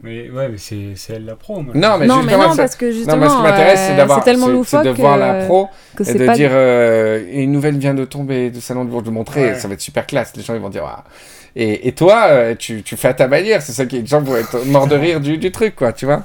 Mais 0.02 0.30
ouais, 0.30 0.48
mais 0.48 0.58
c'est 0.58 0.94
c'est 0.96 1.14
elle 1.14 1.24
la 1.26 1.36
pro. 1.36 1.60
moi. 1.60 1.72
Non, 1.74 1.96
mais 1.98 2.06
non, 2.06 2.16
mais 2.16 2.22
justement, 2.22 2.48
non, 2.48 2.50
ça- 2.54 2.62
parce 2.62 2.76
que 2.76 2.86
non, 2.86 2.92
justement, 2.92 3.16
mais 3.18 3.28
ce 3.28 3.36
qui 3.36 3.42
m'intéresse, 3.42 3.80
c'est 3.86 3.92
euh, 3.92 3.96
d'avoir, 3.96 4.18
c'est 4.18 4.24
tellement 4.24 4.46
c'est- 4.46 4.52
loufoque 4.52 4.80
c'est 4.82 4.88
de 4.88 4.92
voir 4.94 5.16
la 5.16 5.44
pro 5.44 5.68
que 5.96 6.02
et 6.10 6.14
de 6.14 6.26
pas 6.26 6.34
dire 6.34 6.50
euh, 6.52 7.24
une 7.32 7.52
nouvelle 7.52 7.78
vient 7.78 7.94
de 7.94 8.04
tomber 8.04 8.50
de 8.50 8.60
salon 8.60 8.84
de 8.84 8.90
Bourges 8.90 9.04
de 9.04 9.10
montrer, 9.10 9.50
Ouais. 9.50 9.54
ça 9.58 9.68
va 9.68 9.74
être 9.74 9.80
super 9.80 10.06
classe. 10.06 10.32
Les 10.36 10.42
gens 10.42 10.54
ils 10.54 10.60
vont 10.60 10.70
dire 10.70 10.82
Waouh. 10.84 11.02
et, 11.56 11.86
et 11.88 11.92
toi 11.92 12.26
euh, 12.28 12.54
tu, 12.58 12.82
tu 12.82 12.96
fais 12.96 13.08
à 13.08 13.14
ta 13.14 13.28
manière, 13.28 13.62
c'est 13.62 13.72
ça 13.72 13.86
qui 13.86 14.00
les 14.00 14.06
gens 14.06 14.20
vont 14.20 14.36
être 14.36 14.64
morts 14.66 14.86
de 14.86 14.96
rire 14.96 15.20
du, 15.20 15.38
du 15.38 15.50
truc 15.52 15.76
quoi, 15.76 15.92
tu 15.92 16.06
vois. 16.06 16.24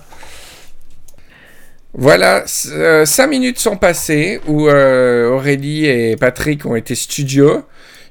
Voilà, 1.98 2.44
euh, 2.74 3.06
cinq 3.06 3.28
minutes 3.28 3.58
sont 3.60 3.78
passées 3.78 4.42
où 4.48 4.68
euh, 4.68 5.30
Aurélie 5.30 5.86
et 5.86 6.18
Patrick 6.18 6.66
ont 6.66 6.76
été 6.76 6.94
studio. 6.94 7.64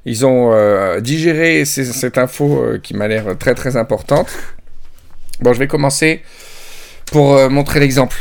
Ils 0.06 0.24
ont 0.24 0.52
euh, 0.54 1.00
digéré 1.00 1.64
ces- 1.66 1.84
cette 1.84 2.16
info 2.16 2.62
euh, 2.62 2.78
qui 2.82 2.94
m'a 2.94 3.08
l'air 3.08 3.36
très 3.38 3.54
très 3.54 3.76
importante. 3.76 4.28
Bon, 5.40 5.52
je 5.52 5.58
vais 5.58 5.66
commencer 5.66 6.22
pour 7.10 7.34
euh, 7.34 7.48
montrer 7.48 7.80
l'exemple. 7.80 8.16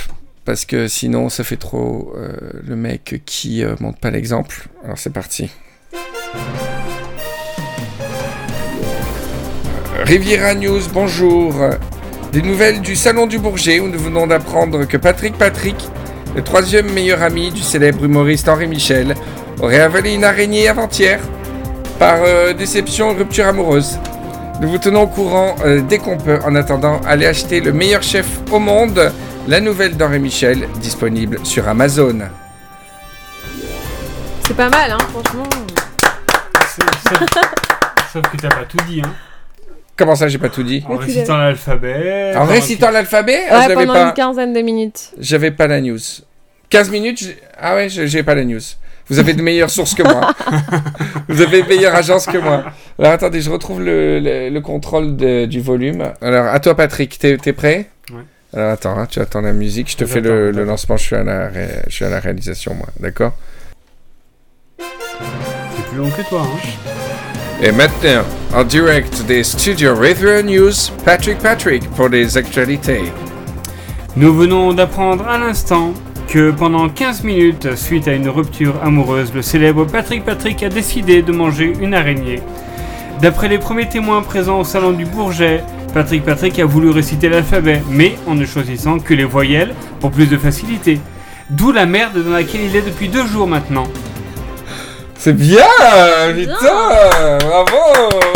Parce 0.45 0.65
que 0.65 0.87
sinon, 0.87 1.29
ça 1.29 1.43
fait 1.43 1.57
trop 1.57 2.13
euh, 2.17 2.35
le 2.65 2.75
mec 2.75 3.21
qui 3.25 3.63
euh, 3.63 3.75
montre 3.79 3.99
pas 3.99 4.09
l'exemple. 4.11 4.67
Alors 4.83 4.97
c'est 4.97 5.13
parti. 5.13 5.49
Riviera 10.03 10.53
News, 10.53 10.81
bonjour. 10.91 11.55
Des 12.33 12.41
nouvelles 12.41 12.81
du 12.81 12.95
Salon 12.95 13.27
du 13.27 13.37
Bourget 13.37 13.79
où 13.79 13.87
nous 13.87 13.99
venons 13.99 14.27
d'apprendre 14.27 14.85
que 14.85 14.97
Patrick 14.97 15.37
Patrick, 15.37 15.75
le 16.35 16.41
troisième 16.41 16.91
meilleur 16.91 17.21
ami 17.21 17.51
du 17.51 17.61
célèbre 17.61 18.03
humoriste 18.03 18.49
Henri 18.49 18.67
Michel, 18.67 19.15
aurait 19.61 19.79
avalé 19.79 20.13
une 20.13 20.23
araignée 20.23 20.67
avant-hier 20.67 21.21
par 21.99 22.17
euh, 22.23 22.53
déception 22.53 23.11
et 23.11 23.17
rupture 23.17 23.47
amoureuse. 23.47 23.99
Nous 24.61 24.69
vous 24.69 24.77
tenons 24.77 25.01
au 25.03 25.07
courant 25.07 25.55
euh, 25.65 25.81
dès 25.81 25.97
qu'on 25.97 26.17
peut. 26.17 26.39
En 26.45 26.55
attendant, 26.55 27.01
allez 27.05 27.25
acheter 27.25 27.59
le 27.59 27.73
meilleur 27.73 28.01
chef 28.03 28.27
au 28.51 28.59
monde, 28.59 29.11
la 29.47 29.59
nouvelle 29.59 29.97
d'Henri 29.97 30.19
Michel, 30.19 30.67
disponible 30.79 31.39
sur 31.43 31.67
Amazon. 31.67 32.19
C'est 34.47 34.55
pas 34.55 34.69
mal, 34.69 34.91
hein, 34.91 34.97
franchement. 35.11 35.43
C'est- 36.67 36.83
Sauf, 37.09 37.29
sauf 38.13 38.21
que 38.31 38.37
t'as 38.37 38.49
pas 38.49 38.65
tout 38.67 38.77
dit, 38.87 39.01
hein. 39.03 39.13
Comment 39.95 40.15
ça, 40.15 40.27
j'ai 40.27 40.39
pas 40.39 40.49
tout 40.49 40.63
dit 40.63 40.83
En 40.89 40.95
récitant 40.97 41.37
l'alphabet. 41.37 42.33
En 42.35 42.39
dans- 42.39 42.51
récitant 42.51 42.89
l'alphabet 42.89 43.41
ah, 43.49 43.67
Ouais, 43.67 43.73
pendant 43.75 43.93
pas, 43.93 44.07
une 44.07 44.13
quinzaine 44.13 44.51
de 44.53 44.61
minutes. 44.61 45.11
j'avais 45.19 45.51
pas 45.51 45.67
la 45.67 45.81
news. 45.81 45.99
15 46.69 46.89
minutes 46.89 47.35
Ah 47.59 47.75
ouais, 47.75 47.89
j'ai 47.89 48.23
pas 48.23 48.33
la 48.33 48.43
news. 48.43 48.59
Vous 49.09 49.19
avez 49.19 49.33
de 49.33 49.41
meilleures 49.41 49.69
sources 49.69 49.93
que 49.93 50.03
moi. 50.03 50.33
Vous 51.27 51.41
avez 51.41 51.59
une 51.59 51.67
meilleure 51.67 51.93
agence 51.95 52.25
que 52.25 52.37
moi. 52.37 52.63
Alors 52.97 53.11
attendez, 53.11 53.41
je 53.41 53.49
retrouve 53.49 53.81
le, 53.81 54.19
le- 54.19 54.49
le 54.49 54.61
contrôle 54.61 55.15
de- 55.17 55.45
du 55.45 55.59
volume. 55.61 56.03
Alors 56.21 56.45
à 56.47 56.59
toi 56.59 56.75
Patrick, 56.75 57.17
t'es 57.19 57.37
es 57.45 57.53
prêt? 57.53 57.89
Ouais. 58.11 58.21
Alors 58.53 58.71
attends, 58.71 58.97
hein, 58.97 59.05
tu 59.09 59.19
attends 59.19 59.41
la 59.41 59.51
musique, 59.53 59.89
je 59.91 59.97
te 59.97 60.05
fais 60.05 60.21
le, 60.21 60.51
le 60.51 60.63
lancement, 60.63 60.95
je 60.97 61.03
suis, 61.03 61.15
à 61.15 61.23
la 61.23 61.49
ré- 61.49 61.81
je 61.87 61.93
suis 61.93 62.05
à 62.05 62.09
la 62.09 62.19
réalisation 62.19 62.73
moi, 62.75 62.87
d'accord? 62.99 63.33
C'est 64.79 65.85
plus 65.89 65.97
long 65.97 66.09
que 66.09 66.27
toi, 66.29 66.41
hein. 66.43 66.59
Et 67.61 67.71
maintenant, 67.71 68.23
en 68.53 68.63
direct 68.63 69.23
des 69.25 69.43
studios 69.43 69.95
River 69.95 70.43
News, 70.43 70.71
Patrick 71.05 71.37
Patrick 71.39 71.89
pour 71.91 72.09
les 72.09 72.37
actualités. 72.37 73.03
Nous 74.15 74.33
venons 74.33 74.73
d'apprendre 74.73 75.27
à 75.27 75.37
l'instant 75.37 75.93
que 76.27 76.51
pendant 76.51 76.89
15 76.89 77.23
minutes, 77.23 77.75
suite 77.75 78.07
à 78.07 78.13
une 78.13 78.29
rupture 78.29 78.75
amoureuse, 78.83 79.33
le 79.33 79.41
célèbre 79.41 79.85
Patrick 79.85 80.25
Patrick 80.25 80.63
a 80.63 80.69
décidé 80.69 81.21
de 81.21 81.31
manger 81.31 81.73
une 81.79 81.93
araignée. 81.93 82.41
D'après 83.21 83.47
les 83.47 83.57
premiers 83.57 83.87
témoins 83.87 84.21
présents 84.21 84.59
au 84.59 84.63
salon 84.63 84.91
du 84.91 85.05
Bourget, 85.05 85.63
Patrick 85.93 86.25
Patrick 86.25 86.57
a 86.59 86.65
voulu 86.65 86.89
réciter 86.89 87.29
l'alphabet, 87.29 87.83
mais 87.89 88.17
en 88.27 88.35
ne 88.35 88.45
choisissant 88.45 88.99
que 88.99 89.13
les 89.13 89.23
voyelles 89.23 89.73
pour 89.99 90.11
plus 90.11 90.27
de 90.27 90.37
facilité. 90.37 90.99
D'où 91.49 91.71
la 91.71 91.85
merde 91.85 92.23
dans 92.23 92.31
laquelle 92.31 92.61
il 92.61 92.75
est 92.75 92.81
depuis 92.81 93.09
deux 93.09 93.25
jours 93.27 93.47
maintenant. 93.47 93.87
C'est 95.15 95.37
bien, 95.37 95.63
putain, 96.35 97.37
bravo. 97.39 98.32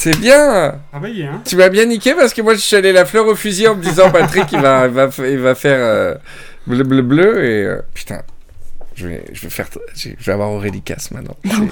C'est 0.00 0.16
bien. 0.16 0.76
Travaillé, 0.92 1.24
hein 1.26 1.42
Tu 1.44 1.56
m'as 1.56 1.68
bien 1.70 1.84
niqué 1.86 2.14
parce 2.14 2.32
que 2.32 2.40
moi 2.40 2.54
je 2.54 2.60
suis 2.60 2.76
allé 2.76 2.92
la 2.92 3.04
fleur 3.04 3.26
au 3.26 3.34
fusil 3.34 3.66
en 3.66 3.74
me 3.74 3.82
disant 3.82 4.10
Patrick 4.12 4.44
il 4.52 4.60
va, 4.60 4.86
il 4.86 4.92
va, 4.92 5.08
il 5.26 5.38
va 5.38 5.54
faire 5.56 5.78
euh, 5.80 6.14
bleu 6.68 6.84
bleu 6.84 7.02
bleu 7.02 7.44
et 7.44 7.64
euh, 7.64 7.80
putain 7.94 8.22
je 8.94 9.08
vais, 9.08 9.24
je 9.32 9.42
vais 9.42 9.50
faire 9.50 9.66
je 9.96 10.10
vais 10.24 10.32
avoir 10.32 10.50
Aurélie 10.52 10.82
Casse 10.82 11.10
maintenant. 11.10 11.34
Je 11.44 11.50
suis- 11.50 11.68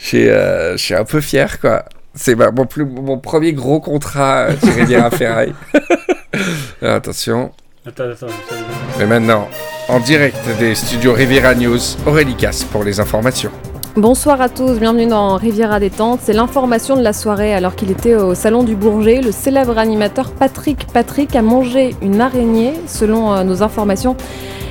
Je 0.00 0.04
suis, 0.06 0.28
euh, 0.28 0.72
je 0.76 0.82
suis 0.82 0.94
un 0.94 1.04
peu 1.04 1.20
fier 1.20 1.60
quoi. 1.60 1.84
C'est 2.14 2.34
mon, 2.34 2.66
plus, 2.66 2.84
mon 2.84 3.18
premier 3.18 3.52
gros 3.52 3.78
contrat 3.80 4.48
euh, 4.48 4.52
chez 4.60 4.70
Riviera 4.72 5.10
Ferraille. 5.12 5.54
Alors, 6.82 6.96
attention. 6.96 7.52
Attends, 7.86 8.10
attends, 8.10 8.26
attends. 8.26 9.00
Et 9.00 9.06
maintenant, 9.06 9.48
en 9.88 10.00
direct 10.00 10.36
des 10.58 10.74
studios 10.74 11.12
Riviera 11.12 11.54
News, 11.54 11.78
Aurélie 12.06 12.34
Casse 12.36 12.64
pour 12.64 12.82
les 12.82 12.98
informations. 12.98 13.52
Bonsoir 13.96 14.40
à 14.40 14.48
tous, 14.48 14.78
bienvenue 14.78 15.06
dans 15.06 15.36
Riviera 15.36 15.78
Détente. 15.78 16.20
C'est 16.22 16.32
l'information 16.32 16.96
de 16.96 17.02
la 17.02 17.12
soirée. 17.12 17.52
Alors 17.52 17.74
qu'il 17.74 17.90
était 17.90 18.14
au 18.14 18.34
salon 18.34 18.62
du 18.62 18.74
Bourget, 18.74 19.20
le 19.20 19.32
célèbre 19.32 19.76
animateur 19.76 20.30
Patrick 20.30 20.86
Patrick 20.94 21.36
a 21.36 21.42
mangé 21.42 21.94
une 22.00 22.22
araignée. 22.22 22.72
Selon 22.86 23.34
euh, 23.34 23.44
nos 23.44 23.62
informations, 23.62 24.16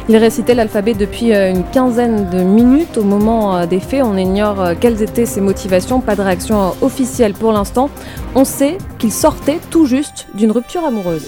il 0.09 0.17
récitait 0.17 0.55
l'alphabet 0.55 0.95
depuis 0.95 1.35
euh, 1.35 1.51
une 1.51 1.63
quinzaine 1.63 2.31
de 2.31 2.39
minutes. 2.39 2.97
Au 2.97 3.03
moment 3.03 3.57
euh, 3.57 3.65
des 3.67 3.79
faits, 3.79 4.01
on 4.03 4.17
ignore 4.17 4.71
quelles 4.79 5.03
étaient 5.03 5.27
ses 5.27 5.39
motivations. 5.39 6.01
Pas 6.01 6.15
de 6.15 6.23
réaction 6.23 6.73
officielle 6.81 7.33
pour 7.33 7.51
l'instant. 7.51 7.91
On 8.33 8.43
sait 8.43 8.79
qu'il 8.97 9.13
sortait 9.13 9.59
tout 9.69 9.85
juste 9.85 10.25
d'une 10.33 10.51
rupture 10.51 10.83
amoureuse. 10.83 11.27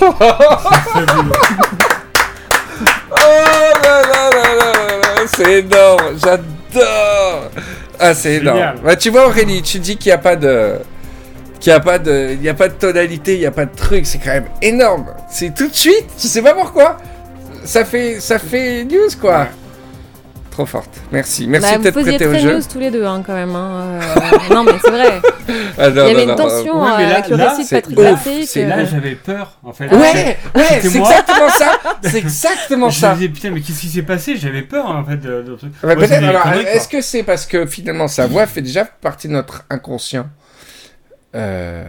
Oh 3.20 3.24
c'est 5.36 5.58
énorme, 5.60 6.16
j'adore. 6.22 6.44
Ah, 8.00 8.14
c'est 8.14 8.34
énorme. 8.34 8.80
Bah, 8.84 8.96
tu 8.96 9.10
vois 9.10 9.26
Aurélie, 9.26 9.62
tu 9.62 9.78
dis 9.78 9.96
qu'il 9.96 10.10
n'y 10.10 10.14
a 10.14 10.18
pas 10.18 10.36
de 10.36 10.74
qu'il 11.60 11.72
n'y 11.72 11.76
a 11.76 11.80
pas 11.80 11.98
de 11.98 12.30
il 12.32 12.42
y 12.42 12.48
a 12.48 12.54
pas 12.54 12.68
de 12.68 12.74
tonalité, 12.74 13.34
il 13.34 13.40
n'y 13.40 13.46
a 13.46 13.50
pas 13.50 13.64
de 13.64 13.74
truc, 13.74 14.06
c'est 14.06 14.18
quand 14.18 14.30
même 14.30 14.48
énorme. 14.62 15.06
C'est 15.30 15.54
tout 15.54 15.68
de 15.68 15.74
suite, 15.74 16.06
je 16.18 16.26
sais 16.26 16.42
pas 16.42 16.54
pourquoi. 16.54 16.98
Ça 17.64 17.84
fait 17.84 18.20
ça 18.20 18.38
fait 18.38 18.84
news 18.84 19.10
quoi. 19.20 19.48
Trop 20.58 20.66
forte. 20.66 21.00
Merci. 21.12 21.46
Merci 21.46 21.66
Bah, 21.70 21.72
de 21.74 21.76
vous 21.78 21.82
t'être 21.84 21.94
faisiez 21.94 22.10
prêté 22.16 22.26
au 22.26 22.30
très 22.30 22.40
jeu. 22.40 22.56
news 22.56 22.62
tous 22.72 22.78
les 22.80 22.90
deux 22.90 23.04
hein, 23.04 23.22
quand 23.24 23.32
même. 23.34 23.54
hein. 23.54 24.00
Euh, 24.50 24.54
non 24.54 24.64
mais 24.64 24.72
c'est 24.84 24.90
vrai. 24.90 25.20
Ah, 25.78 25.90
non, 25.90 26.06
Il 26.08 26.08
y 26.08 26.14
avait 26.16 26.26
non, 26.26 26.32
une 26.32 26.36
tension 26.36 26.84
mais 26.84 27.04
euh, 27.04 27.08
là- 27.08 27.14
avec 27.14 27.28
le 27.28 27.36
là, 27.36 27.50
récit 27.50 27.62
de 27.62 27.66
c'est 27.68 27.76
Patrick 27.80 28.46
c'est 28.48 28.64
euh, 28.64 28.68
Là, 28.68 28.84
j'avais 28.84 29.14
peur, 29.14 29.58
en 29.62 29.72
fait. 29.72 29.86
Ouais, 29.86 30.36
ouais, 30.56 30.64
c'est 30.82 30.96
exactement 30.96 31.48
ça. 31.50 31.78
C'est 32.02 32.18
exactement 32.18 32.90
Je 32.90 32.98
ça. 32.98 33.10
me 33.10 33.14
disais, 33.14 33.28
putain, 33.28 33.50
mais 33.52 33.60
qu'est-ce 33.60 33.80
qui 33.82 33.86
s'est 33.88 34.02
passé? 34.02 34.36
J'avais 34.36 34.62
peur, 34.62 34.86
en 34.90 35.04
fait, 35.04 35.18
de. 35.18 35.56
Ouais, 35.84 36.72
est-ce 36.74 36.88
que 36.88 37.00
c'est 37.00 37.22
parce 37.22 37.46
que 37.46 37.64
finalement 37.66 38.08
sa 38.08 38.26
voix 38.26 38.46
fait 38.48 38.60
déjà 38.62 38.84
partie 38.84 39.28
de 39.28 39.34
notre 39.34 39.62
inconscient 39.70 40.26
euh, 41.36 41.84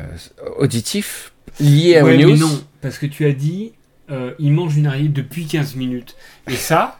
auditif 0.59 1.33
lié 1.59 1.99
Ouais, 2.03 2.13
aux 2.13 2.17
news? 2.17 2.33
mais 2.33 2.37
non, 2.39 2.61
parce 2.83 2.99
que 2.99 3.07
tu 3.07 3.25
as 3.25 3.31
dit, 3.33 3.73
euh, 4.11 4.31
il 4.39 4.51
mange 4.51 4.75
une 4.77 4.87
araignée 4.87 5.09
depuis 5.09 5.45
15 5.45 5.75
minutes. 5.75 6.15
Et 6.49 6.55
ça, 6.55 6.97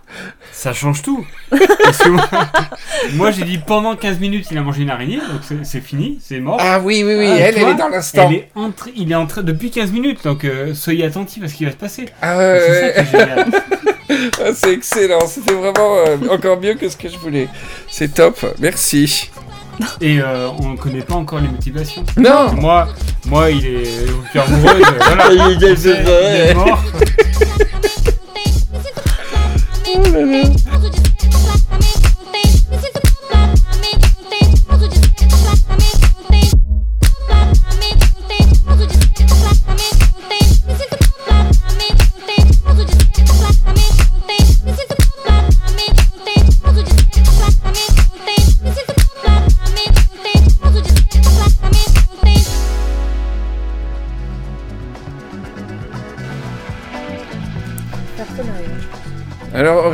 ça 0.52 0.74
change 0.74 1.02
tout. 1.02 1.26
Parce 1.50 1.98
que 2.00 2.10
moi, 2.10 2.30
moi, 3.14 3.32
j'ai 3.32 3.44
dit 3.44 3.58
pendant 3.58 3.96
15 3.96 4.20
minutes, 4.20 4.48
il 4.52 4.58
a 4.58 4.62
mangé 4.62 4.84
une 4.84 4.90
araignée, 4.90 5.18
donc 5.18 5.42
c'est- 5.44 5.64
c'est 5.64 5.82
fini, 5.82 6.20
c'est 6.22 6.40
mort. 6.40 6.58
Ah 6.60 6.80
oui, 6.80 7.04
oui, 7.06 7.16
oui, 7.18 7.28
Ah, 7.30 7.36
elle, 7.40 7.56
tu 7.56 7.62
elle 7.62 7.70
est 7.70 7.76
dans 7.76 7.90
l'instant. 7.90 8.30
Est 8.32 8.50
il 8.96 9.12
est 9.12 9.16
entré 9.16 9.42
depuis 9.44 9.72
15 9.72 9.92
minutes, 9.92 10.24
donc 10.24 10.46
euh, 10.46 10.74
soyez 10.74 11.04
attentifs 11.06 11.44
à 11.44 11.48
ce 11.48 11.54
qui 11.56 11.66
va 11.66 11.72
se 11.72 11.78
passer. 11.78 12.06
Ah 12.22 12.36
C'est 12.38 12.70
ouais, 12.70 12.94
ça 12.96 13.04
qui 13.04 13.16
est 13.16 13.20
génial. 13.20 13.46
Ah, 14.44 14.50
c'est 14.56 14.74
excellent. 14.74 15.28
C'était 15.28 15.54
vraiment 15.54 15.98
euh, 15.98 16.18
encore 16.32 16.60
mieux 16.60 16.74
que 16.74 16.90
ce 16.90 16.98
que 16.98 17.08
je 17.10 17.18
voulais. 17.18 17.48
C'est 17.88 18.12
top. 18.14 18.44
Merci. 18.60 19.30
Et 20.02 20.20
euh, 20.22 20.50
on 20.60 20.70
ne 20.70 20.78
connaît 20.78 21.02
pas 21.02 21.16
encore 21.16 21.40
les 21.40 21.48
motivations. 21.48 22.04
Non. 22.18 22.54
Moi, 22.54 22.88
moi, 23.28 23.50
il 23.52 23.66
est 23.66 24.06
rupture 24.12 24.44
amoureuse, 24.44 24.84
voilà. 25.06 25.32
Il 25.32 25.64
est- 25.64 25.84
Il 25.84 25.88
est 25.90 26.54
mort. 26.54 26.84
Personne 29.84 30.92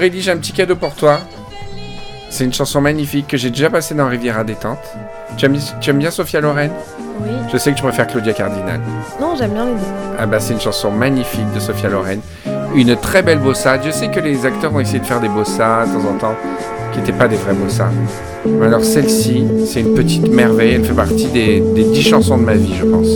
Aurélie, 0.06 0.22
j'ai 0.22 0.30
un 0.30 0.38
petit 0.38 0.51
cadeau 0.51 0.76
pour 0.76 0.93
toi. 0.93 1.18
C'est 2.30 2.43
une 2.43 2.53
chanson 2.53 2.80
magnifique 2.80 3.26
que 3.26 3.38
j'ai 3.38 3.49
déjà 3.49 3.72
passée 3.72 3.95
dans 3.95 4.08
Riviera 4.08 4.43
détente. 4.43 4.78
Tu 5.36 5.47
aimes, 5.47 5.58
tu 5.82 5.89
aimes 5.89 5.97
bien 5.97 6.12
Sophia 6.12 6.41
Loren? 6.41 6.70
Oui. 7.22 7.32
Je 7.51 7.58
sais 7.58 7.72
que 7.72 7.78
tu 7.78 7.82
préfères 7.82 8.06
Claudia 8.06 8.34
Cardinal. 8.34 8.82
Non, 9.20 9.36
j'aime 9.36 9.53
bien 9.53 9.66
les 9.66 9.72
deux. 9.72 9.88
Ah 10.20 10.28
bah 10.28 10.39
c'est 10.39 10.53
une 10.53 10.62
chanson 10.62 10.91
magnifique 10.91 11.51
de 11.56 11.60
Sophia 11.60 11.89
Loren. 11.89 12.20
Une 12.76 12.95
très 12.97 13.24
belle 13.24 13.39
bossa. 13.39 13.82
Je 13.82 13.89
sais 13.89 14.10
que 14.10 14.20
les 14.20 14.45
acteurs 14.45 14.76
ont 14.76 14.80
essayé 14.80 14.99
de 14.99 15.06
faire 15.06 15.22
des 15.22 15.28
bossas 15.28 15.88
de 15.88 15.93
temps 15.93 16.08
en 16.08 16.18
temps, 16.20 16.36
qui 16.93 16.99
n'étaient 16.99 17.12
pas 17.12 17.28
des 17.28 17.38
vrais 17.38 17.56
bossas. 17.56 17.89
Mais 18.45 18.68
Alors 18.68 18.84
celle-ci, 18.84 19.43
c'est 19.66 19.82
une 19.82 19.95
petite 19.95 20.28
merveille. 20.28 20.76
Elle 20.76 20.86
fait 20.86 20.93
partie 20.93 21.30
des, 21.30 21.62
des 21.74 21.84
10 21.84 22.03
chansons 22.03 22.38
de 22.38 22.43
ma 22.43 22.53
vie, 22.53 22.76
je 22.80 22.86
pense. 22.86 23.08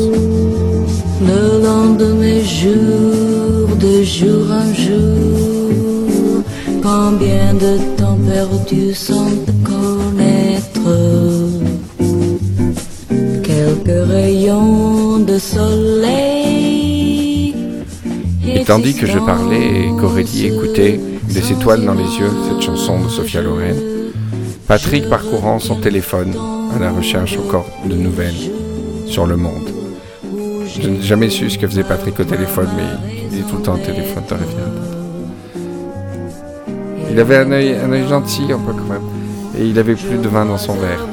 Le 1.21 1.63
long 1.63 1.93
de 1.93 2.13
mes 2.13 2.41
jours, 2.43 3.75
de 3.75 4.01
jour 4.01 4.47
en 4.51 4.73
jour, 4.73 5.48
combien 6.81 7.53
de 7.53 7.77
temps 7.97 8.17
perdu 8.27 8.93
sans 8.93 9.29
te 9.45 9.51
connaître? 9.63 10.89
Quelques 13.43 14.07
rayons 14.09 15.19
de 15.19 15.37
soleil. 15.37 16.69
Et 18.47 18.63
tandis 18.63 18.95
que 18.95 19.05
je 19.05 19.19
parlais 19.19 19.87
et 19.87 19.91
qu'Aurélie 19.99 20.47
écoutait 20.47 20.99
des 21.29 21.51
étoiles 21.51 21.85
dans 21.85 21.93
les 21.93 22.17
yeux, 22.19 22.31
cette 22.47 22.61
chanson 22.61 22.99
de 23.03 23.09
Sophia 23.09 23.41
Loren, 23.41 23.75
Patrick 24.67 25.07
parcourant 25.09 25.59
son 25.59 25.75
téléphone 25.75 26.33
à 26.75 26.79
la 26.79 26.91
recherche 26.91 27.37
encore 27.37 27.67
de 27.85 27.95
nouvelles 27.95 28.51
sur 29.05 29.25
le 29.25 29.37
monde. 29.37 29.69
Je 30.81 30.89
n'ai 30.89 31.01
jamais 31.01 31.29
su 31.29 31.49
ce 31.49 31.57
que 31.57 31.67
faisait 31.67 31.83
Patrick 31.83 32.19
au 32.19 32.23
téléphone, 32.23 32.69
mais 32.75 32.83
il 33.31 33.39
est 33.39 33.43
tout 33.43 33.57
le 33.57 33.63
temps 33.63 33.75
au 33.75 33.77
téléphone 33.77 34.23
Riviera. 34.29 34.98
Il 37.19 37.23
avait 37.23 37.35
un 37.35 37.51
œil, 37.51 38.07
gentil 38.07 38.43
un 38.49 38.59
peu 38.59 38.71
quand 38.71 38.93
même, 38.93 39.01
et 39.57 39.65
il 39.65 39.77
avait 39.77 39.95
plus 39.95 40.17
de 40.17 40.29
vin 40.29 40.45
dans 40.45 40.57
son 40.57 40.75
verre. 40.75 41.05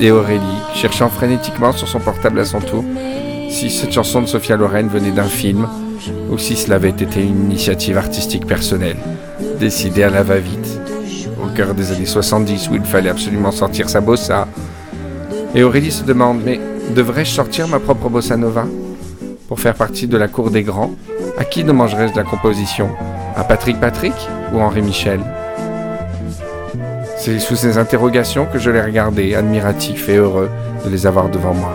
Et 0.00 0.10
Aurélie, 0.10 0.40
cherchant 0.74 1.08
frénétiquement 1.10 1.70
sur 1.70 1.86
son 1.86 2.00
portable 2.00 2.40
à 2.40 2.44
son 2.44 2.58
tour, 2.58 2.82
si 3.50 3.70
cette 3.70 3.92
chanson 3.92 4.22
de 4.22 4.26
Sophia 4.26 4.56
Loren 4.56 4.88
venait 4.88 5.12
d'un 5.12 5.28
film, 5.28 5.68
ou 6.28 6.38
si 6.38 6.56
cela 6.56 6.74
avait 6.74 6.88
été 6.88 7.22
une 7.22 7.44
initiative 7.44 7.96
artistique 7.96 8.48
personnelle, 8.48 8.96
décidée 9.60 10.02
à 10.02 10.10
la 10.10 10.24
va-vite, 10.24 10.80
au 11.40 11.54
cœur 11.54 11.72
des 11.74 11.92
années 11.92 12.04
70 12.04 12.70
où 12.70 12.74
il 12.74 12.82
fallait 12.82 13.10
absolument 13.10 13.52
sortir 13.52 13.88
sa 13.88 14.00
bossa. 14.00 14.48
Et 15.54 15.62
Aurélie 15.62 15.92
se 15.92 16.02
demande, 16.02 16.40
mais 16.44 16.58
devrais-je 16.96 17.30
sortir 17.30 17.68
ma 17.68 17.78
propre 17.78 18.08
bossa 18.08 18.36
nova 18.36 18.66
Pour 19.46 19.60
faire 19.60 19.74
partie 19.74 20.08
de 20.08 20.16
la 20.16 20.26
cour 20.26 20.50
des 20.50 20.64
grands? 20.64 20.90
À 21.38 21.44
qui 21.44 21.62
demanderais-je 21.62 22.16
la 22.16 22.24
composition? 22.24 22.88
À 23.36 23.44
Patrick 23.44 23.80
Patrick 23.80 24.14
ou 24.52 24.60
Henri 24.60 24.82
Michel? 24.82 25.20
C'est 27.18 27.38
sous 27.38 27.56
ces 27.56 27.78
interrogations 27.78 28.46
que 28.46 28.58
je 28.58 28.70
l'ai 28.70 28.82
regardé, 28.82 29.34
admiratif 29.34 30.08
et 30.08 30.16
heureux 30.16 30.50
de 30.84 30.90
les 30.90 31.06
avoir 31.06 31.28
devant 31.28 31.54
moi. 31.54 31.72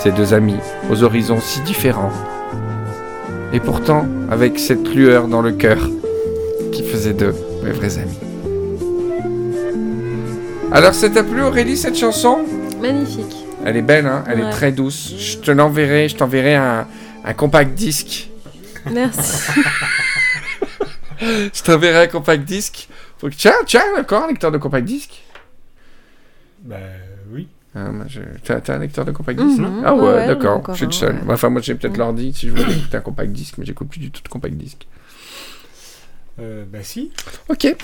Ces 0.00 0.10
deux 0.12 0.32
amis, 0.32 0.56
aux 0.90 1.02
horizons 1.02 1.40
si 1.40 1.60
différents, 1.60 2.12
et 3.52 3.60
pourtant 3.60 4.06
avec 4.30 4.58
cette 4.58 4.94
lueur 4.94 5.28
dans 5.28 5.42
le 5.42 5.52
cœur 5.52 5.78
qui 6.72 6.82
faisait 6.82 7.14
d'eux 7.14 7.34
mes 7.62 7.72
vrais 7.72 7.98
amis. 7.98 8.18
Alors, 10.72 10.94
ça 10.94 11.08
t'a 11.08 11.22
plu 11.22 11.42
Aurélie 11.42 11.76
cette 11.76 11.96
chanson? 11.96 12.38
Magnifique. 12.80 13.36
Elle 13.64 13.76
est 13.76 13.82
belle, 13.82 14.06
hein? 14.06 14.24
Elle 14.30 14.40
est 14.40 14.50
très 14.50 14.72
douce. 14.72 15.14
Je 15.18 15.38
te 15.38 15.50
l'enverrai, 15.50 16.08
je 16.08 16.16
t'enverrai 16.16 16.54
un, 16.54 16.86
un 17.24 17.32
compact 17.32 17.74
disque. 17.74 18.30
Merci. 18.90 19.50
Je 21.20 21.62
t'enverrai 21.62 22.04
un 22.04 22.06
compact 22.08 22.44
disque. 22.44 22.88
Faut 23.18 23.28
que... 23.28 23.34
Tiens, 23.34 23.54
tiens, 23.66 23.82
encore 23.98 24.24
un 24.24 24.28
lecteur 24.28 24.50
de 24.52 24.58
compact 24.58 24.84
disque 24.86 25.22
Bah 26.62 26.76
oui. 27.32 27.48
Ah, 27.74 27.88
je- 28.08 28.20
T'as 28.42 28.60
t'as 28.60 28.74
un 28.76 28.78
lecteur 28.78 29.04
de 29.04 29.12
compact 29.12 29.38
disque 29.38 29.60
Mhm. 29.60 29.82
Ah 29.84 29.94
ouais, 29.94 30.26
d'accord. 30.26 30.62
Je 30.70 30.74
suis 30.74 30.86
le 30.86 30.92
seul. 30.92 31.14
ouais. 31.26 31.34
Enfin, 31.34 31.50
moi 31.50 31.60
j'ai 31.62 31.74
peut-être 31.74 31.96
l'ordi 31.98 32.32
si 32.32 32.46
je 32.48 32.52
voulais 32.52 32.72
écouter 32.72 32.96
un 32.96 33.00
compact 33.00 33.30
disque, 33.32 33.54
mais 33.58 33.66
j'écoute 33.66 33.88
plus 33.88 34.00
du 34.00 34.10
tout 34.10 34.22
de 34.22 34.28
compact 34.28 34.54
disque. 34.54 34.86
Euh, 36.38 36.64
bah 36.70 36.78
si. 36.82 37.12
Ok. 37.48 37.74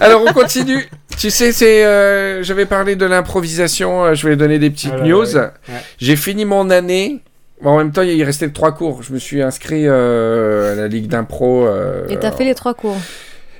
Alors 0.00 0.22
on 0.26 0.32
continue. 0.32 0.86
tu 1.18 1.30
sais, 1.30 1.52
c'est, 1.52 1.84
euh, 1.84 2.42
j'avais 2.42 2.66
parlé 2.66 2.94
de 2.96 3.06
l'improvisation. 3.06 4.04
euh, 4.04 4.14
je 4.14 4.28
vais 4.28 4.36
donner 4.36 4.58
des 4.58 4.70
petites 4.70 4.92
Ah 4.94 4.98
là, 4.98 5.04
news. 5.04 5.34
ouais. 5.36 5.40
Ouais. 5.68 5.82
J'ai 5.98 6.16
fini 6.16 6.44
mon 6.44 6.68
année. 6.70 7.22
En 7.64 7.78
même 7.78 7.90
temps, 7.92 8.02
il 8.02 8.22
restait 8.22 8.50
trois 8.50 8.72
cours. 8.72 9.02
Je 9.02 9.12
me 9.12 9.18
suis 9.18 9.42
inscrit 9.42 9.84
euh, 9.86 10.72
à 10.72 10.74
la 10.76 10.88
ligue 10.88 11.06
d'impro. 11.08 11.66
euh, 11.66 12.06
Et 12.08 12.18
t'as 12.18 12.30
fait 12.32 12.44
les 12.44 12.54
trois 12.54 12.74
cours. 12.74 12.96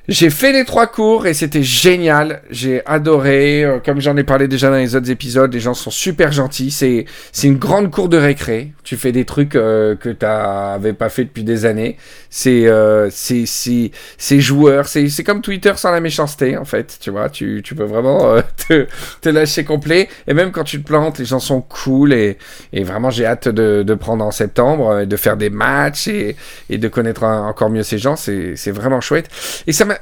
J'ai 0.08 0.30
fait 0.30 0.52
les 0.52 0.64
trois 0.64 0.86
cours 0.86 1.26
et 1.26 1.34
c'était 1.34 1.64
génial. 1.64 2.42
J'ai 2.48 2.80
adoré. 2.86 3.64
Euh, 3.64 3.78
Comme 3.84 4.00
j'en 4.00 4.16
ai 4.16 4.22
parlé 4.22 4.46
déjà 4.46 4.70
dans 4.70 4.76
les 4.76 4.94
autres 4.94 5.10
épisodes, 5.10 5.52
les 5.52 5.58
gens 5.58 5.74
sont 5.74 5.90
super 5.90 6.30
gentils. 6.30 6.70
C'est 6.70 7.06
c'est 7.32 7.48
une 7.48 7.56
grande 7.58 7.90
cour 7.90 8.08
de 8.08 8.16
récré. 8.16 8.72
Tu 8.84 8.96
fais 8.96 9.10
des 9.10 9.24
trucs 9.24 9.56
euh, 9.56 9.96
que 9.96 10.10
t'avais 10.10 10.92
pas 10.92 11.08
fait 11.08 11.24
depuis 11.24 11.42
des 11.42 11.66
années. 11.66 11.96
C'est 12.30 12.66
euh, 12.68 13.08
c'est 13.10 13.46
c'est 13.46 13.90
c'est 14.16 14.40
joueur. 14.40 14.86
C'est 14.86 15.08
c'est 15.08 15.24
comme 15.24 15.42
Twitter 15.42 15.72
sans 15.74 15.90
la 15.90 16.00
méchanceté 16.00 16.56
en 16.56 16.64
fait. 16.64 16.98
Tu 17.00 17.10
vois, 17.10 17.28
tu 17.28 17.62
tu 17.64 17.74
peux 17.74 17.84
vraiment 17.84 18.30
euh, 18.32 18.42
te 18.68 18.86
te 19.22 19.28
lâcher 19.28 19.64
complet. 19.64 20.08
Et 20.28 20.34
même 20.34 20.52
quand 20.52 20.64
tu 20.64 20.80
te 20.82 20.86
plantes, 20.86 21.18
les 21.18 21.24
gens 21.24 21.40
sont 21.40 21.60
cool 21.62 22.12
et 22.12 22.38
et 22.72 22.84
vraiment 22.84 23.10
j'ai 23.10 23.26
hâte 23.26 23.48
de 23.48 23.82
de 23.82 23.94
prendre 23.94 24.24
en 24.24 24.30
septembre, 24.30 24.88
euh, 24.90 25.04
de 25.04 25.16
faire 25.16 25.36
des 25.36 25.50
matchs 25.50 26.06
et 26.06 26.36
et 26.70 26.78
de 26.78 26.86
connaître 26.88 27.24
encore 27.24 27.70
mieux 27.70 27.82
ces 27.82 27.98
gens. 27.98 28.14
C'est 28.14 28.54
c'est 28.54 28.70
vraiment 28.70 29.00
chouette. 29.00 29.28
Et 29.66 29.72
ça 29.72 29.84
m'a 29.84 29.95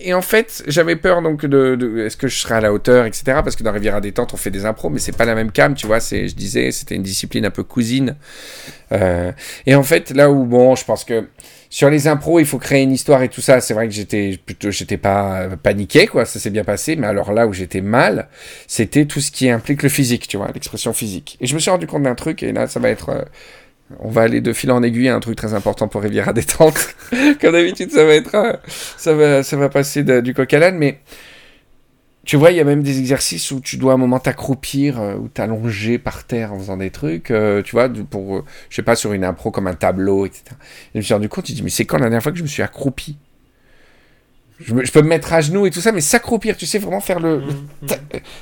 et 0.00 0.14
en 0.14 0.22
fait, 0.22 0.62
j'avais 0.66 0.96
peur 0.96 1.22
donc 1.22 1.44
de, 1.46 1.74
de- 1.74 1.98
est-ce 1.98 2.16
que 2.16 2.28
je 2.28 2.38
serais 2.38 2.56
à 2.56 2.60
la 2.60 2.72
hauteur, 2.72 3.04
etc. 3.06 3.40
Parce 3.44 3.56
que 3.56 3.62
dans 3.62 3.72
Riviera 3.72 4.00
détente, 4.00 4.32
on 4.34 4.36
fait 4.36 4.50
des 4.50 4.64
impros, 4.66 4.90
mais 4.90 4.98
c'est 4.98 5.16
pas 5.16 5.24
la 5.24 5.34
même 5.34 5.50
cam, 5.52 5.74
tu 5.74 5.86
vois. 5.86 6.00
C'est, 6.00 6.28
je 6.28 6.34
disais, 6.36 6.70
c'était 6.72 6.94
une 6.94 7.02
discipline 7.02 7.44
un 7.46 7.50
peu 7.50 7.64
cousine. 7.64 8.16
Euh, 8.92 9.32
et 9.66 9.74
en 9.74 9.82
fait, 9.82 10.10
là 10.10 10.30
où 10.30 10.44
bon, 10.44 10.74
je 10.76 10.84
pense 10.84 11.04
que 11.04 11.28
sur 11.70 11.90
les 11.90 12.08
impros, 12.08 12.40
il 12.40 12.46
faut 12.46 12.58
créer 12.58 12.82
une 12.82 12.92
histoire 12.92 13.22
et 13.22 13.28
tout 13.28 13.40
ça. 13.40 13.60
C'est 13.60 13.74
vrai 13.74 13.88
que 13.88 13.94
j'étais 13.94 14.38
plutôt, 14.44 14.70
j'étais 14.70 14.96
pas 14.96 15.40
euh, 15.42 15.56
paniqué, 15.56 16.06
quoi. 16.06 16.24
Ça 16.24 16.38
s'est 16.38 16.50
bien 16.50 16.64
passé. 16.64 16.96
Mais 16.96 17.06
alors 17.06 17.32
là 17.32 17.46
où 17.46 17.52
j'étais 17.52 17.80
mal, 17.82 18.28
c'était 18.66 19.04
tout 19.04 19.20
ce 19.20 19.30
qui 19.30 19.50
implique 19.50 19.82
le 19.82 19.88
physique, 19.88 20.28
tu 20.28 20.36
vois, 20.36 20.50
l'expression 20.54 20.92
physique. 20.92 21.36
Et 21.40 21.46
je 21.46 21.54
me 21.54 21.60
suis 21.60 21.70
rendu 21.70 21.86
compte 21.86 22.04
d'un 22.04 22.14
truc. 22.14 22.42
Et 22.42 22.52
là, 22.52 22.66
ça 22.66 22.80
va 22.80 22.88
être 22.88 23.10
euh, 23.10 23.22
on 24.00 24.08
va 24.10 24.22
aller 24.22 24.40
de 24.40 24.52
fil 24.52 24.70
en 24.70 24.82
aiguille 24.82 25.08
à 25.08 25.14
un 25.16 25.20
truc 25.20 25.36
très 25.36 25.54
important 25.54 25.88
pour 25.88 26.02
Riviera 26.02 26.32
détente. 26.32 26.94
Comme 27.40 27.52
d'habitude, 27.52 27.90
ça 27.90 28.04
va 28.04 28.14
être, 28.14 28.60
ça 28.96 29.14
va, 29.14 29.42
ça 29.42 29.56
va 29.56 29.68
passer 29.68 30.02
de- 30.04 30.20
du 30.20 30.34
coq 30.34 30.52
à 30.52 30.58
l'âne, 30.58 30.76
mais 30.78 31.00
tu 32.24 32.36
vois, 32.36 32.50
il 32.50 32.58
y 32.58 32.60
a 32.60 32.64
même 32.64 32.82
des 32.82 32.98
exercices 32.98 33.50
où 33.52 33.60
tu 33.60 33.78
dois 33.78 33.92
à 33.92 33.94
un 33.94 33.98
moment 33.98 34.18
t'accroupir 34.18 35.00
euh, 35.00 35.14
ou 35.14 35.28
t'allonger 35.28 35.98
par 35.98 36.24
terre 36.24 36.52
en 36.52 36.58
faisant 36.58 36.76
des 36.76 36.90
trucs, 36.90 37.30
euh, 37.30 37.62
tu 37.62 37.72
vois, 37.72 37.88
pour, 37.88 38.36
euh, 38.36 38.44
je 38.68 38.76
sais 38.76 38.82
pas, 38.82 38.96
sur 38.96 39.14
une 39.14 39.24
impro 39.24 39.50
comme 39.50 39.66
un 39.66 39.72
tableau, 39.74 40.26
etc. 40.26 40.42
Et 40.50 40.90
je 40.94 40.98
me 40.98 41.02
suis 41.02 41.14
rendu 41.14 41.30
compte, 41.30 41.46
je 41.48 41.54
dis, 41.54 41.62
mais 41.62 41.70
c'est 41.70 41.86
quand 41.86 41.96
la 41.96 42.02
dernière 42.04 42.22
fois 42.22 42.32
que 42.32 42.38
je 42.38 42.42
me 42.42 42.48
suis 42.48 42.62
accroupi? 42.62 43.16
Je, 44.60 44.74
me- 44.74 44.84
je 44.84 44.92
peux 44.92 45.00
me 45.02 45.08
mettre 45.08 45.32
à 45.32 45.40
genoux 45.40 45.64
et 45.66 45.70
tout 45.70 45.80
ça, 45.80 45.92
mais 45.92 46.00
s'accroupir, 46.02 46.56
tu 46.58 46.66
sais, 46.66 46.78
vraiment 46.78 47.00
faire 47.00 47.20
le, 47.20 47.38
Mhm. 47.38 47.66
tu 47.88 47.96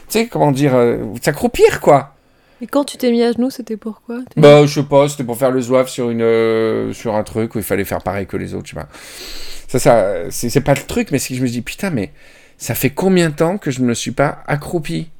sais, 0.09 0.27
comment 0.27 0.51
dire, 0.51 0.75
s'accroupir, 1.23 1.81
quoi. 1.81 2.16
Et 2.63 2.67
quand 2.67 2.85
tu 2.85 2.97
t'es 2.97 3.11
mis 3.11 3.23
à 3.23 3.33
genoux, 3.33 3.51
c'était 3.51 3.77
pourquoi 3.77 4.21
Bah, 4.37 4.65
je 4.65 4.73
sais 4.81 4.83
pas, 4.87 5.09
c'était 5.09 5.25
pour 5.25 5.37
faire 5.37 5.51
le 5.51 5.61
zouave 5.61 5.89
sur, 5.89 6.09
une, 6.11 6.23
euh, 6.23 6.93
sur 6.93 7.15
un 7.15 7.23
truc 7.23 7.55
où 7.55 7.59
il 7.59 7.65
fallait 7.65 7.85
faire 7.85 8.01
pareil 8.03 8.27
que 8.27 8.37
les 8.37 8.55
autres, 8.55 8.65
tu 8.65 8.75
vois. 8.75 8.89
Ça, 9.69 9.79
ça, 9.79 10.31
c'est 10.31 10.49
c'est 10.49 10.61
pas 10.63 10.75
le 10.75 10.81
truc, 10.83 11.11
mais 11.11 11.19
c'est 11.19 11.31
que 11.31 11.35
je 11.35 11.43
me 11.43 11.49
dis, 11.49 11.61
putain, 11.61 11.91
mais 11.91 12.13
ça 12.57 12.75
fait 12.75 12.91
combien 12.91 13.29
de 13.31 13.35
temps 13.35 13.59
que 13.59 13.71
je 13.71 13.81
ne 13.83 13.87
me 13.87 13.95
suis 13.95 14.13
pas 14.13 14.43
accroupi? 14.47 15.11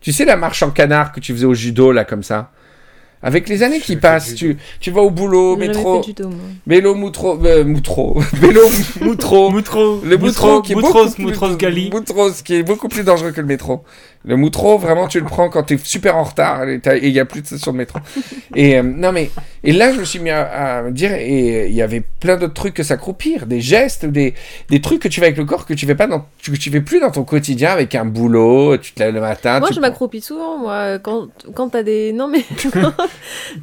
Tu 0.00 0.12
sais, 0.12 0.24
la 0.24 0.36
marche 0.36 0.62
en 0.64 0.70
canard 0.70 1.12
que 1.12 1.20
tu 1.20 1.32
faisais 1.32 1.46
au 1.46 1.54
judo, 1.54 1.92
là, 1.92 2.04
comme 2.04 2.24
ça? 2.24 2.50
Avec 3.24 3.48
les 3.48 3.62
années 3.62 3.78
qui 3.78 3.94
passent, 3.94 4.34
tu, 4.34 4.56
tu 4.80 4.90
vas 4.90 5.00
au 5.02 5.10
boulot, 5.10 5.56
métro, 5.56 5.94
fait 5.98 6.00
du 6.00 6.06
judo, 6.08 6.28
moi. 6.28 6.38
vélo, 6.66 6.96
moutro, 6.96 7.38
euh, 7.46 7.62
moutro, 7.64 8.18
vélo, 8.32 8.62
moutro, 9.00 9.48
Moutro. 9.50 10.00
le 10.04 10.16
moutro 10.16 10.60
qui 10.60 10.72
est 10.72 10.74
Moutros, 10.74 10.92
beaucoup 11.04 11.14
plus- 11.14 11.22
Moutros 11.26 11.56
Gali. 11.56 11.90
Moutros 11.92 12.42
qui 12.42 12.56
est 12.56 12.64
beaucoup 12.64 12.88
plus 12.88 13.04
dangereux 13.04 13.30
que 13.30 13.40
le 13.40 13.46
métro. 13.46 13.84
Le 14.24 14.36
moutro, 14.36 14.78
vraiment, 14.78 15.08
tu 15.08 15.18
le 15.18 15.26
prends 15.26 15.48
quand 15.48 15.64
t'es 15.64 15.76
super 15.82 16.16
en 16.16 16.22
retard 16.22 16.62
et 16.68 16.80
il 17.02 17.08
y 17.12 17.18
a 17.18 17.24
plus 17.24 17.40
de 17.42 17.46
station 17.46 17.72
de 17.72 17.78
métro. 17.78 17.98
Et 18.54 18.76
euh, 18.78 18.82
non 18.82 19.10
mais 19.12 19.30
et 19.64 19.72
là 19.72 19.92
je 19.92 19.98
me 20.00 20.04
suis 20.04 20.18
mis 20.18 20.30
à, 20.30 20.78
à 20.78 20.82
me 20.82 20.90
dire 20.92 21.10
et 21.12 21.66
il 21.68 21.74
y 21.74 21.82
avait 21.82 22.02
plein 22.20 22.36
d'autres 22.36 22.52
trucs 22.54 22.74
que 22.74 22.82
s'accroupir, 22.82 23.46
des 23.46 23.60
gestes, 23.60 24.04
des, 24.06 24.34
des 24.68 24.80
trucs 24.80 25.00
que 25.02 25.08
tu 25.08 25.20
fais 25.20 25.26
avec 25.26 25.38
le 25.38 25.44
corps 25.44 25.66
que 25.66 25.74
tu 25.74 25.86
fais 25.86 25.94
pas 25.94 26.06
dans 26.06 26.26
que 26.44 26.50
tu 26.56 26.70
fais 26.70 26.80
plus 26.80 27.00
dans 27.00 27.10
ton 27.10 27.24
quotidien 27.24 27.70
avec 27.70 27.94
un 27.94 28.04
boulot, 28.04 28.76
tu 28.76 28.92
te 28.92 29.00
lèves 29.02 29.14
le 29.14 29.20
matin. 29.20 29.58
Moi, 29.58 29.68
tu 29.68 29.74
je 29.74 29.80
prends- 29.80 29.88
m'accroupis 29.88 30.20
souvent, 30.20 30.58
moi, 30.58 30.98
quand, 30.98 31.28
quand 31.54 31.70
t'as 31.70 31.82
des... 31.82 32.12
Non, 32.12 32.28
mais... 32.28 32.44
non, 32.74 32.92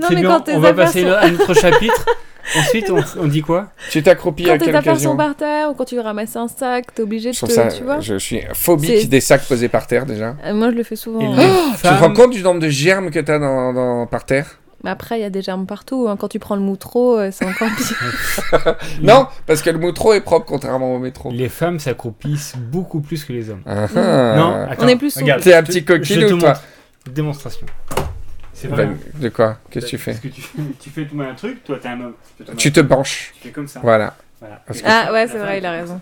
mais 0.10 0.16
bien, 0.22 0.30
quand 0.30 0.50
on 0.50 0.60
va 0.60 0.74
passer 0.74 1.06
à 1.06 1.30
notre 1.30 1.54
chapitre. 1.54 2.06
Ensuite, 2.58 2.90
on, 2.90 3.04
on 3.20 3.28
dit 3.28 3.42
quoi? 3.42 3.68
Tu 3.92 4.02
t'accroupis 4.02 4.50
à 4.50 4.54
Quand 4.54 4.60
tes 4.60 4.66
quelle 4.66 4.76
affaires 4.78 4.94
occasion? 4.94 5.12
sont 5.12 5.18
par 5.18 5.36
terre, 5.36 5.70
ou 5.70 5.74
quand 5.76 5.86
tu 5.86 5.96
veux 5.96 6.02
ramasser 6.02 6.38
un 6.38 6.48
sac, 6.48 6.94
t'es 6.96 7.02
obligé 7.04 7.30
de 7.32 7.36
Je 7.36 7.46
te... 7.46 7.52
ça, 7.52 7.68
Tu 7.68 7.84
vois? 7.84 8.00
je 8.00 8.16
suis 8.18 8.42
phobique 8.54 9.10
des 9.10 9.22
sacs 9.22 9.46
posés 9.48 9.70
par 9.70 9.86
terre 9.88 10.06
déjà. 10.06 10.36
Euh, 10.46 10.54
Moi, 10.54 10.72
je 10.72 10.76
le 10.76 10.84
fais 10.84 10.96
souvent. 10.96 11.20
Ouais. 11.20 11.46
les 11.48 11.76
Tu 11.76 11.82
te 11.84 11.88
rends 11.94 12.14
compte 12.14 12.32
du 12.32 12.42
nombre 12.42 12.60
de 12.60 12.70
germes 12.70 13.12
que 13.12 13.20
t'as 13.20 13.40
dans, 13.40 13.74
dans 13.74 14.08
par 14.08 14.26
terre? 14.26 14.60
Mais 14.84 14.90
après, 14.92 15.20
il 15.20 15.22
y 15.22 15.26
a 15.26 15.30
des 15.30 15.42
germes 15.42 15.66
partout. 15.66 16.08
hein. 16.10 16.16
Quand 16.18 16.30
tu 16.30 16.40
prends 16.40 16.56
le 16.56 16.62
moutreau, 16.62 17.18
euh, 17.20 17.30
c'est 17.34 17.46
encore 17.46 17.68
pire. 17.78 18.76
Non, 19.02 19.28
parce 19.46 19.62
que 19.62 19.70
le 19.70 19.78
moutreau 19.78 20.14
est 20.14 20.22
propre 20.22 20.46
contrairement 20.46 20.96
au 20.96 21.00
métro. 21.00 21.32
Les 21.32 21.50
femmes 21.50 21.80
s'accroupissent 21.80 22.56
beaucoup 22.58 23.02
plus 23.02 23.26
que 23.26 23.34
les 23.34 23.50
hommes. 23.50 23.62
Ah, 23.66 23.88
ah. 23.94 24.36
Non, 24.38 24.56
attends, 24.70 24.86
On 24.86 24.88
est 24.88 24.96
plus 24.96 25.14
T'es 25.16 25.54
un 25.54 25.64
petit 25.64 25.84
coquille 25.84 26.24
ou 26.26 26.40
toi 26.40 26.50
montre. 26.50 26.64
Démonstration. 27.12 27.66
C'est 28.62 28.68
vrai. 28.68 28.86
Ben, 28.88 28.98
De 29.22 29.30
quoi 29.30 29.58
Qu'est-ce 29.70 29.86
que 29.86 29.90
tu 29.92 29.98
fais 29.98 30.12
Parce 30.12 30.24
que 30.24 30.28
tu, 30.30 30.42
tu 30.80 30.90
fais 30.90 31.06
tout 31.06 31.20
un 31.22 31.34
truc, 31.34 31.64
toi 31.64 31.78
t'es 31.82 31.88
un 31.88 32.02
homme. 32.02 32.14
Tu 32.58 32.72
te 32.72 32.80
penches. 32.82 33.32
Tu 33.42 33.48
fais 33.48 33.54
comme 33.54 33.68
ça. 33.68 33.80
Voilà. 33.82 34.16
Voilà. 34.42 34.62
Parce 34.66 34.82
que- 34.82 34.86
Ah 34.88 35.14
ouais, 35.14 35.28
c'est 35.28 35.38
vrai, 35.38 35.60
il 35.60 35.66
a 35.66 35.72
raison. 35.72 36.02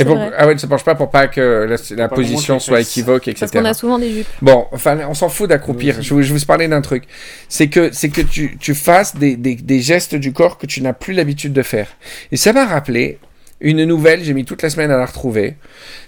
Et 0.00 0.04
pour- 0.04 0.14
vrai. 0.16 0.30
Ah 0.38 0.46
ouais, 0.46 0.54
ne 0.54 0.58
se 0.58 0.66
penche 0.66 0.84
pas 0.84 0.94
pour 0.94 1.10
pas 1.10 1.26
que 1.26 1.66
la, 1.68 1.76
la 1.96 2.08
Pas 2.08 2.14
position 2.14 2.60
soit 2.60 2.80
équivoque, 2.80 3.24
Parce 3.24 3.42
etc. 3.42 3.58
qu'on 3.58 3.64
a 3.64 3.74
souvent 3.74 3.98
des 3.98 4.12
jupes. 4.12 4.26
Bon, 4.40 4.66
enfin, 4.70 4.96
on 5.08 5.14
s'en 5.14 5.28
fout 5.28 5.48
d'accroupir. 5.48 5.96
Oui. 5.98 6.02
Je, 6.04 6.14
vous- 6.14 6.22
je 6.22 6.32
vous 6.32 6.44
parlais 6.46 6.68
d'un 6.68 6.80
truc. 6.82 7.04
C'est 7.48 7.68
que, 7.68 7.90
c'est 7.92 8.08
que 8.08 8.20
tu, 8.20 8.56
tu 8.58 8.74
fasses 8.74 9.16
des, 9.16 9.36
des, 9.36 9.56
des 9.56 9.80
gestes 9.80 10.14
du 10.14 10.32
corps 10.32 10.56
que 10.56 10.66
tu 10.66 10.80
n'as 10.82 10.92
plus 10.92 11.14
l'habitude 11.14 11.52
de 11.52 11.62
faire. 11.62 11.88
Et 12.30 12.36
ça 12.36 12.52
m'a 12.52 12.64
rappelé 12.66 13.18
une 13.60 13.84
nouvelle, 13.84 14.22
j'ai 14.22 14.34
mis 14.34 14.44
toute 14.44 14.62
la 14.62 14.70
semaine 14.70 14.92
à 14.92 14.96
la 14.96 15.06
retrouver, 15.06 15.56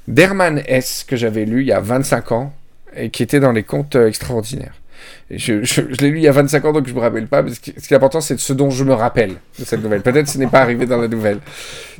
d'Herman 0.06 0.62
S. 0.66 1.04
que 1.06 1.16
j'avais 1.16 1.44
lu 1.44 1.62
il 1.62 1.66
y 1.66 1.72
a 1.72 1.80
25 1.80 2.30
ans 2.30 2.54
et 2.96 3.10
qui 3.10 3.22
était 3.22 3.40
dans 3.40 3.52
les 3.52 3.62
contes 3.62 3.96
euh, 3.96 4.08
extraordinaires. 4.08 4.74
Et 5.30 5.38
je 5.38 5.62
je, 5.64 5.80
je 5.90 5.96
l'ai 6.02 6.10
lu 6.10 6.18
il 6.18 6.22
y 6.22 6.28
a 6.28 6.32
25 6.32 6.64
ans, 6.66 6.72
donc 6.72 6.86
je 6.86 6.92
me 6.92 7.00
rappelle 7.00 7.26
pas. 7.26 7.42
Mais 7.42 7.52
ce 7.54 7.60
qui, 7.60 7.72
ce 7.76 7.86
qui 7.88 7.94
est 7.94 7.96
important, 7.96 8.20
c'est 8.20 8.34
de 8.34 8.40
ce 8.40 8.52
dont 8.52 8.68
je 8.70 8.84
me 8.84 8.92
rappelle 8.92 9.36
de 9.58 9.64
cette 9.64 9.82
nouvelle. 9.82 10.02
Peut-être 10.02 10.28
ce 10.28 10.36
n'est 10.38 10.46
pas 10.46 10.60
arrivé 10.60 10.84
dans 10.86 10.98
la 10.98 11.08
nouvelle. 11.08 11.38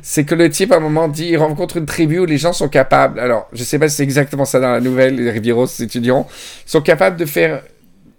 C'est 0.03 0.23
que 0.23 0.35
le 0.35 0.49
type, 0.49 0.71
à 0.71 0.77
un 0.77 0.79
moment, 0.79 1.07
dit 1.07 1.25
il 1.29 1.37
rencontre 1.37 1.77
une 1.77 1.85
tribu 1.87 2.19
où 2.19 2.25
les 2.25 2.37
gens 2.37 2.53
sont 2.53 2.69
capables. 2.69 3.19
Alors, 3.19 3.47
je 3.53 3.63
sais 3.63 3.79
pas 3.79 3.89
si 3.89 3.95
c'est 3.97 4.03
exactement 4.03 4.45
ça 4.45 4.59
dans 4.59 4.71
la 4.71 4.81
nouvelle, 4.81 5.15
les 5.15 5.31
Rivieros 5.31 5.65
étudieront. 5.79 6.27
sont 6.65 6.81
capables 6.81 7.17
de 7.17 7.25
faire 7.25 7.63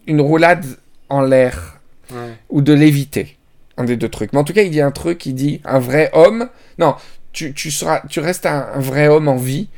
une 0.06 0.20
roulade 0.20 0.64
en 1.08 1.20
l'air 1.22 1.78
Ouais. 2.12 2.34
ou 2.50 2.60
de 2.60 2.74
l'éviter. 2.74 3.38
Un 3.78 3.84
des 3.84 3.96
deux 3.96 4.08
trucs. 4.10 4.32
Mais 4.34 4.38
en 4.38 4.44
tout 4.44 4.52
cas, 4.52 4.62
il 4.62 4.70
dit 4.70 4.82
un 4.82 4.90
truc, 4.90 5.24
il 5.24 5.34
dit 5.34 5.62
un 5.64 5.78
vrai 5.78 6.10
homme. 6.12 6.48
Non, 6.78 6.94
tu, 7.32 7.54
tu, 7.54 7.70
seras, 7.70 8.02
tu 8.10 8.20
restes 8.20 8.44
un, 8.44 8.66
un 8.74 8.80
vrai 8.80 9.08
homme 9.08 9.28
en 9.28 9.36
vie 9.36 9.68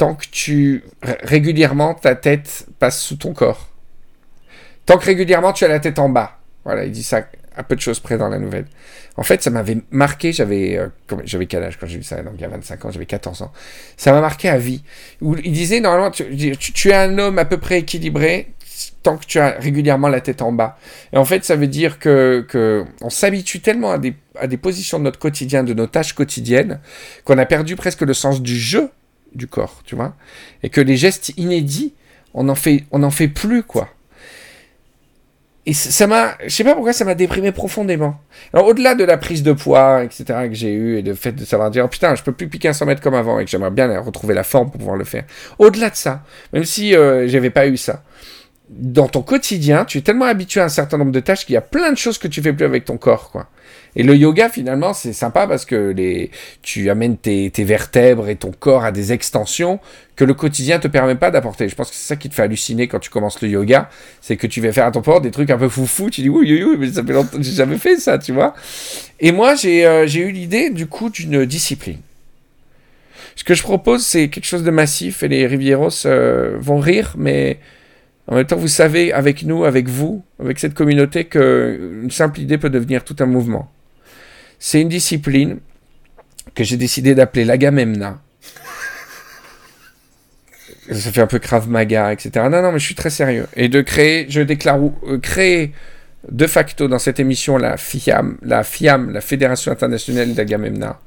tant 0.00 0.14
que 0.14 0.24
tu 0.32 0.82
ré- 1.02 1.18
régulièrement 1.22 1.92
ta 1.92 2.14
tête 2.14 2.66
passe 2.78 2.98
sous 3.02 3.16
ton 3.16 3.34
corps. 3.34 3.68
Tant 4.86 4.96
que 4.96 5.04
régulièrement 5.04 5.52
tu 5.52 5.66
as 5.66 5.68
la 5.68 5.78
tête 5.78 5.98
en 5.98 6.08
bas. 6.08 6.38
Voilà, 6.64 6.84
il 6.86 6.90
dit 6.90 7.02
ça 7.02 7.26
à 7.54 7.62
peu 7.64 7.76
de 7.76 7.82
choses 7.82 8.00
près 8.00 8.16
dans 8.16 8.28
la 8.30 8.38
nouvelle. 8.38 8.64
En 9.18 9.22
fait, 9.24 9.42
ça 9.42 9.50
m'avait 9.50 9.76
marqué, 9.90 10.32
j'avais 10.32 10.78
euh, 10.78 10.88
j'avais 11.24 11.44
quel 11.44 11.62
âge 11.64 11.76
quand 11.78 11.86
j'ai 11.86 11.98
vu 11.98 12.02
ça 12.02 12.22
Donc 12.22 12.32
il 12.36 12.40
y 12.40 12.44
a 12.44 12.48
25 12.48 12.82
ans, 12.86 12.90
j'avais 12.90 13.04
14 13.04 13.42
ans. 13.42 13.52
Ça 13.98 14.12
m'a 14.12 14.22
marqué 14.22 14.48
à 14.48 14.56
vie. 14.56 14.82
Où 15.20 15.36
il 15.36 15.52
disait 15.52 15.80
normalement 15.80 16.10
tu, 16.10 16.24
tu- 16.56 16.88
es 16.88 16.94
un 16.94 17.18
homme 17.18 17.38
à 17.38 17.44
peu 17.44 17.58
près 17.58 17.80
équilibré 17.80 18.54
tant 19.02 19.18
que 19.18 19.26
tu 19.26 19.38
as 19.38 19.50
régulièrement 19.58 20.08
la 20.08 20.22
tête 20.22 20.40
en 20.40 20.52
bas. 20.52 20.78
Et 21.12 21.18
en 21.18 21.26
fait, 21.26 21.44
ça 21.44 21.56
veut 21.56 21.66
dire 21.66 21.98
que, 21.98 22.46
que 22.48 22.86
s'habitue 23.10 23.60
tellement 23.60 23.90
à 23.90 23.98
des, 23.98 24.14
à 24.38 24.46
des 24.46 24.56
positions 24.56 24.98
de 24.98 25.04
notre 25.04 25.18
quotidien, 25.18 25.62
de 25.62 25.74
nos 25.74 25.86
tâches 25.86 26.14
quotidiennes, 26.14 26.80
qu'on 27.24 27.36
a 27.36 27.44
perdu 27.44 27.76
presque 27.76 28.00
le 28.00 28.14
sens 28.14 28.40
du 28.40 28.56
jeu 28.58 28.88
du 29.34 29.46
corps, 29.46 29.82
tu 29.84 29.94
vois. 29.94 30.14
Et 30.62 30.70
que 30.70 30.80
les 30.80 30.96
gestes 30.96 31.32
inédits, 31.36 31.94
on 32.34 32.48
en 32.48 32.54
fait, 32.54 32.84
on 32.90 33.02
en 33.02 33.10
fait 33.10 33.28
plus, 33.28 33.62
quoi. 33.62 33.88
Et 35.66 35.74
ça 35.74 36.06
m'a, 36.06 36.38
je 36.42 36.48
sais 36.48 36.64
pas 36.64 36.74
pourquoi 36.74 36.94
ça 36.94 37.04
m'a 37.04 37.14
déprimé 37.14 37.52
profondément. 37.52 38.18
Alors 38.54 38.66
au-delà 38.66 38.94
de 38.94 39.04
la 39.04 39.18
prise 39.18 39.42
de 39.42 39.52
poids, 39.52 40.02
etc. 40.02 40.24
que 40.48 40.54
j'ai 40.54 40.72
eu 40.72 40.96
et 40.96 41.02
de 41.02 41.12
fait 41.12 41.32
de 41.32 41.44
savoir 41.44 41.70
dire 41.70 41.84
oh, 41.84 41.88
putain 41.88 42.14
je 42.14 42.22
peux 42.22 42.32
plus 42.32 42.48
piquer 42.48 42.68
un 42.68 42.72
100 42.72 42.86
mètres 42.86 43.02
comme 43.02 43.14
avant 43.14 43.38
et 43.38 43.44
que 43.44 43.50
j'aimerais 43.50 43.70
bien 43.70 44.00
retrouver 44.00 44.34
la 44.34 44.42
forme 44.42 44.70
pour 44.70 44.78
pouvoir 44.78 44.96
le 44.96 45.04
faire. 45.04 45.24
Au-delà 45.58 45.90
de 45.90 45.96
ça, 45.96 46.24
même 46.54 46.64
si 46.64 46.96
euh, 46.96 47.28
j'avais 47.28 47.50
pas 47.50 47.66
eu 47.66 47.76
ça, 47.76 48.02
dans 48.70 49.08
ton 49.08 49.22
quotidien, 49.22 49.84
tu 49.84 49.98
es 49.98 50.00
tellement 50.00 50.26
habitué 50.26 50.60
à 50.60 50.64
un 50.64 50.68
certain 50.68 50.96
nombre 50.96 51.10
de 51.10 51.20
tâches 51.20 51.44
qu'il 51.44 51.54
y 51.54 51.58
a 51.58 51.60
plein 51.60 51.90
de 51.90 51.98
choses 51.98 52.18
que 52.18 52.28
tu 52.28 52.40
fais 52.40 52.52
plus 52.52 52.64
avec 52.64 52.84
ton 52.84 52.96
corps, 52.96 53.30
quoi. 53.30 53.48
Et 53.96 54.04
le 54.04 54.14
yoga, 54.14 54.48
finalement, 54.48 54.94
c'est 54.94 55.12
sympa 55.12 55.48
parce 55.48 55.64
que 55.64 55.90
les, 55.90 56.30
tu 56.62 56.90
amènes 56.90 57.16
tes, 57.16 57.50
tes 57.50 57.64
vertèbres 57.64 58.28
et 58.28 58.36
ton 58.36 58.52
corps 58.52 58.84
à 58.84 58.92
des 58.92 59.12
extensions 59.12 59.80
que 60.14 60.24
le 60.24 60.32
quotidien 60.32 60.78
te 60.78 60.86
permet 60.86 61.16
pas 61.16 61.32
d'apporter. 61.32 61.68
Je 61.68 61.74
pense 61.74 61.90
que 61.90 61.96
c'est 61.96 62.06
ça 62.06 62.14
qui 62.14 62.28
te 62.28 62.34
fait 62.34 62.42
halluciner 62.42 62.86
quand 62.86 63.00
tu 63.00 63.10
commences 63.10 63.42
le 63.42 63.48
yoga, 63.48 63.90
c'est 64.20 64.36
que 64.36 64.46
tu 64.46 64.60
vas 64.60 64.72
faire 64.72 64.86
à 64.86 64.92
ton 64.92 65.02
corps 65.02 65.20
des 65.20 65.32
trucs 65.32 65.50
un 65.50 65.58
peu 65.58 65.68
foufou, 65.68 66.08
tu 66.08 66.20
dis 66.20 66.28
oui, 66.28 66.62
oui, 66.62 66.76
mais 66.78 66.92
ça 66.92 67.02
fait 67.02 67.12
longtemps, 67.12 67.38
j'ai 67.40 67.52
jamais 67.52 67.78
fait 67.78 67.96
ça, 67.96 68.18
tu 68.18 68.32
vois. 68.32 68.54
Et 69.18 69.32
moi, 69.32 69.56
j'ai 69.56 69.84
euh, 69.84 70.06
j'ai 70.06 70.20
eu 70.20 70.30
l'idée, 70.30 70.70
du 70.70 70.86
coup, 70.86 71.10
d'une 71.10 71.44
discipline. 71.44 71.98
Ce 73.34 73.42
que 73.42 73.54
je 73.54 73.62
propose, 73.62 74.06
c'est 74.06 74.28
quelque 74.28 74.44
chose 74.44 74.62
de 74.62 74.70
massif 74.70 75.24
et 75.24 75.28
les 75.28 75.46
Rivieros 75.46 76.06
euh, 76.06 76.56
vont 76.60 76.78
rire, 76.78 77.14
mais 77.16 77.58
en 78.30 78.36
même 78.36 78.46
temps, 78.46 78.56
vous 78.56 78.68
savez, 78.68 79.12
avec 79.12 79.42
nous, 79.42 79.64
avec 79.64 79.88
vous, 79.88 80.24
avec 80.38 80.60
cette 80.60 80.74
communauté, 80.74 81.24
qu'une 81.24 82.10
simple 82.12 82.40
idée 82.40 82.58
peut 82.58 82.70
devenir 82.70 83.02
tout 83.02 83.16
un 83.18 83.26
mouvement. 83.26 83.70
C'est 84.60 84.80
une 84.80 84.88
discipline 84.88 85.58
que 86.54 86.62
j'ai 86.62 86.76
décidé 86.76 87.16
d'appeler 87.16 87.44
l'Agamemna. 87.44 88.20
Ça 90.92 91.10
fait 91.10 91.20
un 91.20 91.26
peu 91.26 91.40
Krav 91.40 91.68
Maga, 91.68 92.12
etc. 92.12 92.46
Non, 92.50 92.62
non, 92.62 92.70
mais 92.72 92.78
je 92.78 92.84
suis 92.84 92.94
très 92.94 93.10
sérieux. 93.10 93.46
Et 93.56 93.68
de 93.68 93.80
créer, 93.80 94.26
je 94.28 94.40
déclare 94.40 94.78
euh, 95.06 95.18
créer 95.18 95.72
de 96.30 96.46
facto 96.46 96.86
dans 96.86 96.98
cette 96.98 97.18
émission 97.18 97.56
la 97.56 97.76
FIAM, 97.76 98.38
la 98.42 98.62
FIAM, 98.62 99.10
la 99.10 99.20
Fédération 99.20 99.72
internationale 99.72 100.34
d'Agamemna. 100.34 101.00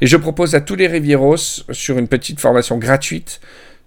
Et 0.00 0.06
je 0.06 0.16
propose 0.16 0.54
à 0.56 0.60
tous 0.60 0.74
les 0.74 0.88
Rivieros, 0.88 1.36
sur 1.70 1.98
une 1.98 2.08
petite 2.08 2.40
formation 2.40 2.78
gratuite, 2.78 3.40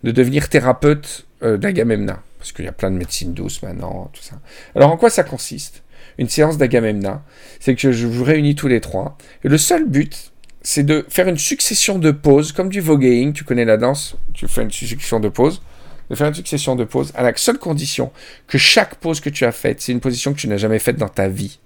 de 0.04 0.12
devenir 0.12 0.48
thérapeute 0.48 1.26
euh, 1.44 1.58
d'Agamemna. 1.58 2.22
Parce 2.48 2.56
qu'il 2.56 2.66
y 2.66 2.70
a 2.70 2.72
plein 2.74 2.92
de 2.92 2.96
médecine 2.98 3.34
douce 3.34 3.62
maintenant, 3.62 4.10
tout 4.14 4.22
ça. 4.24 4.36
Alors 4.76 4.90
en 4.92 4.96
quoi 4.98 5.10
ça 5.10 5.24
consiste 5.24 5.84
Une 6.18 6.30
séance 6.30 6.58
d'Agamemna, 6.58 7.24
c'est 7.60 7.76
que 7.76 7.92
je 7.92 8.08
vous 8.08 8.24
réunis 8.24 8.56
tous 8.56 8.68
les 8.70 8.80
trois. 8.80 9.18
Et 9.44 9.50
le 9.50 9.58
seul 9.58 9.86
but, 9.86 10.32
c'est 10.62 10.84
de 10.84 11.06
faire 11.10 11.28
une 11.28 11.38
succession 11.38 12.00
de 12.00 12.12
pauses, 12.12 12.54
comme 12.54 12.70
du 12.70 12.80
voguing, 12.80 13.34
tu 13.34 13.44
connais 13.44 13.66
la 13.66 13.76
danse, 13.78 14.16
tu 14.34 14.48
fais 14.48 14.62
une 14.64 14.72
succession 14.72 15.20
de 15.20 15.28
pauses, 15.30 15.62
de 16.10 16.16
faire 16.16 16.28
une 16.28 16.34
succession 16.34 16.76
de 16.78 16.86
pauses, 16.86 17.12
à 17.16 17.24
la 17.24 17.36
seule 17.36 17.58
condition 17.58 18.12
que 18.48 18.58
chaque 18.58 18.96
pause 18.96 19.20
que 19.20 19.30
tu 19.30 19.44
as 19.44 19.52
faite, 19.52 19.82
c'est 19.82 19.92
une 19.92 20.00
position 20.00 20.34
que 20.34 20.40
tu 20.40 20.48
n'as 20.48 20.56
jamais 20.58 20.80
faite 20.80 20.96
dans 20.96 21.10
ta 21.10 21.28
vie. 21.28 21.60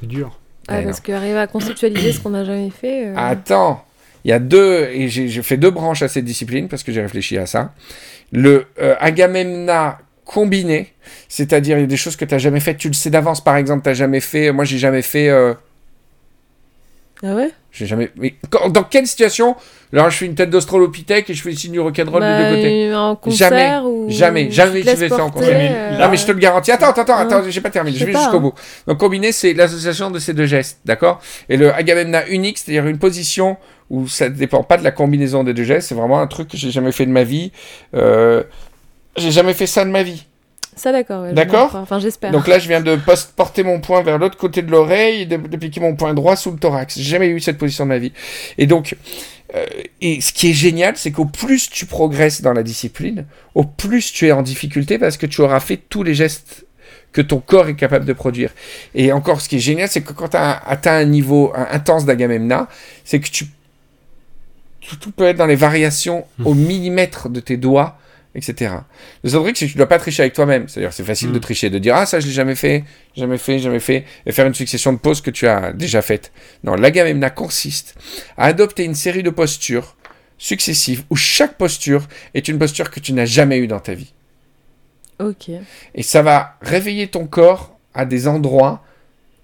C'est 0.00 0.06
dur. 0.06 0.38
Ouais, 0.68 0.80
Eh 0.82 0.84
parce 0.84 1.00
qu'arriver 1.00 1.38
à 1.38 1.46
conceptualiser 1.46 2.12
ce 2.12 2.20
qu'on 2.20 2.30
n'a 2.30 2.44
jamais 2.44 2.70
fait. 2.70 3.08
euh, 3.08 3.14
Attends, 3.16 3.84
il 4.24 4.28
y 4.30 4.32
a 4.32 4.38
deux, 4.38 4.88
et 4.92 5.08
j'ai 5.08 5.42
fait 5.42 5.56
deux 5.56 5.70
branches 5.70 6.02
à 6.02 6.08
cette 6.08 6.24
discipline 6.24 6.68
parce 6.68 6.82
que 6.82 6.92
j'ai 6.92 7.00
réfléchi 7.02 7.38
à 7.38 7.46
ça. 7.46 7.74
Le 8.32 8.66
euh, 8.80 8.94
Agamemna 9.00 9.98
combiné, 10.24 10.92
c'est-à-dire 11.28 11.76
il 11.78 11.80
y 11.80 11.84
a 11.84 11.86
des 11.88 11.96
choses 11.96 12.14
que 12.16 12.24
tu 12.24 12.34
n'as 12.34 12.38
jamais 12.38 12.60
faites, 12.60 12.76
tu 12.78 12.86
le 12.88 12.94
sais 12.94 13.10
d'avance, 13.10 13.42
par 13.42 13.56
exemple, 13.56 13.82
tu 13.82 13.88
n'as 13.88 13.94
jamais 13.94 14.20
fait, 14.20 14.52
moi 14.52 14.64
j'ai 14.64 14.78
jamais 14.78 15.02
fait, 15.02 15.28
euh, 15.28 15.54
Ah 17.22 17.34
ouais? 17.34 17.50
j'ai 17.72 17.86
jamais, 17.86 18.10
mais 18.16 18.34
quand- 18.48 18.68
dans 18.68 18.84
quelle 18.84 19.06
situation, 19.08 19.56
alors 19.92 20.08
je 20.10 20.16
fais 20.16 20.26
une 20.26 20.36
tête 20.36 20.48
d'australopithèque 20.50 21.28
et 21.30 21.34
je 21.34 21.42
fais 21.42 21.50
le 21.50 21.56
signe 21.56 21.72
du 21.72 21.80
rock'n'roll 21.80 22.20
Bah, 22.20 22.38
des 22.38 22.48
deux 22.50 22.56
côtés 22.56 22.94
En 22.94 23.16
concert 23.16 23.50
Jamais, 23.50 23.78
ou... 23.84 24.06
jamais, 24.08 24.50
jamais 24.52 24.80
vais 24.82 24.94
laisses 24.94 25.08
ça 25.12 25.24
en 25.24 25.30
concert. 25.30 25.58
euh, 25.60 25.98
Non, 25.98 26.08
mais 26.08 26.16
je 26.16 26.24
te 26.26 26.32
le 26.32 26.38
garantis. 26.38 26.70
Attends, 26.70 26.90
attends, 26.90 27.02
attends, 27.02 27.18
attends, 27.18 27.42
j'ai 27.50 27.60
pas 27.60 27.70
terminé. 27.70 27.96
Je 27.98 28.06
Je 28.06 28.10
vais 28.10 28.16
jusqu'au 28.16 28.36
hein. 28.36 28.40
bout. 28.40 28.54
Donc, 28.86 28.98
combiné, 28.98 29.32
c'est 29.32 29.52
l'association 29.54 30.10
de 30.10 30.18
ces 30.20 30.32
deux 30.32 30.46
gestes, 30.46 30.78
d'accord? 30.84 31.20
Et 31.48 31.56
le 31.56 31.72
Agamemna 31.74 32.26
unique, 32.28 32.58
c'est-à-dire 32.58 32.86
une 32.86 32.98
position 32.98 33.56
où 33.90 34.08
ça 34.08 34.28
ne 34.28 34.34
dépend 34.34 34.62
pas 34.62 34.76
de 34.76 34.84
la 34.84 34.92
combinaison 34.92 35.44
des 35.44 35.52
deux 35.52 35.64
gestes. 35.64 35.88
C'est 35.88 35.94
vraiment 35.94 36.20
un 36.20 36.26
truc 36.26 36.48
que 36.48 36.56
j'ai 36.56 36.70
jamais 36.70 36.92
fait 36.92 37.06
de 37.06 37.10
ma 37.10 37.24
vie. 37.24 37.52
Euh, 37.94 38.42
j'ai 39.16 39.32
jamais 39.32 39.52
fait 39.54 39.66
ça 39.66 39.84
de 39.84 39.90
ma 39.90 40.02
vie. 40.02 40.24
Ça, 40.76 40.92
d'accord. 40.92 41.24
ouais, 41.24 41.32
D'accord. 41.32 41.74
Enfin, 41.74 41.98
j'espère. 41.98 42.30
Donc 42.30 42.46
là, 42.46 42.58
je 42.58 42.68
viens 42.68 42.80
de 42.80 42.96
porter 43.36 43.64
mon 43.64 43.80
poing 43.80 44.02
vers 44.02 44.18
l'autre 44.18 44.38
côté 44.38 44.62
de 44.62 44.70
l'oreille 44.70 45.22
et 45.22 45.26
de, 45.26 45.36
de 45.36 45.56
piquer 45.56 45.80
mon 45.80 45.96
poing 45.96 46.14
droit 46.14 46.36
sous 46.36 46.52
le 46.52 46.58
thorax. 46.58 46.96
J'ai 46.96 47.02
jamais 47.02 47.28
eu 47.28 47.40
cette 47.40 47.58
position 47.58 47.84
de 47.84 47.88
ma 47.88 47.98
vie. 47.98 48.12
Et 48.56 48.66
donc, 48.66 48.96
euh, 49.54 49.66
et 50.00 50.20
ce 50.20 50.32
qui 50.32 50.50
est 50.50 50.54
génial, 50.54 50.96
c'est 50.96 51.10
qu'au 51.10 51.24
plus 51.24 51.68
tu 51.68 51.86
progresses 51.86 52.40
dans 52.40 52.52
la 52.52 52.62
discipline, 52.62 53.26
au 53.54 53.64
plus 53.64 54.12
tu 54.12 54.28
es 54.28 54.32
en 54.32 54.42
difficulté 54.42 54.98
parce 54.98 55.16
que 55.16 55.26
tu 55.26 55.40
auras 55.40 55.60
fait 55.60 55.76
tous 55.76 56.02
les 56.04 56.14
gestes 56.14 56.66
que 57.12 57.20
ton 57.20 57.40
corps 57.40 57.68
est 57.68 57.74
capable 57.74 58.04
de 58.04 58.12
produire. 58.12 58.50
Et 58.94 59.12
encore, 59.12 59.40
ce 59.40 59.48
qui 59.48 59.56
est 59.56 59.60
génial, 59.60 59.88
c'est 59.88 60.02
que 60.02 60.12
quand 60.12 60.28
tu 60.28 60.36
as 60.36 60.56
atteint 60.56 60.94
un 60.94 61.04
niveau 61.04 61.52
intense 61.54 62.04
d'Agamemna, 62.04 62.68
c'est 63.04 63.18
que 63.18 63.28
tu 63.28 63.46
tout, 64.90 64.96
tout 64.96 65.12
peut 65.12 65.24
être 65.24 65.36
dans 65.36 65.46
les 65.46 65.56
variations 65.56 66.24
au 66.44 66.54
millimètre 66.54 67.28
de 67.28 67.38
tes 67.38 67.56
doigts, 67.56 67.98
etc. 68.34 68.74
Le 69.22 69.30
seul 69.30 69.42
truc, 69.42 69.56
c'est 69.56 69.66
que 69.66 69.72
tu 69.72 69.76
dois 69.76 69.88
pas 69.88 69.98
tricher 69.98 70.22
avec 70.22 70.32
toi-même. 70.32 70.68
C'est-à-dire, 70.68 70.92
c'est 70.92 71.04
facile 71.04 71.30
de 71.30 71.38
tricher, 71.38 71.70
de 71.70 71.78
dire 71.78 71.94
ah 71.94 72.06
ça 72.06 72.18
je 72.18 72.26
l'ai 72.26 72.32
jamais 72.32 72.56
fait, 72.56 72.84
jamais 73.16 73.38
fait, 73.38 73.58
jamais 73.58 73.80
fait, 73.80 74.04
et 74.26 74.32
faire 74.32 74.46
une 74.46 74.54
succession 74.54 74.92
de 74.92 74.98
pauses 74.98 75.20
que 75.20 75.30
tu 75.30 75.46
as 75.46 75.72
déjà 75.72 76.02
faites. 76.02 76.32
Non, 76.64 76.74
l'agamemna 76.74 77.30
consiste 77.30 77.94
à 78.36 78.46
adopter 78.46 78.84
une 78.84 78.94
série 78.96 79.22
de 79.22 79.30
postures 79.30 79.96
successives 80.38 81.04
où 81.10 81.16
chaque 81.16 81.56
posture 81.56 82.08
est 82.34 82.48
une 82.48 82.58
posture 82.58 82.90
que 82.90 82.98
tu 83.00 83.12
n'as 83.12 83.26
jamais 83.26 83.58
eue 83.58 83.68
dans 83.68 83.80
ta 83.80 83.94
vie. 83.94 84.12
Ok. 85.20 85.50
Et 85.94 86.02
ça 86.02 86.22
va 86.22 86.56
réveiller 86.62 87.06
ton 87.08 87.26
corps 87.26 87.78
à 87.94 88.04
des 88.06 88.26
endroits 88.26 88.82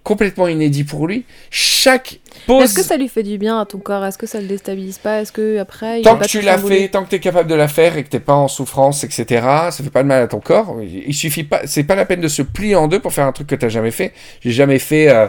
complètement 0.07 0.47
inédit 0.47 0.85
pour 0.85 1.09
lui. 1.09 1.25
Chaque 1.51 2.21
pose, 2.47 2.63
Est-ce 2.63 2.75
que 2.75 2.83
ça 2.85 2.97
lui 2.97 3.09
fait 3.09 3.25
du 3.25 3.39
bien 3.39 3.61
à 3.61 3.67
ton 3.67 3.79
corps? 3.79 4.07
Est-ce 4.07 4.17
que 4.17 4.29
ça 4.29 4.41
le 4.41 4.47
déstabilise 4.47 4.99
pas? 4.99 5.21
Est-ce 5.21 5.33
que 5.33 5.59
après 5.59 5.99
il 5.99 6.05
tant 6.05 6.17
que 6.17 6.27
tu 6.27 6.41
l'as 6.43 6.59
fait, 6.59 6.89
tant 6.89 7.03
que 7.03 7.11
tu 7.11 7.17
es 7.17 7.21
capable 7.21 7.51
de 7.51 7.57
la 7.57 7.67
faire 7.67 7.97
et 7.97 8.05
que 8.05 8.09
t'es 8.09 8.21
pas 8.21 8.35
en 8.35 8.47
souffrance, 8.47 9.03
etc., 9.03 9.25
ça 9.43 9.73
fait 9.73 9.91
pas 9.91 10.05
de 10.05 10.09
mal 10.09 10.23
à 10.23 10.29
ton 10.29 10.39
corps. 10.39 10.77
Il 10.81 11.13
suffit 11.13 11.43
pas, 11.43 11.63
c'est 11.67 11.83
pas 11.83 11.97
la 11.97 12.05
peine 12.05 12.21
de 12.21 12.29
se 12.29 12.43
plier 12.43 12.77
en 12.77 12.87
deux 12.87 13.01
pour 13.01 13.13
faire 13.13 13.27
un 13.27 13.33
truc 13.33 13.49
que 13.49 13.57
t'as 13.57 13.69
jamais 13.69 13.91
fait. 13.91 14.13
J'ai 14.43 14.53
jamais 14.53 14.79
fait, 14.79 15.09
euh, 15.09 15.27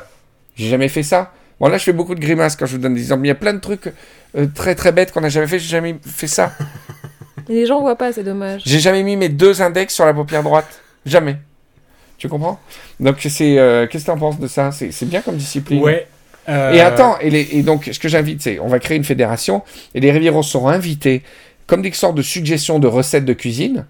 j'ai 0.55 0.69
jamais 0.69 0.89
fait 0.89 1.03
ça. 1.03 1.33
Bon 1.59 1.69
là, 1.69 1.79
je 1.79 1.83
fais 1.83 1.93
beaucoup 1.93 2.13
de 2.13 2.19
grimaces 2.19 2.55
quand 2.55 2.67
je 2.67 2.73
vous 2.73 2.81
donne 2.81 2.93
des 2.93 3.01
exemples. 3.01 3.25
Il 3.25 3.29
y 3.29 3.31
a 3.31 3.35
plein 3.35 3.53
de 3.53 3.59
trucs 3.59 3.91
euh, 4.37 4.45
très 4.53 4.75
très 4.75 4.91
bêtes 4.91 5.11
qu'on 5.11 5.23
a 5.23 5.29
jamais 5.29 5.47
fait. 5.47 5.57
J'ai 5.57 5.69
jamais 5.69 5.95
fait 6.05 6.27
ça. 6.27 6.53
Et 7.49 7.53
les 7.55 7.65
gens 7.65 7.81
voient 7.81 7.95
pas, 7.95 8.13
c'est 8.13 8.23
dommage. 8.23 8.61
J'ai 8.63 8.79
jamais 8.79 9.01
mis 9.01 9.15
mes 9.15 9.29
deux 9.29 9.59
index 9.63 9.95
sur 9.95 10.05
la 10.05 10.13
paupière 10.13 10.43
droite. 10.43 10.67
Jamais. 11.03 11.37
Tu 12.17 12.27
comprends? 12.29 12.59
Donc 12.99 13.17
c'est, 13.19 13.59
euh, 13.59 13.85
qu'est-ce 13.87 14.05
que 14.05 14.11
t'en 14.11 14.17
penses 14.17 14.39
de 14.39 14.47
ça? 14.47 14.71
C'est 14.71 14.91
c'est 14.91 15.05
bien 15.05 15.21
comme 15.21 15.35
discipline. 15.37 15.81
Ouais. 15.81 16.07
euh, 16.49 16.73
Et 16.73 16.79
attends, 16.81 17.19
et, 17.19 17.29
les- 17.29 17.47
et 17.51 17.61
donc 17.63 17.89
ce 17.91 17.99
que 17.99 18.07
j'invite, 18.09 18.41
c'est 18.41 18.59
on 18.59 18.67
va 18.67 18.79
créer 18.79 18.97
une 18.97 19.03
fédération 19.03 19.63
et 19.93 19.99
les 19.99 20.11
Rivieros 20.11 20.43
seront 20.43 20.69
invités, 20.69 21.21
comme 21.67 21.81
des 21.81 21.91
sortes 21.91 22.15
de 22.15 22.21
suggestions 22.23 22.79
de 22.79 22.87
recettes 22.87 23.25
de 23.25 23.33
cuisine, 23.33 23.85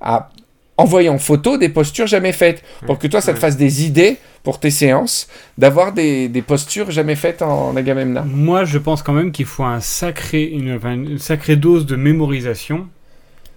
à 0.00 0.30
envoyer 0.76 1.08
en 1.10 1.18
photo 1.18 1.58
des 1.58 1.68
postures 1.68 2.06
jamais 2.06 2.32
faites, 2.32 2.62
pour 2.86 2.98
que 2.98 3.06
toi 3.06 3.20
ça 3.20 3.32
te 3.34 3.38
fasse 3.38 3.56
des 3.56 3.84
idées 3.86 4.16
pour 4.42 4.58
tes 4.58 4.70
séances, 4.70 5.28
d'avoir 5.58 5.92
des, 5.92 6.28
des 6.28 6.40
postures 6.42 6.90
jamais 6.90 7.14
faites 7.16 7.42
en 7.42 7.76
Agamemnon. 7.76 8.24
Moi, 8.26 8.64
je 8.64 8.78
pense 8.78 9.02
quand 9.02 9.12
même 9.12 9.30
qu'il 9.32 9.44
faut 9.44 9.64
un 9.64 9.80
sacré, 9.80 10.44
une 10.44 11.18
sacrée 11.18 11.56
dose 11.56 11.84
de 11.84 11.96
mémorisation. 11.96 12.88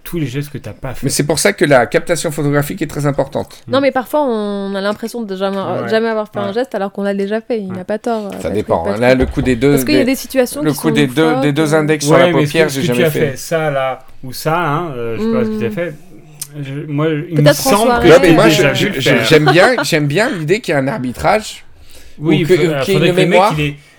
Tous 0.04 0.18
les 0.18 0.26
gestes 0.26 0.50
que 0.52 0.58
t'as 0.58 0.74
pas 0.74 0.92
fait. 0.94 1.00
Mais 1.06 1.08
c'est 1.10 1.24
pour 1.24 1.38
ça 1.38 1.52
que 1.54 1.64
la 1.64 1.86
captation 1.86 2.30
photographique 2.30 2.80
est 2.82 2.86
très 2.86 3.06
importante. 3.06 3.62
Non, 3.66 3.80
mais 3.80 3.90
parfois 3.90 4.20
on 4.22 4.74
a 4.74 4.80
l'impression 4.82 5.22
de 5.22 5.34
jamais, 5.34 5.56
Ouais. 5.56 5.88
jamais 5.88 6.08
avoir 6.08 6.28
fait 6.30 6.38
un 6.40 6.52
geste 6.52 6.74
alors 6.74 6.92
qu'on 6.92 7.02
l'a 7.02 7.14
déjà 7.14 7.40
fait. 7.40 7.58
Il 7.60 7.70
Ouais. 7.70 7.76
n'a 7.78 7.84
pas 7.84 7.98
tort. 7.98 8.24
Ça 8.32 8.36
Patrick, 8.36 8.52
dépend. 8.52 8.82
hein. 8.82 8.84
Patrick. 8.84 9.00
Là, 9.00 9.14
le 9.14 9.24
coup 9.26 9.40
des 9.42 9.56
deux, 9.56 9.70
Parce 9.72 9.84
qu'il 9.84 9.94
y 9.94 10.00
a 10.00 10.04
des- 10.04 10.14
situations 10.14 10.62
le 10.62 10.70
qui 10.72 10.76
coup 10.76 10.88
sont 10.88 10.94
des 10.94 11.06
deux, 11.06 11.36
des 11.40 11.52
deux 11.52 11.74
index 11.74 12.04
sur 12.04 12.18
la 12.18 12.30
paupière, 12.30 12.68
j'ai 12.68 12.82
jamais 12.82 12.98
tu 13.00 13.04
as 13.06 13.10
fait. 13.10 13.30
fait. 13.30 13.36
Ça 13.38 13.70
là 13.70 14.00
ou 14.22 14.32
ça, 14.32 14.58
hein, 14.60 14.92
euh, 14.94 15.16
je 15.18 15.22
sais 15.22 15.32
pas 15.32 15.44
ce 15.44 15.48
que 15.50 15.58
tu 15.58 15.64
as 15.64 15.68
Mm. 15.68 15.72
fait. 15.72 15.94
Je- 16.62 16.86
moi, 16.92 17.06
il 17.08 17.40
me 17.40 17.52
semble 17.54 18.00
que 18.00 18.06
Non, 18.06 18.14
j'ai 18.14 18.20
mais 18.20 18.32
moi, 18.34 18.48
j'aime 18.48 19.44
bien, 19.50 19.76
j'aime 19.82 20.06
bien 20.06 20.30
l'idée 20.30 20.60
qu'il 20.60 20.74
y 20.74 20.76
ait 20.76 20.80
un 20.80 20.86
arbitrage. 20.86 21.64
Oui, 22.18 22.36
ou 22.36 22.38
il 22.40 22.46
que- 22.46 22.54
faut- 22.54 22.60
qu'il 22.60 22.70
y 22.70 22.72
ait 22.72 22.76
faudrait 22.76 22.94
une 22.94 23.00
que 23.00 23.06
le 23.06 23.12
mec, 23.12 23.28
mémoire. 23.30 23.54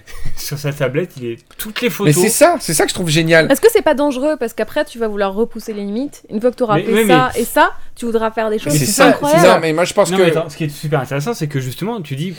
sur 0.37 0.57
sa 0.57 0.71
tablette, 0.73 1.13
il 1.17 1.25
est 1.25 1.37
toutes 1.57 1.81
les 1.81 1.87
Mais 1.87 1.93
photos. 1.93 2.15
c'est 2.15 2.29
ça, 2.29 2.55
c'est 2.59 2.73
ça 2.73 2.83
que 2.83 2.89
je 2.89 2.93
trouve 2.95 3.09
génial. 3.09 3.51
Est-ce 3.51 3.61
que 3.61 3.71
c'est 3.71 3.81
pas 3.81 3.93
dangereux 3.95 4.35
parce 4.39 4.53
qu'après 4.53 4.85
tu 4.85 4.99
vas 4.99 5.07
vouloir 5.07 5.33
repousser 5.33 5.73
les 5.73 5.83
limites? 5.83 6.23
Une 6.29 6.39
fois 6.41 6.51
que 6.51 6.55
tu 6.57 6.63
auras 6.63 6.77
Mais- 6.77 6.83
fait 6.83 7.07
ça 7.07 7.31
et 7.35 7.45
ça, 7.45 7.71
tu 7.95 8.05
voudras 8.05 8.31
faire 8.31 8.49
des 8.49 8.59
choses 8.59 8.73
Mais 8.73 8.79
c'est 8.79 8.85
ça, 8.85 9.07
incroyables. 9.07 9.41
c'est 9.41 9.47
ça. 9.47 9.59
Mais 9.59 9.73
moi, 9.73 9.85
je 9.85 9.93
pense 9.93 10.11
Non, 10.11 10.17
que. 10.17 10.23
mais 10.23 10.29
attends, 10.31 10.49
ce 10.49 10.57
qui 10.57 10.65
est 10.65 10.69
super 10.69 10.99
intéressant, 10.99 11.33
c'est 11.33 11.47
que 11.47 11.59
justement, 11.59 12.01
tu 12.01 12.15
dis, 12.15 12.35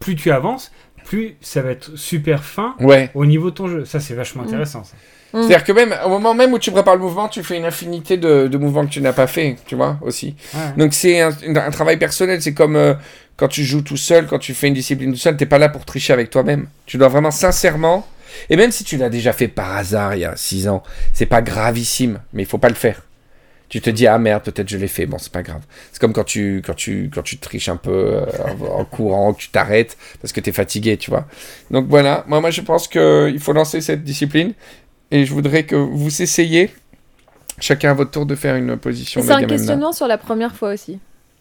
plus 0.00 0.16
tu 0.16 0.30
avances, 0.30 0.72
plus 1.04 1.36
ça 1.40 1.62
va 1.62 1.70
être 1.70 1.96
super 1.96 2.42
fin 2.42 2.74
Ouais. 2.80 3.10
au 3.14 3.26
niveau 3.26 3.50
de 3.50 3.54
ton 3.54 3.68
jeu. 3.68 3.84
Ça, 3.84 4.00
c'est 4.00 4.14
vachement 4.14 4.42
Mm. 4.42 4.46
intéressant. 4.46 4.82
ça. 4.84 4.94
C'est-à-dire 5.42 5.64
que 5.64 5.72
même 5.72 5.94
au 6.04 6.08
moment 6.08 6.34
même 6.34 6.52
où 6.52 6.58
tu 6.58 6.70
prépares 6.70 6.96
le 6.96 7.02
mouvement, 7.02 7.28
tu 7.28 7.42
fais 7.42 7.56
une 7.56 7.64
infinité 7.64 8.16
de, 8.16 8.48
de 8.48 8.58
mouvements 8.58 8.86
que 8.86 8.90
tu 8.90 9.00
n'as 9.00 9.12
pas 9.12 9.26
fait, 9.26 9.56
tu 9.66 9.74
vois, 9.74 9.98
aussi. 10.00 10.34
Ouais. 10.54 10.60
Donc 10.76 10.94
c'est 10.94 11.20
un, 11.20 11.32
travail 11.70 11.98
personnel, 11.98 12.40
c'est 12.40 12.54
comme 12.54 12.76
euh, 12.76 12.94
quand 13.36 13.48
tu 13.48 13.64
joues 13.64 13.82
tout 13.82 13.96
seul, 13.96 14.26
quand 14.26 14.38
tu 14.38 14.54
fais 14.54 14.68
une 14.68 14.74
discipline 14.74 15.12
tout 15.12 15.18
seul, 15.18 15.36
t'es 15.36 15.46
pas 15.46 15.58
là 15.58 15.68
pour 15.68 15.84
tricher 15.84 16.12
avec 16.12 16.30
toi-même. 16.30 16.68
Tu 16.86 16.96
dois 16.96 17.08
vraiment 17.08 17.30
sincèrement, 17.30 18.06
et 18.50 18.56
même 18.56 18.70
si 18.70 18.84
tu 18.84 18.96
l'as 18.96 19.10
déjà 19.10 19.32
fait 19.32 19.48
par 19.48 19.76
hasard 19.76 20.14
il 20.14 20.20
y 20.20 20.24
a 20.24 20.36
6 20.36 20.68
ans, 20.68 20.82
c'est 21.12 21.26
pas 21.26 21.42
gravissime, 21.42 22.20
mais 22.32 22.42
il 22.42 22.46
faut 22.46 22.58
pas 22.58 22.68
le 22.68 22.74
faire. 22.74 23.02
Tu 23.68 23.80
te 23.80 23.90
dis 23.90 24.06
ah 24.06 24.16
merde 24.18 24.44
peut-être 24.44 24.68
je 24.68 24.76
l'ai 24.76 24.86
fait 24.86 25.06
bon 25.06 25.18
c'est 25.18 25.32
pas 25.32 25.42
grave 25.42 25.62
c'est 25.90 26.00
comme 26.00 26.12
quand 26.12 26.22
tu 26.22 26.62
quand 26.64 26.74
tu 26.74 27.10
quand 27.12 27.22
tu 27.22 27.38
triches 27.38 27.68
un 27.68 27.76
peu 27.76 27.90
euh, 27.90 28.24
en, 28.44 28.80
en 28.80 28.84
courant 28.84 29.32
que 29.34 29.40
tu 29.40 29.48
t'arrêtes 29.48 29.96
parce 30.20 30.32
que 30.32 30.40
tu 30.40 30.50
es 30.50 30.52
fatigué 30.52 30.96
tu 30.96 31.10
vois 31.10 31.26
donc 31.72 31.88
voilà 31.88 32.22
moi 32.28 32.40
moi 32.40 32.50
je 32.50 32.60
pense 32.60 32.86
que 32.86 33.28
il 33.28 33.40
faut 33.40 33.52
lancer 33.52 33.80
cette 33.80 34.04
discipline 34.04 34.52
et 35.10 35.24
je 35.24 35.32
voudrais 35.32 35.64
que 35.64 35.76
vous 35.76 36.22
essayiez 36.22 36.70
chacun 37.58 37.90
à 37.90 37.94
votre 37.94 38.10
tour 38.10 38.26
de 38.26 38.34
faire 38.34 38.56
une 38.56 38.76
position 38.76 39.20
de 39.20 39.26
c'est 39.26 39.32
un 39.32 39.44
questionnement 39.44 39.92
sur 39.92 40.06
la 40.06 40.18
première 40.18 40.54
fois 40.54 40.72
aussi, 40.74 40.98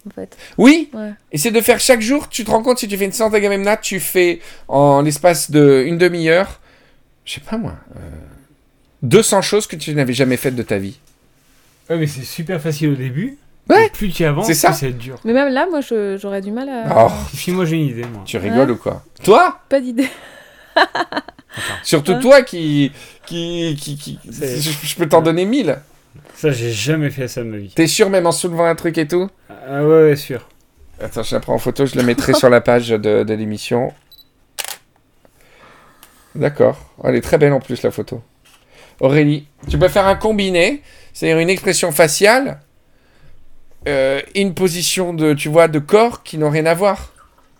en 0.07 0.11
fait. 0.11 0.38
Oui, 0.57 0.89
Ouais. 0.93 1.11
et 1.32 1.38
c'est 1.38 1.51
de 1.51 1.61
faire 1.61 1.80
chaque 1.80 2.01
jour, 2.01 2.30
tu 2.30 2.43
te 2.45 2.51
rends 2.51 2.61
compte, 2.63 2.80
si 2.80 2.88
tu 2.88 2.97
fais 2.97 3.05
une 3.05 3.11
séance 3.11 3.32
d'Agamemnon, 3.32 3.76
tu 3.82 3.99
fais 3.99 4.39
en 4.68 5.01
l'espace 5.01 5.51
d'une 5.51 5.97
demi-heure, 5.97 6.59
je 7.26 7.34
sais 7.34 7.41
pas 7.41 7.57
moi, 7.57 7.76
euh, 7.97 7.99
200 9.03 9.41
choses 9.41 9.68
que 9.68 9.76
tu 9.76 9.93
n'avais 9.93 10.13
jamais 10.13 10.38
faites 10.38 10.55
de 10.55 10.63
ta 10.63 10.78
vie. 10.78 10.99
Ouais, 11.89 11.97
mais 11.97 12.07
c'est 12.07 12.24
super 12.24 12.59
facile 12.61 12.89
au 12.89 12.95
début. 12.95 13.38
Ouais. 13.70 13.89
Plus 13.89 14.09
tu 14.11 14.24
avances, 14.24 14.45
C'est 14.47 14.53
ça. 14.53 14.70
plus 14.70 14.78
c'est 14.78 14.91
dur. 14.91 15.20
Mais 15.26 15.34
même 15.34 15.51
là, 15.51 15.68
moi, 15.70 15.80
j'aurais 15.82 16.41
du 16.41 16.51
mal 16.51 16.70
à. 16.70 17.07
Oh, 17.07 17.11
Puis 17.36 17.51
moi, 17.51 17.66
j'ai 17.66 17.76
une 17.78 17.88
idée, 17.88 18.05
moi. 18.05 18.22
tu 18.26 18.38
rigoles 18.38 18.70
ou 18.72 18.76
quoi? 18.78 19.03
Toi? 19.24 19.59
Pas 19.70 19.82
d'idée. 19.82 20.07
Surtout 21.84 22.20
toi 22.20 22.41
qui... 22.41 22.91
qui, 23.26 23.78
qui, 23.80 23.97
qui- 23.97 24.20
je, 24.30 24.72
je 24.84 24.95
peux 24.95 25.08
t'en 25.08 25.22
donner 25.22 25.45
mille. 25.45 25.78
Ça, 26.36 26.51
j'ai 26.51 26.72
jamais 26.72 27.10
fait 27.10 27.28
ça 27.28 27.41
de 27.41 27.47
ma 27.47 27.58
vie. 27.58 27.72
T'es 27.76 27.88
sûr 27.88 28.10
même 28.10 28.28
en 28.28 28.32
soulevant 28.32 28.66
un 28.66 28.76
truc 28.76 28.97
et 28.97 29.08
tout? 29.08 29.30
Ah 29.49 29.84
ouais, 29.84 30.03
ouais, 30.03 30.16
sûr. 30.16 30.47
Attends, 31.01 31.24
je 31.24 31.34
la 31.36 31.41
prends 31.41 31.53
en 31.53 31.60
photo, 31.60 31.86
je 31.86 31.95
la 31.95 32.03
mettrai 32.03 32.34
sur 32.34 32.49
la 32.49 32.62
page 32.62 32.89
de, 32.89 33.24
de 33.24 33.34
l'émission. 33.34 33.93
D'accord. 36.36 36.93
Elle 37.03 37.16
est 37.16 37.22
très 37.22 37.38
belle 37.38 37.53
en 37.53 37.60
plus 37.60 37.82
la 37.84 37.91
photo. 37.91 38.22
Aurélie, 38.99 39.47
tu 39.70 39.78
peux 39.78 39.88
faire 39.89 40.08
un 40.08 40.16
combiné, 40.16 40.82
c'est-à-dire 41.14 41.39
une 41.39 41.49
expression 41.49 41.91
faciale 41.91 42.60
euh, 43.88 44.22
et 44.34 44.41
une 44.41 44.53
position 44.53 45.14
de, 45.14 45.34
tu 45.34 45.49
vois, 45.49 45.68
de 45.68 45.80
corps 45.80 46.24
qui 46.24 46.38
n'ont 46.38 46.49
rien 46.49 46.66
à 46.66 46.74
voir. 46.74 47.14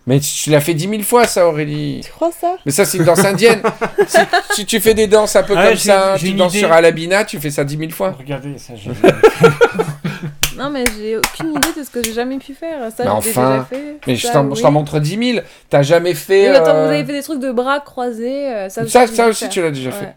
Mais 0.08 0.20
tu 0.20 0.50
l'as 0.50 0.60
fait 0.60 0.74
dix 0.74 0.86
mille 0.86 1.02
fois 1.02 1.26
ça, 1.26 1.48
Aurélie. 1.48 2.00
Tu 2.04 2.12
crois 2.12 2.30
ça? 2.30 2.54
Mais 2.64 2.70
ça, 2.70 2.84
c'est 2.84 2.98
une 2.98 3.04
danse 3.04 3.24
indienne. 3.24 3.60
si, 4.06 4.18
si 4.52 4.66
tu 4.66 4.78
fais 4.80 4.94
des 4.94 5.08
danses 5.08 5.34
un 5.34 5.42
peu 5.42 5.54
Ah, 5.56 5.68
comme 5.68 5.76
ça, 5.76 6.14
tu 6.16 6.28
une 6.28 6.36
danses 6.36 6.52
idée. 6.52 6.60
sur 6.60 6.72
Alabina, 6.72 7.24
tu 7.24 7.40
fais 7.40 7.50
ça 7.50 7.64
dix 7.64 7.76
mille 7.76 7.90
fois. 7.92 8.14
Regardez, 8.16 8.56
ça, 8.58 8.74
j'ai... 8.76 8.90
Non, 10.56 10.70
mais 10.70 10.84
j'ai 10.98 11.18
aucune 11.18 11.50
idée 11.50 11.68
de 11.78 11.84
ce 11.84 11.90
que 11.90 12.02
j'ai 12.02 12.14
jamais 12.14 12.38
pu 12.38 12.54
faire. 12.54 12.78
Ça, 12.90 13.04
Mais 13.04 13.04
je 13.04 13.04
l'ai 13.04 13.10
enfin, 13.10 13.50
déjà 13.50 13.64
fait. 13.64 13.96
Mais 14.06 14.14
je 14.16 14.26
Ça, 14.26 14.32
t'en 14.32 14.48
je 14.48 14.54
oui. 14.54 14.62
t'en 14.62 14.70
montre 14.70 15.00
dix 15.00 15.16
mille. 15.18 15.44
T'as 15.68 15.82
jamais 15.82 16.14
fait. 16.14 16.50
Mais 16.50 16.56
attends, 16.56 16.70
euh, 16.76 16.86
vous 16.86 16.92
avez 16.92 17.04
fait 17.04 17.12
des 17.12 17.22
trucs 17.22 17.40
de 17.40 17.52
bras 17.52 17.80
croisés. 17.80 18.48
euh, 18.48 18.68
ça, 18.70 18.86
Ça, 18.86 19.04
aussi, 19.28 19.40
faire. 19.44 19.48
tu 19.50 19.60
l'as 19.60 19.70
déjà 19.70 19.90
Ouais. 19.90 19.96
fait. 19.96 20.14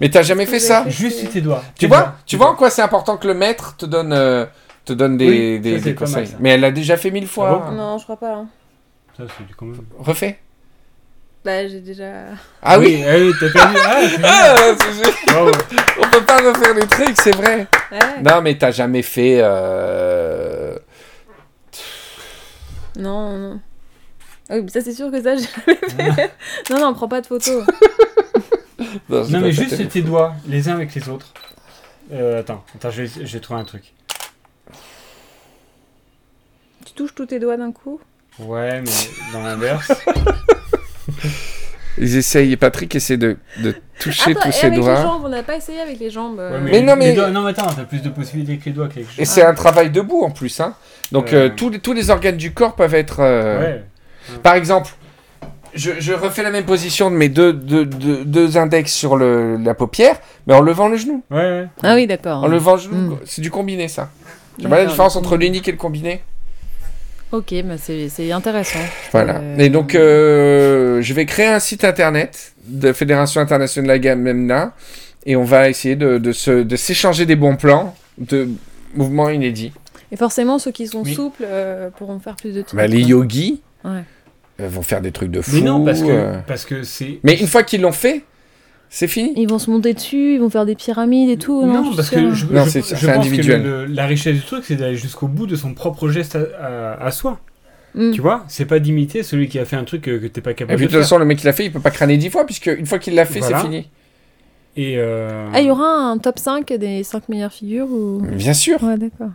Mais 0.00 0.08
t'as 0.08 0.22
jamais 0.22 0.46
fait 0.46 0.60
ça 0.60 0.84
fait 0.84 0.90
Juste 0.90 1.30
tes 1.30 1.40
doigts. 1.42 1.62
Tu 1.74 1.80
Tes 1.80 1.86
vois, 1.88 1.98
doigts. 1.98 2.14
tu 2.26 2.36
vois 2.36 2.50
en 2.50 2.54
quoi 2.54 2.70
c'est 2.70 2.82
important 2.82 3.16
que 3.18 3.26
le 3.26 3.34
maître 3.34 3.76
te 3.76 3.84
donne, 3.86 4.12
euh, 4.14 4.46
te 4.86 4.92
donne 4.94 5.16
des, 5.18 5.28
Oui, 5.28 5.60
des, 5.60 5.72
ça, 5.72 5.76
des 5.78 5.82
c'est 5.90 5.94
pas 5.94 6.04
mal, 6.06 6.22
conseils. 6.22 6.36
Mais 6.40 6.50
elle 6.50 6.60
l'a 6.60 6.70
déjà 6.70 6.96
fait 6.96 7.10
mille 7.10 7.26
fois. 7.26 7.66
Ah 7.68 7.70
Non, 7.72 7.98
je 7.98 8.04
crois 8.04 8.16
pas. 8.18 8.44
Ça, 9.16 9.24
c'est 9.36 9.46
du 9.46 9.54
quand 9.54 9.66
même. 9.66 9.84
Refais. 9.98 10.38
Bah, 11.44 11.66
j'ai 11.68 11.80
déjà. 11.80 12.10
Ah 12.60 12.78
oui, 12.78 13.02
ah 13.06 13.14
oui, 13.18 13.32
t'as 13.38 13.50
perdu. 13.50 13.76
Ah, 14.24 14.54
c'est 14.78 15.00
bien. 15.00 15.12
Ah. 15.28 15.44
On 15.98 16.10
peut 16.10 16.24
pas 16.24 16.38
refaire 16.38 16.74
les 16.74 16.86
trucs, 16.86 17.16
c'est 17.16 17.34
vrai. 17.36 17.66
Ouais. 17.92 18.20
Non, 18.22 18.42
mais 18.42 18.58
t'as 18.58 18.72
jamais 18.72 19.02
fait. 19.02 19.38
euh, 19.40 20.76
Non, 22.96 23.38
non. 23.38 23.60
Ah 24.48 24.56
Oui, 24.58 24.68
ça, 24.70 24.80
c'est 24.80 24.92
sûr 24.92 25.10
que 25.10 25.22
ça, 25.22 25.36
j'ai 25.36 25.46
jamais 25.96 26.12
fait. 26.14 26.32
non, 26.70 26.80
non, 26.80 26.94
prends 26.94 27.08
pas 27.08 27.20
de 27.20 27.26
photos. 27.26 27.64
Non, 29.08 29.24
mais 29.40 29.52
juste 29.52 29.88
tes 29.88 30.02
doigts, 30.02 30.34
les 30.46 30.68
uns 30.68 30.74
avec 30.74 30.94
les 30.94 31.08
autres. 31.08 31.32
Euh, 32.12 32.40
attends, 32.40 32.62
attends, 32.74 32.90
je 32.90 33.02
vais, 33.02 33.26
je 33.26 33.32
vais 33.32 33.40
trouver 33.40 33.60
un 33.60 33.64
truc. 33.64 33.94
tu 36.84 36.92
touches 36.92 37.14
tous 37.14 37.26
tes 37.26 37.38
doigts 37.38 37.56
d'un 37.56 37.72
coup 37.72 38.00
Ouais, 38.38 38.82
mais 38.82 38.90
dans 39.32 39.42
l'inverse. 39.42 39.90
Ils 41.98 42.16
essayent, 42.16 42.56
Patrick 42.56 42.94
essaie 42.94 43.16
de, 43.16 43.38
de 43.62 43.74
toucher 43.98 44.32
Attends, 44.32 44.40
tous 44.42 44.48
et 44.48 44.52
ses 44.52 44.66
avec 44.66 44.78
les 44.78 44.84
doigts. 44.84 44.96
jambes, 45.00 45.22
on 45.24 45.28
n'a 45.30 45.42
pas 45.42 45.56
essayé 45.56 45.80
avec 45.80 45.98
les 45.98 46.10
jambes. 46.10 46.38
euh. 46.38 46.52
Ouais, 46.62 46.70
Mais 46.70 46.82
non, 46.82 46.94
mais- 46.94 47.06
les 47.10 47.14
doigts- 47.14 47.30
non, 47.30 47.40
mais 47.42 47.50
attends, 47.52 47.68
t'as 47.74 47.84
plus 47.84 48.02
de 48.02 48.10
possibilités 48.10 48.52
avec 48.52 48.64
les 48.66 48.72
doigts 48.72 48.88
qu'avec 48.88 49.06
les 49.16 49.22
Et 49.22 49.24
c'est 49.24 49.42
un 49.42 49.54
travail 49.54 49.88
debout 49.90 50.22
en 50.22 50.30
plus. 50.30 50.60
Hein. 50.60 50.74
Donc 51.10 51.32
Euh. 51.32 51.46
euh, 51.46 51.50
tous, 51.56 51.70
les, 51.70 51.78
tous 51.78 51.94
les 51.94 52.10
organes 52.10 52.36
du 52.36 52.52
corps 52.52 52.74
peuvent 52.74 52.94
être. 52.94 53.20
euh, 53.20 53.60
Ouais. 53.60 53.84
Par 54.42 54.56
exemple, 54.56 54.90
je, 55.72 55.92
je 55.98 56.12
refais 56.12 56.42
la 56.42 56.50
même 56.50 56.66
position 56.66 57.10
de 57.10 57.16
mes 57.16 57.30
deux, 57.30 57.54
deux, 57.54 57.86
deux, 57.86 58.24
deux 58.26 58.58
index 58.58 58.92
sur 58.92 59.16
le, 59.16 59.56
la 59.56 59.72
paupière, 59.72 60.16
mais 60.46 60.52
en 60.52 60.60
levant 60.60 60.88
le 60.88 60.96
genou. 60.98 61.22
Ouais, 61.30 61.36
ouais. 61.38 61.66
Ah 61.82 61.94
oui, 61.94 62.06
d'accord. 62.06 62.44
En 62.44 62.48
levant 62.48 62.74
le 62.74 62.80
genou, 62.80 62.96
Mm. 63.14 63.18
c'est 63.24 63.40
du 63.40 63.50
combiné 63.50 63.88
ça. 63.88 64.10
Tu 64.60 64.66
vois 64.68 64.76
la 64.78 64.84
différence 64.86 65.16
entre 65.16 65.36
l'unique 65.38 65.66
et 65.68 65.72
le 65.72 65.78
combiné? 65.78 66.22
Ok, 67.32 67.52
bah 67.64 67.74
c'est 67.76 68.08
c'est 68.08 68.30
intéressant. 68.32 68.78
Voilà. 69.12 69.38
Euh, 69.38 69.58
Et 69.58 69.68
donc, 69.68 69.94
euh, 69.94 71.02
je 71.02 71.12
vais 71.14 71.26
créer 71.26 71.46
un 71.48 71.58
site 71.58 71.84
internet 71.84 72.52
de 72.68 72.92
Fédération 72.92 73.40
internationale 73.40 73.86
de 73.88 73.92
la 73.92 73.98
Gamemna 73.98 74.74
et 75.24 75.34
on 75.36 75.44
va 75.44 75.68
essayer 75.68 75.96
de, 75.96 76.18
de 76.18 76.32
se- 76.32 76.62
de 76.62 76.76
s'échanger 76.76 77.26
des 77.26 77.34
bons 77.36 77.56
plans 77.56 77.96
de 78.18 78.48
mouvements 78.94 79.28
inédits. 79.28 79.72
Et 80.12 80.16
forcément, 80.16 80.58
ceux 80.60 80.70
qui 80.70 80.86
sont 80.86 81.02
Oui. 81.02 81.14
souples 81.14 81.44
euh, 81.44 81.90
pourront 81.90 82.20
faire 82.20 82.36
plus 82.36 82.54
de 82.54 82.62
trucs. 82.62 82.76
Bah, 82.78 82.86
les 82.86 83.00
yogis 83.02 83.60
Ouais. 83.84 84.02
vont 84.68 84.82
faire 84.82 85.00
des 85.00 85.10
trucs 85.10 85.32
de 85.32 85.40
fou. 85.42 85.56
Mais 85.56 85.62
non, 85.62 85.84
parce 85.84 86.00
que 86.02 86.06
euh. 86.08 86.38
parce 86.46 86.64
que 86.64 86.84
c'est. 86.84 87.18
Mais 87.24 87.34
une 87.40 87.48
fois 87.48 87.64
qu'ils 87.64 87.80
l'ont 87.80 87.90
fait, 87.92 88.22
c'est 88.88 89.08
fini. 89.08 89.32
Ils 89.36 89.48
vont 89.48 89.58
se 89.58 89.70
monter 89.70 89.94
dessus, 89.94 90.34
ils 90.34 90.40
vont 90.40 90.50
faire 90.50 90.64
des 90.66 90.74
pyramides 90.74 91.28
et 91.30 91.36
tout. 91.36 91.64
Non, 91.66 91.94
parce 91.94 92.10
que 92.10 92.32
je, 92.32 92.46
Non, 92.46 92.64
je- 92.64 92.80
pense 92.80 92.92
individuel. 93.08 93.62
que 93.62 93.66
le- 93.66 93.84
la 93.86 94.06
richesse 94.06 94.34
du 94.36 94.42
truc, 94.42 94.64
c'est 94.64 94.76
d'aller 94.76 94.96
jusqu'au 94.96 95.26
bout 95.28 95.46
de 95.46 95.56
son 95.56 95.74
propre 95.74 96.08
geste 96.08 96.36
à, 96.36 96.94
à- 96.94 97.06
à 97.06 97.10
soi. 97.10 97.40
Mm. 97.94 98.12
Tu 98.12 98.20
vois, 98.20 98.44
c'est 98.48 98.66
pas 98.66 98.78
d'imiter 98.78 99.22
celui 99.22 99.48
qui 99.48 99.58
a 99.58 99.64
fait 99.64 99.76
un 99.76 99.84
truc 99.84 100.02
que, 100.02 100.18
que 100.18 100.26
t'es 100.26 100.40
pas 100.42 100.50
Et 100.50 100.54
capable 100.54 100.76
puis 100.76 100.86
de 100.86 100.90
de 100.90 100.96
toute 100.96 101.02
façon, 101.02 101.18
le 101.18 101.24
mec 101.24 101.38
qui 101.38 101.46
l'a 101.46 101.52
fait, 101.52 101.64
il 101.64 101.72
peut 101.72 101.80
pas 101.80 101.90
crâner 101.90 102.16
dix 102.18 102.28
fois, 102.30 102.44
puisque 102.44 102.66
une 102.66 102.84
fois 102.86 102.98
qu'il 102.98 103.14
l'a 103.14 103.24
fait, 103.24 103.40
Voilà. 103.40 103.58
c'est 103.58 103.64
fini. 103.64 103.88
Et 104.76 104.96
euh, 104.98 105.48
Ah, 105.54 105.60
il 105.62 105.66
y 105.66 105.70
aura 105.70 105.86
un 105.86 106.18
top 106.18 106.38
5 106.38 106.70
des 106.74 107.02
5 107.02 107.28
meilleures 107.30 107.52
figures 107.52 107.88
ou... 107.90 108.20
Bien 108.32 108.52
sûr. 108.52 108.82
Ouais, 108.82 108.98
d'accord. 108.98 109.30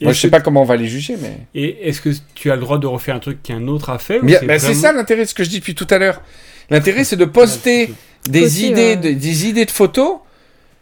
Moi, 0.00 0.12
je 0.12 0.20
sais 0.20 0.30
pas 0.30 0.40
comment 0.40 0.62
on 0.62 0.64
va 0.64 0.76
les 0.76 0.86
juger, 0.86 1.16
mais. 1.20 1.40
Et 1.54 1.88
est-ce 1.88 2.00
que 2.00 2.10
tu 2.34 2.50
as 2.50 2.54
le 2.54 2.60
droit 2.62 2.78
de 2.78 2.86
refaire 2.86 3.16
un 3.16 3.18
truc 3.18 3.42
qu'un 3.42 3.66
autre 3.68 3.90
a 3.90 3.98
fait 3.98 4.20
Bien, 4.22 4.38
c'est 4.40 4.46
vraiment- 4.46 4.74
ça 4.74 4.92
l'intérêt 4.92 5.22
de 5.24 5.28
ce 5.28 5.34
que 5.34 5.42
je 5.44 5.50
dis 5.50 5.58
depuis 5.58 5.74
tout 5.74 5.88
à 5.90 5.98
l'heure. 5.98 6.22
L'intérêt, 6.70 7.02
c'est 7.04 7.16
de 7.16 7.24
poster 7.24 7.90
des 8.28 8.44
Aussi, 8.46 8.68
idées, 8.70 8.80
ouais. 8.94 8.96
de- 8.96 9.12
des 9.12 9.46
idées 9.48 9.64
de 9.64 9.70
photos, 9.70 10.16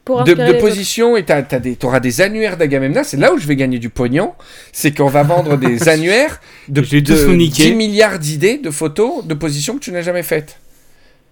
Pour 0.04 0.24
de, 0.24 0.34
de 0.34 0.52
position, 0.60 1.16
et 1.16 1.24
tu 1.24 1.32
auras 1.86 2.00
des 2.00 2.20
annuaires 2.20 2.56
d'Agamemnon. 2.56 3.02
C'est 3.04 3.16
là 3.16 3.32
où 3.32 3.38
je 3.38 3.46
vais 3.46 3.56
gagner 3.56 3.78
du 3.78 3.90
pognon. 3.90 4.32
C'est 4.72 4.96
qu'on 4.96 5.08
va 5.08 5.22
vendre 5.22 5.56
des 5.58 5.88
annuaires 5.88 6.40
de, 6.68 6.80
de 6.80 7.32
niquer. 7.34 7.64
10 7.70 7.74
milliards 7.74 8.18
d'idées 8.18 8.58
de 8.58 8.70
photos 8.70 9.24
de 9.24 9.34
positions 9.34 9.74
que 9.74 9.80
tu 9.80 9.92
n'as 9.92 10.02
jamais 10.02 10.22
faites. 10.22 10.58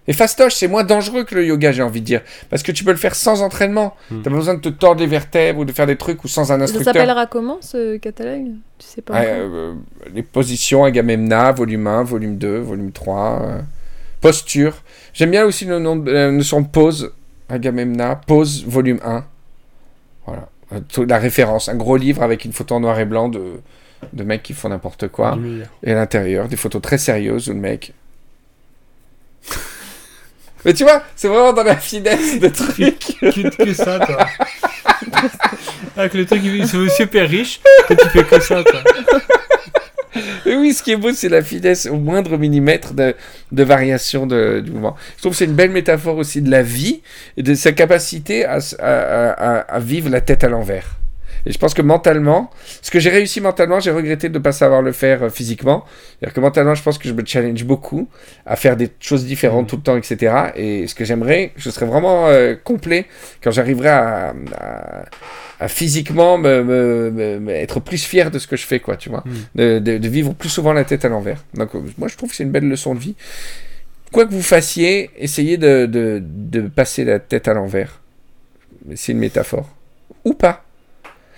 Et 0.07 0.13
fastoche, 0.13 0.53
c'est 0.53 0.67
moins 0.67 0.83
dangereux 0.83 1.23
que 1.23 1.33
le 1.33 1.43
yoga, 1.47 1.71
j'ai 1.71 1.81
envie 1.81 1.99
de 2.01 2.05
dire. 2.05 2.21
Parce 2.51 2.61
que 2.61 2.71
tu 2.71 2.83
peux 2.83 2.91
le 2.91 2.97
faire 2.97 3.15
sans 3.15 3.41
entraînement. 3.41 3.95
Hmm. 4.11 4.21
T'as 4.21 4.29
pas 4.29 4.35
besoin 4.35 4.53
de 4.53 4.59
te 4.59 4.69
tordre 4.69 5.01
les 5.01 5.07
vertèbres 5.07 5.61
ou 5.61 5.65
de 5.65 5.71
faire 5.71 5.87
des 5.87 5.95
trucs 5.95 6.23
ou 6.23 6.27
sans 6.27 6.51
un 6.51 6.57
Ça 6.59 6.63
instructeur. 6.65 6.93
s'appellera 6.93 7.25
comment 7.25 7.57
ce 7.61 7.97
catalogue? 7.97 8.51
Tu 8.77 8.85
sais 8.85 9.01
pas. 9.01 9.19
Euh, 9.23 9.73
les 10.13 10.21
positions 10.21 10.83
Agamemna, 10.83 11.51
volume 11.53 11.87
1, 11.87 12.03
volume 12.03 12.37
2, 12.37 12.59
volume 12.59 12.91
3. 12.91 13.41
euh, 13.41 13.61
posture. 14.21 14.73
J'aime 15.15 15.31
bien 15.31 15.45
aussi 15.45 15.65
le 15.65 15.79
nom 15.79 15.95
de, 15.95 16.11
la 16.11 16.29
notion 16.29 16.61
de 16.61 16.67
pose. 16.67 17.13
Agamemna, 17.47 18.15
pose, 18.15 18.65
volume 18.65 18.99
1. 19.03 19.25
Voilà. 20.25 20.49
Euh, 20.73 21.05
La 21.07 21.17
référence. 21.17 21.69
Un 21.69 21.75
gros 21.75 21.95
livre 21.95 22.21
avec 22.21 22.43
une 22.43 22.51
photo 22.51 22.75
en 22.75 22.81
noir 22.81 22.99
et 22.99 23.05
blanc 23.05 23.29
de, 23.29 23.61
de 24.11 24.23
mecs 24.23 24.43
qui 24.43 24.53
font 24.53 24.69
n'importe 24.69 25.07
quoi. 25.07 25.39
Et 25.83 25.91
à 25.93 25.95
l'intérieur, 25.95 26.49
des 26.49 26.57
photos 26.57 26.81
très 26.81 26.97
sérieuses 26.97 27.47
où 27.47 27.53
le 27.53 27.59
mec. 27.59 27.93
Mais 30.65 30.73
tu 30.73 30.83
vois, 30.83 31.01
c'est 31.15 31.29
vraiment 31.29 31.53
dans 31.53 31.63
la 31.63 31.77
finesse 31.77 32.39
de 32.39 32.49
truc. 32.49 33.15
que, 33.21 33.63
que 33.63 33.73
ça, 33.73 33.99
toi. 33.99 34.27
Avec 35.97 36.13
le 36.13 36.25
truc, 36.25 36.41
il 36.43 36.67
c'est 36.67 36.77
monsieur 36.77 37.05
père 37.05 37.29
riche, 37.29 37.61
toi 37.87 37.95
tu 37.95 38.09
fais 38.09 38.23
que 38.25 38.39
ça, 38.41 38.61
toi. 38.63 38.81
Oui, 40.45 40.73
ce 40.73 40.83
qui 40.83 40.91
est 40.91 40.97
beau, 40.97 41.11
c'est 41.13 41.29
la 41.29 41.41
finesse 41.41 41.85
au 41.85 41.97
moindre 41.97 42.37
millimètre 42.37 42.93
de, 42.93 43.13
variation 43.51 44.27
de, 44.27 44.61
du 44.63 44.71
mouvement. 44.71 44.95
Je 45.17 45.21
trouve 45.21 45.31
que 45.33 45.37
c'est 45.37 45.45
une 45.45 45.55
belle 45.55 45.71
métaphore 45.71 46.17
aussi 46.17 46.41
de 46.41 46.49
la 46.49 46.61
vie 46.61 47.01
et 47.37 47.43
de 47.43 47.53
sa 47.53 47.71
capacité 47.71 48.45
à 48.45 49.79
vivre 49.79 50.09
la 50.09 50.21
tête 50.21 50.43
à 50.43 50.49
l'envers. 50.49 50.97
Et 51.45 51.51
je 51.51 51.57
pense 51.59 51.73
que 51.73 51.81
mentalement, 51.81 52.49
ce 52.81 52.89
que 52.89 52.99
j'ai 52.99 53.09
réussi 53.11 53.39
mentalement, 53.41 53.79
j'ai 53.79 53.91
regretté 53.91 54.29
de 54.29 54.37
ne 54.37 54.43
pas 54.43 54.51
savoir 54.51 54.81
le 54.81 54.91
faire 54.91 55.23
euh, 55.23 55.29
physiquement. 55.29 55.85
C'est-à-dire 56.19 56.33
que 56.33 56.39
mentalement, 56.39 56.73
je 56.75 56.81
pense 56.83 56.97
que 56.97 57.07
je 57.07 57.13
me 57.13 57.23
challenge 57.25 57.63
beaucoup 57.65 58.07
à 58.45 58.55
faire 58.55 58.75
des 58.77 58.89
choses 58.99 59.25
différentes 59.25 59.63
Mhm. 59.65 59.67
tout 59.69 59.75
le 59.77 59.81
temps, 59.83 59.97
etc. 59.97 60.33
Et 60.55 60.87
ce 60.87 60.95
que 60.95 61.05
j'aimerais, 61.05 61.51
je 61.55 61.69
serais 61.69 61.85
vraiment 61.85 62.27
euh, 62.27 62.55
complet 62.61 63.05
quand 63.43 63.51
j'arriverai 63.51 63.89
à, 63.89 64.33
à- 64.57 65.05
à 65.59 65.67
physiquement 65.69 66.37
me, 66.37 66.63
me- 66.63 67.11
me- 67.11 67.39
me- 67.39 67.51
être 67.53 67.79
plus 67.79 68.03
fier 68.03 68.29
de 68.31 68.39
ce 68.39 68.47
que 68.47 68.57
je 68.57 68.65
fais, 68.65 68.79
quoi, 68.81 68.97
tu 68.97 69.09
vois 69.09 69.23
Mhm. 69.25 69.33
de, 69.55 69.79
de- 69.79 69.97
de 69.99 70.07
vivre 70.09 70.33
plus 70.33 70.49
souvent 70.49 70.73
la 70.73 70.83
tête 70.83 71.05
à 71.05 71.09
l'envers. 71.09 71.43
Donc, 71.53 71.73
euh, 71.75 71.79
moi, 71.97 72.07
je 72.09 72.17
trouve 72.17 72.29
que 72.31 72.35
c'est 72.35 72.43
une 72.43 72.51
belle 72.51 72.67
leçon 72.67 72.93
de 72.95 72.99
vie. 72.99 73.15
Quoi 74.11 74.25
que 74.25 74.31
vous 74.31 74.41
fassiez, 74.41 75.11
essayez 75.17 75.57
de, 75.57 75.85
de- 75.85 76.21
de 76.23 76.61
passer 76.67 77.05
la 77.05 77.19
tête 77.19 77.47
à 77.47 77.53
l'envers. 77.53 78.01
C'est 78.95 79.11
une 79.13 79.19
métaphore. 79.19 79.69
Ou 80.25 80.33
pas. 80.33 80.64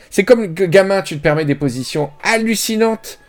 C'est 0.10 0.24
comme 0.24 0.54
que 0.54 0.64
gamin, 0.64 1.02
tu 1.02 1.18
te 1.18 1.22
permets 1.22 1.46
des 1.46 1.56
positions 1.56 2.10
hallucinantes 2.24 3.20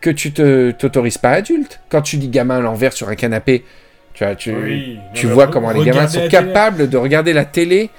que 0.00 0.10
tu 0.10 0.32
te 0.32 0.70
t'autorises 0.72 1.18
pas 1.18 1.30
adulte. 1.30 1.80
Quand 1.90 2.02
tu 2.02 2.16
dis 2.16 2.28
gamin 2.28 2.58
à 2.58 2.60
l'envers 2.60 2.92
sur 2.92 3.08
un 3.08 3.14
canapé, 3.14 3.64
tu 4.14 4.24
vois, 4.24 4.34
tu, 4.34 4.52
Oui, 4.54 4.98
tu 5.14 5.26
non, 5.26 5.34
vois 5.34 5.46
mais 5.46 5.52
comment 5.52 5.70
les 5.72 5.84
gamins 5.84 6.08
sont 6.08 6.18
télé. 6.18 6.28
capables 6.28 6.88
de 6.88 6.96
regarder 6.96 7.32
la 7.32 7.44
télé 7.44 7.90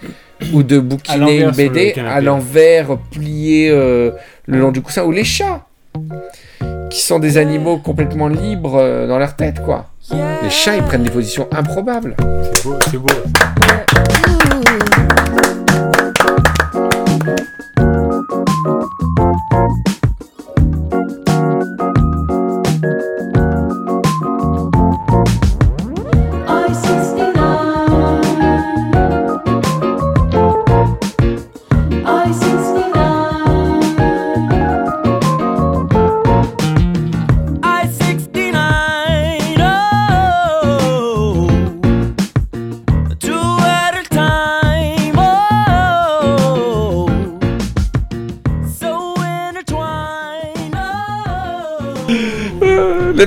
ou 0.53 0.63
de 0.63 0.79
bouquiner 0.79 1.41
une 1.41 1.51
BD 1.51 1.93
à 1.99 2.21
l'envers, 2.21 2.97
plié 3.11 3.69
euh, 3.69 4.11
le 4.47 4.59
long 4.59 4.71
du 4.71 4.81
coussin, 4.81 5.03
ou 5.03 5.11
les 5.11 5.25
chats, 5.25 5.65
qui 6.89 7.01
sont 7.01 7.19
des 7.19 7.37
animaux 7.37 7.77
complètement 7.77 8.27
libres 8.29 8.77
euh, 8.77 9.05
dans 9.07 9.19
leur 9.19 9.35
tête, 9.35 9.61
quoi. 9.61 9.87
Les 10.41 10.49
chats, 10.49 10.75
ils 10.77 10.83
prennent 10.83 11.03
des 11.03 11.09
positions 11.11 11.47
improbables. 11.51 12.15
C'est 12.53 12.63
beau, 12.63 12.75
c'est 12.89 12.97
beau. 12.97 13.09
I-69, 16.09 17.58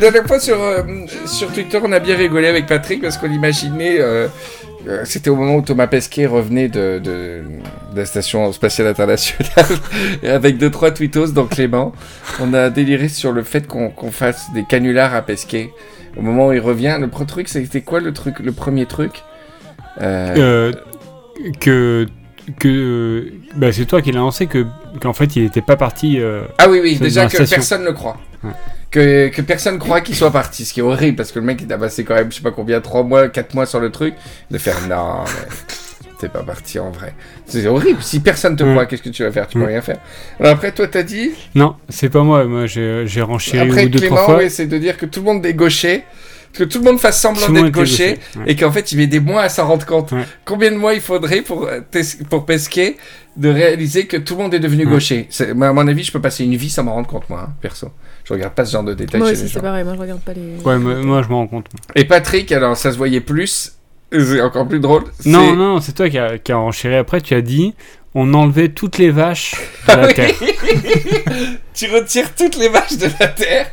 dernière 0.03 0.27
fois 0.27 0.39
sur, 0.41 0.61
euh, 0.63 0.83
sur 1.27 1.51
Twitter, 1.53 1.79
on 1.83 1.93
a 1.93 1.99
bien 2.01 2.17
rigolé 2.17 2.47
avec 2.49 2.67
Patrick 2.67 3.01
parce 3.03 3.17
qu'on 3.17 3.31
imaginait. 3.31 3.97
euh, 4.01 4.29
euh, 4.89 5.03
C'était 5.05 5.31
au 5.31 5.37
moment 5.37 5.57
où 5.57 5.63
Thomas 5.63 5.87
Pesquet 5.87 6.27
revenait 6.27 6.69
de, 6.69 6.99
de, 6.99 7.43
de 7.95 7.97
la 7.97 8.05
station 8.05 8.53
spatiale 8.53 8.89
internationale 8.89 9.67
avec 10.29 10.59
deux 10.59 10.71
trois 10.71 10.91
tweetos 10.91 11.29
dans 11.33 11.47
Clément. 11.47 11.93
On 12.41 12.53
a 12.55 12.69
déliré 12.71 13.09
sur 13.09 13.33
le 13.33 13.43
fait 13.43 13.67
qu'on 13.67 14.11
fasse 14.11 14.47
des 14.55 14.65
canulars 14.65 15.15
à 15.15 15.23
Pesquet. 15.23 15.71
Au 16.17 16.23
moment 16.23 16.49
où 16.49 16.53
il 16.53 16.61
revient, 16.61 16.99
le 17.01 17.09
premier 17.09 17.27
truc, 17.27 17.49
c'était 17.49 17.81
quoi 17.81 18.01
le 18.01 18.13
truc, 18.13 18.39
le 18.41 18.53
premier 18.53 18.87
truc? 18.87 19.23
Euh, 20.01 20.73
que. 21.61 22.07
que 22.59 23.33
bah, 23.57 23.73
c'est 23.73 23.85
toi 23.87 24.03
qui 24.03 24.11
l'as 24.13 24.19
lancé, 24.19 24.47
que, 24.47 24.67
qu'en 25.01 25.13
fait 25.13 25.37
il 25.37 25.45
était 25.45 25.63
pas 25.63 25.77
parti. 25.77 26.21
euh, 26.21 26.43
Ah 26.59 26.69
oui, 26.69 26.81
oui, 26.83 26.97
déjà 26.97 27.27
que 27.27 27.33
station. 27.37 27.57
personne 27.57 27.85
ne 27.85 27.91
croit. 27.93 28.19
Ouais. 28.45 28.51
Que, 28.93 29.29
que 29.29 29.41
personne 29.43 29.79
croit 29.79 30.03
qu'il 30.03 30.15
soit 30.15 30.31
parti, 30.31 30.65
ce 30.67 30.75
qui 30.75 30.81
est 30.81 30.83
horrible 30.83 31.17
parce 31.17 31.33
que 31.33 31.39
le 31.39 31.45
mec 31.47 31.63
il 31.63 31.73
a 31.73 31.79
passé 31.79 32.05
quand 32.05 32.15
même, 32.15 32.31
je 32.31 32.37
sais 32.37 32.43
pas 32.43 32.51
combien, 32.51 32.81
3 32.81 33.03
mois, 33.05 33.29
4 33.29 33.55
mois 33.55 33.65
sur 33.65 33.81
le 33.81 33.91
truc, 33.91 34.15
de 34.51 34.59
faire 34.59 34.77
non, 34.87 35.25
mais 35.25 35.49
t'es 36.21 36.29
pas 36.29 36.43
parti 36.43 36.79
en 36.79 36.91
vrai. 36.91 37.15
C'est 37.47 37.67
horrible, 37.67 38.03
si 38.03 38.21
personne 38.21 38.55
te 38.55 38.63
Mm. 38.63 38.71
croit, 38.73 38.85
qu'est-ce 38.87 39.03
que 39.03 39.09
tu 39.09 39.23
vas 39.25 39.33
faire? 39.33 39.49
Tu 39.49 39.55
peux 39.59 39.65
Mm. 39.65 39.69
rien 39.69 39.81
faire. 39.81 39.97
Alors 40.39 40.53
après, 40.53 40.73
toi 40.73 40.87
t'as 40.89 41.03
dit, 41.03 41.31
Non, 41.55 41.77
c'est 41.89 42.11
pas 42.11 42.23
moi, 42.23 42.45
moi 42.45 42.67
j'ai, 42.67 43.07
renchéri 43.23 43.67
après 43.71 43.87
ou 43.87 43.89
deux, 43.89 43.99
Clément, 43.99 44.17
trois 44.17 44.27
fois. 44.29 44.37
ouais, 44.37 44.51
c'est 44.51 44.67
de 44.67 44.77
dire 44.77 44.99
que 44.99 45.07
tout 45.07 45.21
le 45.21 45.27
monde 45.27 45.47
est 45.47 45.55
gaucher, 45.55 46.05
que 46.53 46.65
tout 46.65 46.79
le 46.79 46.85
monde 46.85 47.01
fasse 47.01 47.21
semblant 47.21 47.49
d'être 47.49 47.71
gaucher, 47.71 48.19
ouais. 48.37 48.43
et 48.49 48.57
qu'en 48.57 48.71
fait 48.73 48.93
il 48.93 48.99
met 48.99 49.07
des 49.07 49.21
mois 49.21 49.43
à 49.43 49.49
s'en 49.49 49.67
rendre 49.67 49.87
compte. 49.87 50.13
Ouais. 50.13 50.25
Combien 50.45 50.71
de 50.71 50.77
mois 50.77 50.95
il 50.95 51.01
faudrait 51.01 51.43
pour, 51.43 51.67
euh, 51.67 51.81
pour 52.29 52.45
pesquer 52.45 52.97
de 53.37 53.49
réaliser 53.49 54.07
que 54.07 54.19
tout 54.19 54.37
le 54.37 54.43
monde 54.43 54.55
est 54.55 54.61
devenu 54.61 54.85
Ouais. 54.85 54.93
gaucher? 54.93 55.29
Moi, 55.55 55.69
À 55.69 55.73
mon 55.73 55.89
avis, 55.89 56.03
je 56.05 56.13
peux 56.13 56.21
passer 56.21 56.45
une 56.45 56.55
vie 56.57 56.69
sans 56.69 56.83
m'en 56.85 56.93
rendre 56.95 57.07
compte, 57.09 57.29
moi, 57.31 57.47
hein, 57.49 57.55
perso. 57.63 57.89
Je 58.25 58.35
regarde 58.35 58.53
pas 58.55 58.65
ce 58.67 58.73
genre 58.73 58.85
de 58.85 58.93
détails 58.95 59.21
Moi 59.21 59.31
aussi, 59.31 59.49
c'est 59.49 59.61
pareil. 59.61 59.83
Moi, 59.85 59.95
je 59.97 60.01
regarde 60.01 60.21
pas 60.21 60.33
les. 60.35 60.57
Ouais, 60.65 60.79
moi, 60.79 60.95
moi, 60.97 61.23
je 61.23 61.29
m'en 61.29 61.39
rends 61.39 61.47
compte. 61.49 61.67
Et 61.97 62.05
Patrick, 62.05 62.53
alors 62.53 62.77
ça 62.77 62.93
se 62.93 62.97
voyait 62.99 63.21
plus, 63.23 63.73
c'est 64.13 64.41
encore 64.43 64.69
plus 64.69 64.79
drôle. 64.81 65.05
Non, 65.25 65.57
non, 65.57 65.81
c'est 65.81 65.93
toi 65.93 66.09
qui 66.11 66.19
as 66.19 66.37
qui 66.39 66.53
a 66.53 66.57
renchéri 66.57 66.97
après. 66.97 67.21
Tu 67.23 67.35
as 67.35 67.41
dit 67.41 67.75
on 68.15 68.35
enlevait 68.35 68.69
toutes 68.69 68.99
les 68.99 69.11
vaches 69.11 69.55
de 69.89 69.93
la 69.95 70.13
terre. 70.13 70.35
tu 71.75 71.87
retires 71.91 72.35
toutes 72.35 72.57
les 72.57 72.69
vaches 72.69 72.99
de 72.99 73.09
la 73.19 73.27
terre 73.29 73.71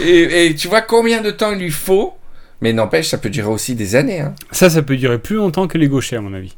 et, 0.00 0.46
et 0.46 0.54
tu 0.54 0.68
vois 0.68 0.80
combien 0.82 1.20
de 1.20 1.30
temps 1.32 1.50
il 1.52 1.58
lui 1.58 1.70
faut. 1.72 2.14
Mais 2.60 2.72
n'empêche, 2.72 3.08
ça 3.08 3.18
peut 3.18 3.30
durer 3.30 3.48
aussi 3.48 3.74
des 3.74 3.96
années. 3.96 4.20
Hein. 4.20 4.34
Ça, 4.50 4.68
ça 4.70 4.82
peut 4.82 4.96
durer 4.96 5.18
plus 5.18 5.36
longtemps 5.36 5.66
que 5.66 5.78
les 5.78 5.88
gauchers, 5.88 6.16
à 6.16 6.20
mon 6.20 6.34
avis. 6.34 6.56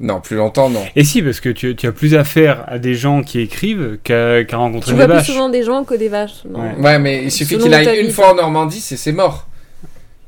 Non, 0.00 0.20
plus 0.20 0.36
longtemps, 0.36 0.68
non. 0.70 0.84
Et 0.96 1.04
si, 1.04 1.22
parce 1.22 1.38
que 1.38 1.48
tu, 1.50 1.76
tu 1.76 1.86
as 1.86 1.92
plus 1.92 2.16
affaire 2.16 2.64
à 2.66 2.80
des 2.80 2.96
gens 2.96 3.22
qui 3.22 3.38
écrivent 3.38 3.98
qu'à 4.02 4.42
rencontrer 4.52 4.90
Tu 4.90 4.90
des 4.90 4.96
vois 4.96 5.06
plus 5.06 5.14
vaches. 5.18 5.26
souvent 5.28 5.48
des 5.48 5.62
gens 5.62 5.84
que 5.84 5.94
des 5.94 6.08
vaches. 6.08 6.42
non. 6.50 6.60
Ouais. 6.62 6.74
Ouais, 6.80 6.98
mais 6.98 7.22
il 7.24 7.30
suffit 7.30 7.58
qu'il 7.58 7.72
aille 7.72 8.00
une 8.04 8.10
fois 8.10 8.32
en 8.32 8.34
Normandie, 8.34 8.80
c'est 8.80 8.96
c'est 8.96 9.12
mort. 9.12 9.46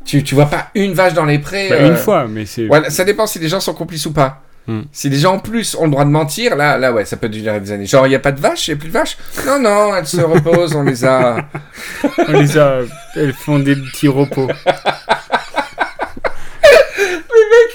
Tu, 0.05 0.23
tu 0.23 0.37
vois 0.37 0.47
pas 0.47 0.69
une 0.77 0.93
vache 0.93 1.15
dans 1.15 1.25
les 1.25 1.41
prés. 1.41 1.69
Bah, 1.69 1.77
euh, 1.81 1.89
Une 1.89 1.97
fois, 1.97 2.29
mais 2.29 2.47
c'est. 2.47 2.67
Voilà, 2.69 2.91
ça 2.91 3.03
dépend 3.05 3.27
si 3.27 3.41
les 3.41 3.49
gens 3.49 3.59
sont 3.59 3.75
complices 3.75 4.07
ou 4.07 4.13
pas. 4.13 4.43
Hmm. 4.69 4.83
Si 4.93 5.09
les 5.09 5.19
gens 5.19 5.35
en 5.35 5.39
plus 5.39 5.77
ont 5.77 5.85
le 5.85 5.91
droit 5.91 6.05
de 6.05 6.11
mentir, 6.11 6.57
là, 6.57 6.77
là 6.77 6.93
ouais, 6.93 7.05
ça 7.05 7.17
peut 7.17 7.29
durer 7.29 7.61
des 7.61 7.71
années. 7.71 7.87
Genre, 7.87 8.07
il 8.07 8.11
n'y 8.11 8.17
a 8.17 8.21
pas 8.21 8.33
de 8.33 8.41
vaches, 8.41 8.67
il 8.69 8.73
n'y 8.73 8.79
a 8.79 8.81
plus 8.81 8.89
de 8.89 8.93
vaches 8.93 9.17
Non, 9.47 9.61
non, 9.61 9.95
elles 9.97 10.07
se 10.07 10.21
reposent, 10.21 10.75
on 10.75 10.83
les 10.83 11.05
a. 11.05 11.37
On 12.29 12.33
les 12.33 12.59
a. 12.59 12.81
Elles 13.15 13.33
font 13.33 13.59
des 13.61 13.77
petits 13.77 14.09
repos. 14.09 14.49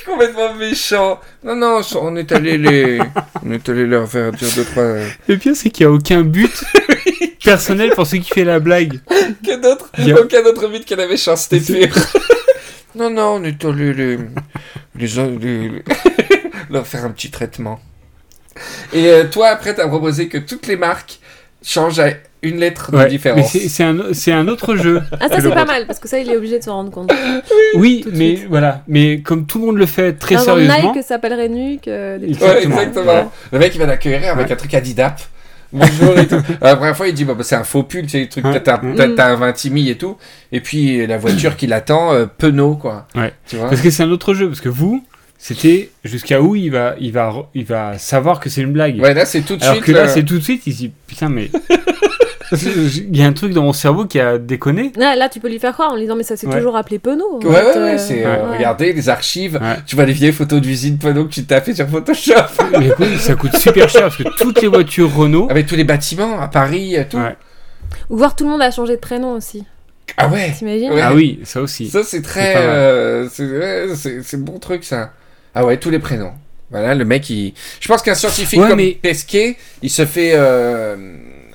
complètement 0.05 0.53
méchant. 0.55 1.19
Non, 1.43 1.55
non, 1.55 1.81
on 2.01 2.15
est 2.15 2.31
allé 2.31 2.57
les. 2.57 2.99
On 3.45 3.51
est 3.51 3.69
allé 3.69 3.85
leur 3.85 4.07
faire 4.09 4.31
dire 4.31 4.47
deux, 4.55 4.65
trois. 4.65 4.83
Le 5.27 5.37
pire, 5.37 5.55
c'est 5.55 5.69
qu'il 5.69 5.85
n'y 5.87 5.91
a 5.93 5.95
aucun 5.95 6.21
but 6.21 6.51
personnel 7.43 7.91
pour 7.91 8.05
ceux 8.05 8.17
qui 8.17 8.29
fait 8.33 8.43
la 8.43 8.59
blague. 8.59 8.99
Aucun 9.09 9.63
autre, 9.69 9.89
Il 9.97 10.07
y 10.07 10.11
a- 10.11 10.19
aucun 10.21 10.43
autre 10.43 10.67
mythe 10.67 10.85
qu'elle 10.85 10.99
avait 10.99 11.17
chance 11.17 11.47
fait. 11.47 11.89
non, 12.95 13.09
non, 13.09 13.35
on 13.39 13.43
est 13.43 13.63
allé 13.63 13.93
les- 13.93 14.17
les- 14.95 15.83
leur 16.71 16.87
faire 16.87 17.05
un 17.05 17.11
petit 17.11 17.29
traitement. 17.31 17.79
Et 18.93 19.07
euh, 19.07 19.23
toi, 19.31 19.47
après, 19.47 19.73
t'as 19.73 19.87
proposé 19.87 20.27
que 20.27 20.37
toutes 20.37 20.67
les 20.67 20.75
marques 20.75 21.19
changent 21.63 21.99
à 21.99 22.09
une 22.43 22.57
lettre 22.57 22.91
de 22.91 22.97
Ouais, 22.97 23.03
mais 23.03 23.09
différence. 23.09 23.51
c'est 23.51 23.69
c'est 23.69 23.83
un, 23.83 23.95
c'est 24.13 24.31
un 24.31 24.47
autre 24.47 24.75
jeu. 24.75 25.01
Ah, 25.19 25.29
ça 25.29 25.39
c'est 25.41 25.49
pas 25.53 25.63
mal 25.65 25.85
parce 25.85 25.99
que 25.99 26.07
ça 26.07 26.17
il 26.17 26.27
est 26.29 26.35
obligé 26.35 26.57
de 26.57 26.63
s'en 26.63 26.73
rendre 26.73 26.89
compte. 26.91 27.13
Oui, 27.75 28.03
mais 28.13 28.35
suite. 28.37 28.47
voilà. 28.49 28.83
Mais 28.87 29.21
comme 29.21 29.45
tout 29.45 29.59
le 29.59 29.67
monde 29.67 29.77
le 29.77 29.85
fait 29.85 30.13
très 30.13 30.35
exemple, 30.35 30.61
sérieusement. 30.65 30.93
Nike 30.93 31.05
s'appellerait 31.05 31.49
Nuke. 31.49 31.87
euh, 31.87 32.17
des 32.17 32.31
trucs 32.31 32.41
Ouais, 32.49 32.63
exactement. 32.63 33.05
Ouais. 33.13 33.25
Le 33.51 33.59
mec, 33.59 33.75
il 33.75 33.77
va 33.77 33.85
l'accueillir 33.85 34.31
avec 34.31 34.49
un 34.49 34.55
truc 34.55 34.73
Adidap. 34.73 35.21
Bonjour 35.71 36.17
et 36.19 36.27
tout. 36.27 36.41
La 36.61 36.75
première 36.75 36.97
fois, 36.97 37.07
il 37.07 37.13
dit 37.13 37.23
bah, 37.25 37.33
bah, 37.35 37.43
c'est 37.43 37.55
un 37.55 37.63
faux 37.63 37.83
pull, 37.83 38.01
le 38.11 38.27
truc, 38.27 38.43
t'as 38.63 38.77
Mm. 38.81 38.95
t'as- 38.95 39.07
t'as 39.15 39.27
un 39.27 39.35
20 39.35 39.53
timide 39.53 39.87
et 39.89 39.97
tout. 39.97 40.17
Et 40.51 40.59
puis 40.61 41.05
la 41.07 41.17
voiture 41.19 41.55
qui 41.55 41.67
l'attend, 41.67 42.11
euh, 42.13 42.25
penaud, 42.25 42.75
quoi. 42.75 43.07
Ouais. 43.15 43.31
Tu 43.47 43.55
vois 43.55 43.69
Parce 43.69 43.81
que 43.81 43.89
c'est 43.91 44.03
un 44.03 44.09
autre 44.11 44.33
jeu. 44.33 44.47
Parce 44.47 44.61
que 44.61 44.67
vous, 44.69 45.05
c'était 45.43 45.89
jusqu'à 46.03 46.39
où 46.39 46.55
il 46.55 46.69
va, 46.69 46.93
il 46.99 47.11
va, 47.11 47.33
il 47.55 47.65
va 47.65 47.97
savoir 47.97 48.39
que 48.39 48.47
c'est 48.49 48.61
une 48.61 48.73
blague. 48.73 48.99
Ouais, 48.99 49.15
là, 49.15 49.25
c'est 49.25 49.41
tout 49.41 49.55
de 49.57 49.63
Alors 49.63 49.75
suite. 49.75 49.85
que 49.87 49.91
là, 49.91 50.03
le- 50.03 50.09
c'est 50.09 50.23
tout 50.23 50.35
de 50.37 50.43
suite. 50.43 50.61
Il 50.67 50.73
se 50.73 50.77
dit 50.77 50.91
putain, 51.07 51.29
mais. 51.29 51.49
Il 52.53 53.15
y 53.15 53.23
a 53.23 53.27
un 53.27 53.31
truc 53.31 53.53
dans 53.53 53.63
mon 53.63 53.71
cerveau 53.71 54.05
qui 54.05 54.19
a 54.19 54.37
déconné. 54.37 54.91
Là, 54.97 55.15
là, 55.15 55.29
tu 55.29 55.39
peux 55.39 55.47
lui 55.47 55.57
faire 55.57 55.71
croire 55.71 55.91
en 55.91 55.95
lui 55.95 56.01
disant 56.01 56.17
mais 56.17 56.23
ça 56.23 56.35
s'est 56.35 56.47
Ouais. 56.47 56.57
toujours 56.57 56.75
appelé 56.75 56.99
Penaud. 56.99 57.39
en 57.41 57.45
Ouais, 57.47 57.55
fait, 57.55 57.65
ouais, 57.65 57.73
ouais, 57.75 57.93
euh, 57.93 57.97
c'est. 57.97 58.25
euh, 58.25 58.49
ouais. 58.49 58.57
Regardez 58.57 58.91
les 58.91 59.07
archives. 59.07 59.55
Ouais. 59.61 59.77
Tu 59.87 59.95
vois 59.95 60.03
les 60.03 60.11
vieilles 60.11 60.33
photos 60.33 60.59
d'usine 60.59 60.97
Penaud 60.97 61.25
que 61.25 61.29
tu 61.33 61.45
t'as 61.45 61.61
fait 61.61 61.73
sur 61.73 61.87
Photoshop. 61.87 62.33
Mais 62.77 62.87
écoute, 62.89 63.07
ça 63.19 63.35
coûte 63.35 63.55
super 63.55 63.87
cher 63.87 64.01
parce 64.01 64.17
que 64.17 64.23
toutes 64.37 64.61
les 64.61 64.67
voitures 64.67 65.13
Renault. 65.15 65.47
Avec 65.49 65.65
tous 65.65 65.77
les 65.77 65.85
bâtiments 65.85 66.41
à 66.41 66.49
Paris 66.49 66.95
et 66.95 67.05
tout. 67.07 67.17
Ouais. 67.17 67.37
Ou 68.09 68.17
voir 68.17 68.35
tout 68.35 68.43
le 68.43 68.49
monde 68.49 68.61
a 68.61 68.69
changé 68.69 68.95
de 68.95 68.99
prénom 69.01 69.33
aussi. 69.37 69.63
Ah 70.17 70.27
ouais 70.27 70.51
T'imagines 70.57 70.91
Ouais. 70.91 70.99
Ah 71.01 71.13
oui, 71.13 71.39
ça 71.45 71.61
aussi. 71.61 71.87
Ça, 71.89 72.03
c'est 72.03 72.21
très. 72.21 72.53
Euh, 72.57 73.29
c'est 73.31 74.37
bon 74.43 74.59
truc, 74.59 74.83
ça. 74.83 75.13
Ah 75.55 75.65
ouais, 75.65 75.77
tous 75.77 75.89
les 75.89 75.99
prénoms. 75.99 76.33
Voilà, 76.69 76.95
le 76.95 77.03
mec, 77.03 77.29
il. 77.29 77.53
Je 77.79 77.87
pense 77.87 78.01
qu'un 78.01 78.15
scientifique 78.15 78.59
Ouais, 78.61 78.67
comme 78.69 78.77
mais- 78.77 78.97
Pesquet, 79.01 79.57
il 79.81 79.89
se 79.89 80.05
fait 80.05 80.31
euh, 80.33 80.95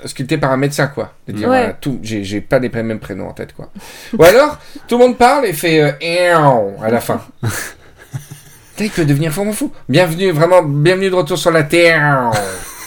sculpter 0.05 0.37
par 0.37 0.53
un 0.53 0.59
médecin, 0.59 0.89
quoi. 0.89 1.15
De 1.27 1.33
dire, 1.33 1.49
Ouais. 1.49 1.59
voilà, 1.61 1.73
tout, 1.73 1.99
j'ai 2.03 2.23
j'ai 2.23 2.43
pas 2.43 2.59
les 2.59 2.69
mêmes 2.69 2.99
prénoms 2.99 3.29
en 3.29 3.33
tête, 3.33 3.55
quoi. 3.55 3.71
Ou 4.19 4.23
alors, 4.23 4.59
tout 4.87 4.99
le 4.99 5.05
monde 5.07 5.17
parle 5.17 5.47
et 5.47 5.55
fait 5.55 5.81
euh, 5.81 6.75
à 6.83 6.91
la 6.91 7.01
fin. 7.01 7.23
Putain, 7.43 8.85
il 8.85 8.91
peut 8.91 9.07
devenir 9.07 9.33
fou, 9.33 9.51
fou. 9.55 9.73
Bienvenue, 9.89 10.31
vraiment, 10.33 10.63
bienvenue 10.63 11.09
de 11.09 11.15
retour 11.15 11.39
sur 11.39 11.51
la 11.51 11.63
Terre. 11.63 12.31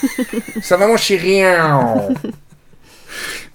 Ça 0.62 0.76
va, 0.76 0.86
mon 0.86 0.96
chéri. 0.96 1.40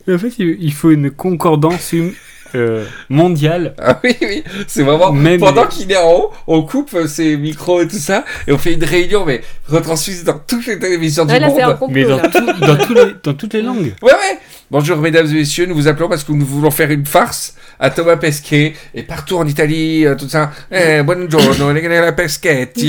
Mais 0.06 0.14
En 0.16 0.18
fait, 0.20 0.34
il 0.38 0.58
il 0.60 0.74
faut 0.74 0.92
une 0.92 1.12
concordance 1.12 1.94
hum- 1.94 2.14
euh, 2.56 2.86
mondiale. 3.10 3.74
Ah 3.82 4.00
oui, 4.04 4.16
oui, 4.22 4.44
c'est 4.68 4.84
vraiment. 4.84 5.12
Même 5.12 5.40
pendant 5.40 5.64
les- 5.64 5.68
qu'il 5.70 5.92
est 5.92 5.98
en 5.98 6.12
haut, 6.12 6.32
on 6.48 6.62
coupe 6.64 6.94
euh, 6.96 7.08
ses 7.08 7.38
micros 7.38 7.82
et 7.82 7.88
tout 7.88 7.98
ça, 7.98 8.24
et 8.48 8.52
on 8.52 8.58
fait 8.58 8.74
une 8.74 8.84
réunion, 8.84 9.26
mais 9.26 9.42
retransmise 9.68 10.24
dans 10.24 10.40
toutes 10.40 10.66
les 10.68 10.80
télévisions 10.80 11.26
Ouais, 11.26 11.36
du 11.36 11.40
là, 11.40 11.48
un 11.48 11.50
monde. 11.68 11.80
complot. 11.80 11.88
Mais 11.94 12.04
dans, 12.06 12.20
tout- 12.20 12.94
dans, 12.94 13.06
les- 13.06 13.16
dans 13.24 13.34
toutes 13.34 13.54
les 13.54 13.62
langues. 13.62 13.94
Ouais, 14.02 14.12
ouais. 14.12 14.40
Bonjour, 14.72 14.98
mesdames 14.98 15.28
et 15.28 15.34
messieurs, 15.34 15.68
nous 15.68 15.76
vous 15.76 15.88
appelons 15.88 16.10
parce 16.10 16.24
que 16.24 16.32
nous 16.32 16.46
voulons 16.46 16.72
faire 16.72 16.90
une 16.90 17.06
farce 17.06 17.54
à 17.80 17.92
Thomas 17.92 18.16
Pesquet, 18.18 18.74
et 18.96 19.04
partout 19.04 19.38
en 19.38 19.46
Italie, 19.46 20.06
euh, 20.08 20.16
tout 20.16 20.28
ça. 20.30 20.52
Eh, 20.72 21.04
buongiorno, 21.04 21.72
la 21.72 21.82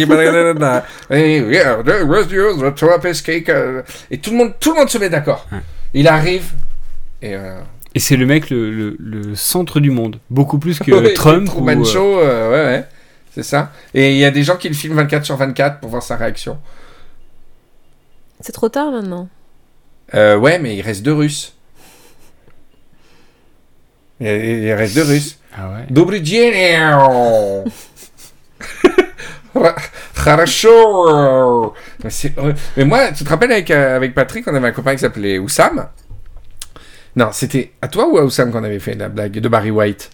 blablabla. 0.07 0.85
Eh, 1.11 1.43
Thomas 2.75 2.99
Pesquet. 2.99 3.43
que- 3.43 3.83
Et 4.11 4.19
tout 4.19 4.31
le 4.31 4.37
monde, 4.37 4.53
tout 4.59 4.73
le 4.73 4.79
monde 4.79 4.89
se 4.89 4.99
met 4.99 5.09
d'accord. 5.11 5.47
Il 5.93 6.09
arrive, 6.09 6.45
et 7.23 7.35
euh, 7.35 7.59
et 7.97 7.99
c'est 7.99 8.19
le 8.19 8.27
mec 8.27 8.51
le, 8.51 8.95
centre 9.37 9.81
du 9.81 9.91
monde, 9.91 10.21
beaucoup 10.29 10.59
plus 10.59 10.79
que 10.79 10.91
ouais, 11.01 11.15
Trump. 11.15 11.49
Ou, 11.57 11.67
euh, 11.67 11.83
Show, 11.83 12.21
euh, 12.21 12.51
ouais, 12.51 12.77
ouais, 12.77 12.85
c'est 13.35 13.43
ça. 13.43 13.73
Et 13.95 14.13
il 14.13 14.19
y 14.19 14.25
a 14.27 14.31
des 14.31 14.43
gens 14.43 14.59
qui 14.59 14.69
le 14.69 14.75
filment 14.75 14.97
24 14.97 15.25
sur 15.25 15.35
24 15.39 15.81
pour 15.81 15.89
voir 15.89 16.03
sa 16.03 16.17
réaction. 16.17 16.59
C'est 18.41 18.53
trop 18.53 18.69
tard 18.69 18.91
maintenant. 18.91 19.31
Euh, 20.13 20.37
ouais, 20.37 20.59
mais 20.59 20.77
il 20.77 20.83
reste 20.83 21.03
deux 21.03 21.15
Russes. 21.15 21.55
Il, 24.21 24.27
reste 24.75 24.95
deux 24.95 25.05
Russes. 25.05 25.39
Ah 25.57 25.71
ouais. 25.71 25.87
Dobry 25.89 26.21
Mais, 26.21 26.77
euh, 32.37 32.53
mais 32.77 32.85
moi, 32.85 33.11
tu 33.13 33.25
te 33.25 33.29
rappelles 33.31 33.53
avec, 33.53 33.71
avec 33.71 34.13
Patrick, 34.15 34.47
on 34.49 34.55
avait 34.55 34.69
un 34.69 34.73
copain 34.73 34.93
qui 34.93 34.99
s'appelait 34.99 35.39
Oussam? 35.39 35.89
Non, 37.17 37.31
c'était 37.33 37.73
à 37.83 37.89
toi 37.89 38.09
ou 38.09 38.19
à 38.19 38.25
Oussam 38.25 38.53
qu'on 38.53 38.63
avait 38.65 38.79
fait 38.79 38.95
la 38.95 39.09
blague 39.09 39.33
de 39.33 39.49
Barry 39.49 39.71
White? 39.71 40.11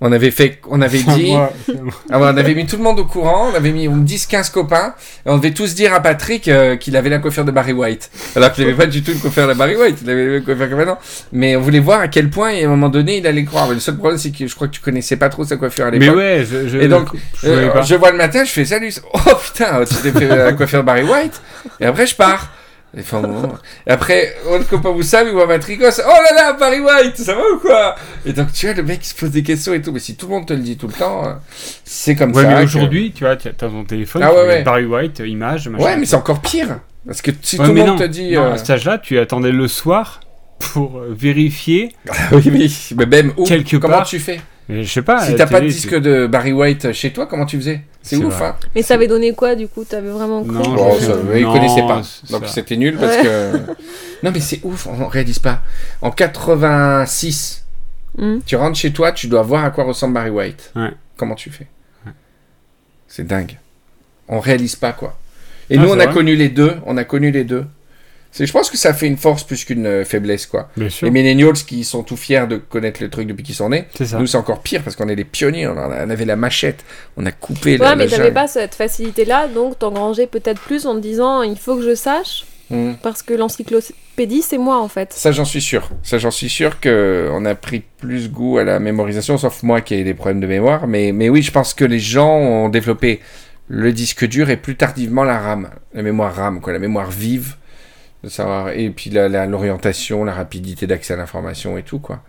On 0.00 0.12
avait 0.12 0.30
fait, 0.30 0.60
on 0.70 0.80
avait 0.80 1.02
dit. 1.16 1.32
Moi. 1.32 1.52
Ah 2.08 2.20
ouais, 2.20 2.28
on 2.32 2.36
avait 2.36 2.54
mis 2.54 2.64
tout 2.66 2.76
le 2.76 2.84
monde 2.84 3.00
au 3.00 3.04
courant, 3.04 3.48
on 3.52 3.54
avait 3.56 3.72
mis 3.72 3.88
10-15 3.88 4.52
copains, 4.52 4.94
et 5.26 5.28
on 5.28 5.38
devait 5.38 5.50
tous 5.50 5.74
dire 5.74 5.92
à 5.92 5.98
Patrick 6.00 6.46
euh, 6.46 6.76
qu'il 6.76 6.96
avait 6.96 7.10
la 7.10 7.18
coiffure 7.18 7.44
de 7.44 7.50
Barry 7.50 7.72
White. 7.72 8.08
Alors 8.36 8.52
qu'il 8.52 8.64
n'avait 8.64 8.76
pas 8.76 8.86
du 8.86 9.02
tout 9.02 9.10
une 9.10 9.18
coiffure 9.18 9.48
de 9.48 9.54
Barry 9.54 9.74
White, 9.74 9.98
il 10.02 10.08
avait 10.08 10.24
la 10.24 10.30
même 10.34 10.44
coiffure 10.44 10.70
que 10.70 10.74
maintenant. 10.76 10.98
Mais 11.32 11.56
on 11.56 11.60
voulait 11.60 11.80
voir 11.80 11.98
à 12.00 12.06
quel 12.06 12.30
point, 12.30 12.50
et 12.52 12.62
à 12.62 12.66
un 12.66 12.70
moment 12.70 12.90
donné, 12.90 13.18
il 13.18 13.26
allait 13.26 13.44
croire. 13.44 13.66
Mais 13.66 13.74
le 13.74 13.80
seul 13.80 13.96
problème, 13.96 14.18
c'est 14.18 14.30
que 14.30 14.46
je 14.46 14.54
crois 14.54 14.68
que 14.68 14.72
tu 14.74 14.80
connaissais 14.80 15.16
pas 15.16 15.28
trop 15.30 15.44
sa 15.44 15.56
coiffure 15.56 15.86
à 15.86 15.90
Mais 15.90 15.98
l'époque. 15.98 16.16
ouais, 16.16 16.46
je, 16.48 16.68
je, 16.68 16.78
Et 16.78 16.86
donc, 16.86 17.08
je 17.42 17.48
Euh, 17.48 17.82
je 17.82 17.94
vois 17.96 18.12
le 18.12 18.18
matin, 18.18 18.44
je 18.44 18.50
fais 18.52 18.64
salut. 18.64 18.94
Oh 19.12 19.18
putain, 19.42 19.84
tu 19.84 19.94
t'es 19.96 20.12
fait 20.12 20.28
la 20.28 20.52
coiffure 20.52 20.78
de 20.80 20.86
Barry 20.86 21.02
White? 21.02 21.42
Et 21.80 21.86
après, 21.86 22.06
je 22.06 22.14
pars. 22.14 22.52
Et, 22.96 23.00
enfin, 23.00 23.20
bon. 23.20 23.52
Et 23.86 23.90
après, 23.90 24.34
on 24.48 24.56
le 24.58 24.64
copain 24.64 24.92
Moussam, 24.92 25.26
il 25.28 25.34
voit 25.34 25.46
Patrick, 25.46 25.80
oh, 25.84 25.90
ça- 25.90 26.04
oh 26.06 26.10
là 26.30 26.34
là, 26.34 26.52
Barry 26.54 26.80
White, 26.80 27.16
ça 27.18 27.34
va 27.34 27.42
ou 27.54 27.58
quoi? 27.58 27.94
Et 28.24 28.32
donc, 28.32 28.50
tu 28.52 28.66
vois, 28.66 28.74
le 28.74 28.82
mec, 28.82 29.00
il 29.02 29.06
se 29.06 29.14
pose 29.14 29.30
des 29.30 29.42
questions 29.42 29.74
et 29.74 29.82
tout. 29.82 29.92
Mais 29.92 30.00
si 30.00 30.16
tout 30.16 30.26
le 30.26 30.32
monde 30.32 30.46
te 30.46 30.54
le 30.54 30.60
dit 30.60 30.76
tout 30.78 30.86
le 30.86 30.94
temps, 30.94 31.26
euh, 31.26 31.32
c'est 31.84 32.14
comme 32.16 32.32
Ouais, 32.34 32.42
ça. 32.44 32.48
mais 32.48 32.54
que- 32.56 32.62
aujourd'hui, 32.64 33.12
tu 33.14 33.24
vois, 33.24 33.36
tu 33.36 33.48
as 33.48 33.52
ton 33.52 33.84
téléphone, 33.84 34.22
Ah 34.24 34.32
ouais, 34.32 34.46
ouais. 34.46 34.62
Barry 34.62 34.86
White, 34.86 35.20
image, 35.24 35.68
machin. 35.68 35.84
Ouais, 35.84 35.96
mais 35.98 36.06
c'est 36.06 36.16
encore 36.16 36.40
pire. 36.40 36.80
Parce 37.06 37.20
que 37.22 37.30
si 37.42 37.56
Ouais, 37.58 37.64
tout 37.66 37.72
le 37.72 37.74
mais 37.74 37.80
monde 37.86 37.98
non, 37.98 38.04
te 38.06 38.10
dit. 38.10 38.32
non, 38.32 38.42
euh, 38.44 38.52
à 38.54 38.58
cet 38.58 38.70
âge-là, 38.70 38.98
tu 38.98 39.18
attendais 39.18 39.52
le 39.52 39.68
soir 39.68 40.20
pour 40.58 40.98
euh, 40.98 41.14
vérifier. 41.16 41.94
oui, 42.32 42.42
oui, 42.46 42.94
mais 42.96 43.06
même 43.06 43.32
où 43.36 43.44
Quelque 43.44 43.76
Comment 43.76 43.98
part. 43.98 44.06
tu 44.06 44.18
fais? 44.18 44.36
Mais 44.36 44.42
je 44.68 44.82
sais 44.84 45.02
pas. 45.02 45.24
Si 45.24 45.34
t'as 45.34 45.46
pas 45.46 45.60
de 45.60 45.66
disque 45.66 45.88
tu- 45.90 46.00
de 46.00 46.26
Barry 46.26 46.52
White 46.52 46.92
chez 46.92 47.12
toi, 47.12 47.26
comment 47.26 47.46
tu 47.46 47.56
faisais? 47.56 47.82
C'est 48.02 48.16
C'est 48.16 48.24
ouf, 48.24 48.34
vrai. 48.38 48.48
hein 48.48 48.56
Mais 48.74 48.82
ça 48.82 48.94
avait 48.94 49.06
donné 49.08 49.32
quoi 49.34 49.54
du 49.54 49.68
coup? 49.68 49.84
T'avais 49.84 50.10
vraiment 50.10 50.42
cru? 50.44 50.52
Non, 50.54 50.74
Bon, 50.74 50.94
je- 50.98 51.04
ça, 51.06 51.12
il 51.36 51.42
non, 51.44 51.52
connaissait 51.52 51.82
pas. 51.82 52.02
Donc 52.30 52.46
c'était 52.46 52.76
nul 52.76 52.96
parce 52.96 53.16
Ouais. 53.18 53.22
que. 53.22 53.58
Non, 54.24 54.30
mais 54.32 54.40
c'est 54.40 54.60
ouf, 54.64 54.86
on 54.88 55.06
réalise 55.06 55.38
pas. 55.38 55.62
En 56.02 56.10
86, 56.10 57.64
Hmm. 58.16 58.38
tu 58.44 58.56
rentres 58.56 58.76
chez 58.78 58.92
toi, 58.92 59.12
tu 59.12 59.26
dois 59.28 59.42
voir 59.42 59.64
à 59.64 59.70
quoi 59.70 59.84
ressemble 59.84 60.14
Barry 60.14 60.30
White. 60.30 60.72
Ouais. 60.74 60.90
Comment 61.16 61.34
tu 61.34 61.50
fais? 61.50 61.66
C'est 63.06 63.26
dingue. 63.26 63.58
On 64.28 64.40
réalise 64.40 64.76
pas, 64.76 64.92
quoi. 64.92 65.16
Et 65.70 65.78
Ah, 65.78 65.82
nous, 65.82 65.88
on 65.88 65.98
a 66.00 66.04
vrai? 66.04 66.12
connu 66.14 66.34
les 66.36 66.48
deux. 66.48 66.74
On 66.84 66.96
a 66.96 67.04
connu 67.04 67.30
les 67.30 67.44
deux. 67.44 67.64
C'est, 68.30 68.46
je 68.46 68.52
pense 68.52 68.70
que 68.70 68.76
ça 68.76 68.92
fait 68.94 69.06
une 69.06 69.16
force 69.16 69.42
plus 69.42 69.64
qu'une 69.64 69.86
euh, 69.86 70.04
faiblesse, 70.04 70.46
quoi. 70.46 70.68
Bien 70.76 70.88
sûr. 70.90 71.06
Les 71.06 71.10
millennials 71.10 71.54
qui 71.54 71.82
sont 71.84 72.02
tout 72.02 72.16
fiers 72.16 72.46
de 72.46 72.56
connaître 72.56 73.02
le 73.02 73.08
truc 73.08 73.26
depuis 73.26 73.42
qu'ils 73.42 73.54
sont 73.54 73.70
nés. 73.70 73.86
C'est 73.96 74.04
ça. 74.06 74.18
Nous, 74.18 74.26
c'est 74.26 74.36
encore 74.36 74.60
pire 74.60 74.82
parce 74.82 74.96
qu'on 74.96 75.08
est 75.08 75.14
les 75.16 75.24
pionniers. 75.24 75.66
On, 75.66 75.72
en 75.72 75.90
a- 75.90 76.04
on 76.06 76.10
avait 76.10 76.24
la 76.26 76.36
machette. 76.36 76.84
On 77.16 77.24
a 77.26 77.32
coupé 77.32 77.72
Ouais, 77.72 77.78
la, 77.78 77.96
mais 77.96 78.04
la 78.04 78.10
t'avais 78.10 78.22
jungle. 78.24 78.34
pas 78.34 78.46
cette 78.46 78.74
facilité-là, 78.74 79.48
donc 79.48 79.78
t'engrangeais 79.78 80.26
peut-être 80.26 80.60
plus 80.60 80.86
en 80.86 80.94
te 80.94 81.00
disant 81.00 81.42
il 81.42 81.56
faut 81.58 81.76
que 81.76 81.82
je 81.82 81.94
sache, 81.94 82.44
Hmm. 82.70 82.92
parce 83.02 83.22
que 83.22 83.32
l'encyclopédie 83.32 84.42
c'est 84.42 84.58
moi 84.58 84.78
en 84.78 84.88
fait. 84.88 85.12
Ça, 85.14 85.32
j'en 85.32 85.46
suis 85.46 85.62
sûr. 85.62 85.88
Ça, 86.02 86.18
j'en 86.18 86.30
suis 86.30 86.50
sûr 86.50 86.80
que 86.80 87.28
on 87.32 87.46
a 87.46 87.54
pris 87.54 87.82
plus 87.98 88.30
goût 88.30 88.58
à 88.58 88.64
la 88.64 88.78
mémorisation, 88.78 89.38
sauf 89.38 89.62
moi 89.62 89.80
qui 89.80 89.94
ai 89.94 90.04
des 90.04 90.12
problèmes 90.12 90.40
de 90.40 90.46
mémoire. 90.46 90.86
Mais, 90.86 91.12
mais 91.12 91.30
oui, 91.30 91.40
je 91.42 91.50
pense 91.50 91.72
que 91.72 91.86
les 91.86 91.98
gens 91.98 92.28
ont 92.36 92.68
développé 92.68 93.20
le 93.68 93.92
disque 93.92 94.26
dur 94.26 94.50
et 94.50 94.56
plus 94.58 94.76
tardivement 94.76 95.24
la 95.24 95.38
RAM, 95.38 95.70
la 95.94 96.02
mémoire 96.02 96.34
RAM, 96.34 96.60
quoi, 96.60 96.72
la 96.74 96.78
mémoire 96.78 97.10
vive, 97.10 97.54
de 98.24 98.28
savoir, 98.28 98.70
et 98.70 98.90
puis 98.90 99.10
la- 99.10 99.28
la- 99.28 99.46
l'orientation, 99.46 100.24
la, 100.24 100.32
rapidité 100.34 100.86
d'accès 100.86 101.14
à 101.14 101.16
l'information 101.16 101.78
et 101.78 101.82
tout, 101.82 101.98
quoi. 102.00 102.22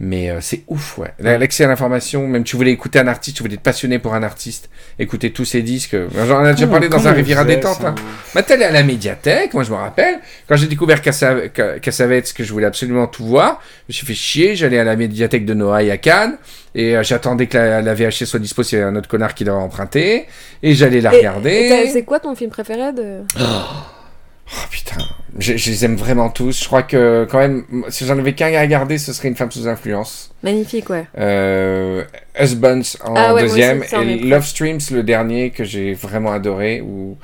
Mais 0.00 0.28
euh, 0.28 0.38
c'est 0.40 0.64
ouf, 0.66 0.98
ouais. 0.98 1.14
La- 1.20 1.38
L'accès 1.38 1.62
à 1.62 1.68
l'information, 1.68 2.26
même 2.26 2.42
tu 2.42 2.56
voulais 2.56 2.72
écouter 2.72 2.98
un 2.98 3.06
artiste, 3.06 3.36
tu 3.36 3.44
voulais 3.44 3.54
être 3.54 3.60
passionné 3.60 4.00
pour 4.00 4.12
un 4.16 4.24
artiste, 4.24 4.68
écouter 4.98 5.30
tous 5.30 5.44
ses 5.44 5.62
disques. 5.62 5.96
J'en 6.26 6.44
ai 6.44 6.50
déjà 6.50 6.66
parlé 6.66 6.88
dans 6.88 7.06
un 7.06 7.12
Riviera 7.12 7.44
détente. 7.44 7.80
ça 7.80 7.94
hein. 8.34 8.42
Telle 8.42 8.62
est 8.62 8.64
à 8.64 8.72
la 8.72 8.82
médiathèque, 8.82 9.54
moi 9.54 9.62
je 9.62 9.70
me 9.70 9.76
rappelle. 9.76 10.18
Quand 10.48 10.56
j'ai 10.56 10.66
découvert 10.66 11.00
Cassav- 11.00 11.48
Ca- 11.56 11.78
Cassavetes, 11.78 12.32
que 12.32 12.42
je 12.42 12.52
voulais 12.52 12.66
absolument 12.66 13.06
tout 13.06 13.24
voir, 13.24 13.62
je 13.88 13.92
me 13.92 13.94
suis 13.94 14.04
fait 14.06 14.14
chier, 14.14 14.56
j'allais 14.56 14.80
à 14.80 14.84
la 14.84 14.96
médiathèque 14.96 15.44
de 15.46 15.54
Noailles 15.54 15.92
à 15.92 15.96
Cannes, 15.96 16.38
et 16.74 16.96
euh, 16.96 17.04
j'attendais 17.04 17.46
que 17.46 17.56
la, 17.56 17.80
la 17.80 17.94
VHS 17.94 18.24
soit 18.24 18.40
dispo 18.40 18.64
s'il 18.64 18.80
y 18.80 18.82
avait 18.82 18.90
un 18.90 18.96
autre 18.96 19.08
connard 19.08 19.32
qui 19.32 19.44
l'aurait 19.44 19.62
emprunté, 19.62 20.26
et 20.64 20.74
j'allais 20.74 21.00
la 21.02 21.14
Et- 21.14 21.18
regarder. 21.18 21.88
C'est 21.92 22.02
quoi 22.02 22.18
ton 22.18 22.34
film 22.34 22.50
préféré 22.50 22.92
de... 22.92 23.20
Oh 23.40 23.44
putain, 24.70 24.98
je, 25.38 25.56
je 25.56 25.70
les 25.70 25.84
aime 25.84 25.96
vraiment 25.96 26.28
tous. 26.30 26.60
Je 26.62 26.66
crois 26.66 26.82
que 26.82 27.26
quand 27.30 27.38
même, 27.38 27.64
si 27.88 28.06
j'en 28.06 28.18
avais 28.18 28.34
qu'un 28.34 28.52
à 28.54 28.60
regarder, 28.60 28.98
ce 28.98 29.12
serait 29.12 29.28
Une 29.28 29.36
femme 29.36 29.50
sous 29.50 29.66
influence. 29.68 30.30
Magnifique, 30.42 30.90
ouais. 30.90 31.06
Euh, 31.18 32.04
Husbands 32.38 32.82
en 33.04 33.14
Ah 33.16 33.34
ouais, 33.34 33.42
deuxième, 33.42 33.80
aussi, 33.80 33.94
et 33.94 34.18
Love 34.18 34.44
Streams 34.46 34.80
le 34.90 35.02
dernier 35.02 35.50
que 35.50 35.64
j'ai 35.64 35.94
vraiment 35.94 36.32
adoré, 36.32 36.80
où 36.80 37.16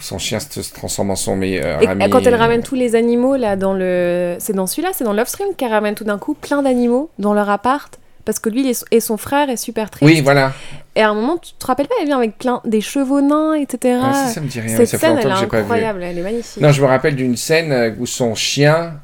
Son 0.00 0.18
chien 0.18 0.38
se, 0.40 0.60
transforme 0.72 1.10
en 1.10 1.16
son 1.16 1.36
meilleur 1.36 1.82
Et 1.82 1.86
ami. 1.86 2.10
quand 2.10 2.26
elle 2.26 2.34
ramène 2.34 2.62
tous 2.62 2.74
les 2.74 2.94
animaux 2.94 3.36
là 3.36 3.56
dans 3.56 3.72
le, 3.72 4.36
c'est 4.38 4.52
dans 4.52 4.66
celui-là, 4.66 4.90
c'est 4.92 5.04
dans 5.04 5.12
Love 5.14 5.28
Stream 5.28 5.48
qu'elle 5.56 5.70
ramène 5.72 5.94
tout 5.94 6.04
d'un 6.04 6.18
coup 6.18 6.34
plein 6.34 6.62
d'animaux 6.62 7.10
dans 7.18 7.34
leur 7.34 7.48
appart 7.48 7.98
parce 8.24 8.40
que 8.40 8.50
lui 8.50 8.70
et 8.90 9.00
son 9.00 9.16
frère 9.16 9.48
est 9.48 9.56
super 9.56 9.88
triste. 9.88 10.04
Oui, 10.04 10.20
voilà. 10.20 10.52
Et 10.98 11.02
à 11.02 11.10
un 11.10 11.14
moment, 11.14 11.38
tu 11.38 11.52
te 11.52 11.64
rappelles 11.64 11.86
pas, 11.86 11.94
elle 12.00 12.06
vient 12.06 12.18
avec 12.18 12.38
plein 12.38 12.60
des 12.64 12.80
chevaux 12.80 13.20
nains, 13.20 13.54
etc. 13.54 14.00
Ah, 14.02 14.12
ça, 14.12 14.26
ça 14.34 14.40
me 14.40 14.48
dit 14.48 14.58
rien. 14.60 14.76
Cette 14.76 14.88
ça 14.88 14.98
scène, 14.98 15.16
elle 15.16 15.28
est 15.28 15.30
incroyable, 15.30 16.02
elle 16.02 16.18
est 16.18 16.22
magnifique. 16.22 16.60
Non, 16.60 16.72
je 16.72 16.82
me 16.82 16.88
rappelle 16.88 17.14
d'une 17.14 17.36
scène 17.36 17.94
où 18.00 18.04
son 18.04 18.34
chien 18.34 18.94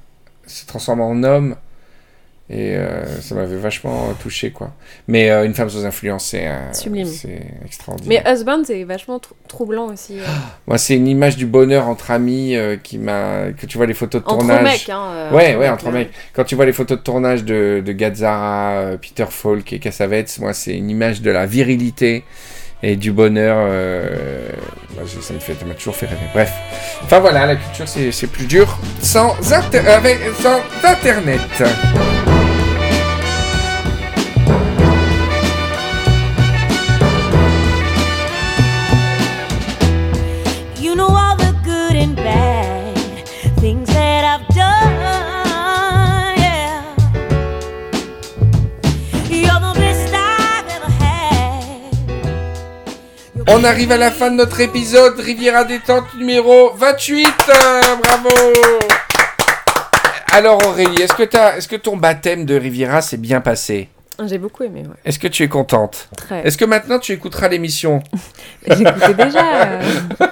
s'est 0.45 0.67
transformé 0.67 1.05
en 1.05 1.23
homme. 1.23 1.55
Et 2.51 2.77
euh, 2.77 3.07
ça 3.23 3.35
m'avait 3.35 3.57
vachement 3.57 4.13
touché, 4.23 4.51
quoi. 4.51 4.71
Mais 5.09 5.31
euh, 5.31 5.47
Une 5.47 5.55
femme 5.55 5.71
sous 5.71 5.87
influence, 5.87 6.27
c'est 6.27 6.47
euh, 6.47 6.73
Sublime. 6.75 7.07
c'est 7.07 7.41
extraordinaire. 7.65 8.23
Mais 8.27 8.31
Husband, 8.33 8.63
c'est 8.67 8.85
vachement 8.85 9.19
trou- 9.19 9.35
troublant 9.49 9.87
aussi. 9.87 10.19
euh. 10.21 10.25
Moi, 10.67 10.77
c'est 10.77 10.95
une 10.95 11.09
image 11.09 11.37
du 11.39 11.47
bonheur 11.47 11.89
entre 11.89 12.11
amis 12.11 12.55
qui 12.83 12.99
m'a. 12.99 13.51
Que 13.57 13.65
tu 13.65 13.79
vois 13.79 13.87
les 13.87 13.95
photos 13.95 14.23
de 14.23 14.27
Entre 14.29 14.39
tournage. 14.41 14.63
mecs, 14.63 14.89
hein. 14.91 15.31
Ouais, 15.33 15.57
ouais, 15.57 15.71
entre 15.71 15.91
mecs. 15.91 16.11
Quand 16.35 16.45
tu 16.45 16.55
vois 16.55 16.67
les 16.67 16.75
photos 16.75 16.99
de 16.99 17.03
tournage 17.03 17.45
de, 17.45 17.83
de 17.85 17.93
Gazzara, 17.93 18.99
Peter 19.01 19.25
Falk 19.31 19.73
et 19.73 19.79
Cassavetes, 19.79 20.39
moi, 20.41 20.53
c'est 20.53 20.77
une 20.77 20.91
image 20.91 21.23
de 21.23 21.31
la 21.31 21.47
virilité 21.47 22.25
et 22.83 22.97
du 22.97 23.11
bonheur. 23.11 23.57
euh, 23.71 24.49
ça 25.23 25.33
me 25.33 25.39
fait, 25.39 25.55
ça 25.55 25.65
m'a 25.65 25.73
toujours 25.75 25.97
fait 25.97 26.05
rêver. 26.07 26.21
Bref. 26.35 26.53
Enfin 27.05 27.21
voilà, 27.21 27.47
la 27.47 27.57
culture, 27.57 27.89
c'est 27.89 28.13
c'est 28.13 28.27
plus 28.27 28.45
dur 28.45 28.79
sans, 29.01 29.35
inter- 29.51 29.79
avec- 29.89 30.19
sans 30.43 30.61
Internet. 30.87 31.41
On 53.47 53.63
arrive 53.65 53.93
à 53.93 53.97
la 53.97 54.11
fin 54.11 54.31
de 54.31 54.37
notre 54.37 54.61
épisode 54.61 55.19
Riviera 55.21 55.65
détente 55.65 56.15
numéro 56.19 56.73
28. 56.77 57.27
euh, 57.49 57.81
bravo. 58.03 58.29
Alors 60.33 60.67
Aurélie, 60.67 61.03
est-ce 61.03 61.15
que, 61.15 61.23
t'as- 61.23 61.57
est-ce 61.57 61.69
que 61.69 61.77
ton 61.77 61.97
baptême 61.97 62.45
de 62.47 62.55
Riviera 62.57 63.03
s'est 63.03 63.17
bien 63.19 63.41
passé? 63.41 63.89
J'ai 64.27 64.39
beaucoup 64.39 64.63
aimé, 64.63 64.83
ouais. 64.83 64.95
Est-ce 65.05 65.19
que 65.19 65.27
tu 65.27 65.43
es 65.43 65.49
contente? 65.49 66.09
Très. 66.17 66.47
Est-ce 66.47 66.57
que 66.57 66.65
maintenant 66.65 67.01
tu 67.01 67.11
écouteras 67.13 67.49
l'émission? 67.49 68.01
J'écoutais 68.69 69.15
déjà. 69.15 69.63
euh, 69.65 69.83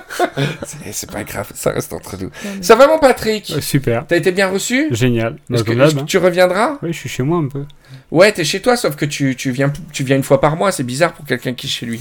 C'est 0.64 0.92
c'est 0.92 1.10
pas 1.10 1.24
grave, 1.24 1.50
ça 1.54 1.70
reste 1.72 1.92
entre 1.92 2.16
nous. 2.16 2.30
Ça 2.60 2.76
va 2.76 2.86
mon 2.86 2.98
Patrick? 3.00 3.52
Euh, 3.56 3.60
super. 3.60 4.04
T'as 4.06 4.16
été 4.16 4.30
bien 4.30 4.48
reçu? 4.48 4.86
Génial. 4.92 5.36
Est-ce 5.52 5.64
que, 5.64 5.72
que 5.72 5.98
hein. 5.98 6.04
tu 6.06 6.18
reviendras? 6.18 6.78
Oui, 6.82 6.92
je 6.92 6.98
suis 6.98 7.08
chez 7.08 7.24
moi 7.24 7.38
un 7.38 7.48
peu. 7.48 7.64
Ouais, 8.12 8.30
t'es 8.30 8.44
chez 8.44 8.60
toi, 8.62 8.76
sauf 8.76 8.94
que 8.94 9.04
tu, 9.04 9.34
tu, 9.36 9.50
viens, 9.50 9.72
tu 9.92 10.04
viens 10.04 10.16
une 10.16 10.22
fois 10.22 10.40
par 10.40 10.54
mois, 10.56 10.70
c'est 10.70 10.84
bizarre 10.84 11.12
pour 11.12 11.26
quelqu'un 11.26 11.52
qui 11.54 11.66
est 11.66 11.70
chez 11.70 11.86
lui. 11.86 12.00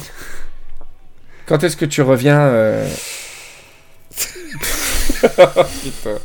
Quand 1.51 1.61
est-ce 1.65 1.75
que 1.75 1.83
tu 1.83 2.01
reviens 2.01 2.39
euh? 2.39 2.87
Putain. 5.21 6.17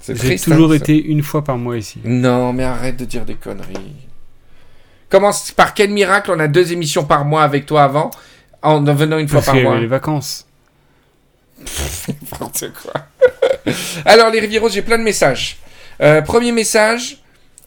C'est 0.00 0.14
J'ai 0.16 0.26
triste, 0.26 0.44
toujours 0.44 0.66
hein, 0.70 0.76
ça. 0.76 0.84
été 0.84 1.02
une 1.02 1.22
fois 1.22 1.42
par 1.42 1.56
mois 1.56 1.78
ici. 1.78 1.98
Non, 2.04 2.52
mais 2.52 2.64
arrête 2.64 2.98
de 2.98 3.06
dire 3.06 3.24
des 3.24 3.36
conneries. 3.36 3.96
Comment, 5.08 5.30
par 5.56 5.72
quel 5.72 5.88
miracle 5.88 6.30
on 6.30 6.38
a 6.40 6.46
deux 6.46 6.72
émissions 6.74 7.06
par 7.06 7.24
mois 7.24 7.42
avec 7.42 7.64
toi 7.64 7.84
avant, 7.84 8.10
en 8.60 8.86
en 8.86 8.94
venant 8.94 9.16
une 9.16 9.28
fois 9.28 9.40
Parce 9.40 9.46
par 9.46 9.62
mois? 9.62 9.80
les 9.80 9.86
vacances. 9.86 10.46
N'importe 12.06 12.70
quoi. 12.82 12.92
Alors, 14.04 14.28
les 14.28 14.40
Rivieros, 14.40 14.68
j'ai 14.68 14.82
plein 14.82 14.98
de 14.98 15.04
messages. 15.04 15.56
Euh, 16.02 16.20
premier 16.20 16.52
message, 16.52 17.16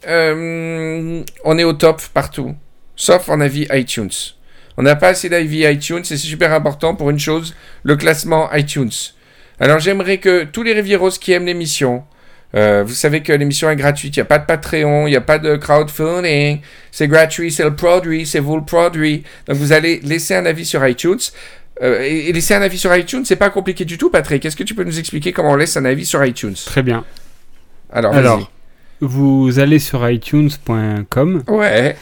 euh, 0.08 1.24
on 1.44 1.58
est 1.58 1.64
au 1.64 1.74
top 1.74 2.04
partout, 2.14 2.54
sauf 2.96 3.30
en 3.30 3.42
avis 3.42 3.66
iTunes. 3.72 4.12
On 4.78 4.84
n'a 4.84 4.96
pas 4.96 5.10
assez 5.10 5.30
d'avis 5.30 5.64
iTunes 5.66 6.00
et 6.00 6.04
c'est 6.04 6.18
super 6.18 6.54
important 6.54 6.96
pour 6.96 7.10
une 7.10 7.20
chose, 7.20 7.56
le 7.84 7.96
classement 7.96 8.52
iTunes. 8.54 8.92
Alors, 9.60 9.80
j'aimerais 9.80 10.18
que 10.18 10.44
tous 10.44 10.64
les 10.64 10.74
Rivieros 10.74 11.12
qui 11.12 11.32
aiment 11.32 11.46
l'émission, 11.46 12.04
euh, 12.56 12.84
vous 12.86 12.94
savez 12.94 13.22
que 13.22 13.32
l'émission 13.32 13.70
est 13.70 13.76
gratuite, 13.76 14.18
il 14.18 14.20
n'y 14.20 14.24
a 14.24 14.26
pas 14.26 14.40
de 14.40 14.46
Patreon, 14.46 15.08
il 15.08 15.12
n'y 15.12 15.16
a 15.16 15.22
pas 15.22 15.40
de 15.40 15.56
crowdfunding, 15.56 16.60
c'est 16.92 17.08
gratuit, 17.08 17.52
c'est 17.52 17.64
le 17.64 17.76
produit, 17.76 18.26
c'est 18.26 18.40
vous 18.40 18.58
le 18.58 18.66
produit. 18.66 19.24
Donc, 19.48 19.58
vous 19.58 19.72
allez 19.72 20.00
laisser 20.04 20.36
un 20.36 20.46
avis 20.46 20.66
sur 20.66 20.86
iTunes. 20.86 21.20
Euh, 21.82 22.02
et, 22.04 22.30
et 22.30 22.34
laisser 22.34 22.54
un 22.54 22.62
avis 22.62 22.78
sur 22.78 22.96
iTunes, 22.96 23.24
c'est 23.26 23.36
pas 23.36 23.50
compliqué 23.50 23.84
du 23.84 23.98
tout, 23.98 24.10
Patrick. 24.10 24.46
Est-ce 24.46 24.56
que 24.56 24.64
tu 24.64 24.76
peux 24.76 24.86
nous 24.86 24.98
expliquer 25.00 25.34
comment 25.34 25.52
on 25.52 25.56
laisse 25.56 25.76
un 25.76 25.86
avis 25.86 26.06
sur 26.06 26.24
iTunes? 26.24 26.56
Très 26.66 26.84
bien. 26.84 27.04
Alors. 27.92 28.14
Alors, 28.14 28.52
vous 29.02 29.60
allez 29.60 29.80
sur 29.80 30.10
iTunes.com, 30.10 31.44
Ouais. 31.48 31.98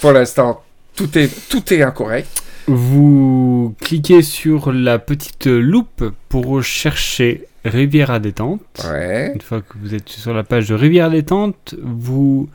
Pour 0.00 0.12
l'instant, 0.12 0.62
tout 0.96 1.16
est, 1.18 1.30
tout 1.48 1.72
est 1.72 1.82
incorrect. 1.82 2.42
vous 2.66 3.74
cliquez 3.80 4.22
sur 4.22 4.72
la 4.72 4.98
petite 4.98 5.46
loupe 5.46 6.12
pour 6.28 6.62
chercher 6.62 7.46
Riviera 7.64 8.18
Détente. 8.18 8.60
Ouais. 8.90 9.32
Une 9.34 9.40
fois 9.40 9.60
que 9.60 9.74
vous 9.80 9.94
êtes 9.94 10.08
sur 10.08 10.32
la 10.32 10.44
page 10.44 10.68
de 10.68 10.74
Rivière 10.74 11.10
Détente, 11.10 11.74
vous 11.82 12.48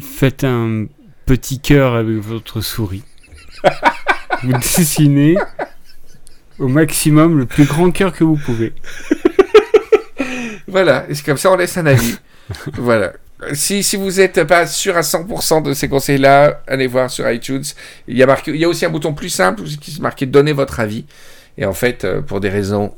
faites 0.00 0.44
un 0.44 0.86
petit 1.26 1.60
cœur 1.60 1.94
avec 1.94 2.16
votre 2.16 2.60
souris. 2.60 3.04
vous 4.42 4.52
dessinez 4.52 5.36
au 6.58 6.68
maximum 6.68 7.38
le 7.38 7.46
plus 7.46 7.64
grand 7.64 7.90
cœur 7.90 8.12
que 8.12 8.24
vous 8.24 8.36
pouvez. 8.36 8.72
Voilà. 10.68 11.04
Et 11.08 11.14
c'est 11.14 11.24
comme 11.24 11.36
ça, 11.36 11.50
on 11.50 11.56
laisse 11.56 11.76
un 11.76 11.86
avis. 11.86 12.16
voilà. 12.74 13.12
Si, 13.54 13.96
vous 13.96 14.12
n'êtes 14.12 14.44
pas 14.44 14.66
sûr 14.66 14.96
à 14.96 15.00
100% 15.00 15.62
de 15.62 15.72
ces 15.72 15.88
conseils-là, 15.88 16.62
allez 16.66 16.86
voir 16.86 17.10
sur 17.10 17.30
iTunes. 17.30 17.64
Il 18.06 18.16
y, 18.16 18.22
a 18.22 18.68
aussi 18.68 18.84
un 18.84 18.90
bouton 18.90 19.14
plus 19.14 19.30
simple 19.30 19.62
qui 19.80 19.90
se 19.90 20.02
marqué 20.02 20.26
Donnez 20.26 20.52
votre 20.52 20.80
avis. 20.80 21.06
Et 21.56 21.64
en 21.64 21.72
fait, 21.72 22.04
euh, 22.04 22.20
pour 22.20 22.40
des 22.40 22.48
raisons 22.48 22.92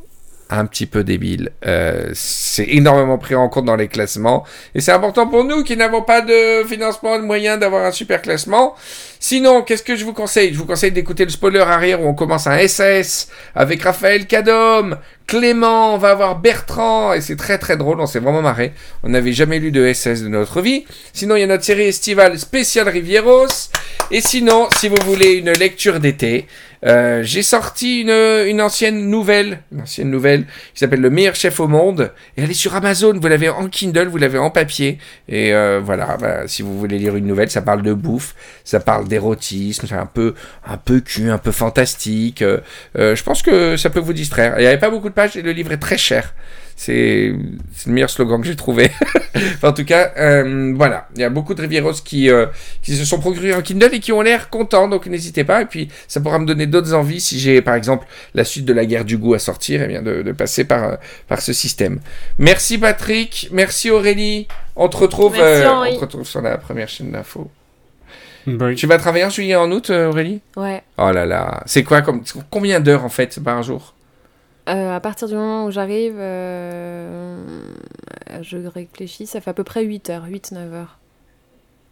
un 0.50 0.66
petit 0.66 0.86
peu 0.86 1.02
débiles, 1.02 1.50
euh, 1.66 2.10
c'est 2.12 2.66
énormément 2.68 3.16
pris 3.16 3.34
en 3.34 3.48
compte 3.48 3.64
dans 3.64 3.76
les 3.76 3.88
classements. 3.88 4.44
Et 4.74 4.80
c'est 4.80 4.92
important 4.92 5.26
pour 5.26 5.44
nous 5.44 5.64
qui 5.64 5.76
n'avons 5.76 6.02
pas 6.02 6.20
de 6.20 6.64
financement, 6.64 7.18
de 7.18 7.24
moyens 7.24 7.58
d'avoir 7.58 7.86
un 7.86 7.90
super 7.90 8.20
classement. 8.20 8.74
Sinon, 9.18 9.62
qu'est-ce 9.62 9.82
que 9.82 9.96
je 9.96 10.04
vous 10.04 10.12
conseille? 10.12 10.52
Je 10.52 10.58
vous 10.58 10.66
conseille 10.66 10.92
d'écouter 10.92 11.24
le 11.24 11.30
spoiler 11.30 11.60
arrière 11.60 12.02
où 12.02 12.06
on 12.06 12.14
commence 12.14 12.46
un 12.46 12.66
SAS 12.68 13.28
avec 13.54 13.82
Raphaël 13.82 14.26
Cadom, 14.26 14.96
Clément, 15.32 15.94
on 15.94 15.96
va 15.96 16.10
avoir 16.10 16.38
Bertrand, 16.38 17.14
et 17.14 17.22
c'est 17.22 17.36
très 17.36 17.56
très 17.56 17.78
drôle, 17.78 18.02
on 18.02 18.06
s'est 18.06 18.18
vraiment 18.18 18.42
marré. 18.42 18.74
On 19.02 19.08
n'avait 19.08 19.32
jamais 19.32 19.60
lu 19.60 19.70
de 19.70 19.90
SS 19.90 20.20
de 20.20 20.28
notre 20.28 20.60
vie. 20.60 20.84
Sinon, 21.14 21.36
il 21.36 21.40
y 21.40 21.42
a 21.42 21.46
notre 21.46 21.64
série 21.64 21.84
estivale 21.84 22.38
spéciale 22.38 22.90
Rivieros. 22.90 23.70
Et 24.10 24.20
sinon, 24.20 24.68
si 24.76 24.90
vous 24.90 24.98
voulez 25.06 25.32
une 25.32 25.50
lecture 25.52 26.00
d'été, 26.00 26.46
euh, 26.84 27.22
j'ai 27.22 27.42
sorti 27.42 28.00
une, 28.00 28.60
ancienne 28.60 29.08
nouvelle, 29.08 29.60
une 29.72 29.82
ancienne 29.82 30.10
nouvelle 30.10 30.44
qui 30.74 30.80
s'appelle 30.80 31.00
Le 31.00 31.10
meilleur 31.10 31.34
chef 31.34 31.60
au 31.60 31.68
monde. 31.68 32.12
Et 32.36 32.42
elle 32.42 32.50
est 32.50 32.54
sur 32.54 32.74
Amazon, 32.74 33.14
vous 33.18 33.28
l'avez 33.28 33.48
en 33.48 33.68
Kindle, 33.68 34.08
vous 34.08 34.18
l'avez 34.18 34.38
en 34.38 34.50
papier. 34.50 34.98
Et 35.28 35.54
euh, 35.54 35.80
voilà, 35.82 36.16
bah, 36.20 36.48
si 36.48 36.62
vous 36.62 36.78
voulez 36.78 36.98
lire 36.98 37.14
une 37.16 37.26
nouvelle, 37.26 37.50
ça 37.50 37.62
parle 37.62 37.82
de 37.82 37.94
bouffe, 37.94 38.34
ça 38.64 38.80
parle 38.80 39.06
d'érotisme, 39.06 39.86
c'est 39.86 39.94
un 39.94 40.06
peu, 40.06 40.34
un 40.66 40.76
peu 40.76 41.00
cul, 41.00 41.30
un 41.30 41.38
peu 41.38 41.52
fantastique. 41.52 42.42
Euh, 42.42 42.60
je 42.94 43.22
pense 43.22 43.42
que 43.42 43.76
ça 43.76 43.90
peut 43.90 44.00
vous 44.00 44.12
distraire. 44.12 44.54
Il 44.58 44.62
n'y 44.62 44.66
avait 44.66 44.78
pas 44.78 44.90
beaucoup 44.90 45.08
de 45.08 45.14
pages 45.22 45.36
et 45.36 45.42
le 45.42 45.52
livre 45.52 45.72
est 45.72 45.78
très 45.78 45.98
cher. 45.98 46.34
C'est 46.74 47.32
le 47.86 47.92
meilleur 47.92 48.10
slogan 48.10 48.40
que 48.40 48.46
j'ai 48.46 48.56
trouvé. 48.56 48.90
Enfin, 49.34 49.68
en 49.68 49.72
tout 49.72 49.84
cas, 49.84 50.12
euh, 50.18 50.74
voilà. 50.76 51.08
Il 51.14 51.20
y 51.20 51.24
a 51.24 51.30
beaucoup 51.30 51.54
de 51.54 51.62
Rivieros 51.62 51.92
qui, 52.04 52.28
euh, 52.28 52.46
qui 52.82 52.96
se 52.96 53.04
sont 53.04 53.18
procurés 53.18 53.52
un 53.52 53.62
Kindle 53.62 53.90
et 53.92 54.00
qui 54.00 54.12
ont 54.12 54.20
l'air 54.20 54.50
contents, 54.50 54.88
donc 54.88 55.06
n'hésitez 55.06 55.44
pas. 55.44 55.62
Et 55.62 55.66
puis, 55.66 55.88
ça 56.06 56.20
pourra 56.20 56.38
me 56.38 56.46
donner 56.46 56.66
d'autres 56.66 56.92
envies 56.92 57.20
si 57.20 57.38
j'ai, 57.38 57.62
par 57.62 57.74
exemple, 57.74 58.06
la 58.34 58.44
suite 58.44 58.64
de 58.66 58.72
la 58.72 58.84
guerre 58.84 59.04
du 59.04 59.16
goût 59.16 59.34
à 59.34 59.38
sortir, 59.38 59.82
et 59.82 59.88
bien 59.88 60.02
de, 60.02 60.22
de 60.22 60.32
passer 60.32 60.64
par, 60.64 60.84
euh, 60.84 60.96
par 61.28 61.40
ce 61.40 61.52
système. 61.52 62.00
Merci 62.38 62.76
Patrick, 62.78 63.48
merci 63.52 63.90
Aurélie. 63.90 64.48
On 64.76 64.88
te 64.88 64.96
retrouve, 64.96 65.32
Merci, 65.36 65.62
euh, 65.62 65.70
on 65.70 65.94
te 65.94 66.00
retrouve 66.00 66.26
sur 66.26 66.42
la 66.42 66.58
première 66.58 66.88
chaîne 66.88 67.12
d'info. 67.12 67.50
Oui. 68.46 68.74
Tu 68.74 68.86
vas 68.86 68.98
travailler 68.98 69.24
en 69.24 69.30
juillet 69.30 69.52
et 69.52 69.56
en 69.56 69.70
août, 69.70 69.90
Aurélie? 69.90 70.40
Ouais. 70.56 70.82
Oh 70.98 71.10
là 71.10 71.24
là. 71.24 71.62
C'est 71.66 71.84
quoi 71.84 72.02
comme, 72.02 72.22
combien 72.50 72.80
d'heures 72.80 73.04
en 73.04 73.08
fait 73.08 73.40
par 73.42 73.62
jour? 73.62 73.94
Euh, 74.68 74.94
à 74.96 75.00
partir 75.00 75.26
du 75.28 75.34
moment 75.34 75.64
où 75.66 75.70
j'arrive, 75.70 76.14
euh, 76.18 77.36
je 78.42 78.58
réfléchis, 78.58 79.26
ça 79.26 79.40
fait 79.40 79.50
à 79.50 79.54
peu 79.54 79.64
près 79.64 79.82
8 79.84 80.10
heures, 80.10 80.24
8-9 80.26 80.72
heures. 80.72 80.98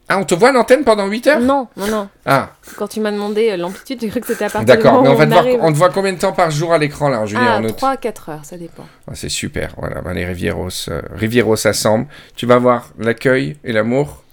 Ah, 0.08 0.18
on 0.18 0.24
te 0.24 0.34
voit 0.34 0.48
à 0.48 0.52
l'antenne 0.52 0.82
pendant 0.84 1.06
8 1.06 1.26
heures? 1.28 1.40
Non, 1.40 1.68
non, 1.76 1.86
non. 1.86 2.08
Ah, 2.26 2.50
Quand 2.76 2.88
tu 2.88 2.98
m'as 3.00 3.12
demandé 3.12 3.50
euh, 3.50 3.56
l'amplitude, 3.56 4.00
j'ai 4.00 4.08
cru 4.08 4.20
que 4.20 4.26
c'était 4.26 4.44
à 4.46 4.50
partir 4.50 4.76
du 4.76 4.82
d'accord. 4.82 5.02
Mais 5.02 5.08
on 5.08 5.14
va 5.14 5.24
on 5.24 5.28
te 5.28 5.32
voir, 5.32 5.46
on 5.60 5.72
te 5.72 5.76
voit 5.78 5.90
combien 5.90 6.12
de 6.12 6.18
temps 6.18 6.32
par 6.32 6.50
jour 6.50 6.72
à 6.72 6.78
l'écran 6.78 7.08
là 7.08 7.20
en 7.20 7.26
juillet 7.26 7.44
et 7.44 7.48
Ah, 7.48 7.58
en 7.58 7.64
août 7.64 7.76
3-4 7.80 8.30
heures, 8.30 8.44
ça 8.44 8.56
dépend. 8.56 8.86
Ah, 9.08 9.12
C'est 9.14 9.28
super, 9.28 9.72
voilà, 9.76 10.00
ben, 10.00 10.12
les 10.12 10.24
Rivieros, 10.24 10.68
euh, 10.88 11.00
Rivieros 11.14 11.64
assemblent. 11.66 12.06
Tu 12.34 12.46
vas 12.46 12.58
voir 12.58 12.88
l'accueil 12.98 13.56
et 13.62 13.72
l'amour. 13.72 14.24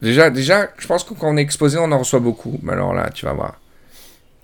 Déjà, 0.00 0.30
déjà, 0.30 0.68
je 0.78 0.86
pense 0.86 1.02
que 1.02 1.14
quand 1.14 1.28
on 1.28 1.36
est 1.36 1.42
exposé, 1.42 1.78
on 1.78 1.90
en 1.90 1.98
reçoit 1.98 2.20
beaucoup. 2.20 2.58
Mais 2.62 2.72
alors 2.72 2.94
là, 2.94 3.10
tu 3.10 3.26
vas 3.26 3.32
voir. 3.32 3.60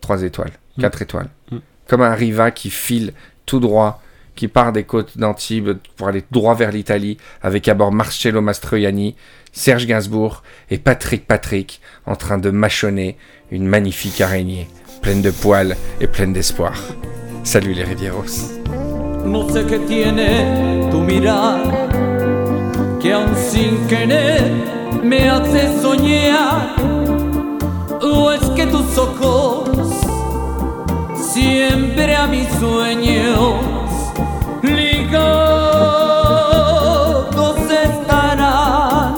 3 0.01 0.23
étoiles, 0.23 0.53
Mm. 0.77 0.81
4 0.83 1.03
étoiles. 1.03 1.29
Mm. 1.53 1.59
Comme 1.91 2.03
un 2.03 2.15
Riva 2.15 2.53
qui 2.53 2.71
file 2.71 3.13
tout 3.47 3.59
droit, 3.59 4.01
qui 4.37 4.47
part 4.47 4.73
des 4.73 4.85
côtes 4.85 5.19
d'Antibes 5.19 5.77
pour 5.97 6.07
aller 6.07 6.23
droit 6.31 6.55
vers 6.55 6.71
l'Italie, 6.71 7.17
avec 7.43 7.67
à 7.67 7.75
bord 7.75 7.91
Marcello 7.91 8.41
Mastroianni, 8.41 9.17
Serge 9.51 9.87
Gainsbourg 9.87 10.45
et 10.71 10.79
Patrick 10.79 11.27
Patrick 11.27 11.81
en 12.07 12.15
train 12.15 12.39
de 12.39 12.51
mâchonner 12.51 13.17
une 13.51 13.67
magnifique 13.67 14.21
araignée, 14.21 14.69
pleine 15.03 15.21
de 15.21 15.33
poils 15.33 15.77
et 16.01 16.07
pleine 16.07 16.33
d'espoir. 16.33 16.81
Salut 17.43 17.73
les 17.73 17.83
Rivieros. 17.83 18.53
Siempre 31.33 32.17
a 32.17 32.27
mis 32.27 32.49
sueños 32.59 33.55
ligados 34.63 35.21
estarán. 37.71 39.15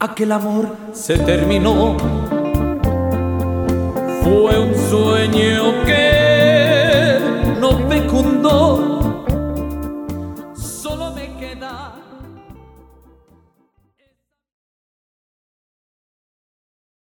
Aquel 0.00 0.32
amor 0.32 0.76
se 0.92 1.16
terminó, 1.18 1.96
fue 4.24 4.58
un 4.58 4.74
sueño 4.90 5.84
que 5.86 6.31